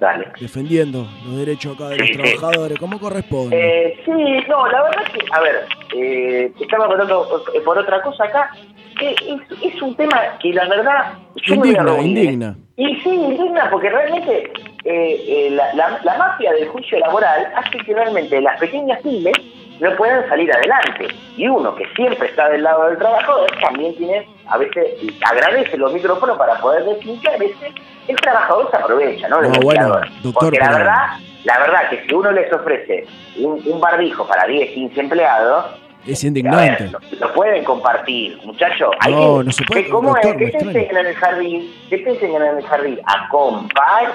Dale. 0.00 0.26
defendiendo 0.40 1.06
los 1.26 1.36
derechos 1.38 1.74
acá 1.74 1.88
de 1.88 1.96
Sí, 2.04 2.12
los 2.14 2.34
trabajadores, 2.34 2.78
como 2.78 2.98
corresponde. 3.00 3.56
Eh, 3.58 3.94
sí, 4.04 4.10
no, 4.48 4.66
la 4.68 4.82
verdad 4.82 5.02
es 5.06 5.10
que, 5.12 5.26
a 5.32 5.40
ver, 5.40 5.66
eh, 5.96 6.52
estaba 6.60 6.84
hablando 6.86 7.42
eh, 7.54 7.60
por 7.64 7.78
otra 7.78 8.02
cosa 8.02 8.24
acá, 8.24 8.50
que 8.98 9.10
es, 9.10 9.74
es 9.74 9.82
un 9.82 9.94
tema 9.96 10.20
que 10.40 10.52
la 10.52 10.66
verdad... 10.68 11.12
yo 11.44 11.54
me 11.56 11.68
indigna, 11.68 11.82
reunir. 11.84 12.16
indigna. 12.24 12.56
Y 12.76 12.94
sí, 12.96 13.08
indigna, 13.10 13.70
porque 13.70 13.88
realmente 13.90 14.52
eh, 14.84 15.24
eh, 15.28 15.48
la, 15.50 15.72
la- 15.74 16.00
la 16.04 16.18
mafia 16.18 16.52
del 16.52 16.68
juicio 16.68 16.98
laboral 16.98 17.46
hace 17.56 17.78
que 17.78 17.94
realmente 17.94 18.40
las 18.40 18.58
pequeñas 18.60 19.00
pymes 19.02 19.34
no 19.80 19.96
puedan 19.96 20.28
salir 20.28 20.52
adelante. 20.52 21.08
Y 21.36 21.48
uno 21.48 21.74
que 21.74 21.84
siempre 21.94 22.28
está 22.28 22.48
del 22.48 22.62
lado 22.62 22.86
del 22.88 22.98
trabajador 22.98 23.50
también 23.60 23.94
tiene, 23.96 24.28
a 24.48 24.56
veces, 24.58 24.84
agradece 25.28 25.76
los 25.76 25.92
micrófonos 25.92 26.36
para 26.38 26.54
poder 26.58 26.84
decir 26.84 27.20
que 27.20 27.28
a 27.28 27.36
veces 27.38 27.72
el 28.08 28.16
trabajador 28.16 28.70
se 28.70 28.76
aprovecha, 28.76 29.28
¿no? 29.28 29.42
No, 29.42 29.48
bueno, 29.48 29.56
empleador. 29.82 30.08
doctor, 30.22 30.32
porque 30.44 30.58
la 30.58 30.66
pero- 30.66 30.78
verdad, 30.78 31.06
la 31.44 31.58
verdad 31.58 31.90
que 31.90 32.04
si 32.06 32.14
uno 32.14 32.32
les 32.32 32.52
ofrece 32.52 33.06
un, 33.38 33.62
un 33.66 33.80
barbijo 33.80 34.26
para 34.26 34.46
10, 34.46 34.70
15 34.72 35.00
empleados, 35.00 35.66
Es 36.06 36.22
indignante. 36.24 36.84
ver, 36.84 36.92
lo, 36.92 37.26
lo 37.26 37.32
pueden 37.34 37.64
compartir, 37.64 38.38
muchachos. 38.44 38.90
No, 39.10 39.38
que- 39.40 39.44
no 39.44 39.52
se 39.52 39.64
puede, 39.64 39.88
¿Cómo 39.88 40.10
doctor, 40.10 40.30
es? 40.30 40.36
Me 40.40 40.50
te 40.52 40.64
enseñan 40.64 40.96
en 40.98 41.06
el 41.06 41.14
jardín, 41.16 41.74
que 41.90 41.98
te 41.98 42.10
enseñan 42.10 42.42
en 42.42 42.58
el 42.58 42.64
jardín 42.66 43.00
a 43.04 43.28
compartir. 43.28 44.08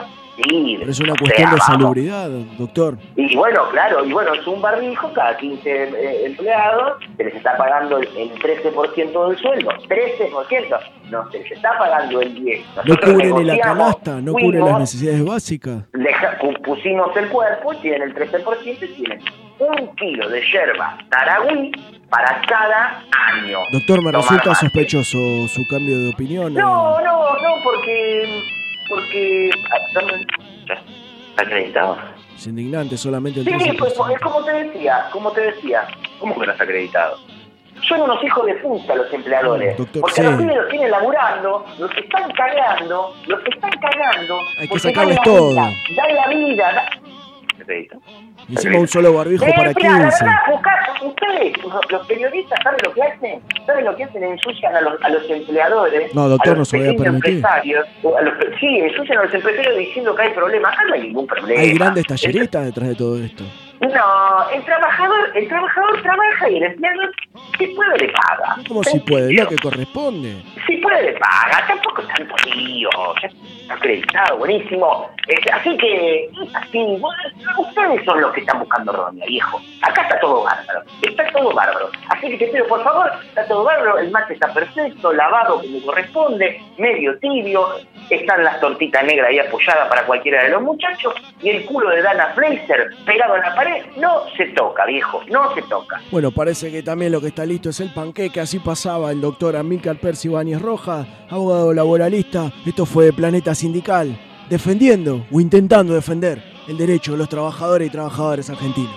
Pero 0.80 0.92
es 0.92 1.00
una 1.00 1.14
sea, 1.14 1.20
cuestión 1.20 1.50
de 1.52 1.56
vamos. 1.58 1.66
salubridad, 1.66 2.30
doctor. 2.58 2.98
Y 3.16 3.36
bueno, 3.36 3.70
claro, 3.72 4.04
y 4.06 4.12
bueno, 4.12 4.34
es 4.34 4.46
un 4.48 4.62
barbijo, 4.62 5.12
cada 5.14 5.38
15 5.38 5.70
eh, 5.70 6.26
empleados 6.26 6.94
se 7.18 7.24
les 7.24 7.36
está 7.36 7.56
pagando 7.58 7.98
el, 7.98 8.08
el 8.18 8.32
13% 8.34 9.28
del 9.30 9.38
sueldo. 9.38 9.70
13%. 9.88 10.80
No 11.10 11.30
se 11.32 11.40
les 11.40 11.52
está 11.52 11.78
pagando 11.78 12.22
el 12.22 12.36
10%. 12.36 12.62
No 12.86 12.98
cubren 12.98 13.36
ni 13.36 13.44
la 13.46 13.58
canasta, 13.60 14.22
no 14.22 14.34
cubren 14.34 14.66
las 14.66 14.80
necesidades 14.80 15.26
básicas. 15.26 15.84
deja- 15.94 16.40
pu- 16.40 16.62
pusimos 16.62 17.16
el 17.18 17.28
cuerpo, 17.30 17.74
tienen 17.76 18.04
el 18.04 18.16
13% 18.16 18.84
y 18.84 18.88
tienen 18.96 19.20
un 19.60 19.96
kilo 19.96 20.28
de 20.30 20.42
yerba 20.52 20.98
taragüí 21.10 21.72
para 22.10 22.42
cada 22.48 23.04
año. 23.32 23.60
Doctor, 23.72 24.04
me 24.04 24.12
Tomar 24.12 24.24
resulta 24.24 24.50
mate. 24.52 24.66
sospechoso 24.66 25.48
su 25.48 25.62
cambio 25.70 25.98
de 26.00 26.10
opinión. 26.10 26.54
No, 26.54 27.00
no, 27.02 27.34
no, 27.34 27.64
porque. 27.64 28.42
Porque. 28.92 29.50
ah, 29.72 29.78
dame- 29.96 30.26
ya, 30.68 30.76
¿Está 31.32 31.44
acreditado? 31.44 31.98
Es 32.36 32.46
indignante 32.48 32.98
solamente 32.98 33.40
el 33.40 33.46
Sí, 33.46 33.52
13%. 33.52 33.78
pues, 33.80 33.94
pues, 33.94 34.20
como 34.20 34.44
te 34.44 34.52
decía, 34.64 35.08
como 35.12 35.32
te 35.32 35.42
decía. 35.42 35.88
¿Cómo 36.20 36.38
que 36.40 36.46
no 36.46 36.52
está 36.52 36.64
acreditado? 36.66 37.18
Son 37.88 38.02
unos 38.02 38.24
hijos 38.24 38.46
de 38.46 38.54
puta 38.56 38.94
los 38.96 39.12
empleadores. 39.14 39.76
Doctor, 39.78 40.02
porque 40.02 40.16
sí. 40.16 40.24
los 40.24 40.36
pibes 40.36 40.56
los 40.56 40.70
tienen 40.70 40.92
laburando, 40.92 41.66
los 41.80 41.92
están 41.98 42.30
cagando, 42.34 43.16
los 43.28 43.40
están 43.46 43.72
cagando. 43.72 44.38
Hay 44.60 44.68
que 44.68 44.80
sacarles 44.80 45.16
dan 45.16 45.26
la 45.26 45.32
todo. 45.32 45.50
vida, 45.52 45.72
Dan 45.96 46.16
la 46.16 46.28
vida. 46.28 46.74
da- 46.74 46.90
Encima 48.50 48.80
un 48.80 48.88
solo 48.88 49.14
barbijo 49.14 49.46
Eh, 49.46 49.54
para 49.56 49.72
mirá, 49.74 49.90
la 49.92 49.98
15. 50.10 50.26
verdad, 50.26 50.40
buscá- 50.50 51.06
ustedes, 51.06 51.54
los- 51.90 52.08
periodistas, 52.08 52.60
¿saben 52.64 52.80
lo 52.84 52.94
que 52.94 53.02
hacen? 53.04 53.42
¿Saben 53.66 53.86
lo 53.86 53.96
que 53.96 54.04
hacen? 54.04 54.24
Ensucian 54.24 54.76
a 54.76 54.82
los, 54.82 55.02
a 55.04 55.10
los 55.10 55.30
empleadores. 55.30 56.14
No, 56.14 56.28
doctor, 56.30 56.56
a 56.56 56.58
los 56.58 56.60
no 56.60 56.66
se 56.66 56.78
lo 56.78 56.94
voy 56.94 57.06
a 57.06 57.10
empresarios, 57.10 57.88
a 58.18 58.22
los- 58.22 58.34
sí, 58.60 58.80
ensucian 58.80 59.20
a 59.20 59.24
los 59.24 59.34
empresarios 59.34 59.78
diciendo 59.78 60.16
que 60.16 60.22
hay 60.24 60.34
problemas. 60.34 60.74
Acá 60.74 60.84
no 60.88 60.94
hay 60.96 61.02
ningún 61.04 61.28
problema. 61.28 61.62
Hay 61.62 61.74
grandes 61.74 62.06
talleristas 62.06 62.66
detrás 62.66 62.90
de 62.90 62.96
todo 62.96 63.18
esto. 63.24 63.44
No, 63.82 64.50
el 64.54 64.64
trabajador, 64.64 65.32
el 65.36 65.48
trabajador 65.48 66.02
trabaja 66.04 66.50
y 66.52 66.58
el 66.58 66.64
empleador, 66.64 67.12
si 67.58 67.66
puede, 67.68 67.98
le 67.98 68.10
paga. 68.14 68.56
Como 68.68 68.84
si 68.84 69.00
puede, 69.00 69.34
lo 69.34 69.48
que 69.48 69.56
corresponde. 69.56 70.36
Si 70.68 70.78
puede, 70.78 71.02
le 71.04 71.14
paga. 71.14 71.66
Tampoco 71.68 72.02
es 72.04 72.08
tanto 72.10 72.36
lío. 72.56 72.90
Acreditado, 73.70 74.38
buenísimo. 74.38 75.10
Este, 75.28 75.52
así 75.52 75.78
que, 75.78 76.30
así. 76.54 77.02
Ustedes 77.58 78.06
son 78.06 78.22
los 78.22 78.34
que 78.34 78.42
están 78.42 78.60
buscando 78.60 78.92
roña, 78.92 79.26
viejo. 79.26 79.60
Acá 79.82 80.04
está 80.04 80.20
todo 80.20 80.44
bárbaro. 80.44 80.82
Está 81.02 81.28
todo 81.32 81.54
bárbaro. 81.54 81.90
Así 82.10 82.30
que 82.30 82.38
te 82.38 82.48
pido, 82.48 82.68
por 82.68 82.84
favor, 82.84 83.12
está 83.28 83.46
todo 83.48 83.64
bárbaro. 83.64 83.98
El 84.00 84.12
mate 84.12 84.34
está 84.34 84.54
perfecto, 84.54 85.14
lavado 85.14 85.62
como 85.62 85.82
corresponde, 85.86 86.62
medio 86.78 87.18
tibio. 87.20 87.68
Están 88.10 88.44
las 88.44 88.60
tortitas 88.60 89.04
negras 89.04 89.30
ahí 89.30 89.40
apoyadas 89.40 89.88
para 89.88 90.06
cualquiera 90.06 90.44
de 90.44 90.50
los 90.50 90.62
muchachos. 90.62 91.14
Y 91.42 91.50
el 91.50 91.66
culo 91.66 91.90
de 91.90 92.02
Dana 92.02 92.28
Fraser 92.36 92.90
pegado 93.06 93.36
en 93.36 93.42
la 93.42 93.56
pared. 93.56 93.86
No 93.98 94.24
se 94.36 94.46
toca, 94.48 94.86
viejo. 94.86 95.22
No 95.30 95.54
se 95.54 95.62
toca. 95.64 96.02
Bueno, 96.12 96.32
parece 96.32 96.72
que 96.72 96.84
también 96.84 97.12
lo 97.12 97.22
que 97.22 97.28
está 97.28 97.46
listo 97.46 97.70
es 97.70 97.80
el 97.80 97.94
panqueque. 97.94 98.40
Así 98.40 98.60
pasaba 98.60 99.12
el 99.12 99.22
doctor 99.22 99.56
Amílcar 99.56 99.98
Percy 99.98 100.28
Ibáñez 100.28 100.62
Rojas, 100.62 101.08
abogado 101.30 101.74
laboralista. 101.74 102.52
Esto 102.66 102.86
fue 102.86 103.12
Planeta 103.14 103.56
Sindical, 103.56 104.18
defendiendo 104.52 105.26
o 105.32 105.40
intentando 105.40 105.94
defender 105.94 106.44
el 106.68 106.78
derecho 106.78 107.14
de 107.14 107.20
los 107.20 107.30
trabajadores 107.30 107.88
y 107.88 107.90
trabajadoras 107.90 108.50
argentinos. 108.50 108.94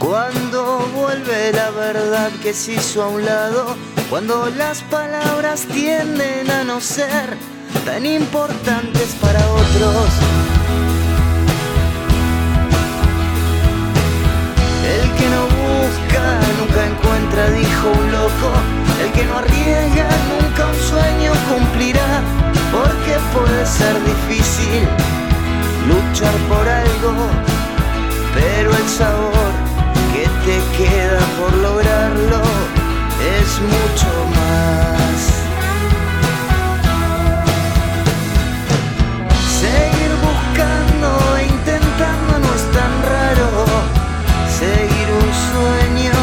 Cuando 0.00 0.80
vuelve 0.92 1.52
la 1.52 1.70
verdad 1.70 2.32
que 2.42 2.52
se 2.52 2.72
hizo 2.74 3.04
a 3.04 3.08
un 3.08 3.24
lado, 3.24 3.76
cuando 4.10 4.50
las 4.50 4.82
palabras 4.82 5.66
tienden 5.72 6.50
a 6.50 6.64
no 6.64 6.80
ser 6.80 7.36
tan 7.84 8.04
importantes 8.06 9.16
para 9.20 9.38
otros. 9.48 10.08
El 14.82 15.10
que 15.16 15.28
no 15.28 15.42
busca 15.62 16.40
nunca 16.58 16.86
encuentra, 16.86 17.50
dijo 17.50 17.88
un 18.00 18.10
loco. 18.10 18.50
El 19.04 19.12
que 19.12 19.24
no 19.26 19.36
arriesga 19.36 20.08
nunca 20.32 20.66
un 20.66 20.80
sueño 20.90 21.32
cumplirá, 21.48 22.22
porque 22.78 23.14
puede 23.34 23.66
ser 23.66 23.94
difícil 24.04 24.82
luchar 25.88 26.34
por 26.48 26.68
algo, 26.68 27.12
pero 28.34 28.70
el 28.70 28.88
sabor 28.88 29.50
que 30.12 30.24
te 30.44 30.56
queda 30.76 31.20
por 31.38 31.52
lograrlo 31.54 32.40
es 33.36 33.48
mucho 33.74 34.10
más. 34.38 35.18
Seguir 39.62 40.12
buscando 40.28 41.08
e 41.38 41.42
intentando 41.46 42.32
no 42.44 42.50
es 42.58 42.64
tan 42.78 42.92
raro. 43.14 43.48
Seguir 44.62 45.08
un 45.22 45.30
sueño, 45.50 46.16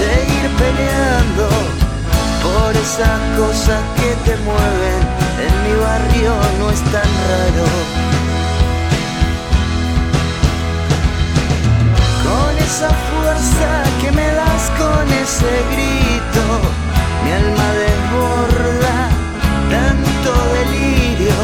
seguir 0.00 0.46
peleando 0.62 1.48
por 2.42 2.70
esas 2.76 3.20
cosas 3.38 3.80
que 3.98 4.10
te 4.24 4.36
mueven. 4.38 5.29
No 5.90 6.70
es 6.70 6.80
tan 6.82 7.10
raro. 7.30 7.66
Con 12.22 12.58
esa 12.58 12.90
fuerza 13.10 13.82
que 14.00 14.12
me 14.12 14.28
das 14.32 14.70
con 14.78 15.08
ese 15.12 15.52
grito, 15.72 16.44
mi 17.24 17.32
alma 17.32 17.68
desborda 17.82 19.08
tanto 19.68 20.30
delirio. 20.58 21.38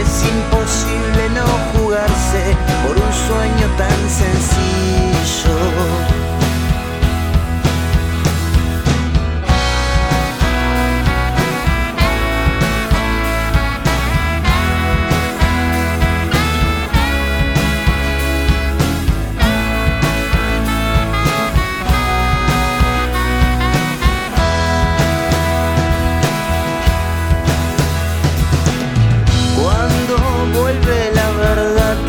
Es 0.00 0.12
imposible 0.34 1.22
no 1.36 1.46
jugarse 1.72 2.56
por 2.84 2.96
un 2.96 3.12
sueño 3.12 3.66
tan 3.78 4.00
sencillo. 4.10 4.82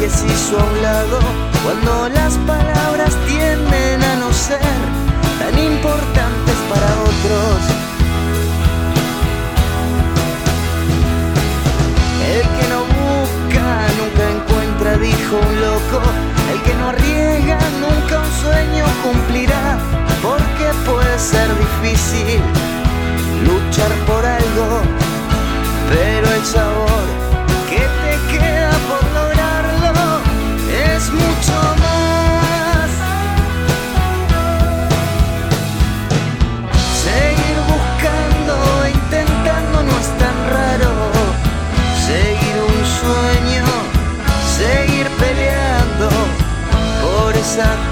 Que 0.04 0.10
hizo 0.10 0.60
a 0.60 0.64
un 0.66 0.82
lado, 0.82 1.20
cuando 1.64 2.10
las 2.10 2.34
palabras 2.40 3.16
tienden 3.26 4.04
a 4.04 4.16
no 4.18 4.34
ser 4.34 4.60
tan 5.40 5.58
importantes 5.58 6.56
para 6.70 6.88
otros. 7.10 7.60
El 12.36 12.42
que 12.42 12.66
no 12.74 12.80
busca 13.00 13.66
nunca 14.00 14.24
encuentra, 14.38 14.98
dijo 14.98 15.38
un 15.38 15.62
loco. 15.62 16.02
El 16.52 16.62
que 16.64 16.74
no 16.76 16.90
arriesga 16.90 17.60
nunca 17.80 18.20
un 18.20 18.32
sueño 18.44 18.86
cumplirá, 19.04 19.78
porque 20.22 20.68
puede 20.86 21.18
ser 21.18 21.48
difícil 21.58 22.42
luchar 23.48 23.92
por 24.06 24.26
algo, 24.26 24.82
pero 25.90 26.28
el 26.30 26.46
sabor 26.46 27.23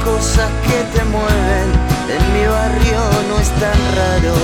cosas 0.03 0.49
que 0.68 0.80
te 0.94 1.03
mueven. 1.06 1.68
En 2.15 2.23
mi 2.34 2.45
barrio 2.45 3.02
no 3.30 3.40
es 3.40 3.49
tan 3.61 3.80
raro. 3.99 4.36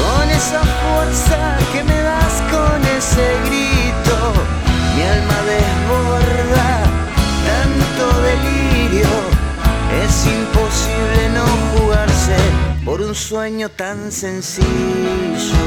Con 0.00 0.30
esa 0.30 0.62
fuerza 0.80 1.58
que 1.72 1.84
me 1.84 2.00
das 2.00 2.34
con 2.54 2.78
ese 2.96 3.26
grito, 3.46 4.16
mi 4.94 5.02
alma 5.02 5.38
desborda 5.52 6.70
tanto 7.50 8.04
delirio. 8.28 9.08
Es 10.04 10.26
imposible 10.26 11.22
no 11.34 11.46
jugarse 11.72 12.36
por 12.84 13.00
un 13.00 13.14
sueño 13.14 13.68
tan 13.68 14.10
sencillo. 14.10 15.60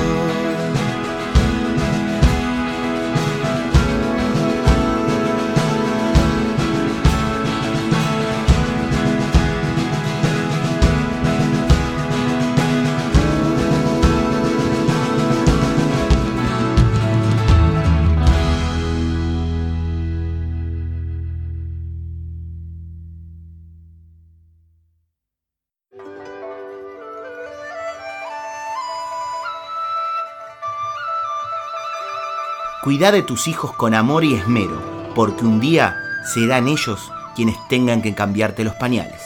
Cuida 32.94 33.11
de 33.11 33.24
tus 33.24 33.48
hijos 33.48 33.74
con 33.74 33.95
amor 33.95 34.24
y 34.24 34.36
esmero. 34.36 35.10
porque 35.15 35.45
un 35.45 35.60
día 35.60 35.98
serán 36.32 36.68
ellos 36.68 37.11
quienes 37.36 37.56
tengan 37.68 38.03
que 38.03 38.14
cambiarte 38.14 38.64
los 38.64 38.76
pañales. 38.76 39.20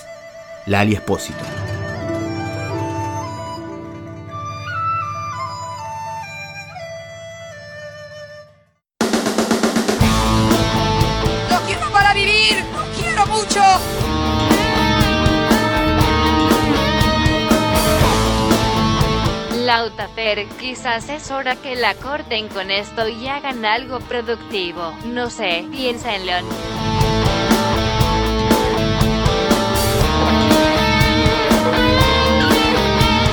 Lali 0.66 0.94
Espósito. 0.94 1.44
Quizás 20.60 21.08
es 21.08 21.32
hora 21.32 21.56
que 21.56 21.78
la 21.78 21.96
corten 21.96 22.50
con 22.50 22.70
esto 22.70 23.08
y 23.08 23.28
hagan 23.30 23.64
algo 23.64 24.02
productivo. 24.02 24.92
No 25.06 25.30
sé, 25.30 25.66
piénsenlo. 25.72 26.34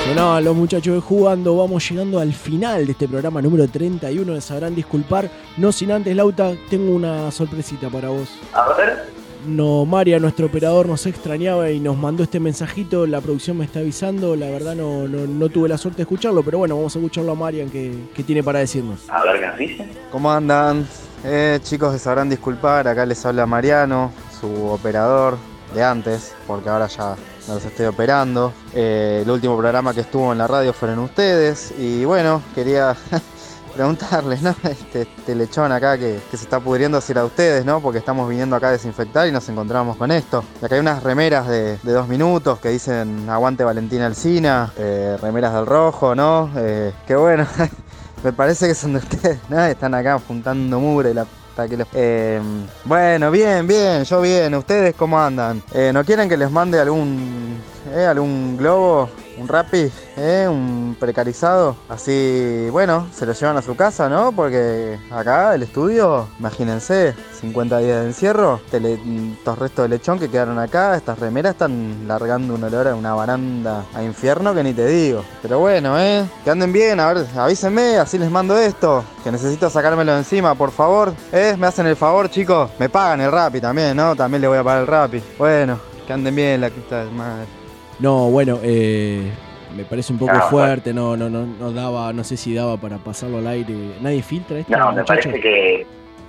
Sonaban 0.06 0.44
los 0.44 0.54
muchachos 0.54 0.94
de 0.94 1.00
jugando, 1.00 1.56
vamos 1.56 1.90
llegando 1.90 2.20
al 2.20 2.32
final 2.32 2.86
de 2.86 2.92
este 2.92 3.08
programa 3.08 3.42
número 3.42 3.66
31, 3.66 4.32
les 4.32 4.44
sabrán 4.44 4.76
disculpar. 4.76 5.28
No 5.56 5.72
sin 5.72 5.90
antes, 5.90 6.14
Lauta, 6.14 6.52
tengo 6.70 6.94
una 6.94 7.28
sorpresita 7.32 7.88
para 7.90 8.10
vos. 8.10 8.28
A 8.52 8.72
ver. 8.74 9.23
No, 9.46 9.84
María, 9.84 10.18
nuestro 10.18 10.46
operador, 10.46 10.88
nos 10.88 11.04
extrañaba 11.06 11.70
y 11.70 11.78
nos 11.78 11.96
mandó 11.98 12.22
este 12.22 12.40
mensajito. 12.40 13.06
La 13.06 13.20
producción 13.20 13.58
me 13.58 13.64
está 13.64 13.80
avisando. 13.80 14.36
La 14.36 14.48
verdad, 14.48 14.74
no, 14.74 15.06
no, 15.06 15.26
no 15.26 15.48
tuve 15.48 15.68
la 15.68 15.76
suerte 15.76 15.98
de 15.98 16.02
escucharlo, 16.04 16.42
pero 16.42 16.58
bueno, 16.58 16.76
vamos 16.76 16.94
a 16.96 16.98
escucharlo 16.98 17.32
a 17.32 17.34
Marian, 17.34 17.68
que, 17.68 18.08
que 18.14 18.22
tiene 18.22 18.42
para 18.42 18.60
decirnos. 18.60 19.00
A 19.08 19.22
ver 19.24 19.40
qué 19.40 19.46
nos 19.46 19.58
dice. 19.58 19.88
¿Cómo 20.10 20.32
andan? 20.32 20.86
Eh, 21.24 21.58
chicos, 21.62 21.92
se 21.92 21.98
sabrán 21.98 22.30
disculpar. 22.30 22.88
Acá 22.88 23.04
les 23.04 23.24
habla 23.26 23.44
Mariano, 23.44 24.12
su 24.40 24.66
operador 24.66 25.36
de 25.74 25.82
antes, 25.82 26.34
porque 26.46 26.68
ahora 26.68 26.86
ya 26.86 27.16
no 27.48 27.54
los 27.54 27.64
estoy 27.64 27.86
operando. 27.86 28.52
Eh, 28.74 29.20
el 29.24 29.30
último 29.30 29.56
programa 29.58 29.92
que 29.92 30.00
estuvo 30.00 30.32
en 30.32 30.38
la 30.38 30.46
radio 30.46 30.72
fueron 30.72 31.00
ustedes. 31.00 31.74
Y 31.78 32.04
bueno, 32.04 32.42
quería 32.54 32.96
preguntarles, 33.74 34.42
¿no? 34.42 34.54
Este, 34.64 35.02
este 35.02 35.34
lechón 35.34 35.72
acá 35.72 35.98
que, 35.98 36.18
que 36.30 36.36
se 36.36 36.44
está 36.44 36.60
pudriendo 36.60 37.00
era 37.08 37.20
de 37.22 37.26
ustedes, 37.26 37.64
¿no? 37.64 37.80
Porque 37.80 37.98
estamos 37.98 38.28
viniendo 38.28 38.56
acá 38.56 38.68
a 38.68 38.72
desinfectar 38.72 39.26
y 39.28 39.32
nos 39.32 39.48
encontramos 39.48 39.96
con 39.96 40.10
esto. 40.10 40.44
Y 40.60 40.64
acá 40.64 40.74
hay 40.76 40.80
unas 40.80 41.02
remeras 41.02 41.46
de, 41.48 41.78
de 41.82 41.92
dos 41.92 42.08
minutos 42.08 42.58
que 42.60 42.70
dicen 42.70 43.28
aguante 43.28 43.64
Valentina 43.64 44.06
Alcina, 44.06 44.72
eh, 44.76 45.16
remeras 45.20 45.54
del 45.54 45.66
rojo, 45.66 46.14
¿no? 46.14 46.50
Eh, 46.56 46.92
que 47.06 47.16
bueno, 47.16 47.46
me 48.24 48.32
parece 48.32 48.66
que 48.68 48.74
son 48.74 48.92
de 48.94 48.98
ustedes, 49.00 49.38
¿no? 49.48 49.62
Están 49.64 49.94
acá 49.94 50.18
juntando 50.26 50.78
mugre 50.80 51.12
la 51.14 51.26
que 51.68 51.76
los- 51.76 51.86
Eh, 51.94 52.40
bueno, 52.84 53.30
bien, 53.30 53.66
bien, 53.66 54.02
yo 54.04 54.20
bien. 54.20 54.54
¿Ustedes 54.54 54.94
cómo 54.96 55.20
andan? 55.20 55.62
Eh, 55.72 55.92
¿No 55.94 56.04
quieren 56.04 56.28
que 56.28 56.36
les 56.36 56.50
mande 56.50 56.80
algún, 56.80 57.60
eh, 57.94 58.06
algún 58.06 58.56
globo? 58.56 59.08
¿Un 59.36 59.48
rapi? 59.48 59.90
¿Eh? 60.16 60.46
¿Un 60.48 60.96
precarizado? 60.98 61.76
Así, 61.88 62.68
bueno, 62.70 63.08
se 63.12 63.26
lo 63.26 63.32
llevan 63.32 63.56
a 63.56 63.62
su 63.62 63.76
casa, 63.76 64.08
¿no? 64.08 64.32
Porque 64.32 64.98
acá 65.10 65.54
el 65.54 65.64
estudio, 65.64 66.28
imagínense, 66.38 67.14
50 67.40 67.78
días 67.78 68.00
de 68.00 68.06
encierro, 68.06 68.60
estos 68.70 69.58
restos 69.58 69.84
de 69.84 69.88
lechón 69.88 70.18
que 70.18 70.28
quedaron 70.28 70.58
acá, 70.58 70.96
estas 70.96 71.18
remeras 71.18 71.52
están 71.52 72.06
largando 72.06 72.54
un 72.54 72.64
olor 72.64 72.88
a 72.88 72.94
una 72.94 73.14
baranda 73.14 73.84
a 73.94 74.02
infierno 74.02 74.54
que 74.54 74.62
ni 74.62 74.72
te 74.72 74.86
digo. 74.86 75.24
Pero 75.42 75.58
bueno, 75.58 75.98
¿eh? 75.98 76.24
Que 76.44 76.50
anden 76.50 76.72
bien, 76.72 77.00
a 77.00 77.12
ver, 77.12 77.26
avísenme, 77.36 77.96
así 77.96 78.18
les 78.18 78.30
mando 78.30 78.56
esto, 78.56 79.04
que 79.22 79.32
necesito 79.32 79.68
sacármelo 79.68 80.12
de 80.12 80.18
encima, 80.18 80.54
por 80.54 80.70
favor. 80.70 81.12
¿Eh? 81.32 81.56
¿Me 81.58 81.66
hacen 81.66 81.86
el 81.86 81.96
favor, 81.96 82.30
chicos? 82.30 82.70
Me 82.78 82.88
pagan 82.88 83.20
el 83.20 83.32
rapi 83.32 83.60
también, 83.60 83.96
¿no? 83.96 84.14
También 84.14 84.42
le 84.42 84.48
voy 84.48 84.58
a 84.58 84.64
pagar 84.64 84.82
el 84.82 84.86
rapi. 84.86 85.22
Bueno, 85.38 85.78
que 86.06 86.12
anden 86.12 86.34
bien, 86.34 86.60
la 86.60 86.70
quita 86.70 87.04
de 87.04 87.10
madre. 87.10 87.63
No, 87.98 88.30
bueno, 88.30 88.58
eh, 88.62 89.30
me 89.76 89.84
parece 89.84 90.12
un 90.12 90.18
poco 90.18 90.32
Ah, 90.34 90.42
fuerte, 90.42 90.92
no, 90.92 91.16
no, 91.16 91.28
no, 91.30 91.46
no 91.46 91.72
daba, 91.72 92.12
no 92.12 92.24
sé 92.24 92.36
si 92.36 92.54
daba 92.54 92.76
para 92.76 92.98
pasarlo 92.98 93.38
al 93.38 93.46
aire. 93.46 93.74
¿Nadie 94.00 94.22
filtra 94.22 94.58
esto? 94.58 94.76
No, 94.76 94.92
me 94.92 95.04
parece 95.04 95.40
que 95.40 95.86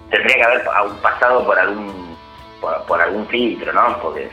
tendría 0.10 0.36
que 0.36 0.44
haber 0.44 0.64
pa- 0.64 0.86
pasado 1.02 1.46
por 1.46 1.58
algún 1.60 2.16
por, 2.62 2.82
por 2.86 3.02
algún 3.02 3.28
filtro, 3.28 3.74
¿no? 3.74 4.00
Porque 4.02 4.30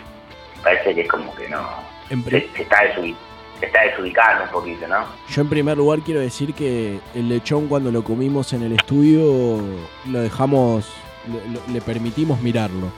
parece 0.62 0.94
que 0.94 1.02
es 1.02 1.08
como 1.08 1.34
que 1.34 1.48
no. 1.48 1.60
Se, 2.08 2.30
se 2.54 2.62
está 2.62 2.78
se 3.60 3.66
está 3.66 3.82
desubicando 3.82 4.44
un 4.44 4.50
poquito, 4.50 4.86
¿no? 4.88 5.04
Yo 5.28 5.42
en 5.42 5.48
primer 5.48 5.76
lugar 5.76 6.00
quiero 6.00 6.20
decir 6.20 6.52
que 6.52 6.98
el 7.14 7.28
lechón 7.28 7.68
cuando 7.68 7.90
lo 7.92 8.02
comimos 8.04 8.52
en 8.52 8.62
el 8.64 8.72
estudio 8.72 9.60
lo 10.10 10.20
dejamos, 10.20 10.92
le, 11.26 11.52
lo- 11.52 11.72
le 11.72 11.80
permitimos 11.80 12.40
mirarlo. 12.40 12.88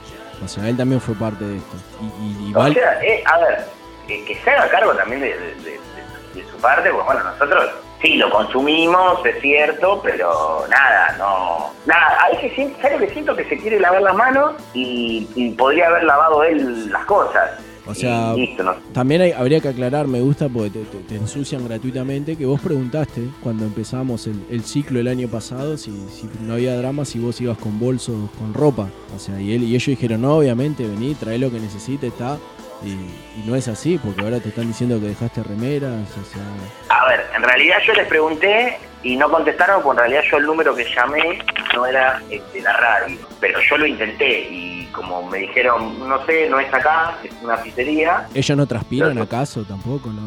O 0.43 0.47
sea, 0.47 0.67
él 0.67 0.75
también 0.75 0.99
fue 0.99 1.15
parte 1.15 1.45
de 1.45 1.57
esto. 1.57 1.75
Y, 2.01 2.25
y- 2.45 2.49
y 2.49 2.53
O 2.53 2.57
Val- 2.57 2.73
sea, 2.73 2.99
eh, 3.03 3.23
a 3.25 3.37
ver, 3.39 3.65
que, 4.07 4.23
que 4.25 4.35
se 4.35 4.49
haga 4.51 4.69
cargo 4.69 4.93
también 4.93 5.21
de, 5.21 5.27
de- 5.29 5.55
de- 5.55 5.71
de- 5.71 6.41
de 6.43 6.51
su 6.51 6.57
parte, 6.57 6.89
porque 6.89 7.05
bueno, 7.05 7.23
nosotros 7.23 7.69
sí 8.01 8.15
lo 8.17 8.29
consumimos, 8.29 9.25
es 9.25 9.41
cierto, 9.41 10.01
pero 10.03 10.65
nada, 10.69 11.15
no. 11.17 11.71
Nada, 11.85 12.17
a 12.25 12.29
veces 12.29 12.51
siento, 12.53 12.77
¿sabes 12.81 12.99
lo 12.99 13.07
que 13.07 13.13
siento? 13.13 13.35
Que 13.35 13.45
se 13.45 13.57
quiere 13.57 13.79
lavar 13.79 14.01
las 14.01 14.15
manos 14.15 14.53
y, 14.73 15.27
y 15.35 15.51
podría 15.51 15.87
haber 15.87 16.03
lavado 16.03 16.43
él 16.43 16.91
las 16.91 17.05
cosas. 17.05 17.51
O 17.87 17.93
sea, 17.93 18.33
Y 18.35 18.39
listo, 18.47 18.63
¿no? 18.63 18.73
también 18.93 19.21
hay- 19.21 19.31
habría 19.31 19.59
que 19.59 19.67
aclarar, 19.69 20.07
me 20.07 20.19
gusta 20.19 20.49
porque 20.49 20.71
te, 20.71 20.79
te- 20.85 20.97
te 21.03 21.15
ensucian 21.17 21.67
gratuitamente, 21.67 22.35
que 22.35 22.45
vos 22.47 22.59
preguntaste 22.59 23.21
cuando 23.43 23.63
empezamos 23.63 24.25
el, 24.25 24.43
el 24.49 24.63
ciclo 24.63 24.99
el 24.99 25.07
año 25.07 25.27
pasado 25.27 25.77
si, 25.77 25.91
si 26.09 26.27
no 26.41 26.53
había 26.55 26.75
drama, 26.77 27.05
si 27.05 27.19
vos 27.19 27.39
ibas 27.41 27.59
con 27.59 27.79
bolsos, 27.79 28.15
con 28.39 28.55
ropa. 28.55 28.89
O 29.15 29.19
sea, 29.19 29.39
y, 29.39 29.53
él, 29.53 29.63
y 29.63 29.75
ellos 29.75 29.85
dijeron, 29.85 30.23
no, 30.23 30.35
obviamente, 30.37 30.83
vení, 30.87 31.13
trae 31.13 31.37
lo 31.37 31.51
que 31.51 31.59
necesites, 31.59 32.11
está. 32.11 32.37
Y, 32.83 32.89
y 32.89 33.43
no 33.45 33.55
es 33.55 33.67
así, 33.67 33.97
porque 33.97 34.21
ahora 34.21 34.39
te 34.39 34.49
están 34.49 34.67
diciendo 34.67 34.99
que 34.99 35.07
dejaste 35.07 35.43
remeras, 35.43 36.09
o 36.17 36.25
sea... 36.25 36.43
A 36.89 37.07
ver, 37.07 37.25
en 37.35 37.43
realidad 37.43 37.77
yo 37.85 37.93
les 37.93 38.07
pregunté 38.07 38.77
y 39.01 39.15
no 39.15 39.29
contestaron, 39.29 39.81
porque 39.81 40.03
en 40.03 40.09
realidad 40.09 40.31
yo 40.31 40.37
el 40.37 40.45
número 40.45 40.75
que 40.75 40.83
llamé 40.83 41.39
no 41.73 41.85
era 41.85 42.21
de 42.29 42.61
la 42.61 42.73
radio. 42.73 43.17
Pero 43.39 43.59
yo 43.61 43.77
lo 43.77 43.85
intenté 43.85 44.41
y 44.49 44.89
como 44.91 45.29
me 45.29 45.39
dijeron, 45.39 46.07
no 46.07 46.25
sé, 46.25 46.49
no 46.49 46.59
es 46.59 46.73
acá, 46.73 47.15
es 47.23 47.31
una 47.41 47.61
pizzería. 47.61 48.27
¿Ellos 48.33 48.57
no 48.57 48.65
transpiran 48.65 49.17
acaso 49.17 49.63
tampoco? 49.63 50.09
No. 50.09 50.21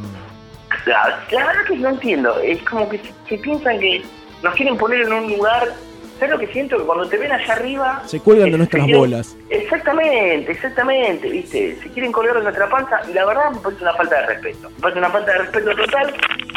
La, 0.87 1.25
la 1.31 1.47
verdad 1.47 1.65
que 1.67 1.77
no 1.77 1.89
entiendo, 1.91 2.39
es 2.41 2.63
como 2.63 2.89
que 2.89 2.99
se, 2.99 3.13
se 3.29 3.39
piensan 3.39 3.81
que 3.81 4.03
nos 4.43 4.55
quieren 4.55 4.77
poner 4.77 5.03
en 5.03 5.13
un 5.13 5.29
lugar. 5.33 5.75
¿Sabes 6.19 6.31
lo 6.31 6.39
que 6.39 6.49
siento? 6.49 6.77
Que 6.77 6.83
cuando 6.85 7.09
te 7.09 7.17
ven 7.17 7.31
allá 7.33 7.53
arriba. 7.53 8.03
Se 8.07 8.19
cuelgan 8.21 8.51
de 8.51 8.59
nuestras 8.59 8.85
quieren- 8.85 9.01
bolas. 9.01 9.37
Exactamente, 9.51 10.53
exactamente, 10.53 11.29
¿viste? 11.29 11.79
Se 11.83 11.89
quieren 11.91 12.11
colgar 12.11 12.37
de 12.37 12.43
nuestra 12.43 12.69
panza 12.69 13.01
y 13.09 13.13
la 13.13 13.25
verdad 13.25 13.51
me 13.53 13.59
parece 13.61 13.83
una 13.83 13.95
falta 13.95 14.21
de 14.21 14.27
respeto. 14.27 14.71
Me 14.71 14.81
parece 14.81 14.99
una 14.99 15.11
falta 15.11 15.33
de 15.33 15.39
respeto 15.39 15.71
total 15.77 16.15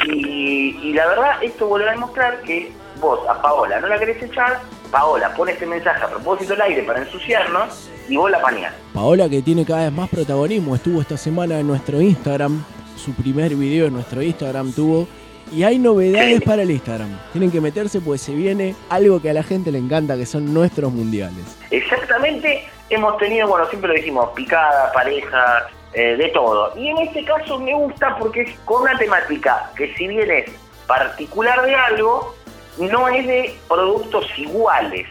y, 0.07 0.79
y 0.81 0.93
la 0.93 1.07
verdad 1.07 1.31
esto 1.43 1.67
vuelve 1.67 1.89
a 1.89 1.91
demostrar 1.91 2.41
que 2.41 2.71
vos 2.99 3.19
a 3.29 3.41
Paola 3.41 3.79
no 3.79 3.87
la 3.87 3.97
querés 3.99 4.21
echar, 4.23 4.59
Paola 4.91 5.33
pone 5.35 5.53
este 5.53 5.65
mensaje 5.65 6.03
a 6.03 6.07
propósito 6.09 6.53
al 6.53 6.61
aire 6.61 6.83
para 6.83 6.99
ensuciarnos 6.99 7.89
y 8.09 8.17
vos 8.17 8.29
la 8.29 8.41
pañás. 8.41 8.73
Paola 8.93 9.29
que 9.29 9.41
tiene 9.41 9.65
cada 9.65 9.83
vez 9.85 9.91
más 9.91 10.09
protagonismo, 10.09 10.75
estuvo 10.75 11.01
esta 11.01 11.17
semana 11.17 11.59
en 11.59 11.67
nuestro 11.67 12.01
Instagram, 12.01 12.63
su 12.97 13.13
primer 13.13 13.55
video 13.55 13.87
en 13.87 13.93
nuestro 13.93 14.21
Instagram 14.21 14.71
tuvo, 14.73 15.07
y 15.51 15.63
hay 15.63 15.77
novedades 15.77 16.41
para 16.41 16.61
el 16.63 16.71
Instagram. 16.71 17.09
Tienen 17.33 17.51
que 17.51 17.61
meterse 17.61 17.99
pues 18.01 18.21
se 18.21 18.33
viene 18.33 18.75
algo 18.89 19.21
que 19.21 19.29
a 19.29 19.33
la 19.33 19.43
gente 19.43 19.71
le 19.71 19.77
encanta, 19.77 20.15
que 20.15 20.25
son 20.25 20.53
nuestros 20.53 20.91
mundiales. 20.91 21.57
Exactamente, 21.69 22.65
hemos 22.89 23.17
tenido, 23.17 23.47
bueno, 23.47 23.67
siempre 23.67 23.89
lo 23.89 23.95
dijimos, 23.95 24.29
picada, 24.35 24.91
pareja, 24.93 25.67
eh, 25.93 26.15
de 26.17 26.29
todo. 26.29 26.73
Y 26.77 26.87
en 26.89 26.97
este 26.99 27.25
caso 27.25 27.59
me 27.59 27.73
gusta 27.73 28.17
porque 28.17 28.41
es 28.41 28.59
con 28.59 28.83
una 28.83 28.97
temática 28.97 29.71
que 29.75 29.93
si 29.95 30.07
bien 30.07 30.31
es 30.31 30.49
particular 30.87 31.61
de 31.63 31.75
algo, 31.75 32.33
no 32.77 33.07
es 33.09 33.27
de 33.27 33.55
productos 33.67 34.25
iguales. 34.37 35.07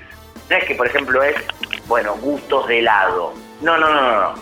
No 0.49 0.57
es 0.57 0.65
que, 0.65 0.75
por 0.75 0.87
ejemplo, 0.87 1.23
es, 1.23 1.37
bueno, 1.87 2.17
gustos 2.17 2.67
de 2.67 2.79
helado. 2.81 3.35
No, 3.61 3.77
no, 3.77 3.93
no, 3.93 4.03
no. 4.03 4.21
no. 4.21 4.35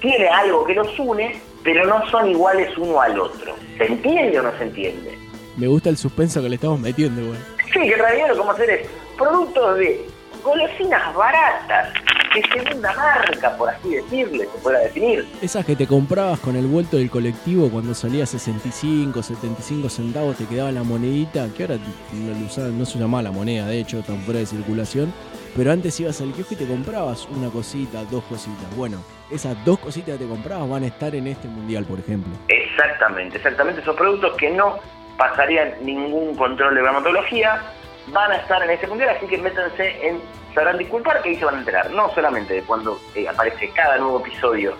Tiene 0.00 0.28
algo 0.28 0.64
que 0.64 0.74
los 0.74 0.98
une, 0.98 1.40
pero 1.64 1.86
no 1.86 2.08
son 2.10 2.28
iguales 2.28 2.76
uno 2.76 3.00
al 3.00 3.18
otro. 3.18 3.54
¿Se 3.76 3.86
entiende 3.86 4.38
o 4.38 4.42
no 4.42 4.56
se 4.58 4.64
entiende? 4.64 5.27
Me 5.58 5.66
gusta 5.66 5.90
el 5.90 5.96
suspenso 5.96 6.40
que 6.40 6.48
le 6.48 6.54
estamos 6.54 6.78
metiendo, 6.78 7.20
igual. 7.20 7.38
Sí, 7.72 7.80
que 7.80 7.92
en 7.92 7.98
realidad 7.98 8.28
lo 8.28 8.34
que 8.34 8.38
vamos 8.38 8.52
a 8.52 8.62
hacer 8.62 8.70
es 8.70 8.88
productos 9.16 9.78
de 9.78 10.06
golosinas 10.44 11.12
baratas, 11.16 11.92
de 12.32 12.62
segunda 12.62 12.94
marca, 12.94 13.56
por 13.56 13.68
así 13.68 13.96
decirle, 13.96 14.44
se 14.44 14.58
pueda 14.62 14.78
definir. 14.78 15.26
Esas 15.42 15.66
que 15.66 15.74
te 15.74 15.88
comprabas 15.88 16.38
con 16.38 16.54
el 16.54 16.66
vuelto 16.68 16.96
del 16.96 17.10
colectivo 17.10 17.68
cuando 17.70 17.92
salía 17.92 18.24
65, 18.24 19.20
75 19.20 19.88
centavos, 19.88 20.36
te 20.36 20.46
quedaba 20.46 20.70
la 20.70 20.84
monedita, 20.84 21.48
que 21.56 21.64
ahora 21.64 21.78
no, 22.12 22.68
no 22.68 22.84
se 22.86 22.98
llamaba 23.00 23.24
la 23.24 23.32
moneda, 23.32 23.66
de 23.66 23.80
hecho, 23.80 24.00
tan 24.02 24.18
fuera 24.20 24.38
de 24.38 24.46
circulación. 24.46 25.12
Pero 25.56 25.72
antes 25.72 25.98
ibas 25.98 26.20
al 26.20 26.32
kiosco 26.34 26.54
y 26.54 26.58
te 26.58 26.68
comprabas 26.68 27.26
una 27.30 27.50
cosita, 27.50 28.04
dos 28.04 28.22
cositas. 28.24 28.76
Bueno, 28.76 29.02
esas 29.28 29.56
dos 29.64 29.80
cositas 29.80 30.18
que 30.18 30.24
te 30.24 30.30
comprabas 30.30 30.68
van 30.68 30.84
a 30.84 30.86
estar 30.86 31.16
en 31.16 31.26
este 31.26 31.48
mundial, 31.48 31.84
por 31.84 31.98
ejemplo. 31.98 32.32
Exactamente, 32.46 33.38
exactamente 33.38 33.80
esos 33.80 33.96
productos 33.96 34.36
que 34.36 34.50
no 34.50 34.78
pasarían 35.18 35.74
ningún 35.82 36.34
control 36.36 36.74
de 36.76 36.82
dermatología, 36.82 37.60
van 38.06 38.32
a 38.32 38.36
estar 38.36 38.62
en 38.62 38.70
ese 38.70 38.86
mundial, 38.86 39.10
así 39.10 39.26
que 39.26 39.36
métanse 39.36 40.08
en 40.08 40.18
Sabrán 40.54 40.78
Disculpar, 40.78 41.20
que 41.20 41.30
ahí 41.30 41.36
se 41.36 41.44
van 41.44 41.56
a 41.56 41.58
enterar, 41.58 41.90
no 41.90 42.08
solamente 42.14 42.54
de 42.54 42.62
cuando 42.62 42.98
eh, 43.14 43.28
aparece 43.28 43.68
cada 43.70 43.98
nuevo 43.98 44.20
episodio 44.20 44.74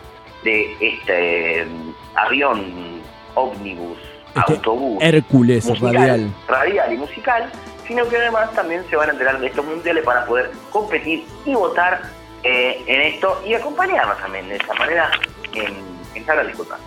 de 0.45 0.73
este 0.81 1.63
eh, 1.63 1.67
avión, 2.15 3.03
ómnibus, 3.35 3.99
Este 4.37 4.55
autobús, 4.55 5.03
Hércules 5.03 5.67
musical, 5.67 5.95
radial. 5.95 6.35
radial 6.47 6.93
y 6.95 6.97
musical, 6.97 7.51
sino 7.87 8.09
que 8.09 8.17
además 8.17 8.53
también 8.55 8.85
se 8.89 8.97
van 8.97 9.11
a 9.11 9.13
enterar 9.13 9.39
de 9.41 9.49
estos 9.49 9.65
mundiales 9.65 10.05
para 10.05 10.25
poder 10.25 10.51
competir 10.71 11.27
y 11.45 11.55
votar 11.55 12.01
eh, 12.45 12.83
en 12.87 13.01
esto 13.03 13.43
y 13.45 13.55
acompañarnos 13.55 14.19
también 14.19 14.49
de 14.49 14.57
esa 14.57 14.73
manera 14.75 15.11
en, 15.55 15.98
en. 16.15 16.27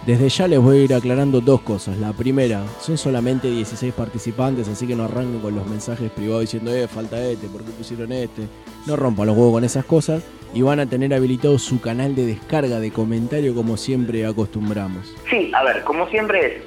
Desde 0.06 0.30
ya 0.30 0.48
les 0.48 0.60
voy 0.60 0.80
a 0.80 0.84
ir 0.84 0.94
aclarando 0.94 1.42
dos 1.42 1.62
cosas. 1.62 1.98
La 1.98 2.14
primera, 2.14 2.64
son 2.80 2.98
solamente 2.98 3.50
16 3.50 3.94
participantes, 3.94 4.68
así 4.68 4.88
que 4.88 4.96
no 4.96 5.04
arranquen 5.04 5.40
con 5.40 5.56
los 5.56 5.68
mensajes 5.68 6.12
privados 6.12 6.42
diciendo, 6.42 6.74
eh, 6.74 6.88
falta 6.88 7.22
este, 7.22 7.48
¿por 7.48 7.64
qué 7.64 7.72
pusieron 7.72 8.12
este? 8.12 8.44
No 8.86 8.96
rompan 8.96 9.28
los 9.28 9.38
huevos 9.38 9.54
con 9.54 9.64
esas 9.64 9.86
cosas. 9.86 10.24
Y 10.54 10.64
van 10.64 10.82
a 10.82 10.86
tener 10.86 11.14
habilitado 11.14 11.58
su 11.58 11.80
canal 11.80 12.14
de 12.14 12.26
descarga 12.26 12.82
de 12.82 12.92
comentario 12.92 13.56
como 13.56 13.78
siempre 13.78 14.26
acostumbramos. 14.26 15.16
Sí, 15.30 15.50
a 15.56 15.64
ver, 15.64 15.82
como 15.86 16.06
siempre 16.10 16.46
es, 16.46 16.64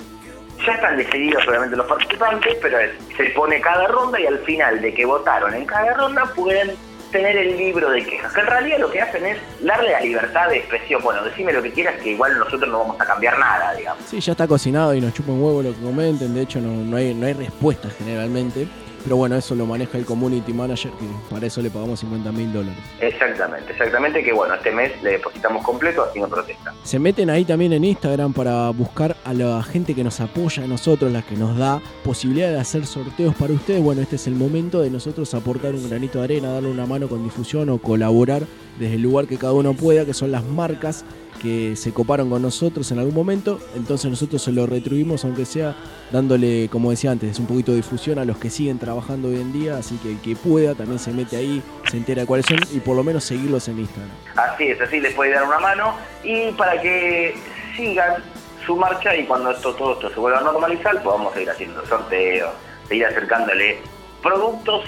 ya 0.65 0.73
están 0.73 0.97
decididos 0.97 1.47
obviamente 1.47 1.77
los 1.77 1.87
participantes, 1.87 2.57
pero 2.63 2.79
es, 2.79 2.93
se 3.15 3.25
pone 3.31 3.61
cada 3.61 3.87
ronda 3.89 4.19
y 4.19 4.27
al 4.27 4.39
final 4.39 4.81
de 4.81 4.95
que 4.95 5.05
votaron 5.05 5.53
en 5.55 5.67
cada 5.67 5.93
ronda 5.93 6.25
pueden 6.35 6.71
tener 7.15 7.37
el 7.37 7.57
libro 7.57 7.91
de 7.91 8.05
quejas. 8.05 8.33
Que 8.33 8.41
en 8.41 8.47
realidad 8.49 8.79
lo 8.81 8.91
que 8.91 9.01
hacen 9.01 9.25
es 9.25 9.39
darle 9.61 9.93
la 9.93 10.01
libertad 10.01 10.49
de 10.49 10.59
expresión. 10.59 11.01
Bueno, 11.01 11.23
decime 11.23 11.53
lo 11.53 11.63
que 11.63 11.71
quieras, 11.71 11.95
que 12.03 12.11
igual 12.11 12.37
nosotros 12.37 12.69
no 12.69 12.81
vamos 12.81 13.01
a 13.01 13.07
cambiar 13.07 13.39
nada, 13.39 13.73
digamos. 13.73 14.05
Sí, 14.05 14.19
ya 14.19 14.33
está 14.33 14.49
cocinado 14.49 14.93
y 14.95 15.01
nos 15.01 15.15
chupa 15.15 15.31
un 15.31 15.41
huevo 15.41 15.63
lo 15.63 15.73
que 15.73 15.81
comenten. 15.81 16.35
De 16.35 16.43
hecho, 16.43 16.61
no, 16.61 16.71
no 16.71 16.97
hay, 16.97 17.15
no 17.15 17.27
hay 17.27 17.35
respuestas 17.35 17.95
generalmente. 17.97 18.67
Pero 19.05 19.17
bueno, 19.17 19.37
eso 19.37 19.55
lo 19.55 19.67
maneja 19.67 19.99
el 19.99 20.07
community 20.07 20.53
manager, 20.53 20.91
que 20.93 21.07
para 21.31 21.47
eso 21.47 21.61
le 21.61 21.71
pagamos 21.71 22.01
50 22.01 22.33
mil 22.33 22.53
dólares. 22.53 22.79
Exactamente, 23.01 23.73
exactamente, 23.73 24.25
que 24.25 24.33
bueno, 24.33 24.55
este 24.55 24.73
mes 24.73 24.91
le 25.03 25.13
depositamos 25.13 25.63
completo, 25.63 26.05
así 26.05 26.19
no 26.19 26.29
protesta. 26.29 26.75
Se 26.83 26.99
meten 26.99 27.29
ahí 27.29 27.45
también 27.45 27.75
en 27.75 27.85
Instagram 27.85 28.33
para 28.33 28.71
buscar 28.71 29.15
a 29.25 29.35
la 29.35 29.63
gente 29.63 29.95
que 29.95 30.03
nos 30.03 30.21
apoya 30.21 30.65
a 30.65 30.67
nosotros, 30.67 31.13
la 31.13 31.21
que 31.21 31.37
nos 31.37 31.57
da 31.59 31.83
posibilidad 32.03 32.51
de 32.51 32.59
hacer 32.59 32.87
sorteos 32.87 33.35
para 33.35 33.53
ustedes. 33.53 33.83
Bueno, 33.83 34.01
este 34.01 34.17
es 34.17 34.27
el 34.27 34.35
momento 34.35 34.81
de 34.81 34.89
nosotros 34.89 35.33
aportar 35.35 35.75
un 35.75 35.89
granito 35.89 36.19
de 36.19 36.25
arena, 36.25 36.53
darle 36.53 36.71
una 36.71 36.87
mano 36.87 37.07
con 37.07 37.23
difusión 37.23 37.69
o 37.69 37.79
colaborar 37.79 38.43
desde 38.79 38.95
el 38.95 39.03
lugar 39.03 39.27
que 39.27 39.37
cada 39.37 39.53
uno 39.53 39.75
pueda, 39.75 40.07
que 40.07 40.15
son 40.15 40.33
las 40.33 40.45
marcas 40.45 41.05
que 41.45 41.77
se 41.77 41.93
coparon 41.93 42.31
con 42.31 42.43
nosotros 42.43 42.91
en 42.91 42.99
algún 42.99 43.15
momento. 43.15 43.61
Entonces 43.77 44.11
nosotros 44.11 44.43
se 44.43 44.51
lo 44.51 44.67
retribuimos, 44.67 45.25
aunque 45.25 45.45
sea 45.45 45.77
dándole, 46.11 46.69
como 46.71 46.91
decía 46.91 47.11
antes, 47.13 47.39
un 47.39 47.47
poquito 47.47 47.71
de 47.73 47.77
difusión 47.77 48.19
a 48.19 48.25
los 48.25 48.39
que 48.39 48.51
siguen 48.51 48.79
trabajando 48.79 49.29
hoy 49.29 49.37
en 49.37 49.53
día. 49.53 49.77
Así 49.77 49.97
que 49.99 50.13
el 50.13 50.21
que 50.21 50.35
pueda 50.35 50.75
también 50.75 50.99
se 50.99 51.13
mete 51.13 51.37
ahí, 51.37 51.63
se 51.91 51.99
entera 51.99 52.27
cuáles 52.27 52.47
son 52.47 52.59
y 52.73 52.81
por 52.81 52.97
lo 52.97 53.05
menos 53.05 53.23
seguirlos 53.25 53.69
en 53.69 53.79
Instagram. 53.79 54.11
Así 54.35 54.65
es, 54.65 54.81
así 54.81 54.99
les 55.01 55.15
puede 55.15 55.33
dar 55.33 55.45
una 55.45 55.61
mano 55.61 55.95
y 56.25 56.51
para 56.53 56.81
que 56.81 57.37
sigan 57.77 58.23
su 58.65 58.75
marcha 58.77 59.15
y 59.15 59.27
cuando 59.27 59.51
esto, 59.51 59.75
todo 59.75 59.93
esto 59.93 60.11
se 60.11 60.19
vuelva 60.19 60.39
a 60.39 60.43
normalizar, 60.43 61.03
podamos 61.03 61.35
seguir 61.35 61.51
haciendo 61.51 61.87
sorteos, 61.87 62.51
seguir 62.89 63.07
acercándole 63.07 63.79
productos 64.23 64.85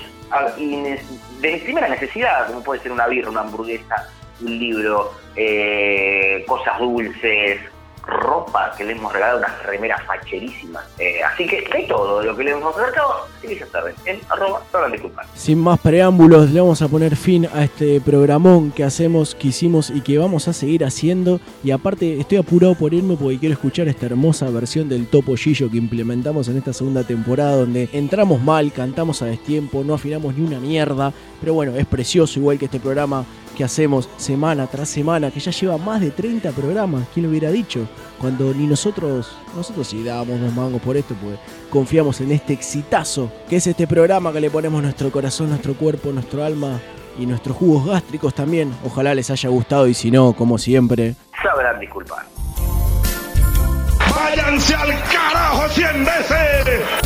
de 1.40 1.60
primera 1.62 1.88
necesidad, 1.88 2.46
como 2.46 2.62
puede 2.62 2.80
ser 2.80 2.92
una 2.92 3.06
birra, 3.06 3.30
una 3.30 3.42
hamburguesa, 3.42 4.08
un 4.40 4.58
libro, 4.58 5.12
eh, 5.34 6.44
cosas 6.46 6.78
dulces, 6.78 7.60
ropa 8.06 8.72
que 8.76 8.84
le 8.84 8.92
hemos 8.92 9.12
regalado, 9.12 9.38
unas 9.38 9.62
remeras 9.64 10.00
facherísimas. 10.06 10.84
Eh, 10.98 11.22
así 11.22 11.46
que 11.46 11.62
de 11.62 11.82
todo 11.88 12.22
lo 12.22 12.36
que 12.36 12.44
le 12.44 12.52
hemos 12.52 12.76
acercado, 12.76 13.26
sí 13.42 13.56
ya 13.58 13.66
saben, 13.66 13.94
en 14.04 14.20
arroba. 14.28 14.62
Sin 15.34 15.58
más 15.58 15.80
preámbulos, 15.80 16.50
le 16.50 16.60
vamos 16.60 16.80
a 16.82 16.88
poner 16.88 17.16
fin 17.16 17.48
a 17.52 17.64
este 17.64 18.00
programón 18.00 18.70
que 18.70 18.84
hacemos, 18.84 19.34
que 19.34 19.48
hicimos 19.48 19.90
y 19.90 20.00
que 20.02 20.18
vamos 20.18 20.46
a 20.48 20.52
seguir 20.52 20.84
haciendo. 20.84 21.40
Y 21.64 21.72
aparte, 21.72 22.20
estoy 22.20 22.38
apurado 22.38 22.74
por 22.76 22.94
irme 22.94 23.16
porque 23.16 23.38
quiero 23.38 23.54
escuchar 23.54 23.88
esta 23.88 24.06
hermosa 24.06 24.48
versión 24.50 24.88
del 24.88 25.08
Topo 25.08 25.34
Gillo 25.36 25.70
que 25.70 25.78
implementamos 25.78 26.48
en 26.48 26.58
esta 26.58 26.72
segunda 26.72 27.02
temporada, 27.02 27.56
donde 27.56 27.88
entramos 27.92 28.40
mal, 28.40 28.72
cantamos 28.72 29.20
a 29.22 29.26
destiempo, 29.26 29.82
no 29.82 29.94
afinamos 29.94 30.36
ni 30.36 30.46
una 30.46 30.60
mierda. 30.60 31.12
Pero 31.40 31.54
bueno, 31.54 31.74
es 31.74 31.86
precioso, 31.86 32.38
igual 32.38 32.58
que 32.58 32.66
este 32.66 32.80
programa 32.80 33.24
que 33.56 33.64
hacemos 33.64 34.08
semana 34.18 34.66
tras 34.66 34.88
semana, 34.88 35.30
que 35.30 35.40
ya 35.40 35.50
lleva 35.50 35.78
más 35.78 36.00
de 36.00 36.10
30 36.10 36.50
programas, 36.52 37.06
¿quién 37.12 37.24
lo 37.24 37.30
hubiera 37.30 37.50
dicho? 37.50 37.88
Cuando 38.20 38.52
ni 38.52 38.66
nosotros, 38.66 39.36
nosotros 39.56 39.88
sí 39.88 40.04
dábamos 40.04 40.40
dos 40.40 40.52
mangos 40.54 40.82
por 40.82 40.96
esto, 40.96 41.14
pues 41.20 41.38
confiamos 41.70 42.20
en 42.20 42.32
este 42.32 42.52
exitazo, 42.52 43.32
que 43.48 43.56
es 43.56 43.66
este 43.66 43.86
programa 43.86 44.32
que 44.32 44.40
le 44.40 44.50
ponemos 44.50 44.82
nuestro 44.82 45.10
corazón, 45.10 45.48
nuestro 45.48 45.74
cuerpo, 45.74 46.12
nuestro 46.12 46.44
alma 46.44 46.80
y 47.18 47.26
nuestros 47.26 47.56
jugos 47.56 47.86
gástricos 47.86 48.34
también. 48.34 48.72
Ojalá 48.84 49.14
les 49.14 49.30
haya 49.30 49.48
gustado 49.48 49.88
y 49.88 49.94
si 49.94 50.10
no, 50.10 50.34
como 50.34 50.58
siempre, 50.58 51.14
Sabrán 51.42 51.80
disculpar. 51.80 52.26
¡Váyanse 54.14 54.74
al 54.74 55.02
carajo 55.04 55.68
cien 55.70 56.04
veces! 56.04 57.05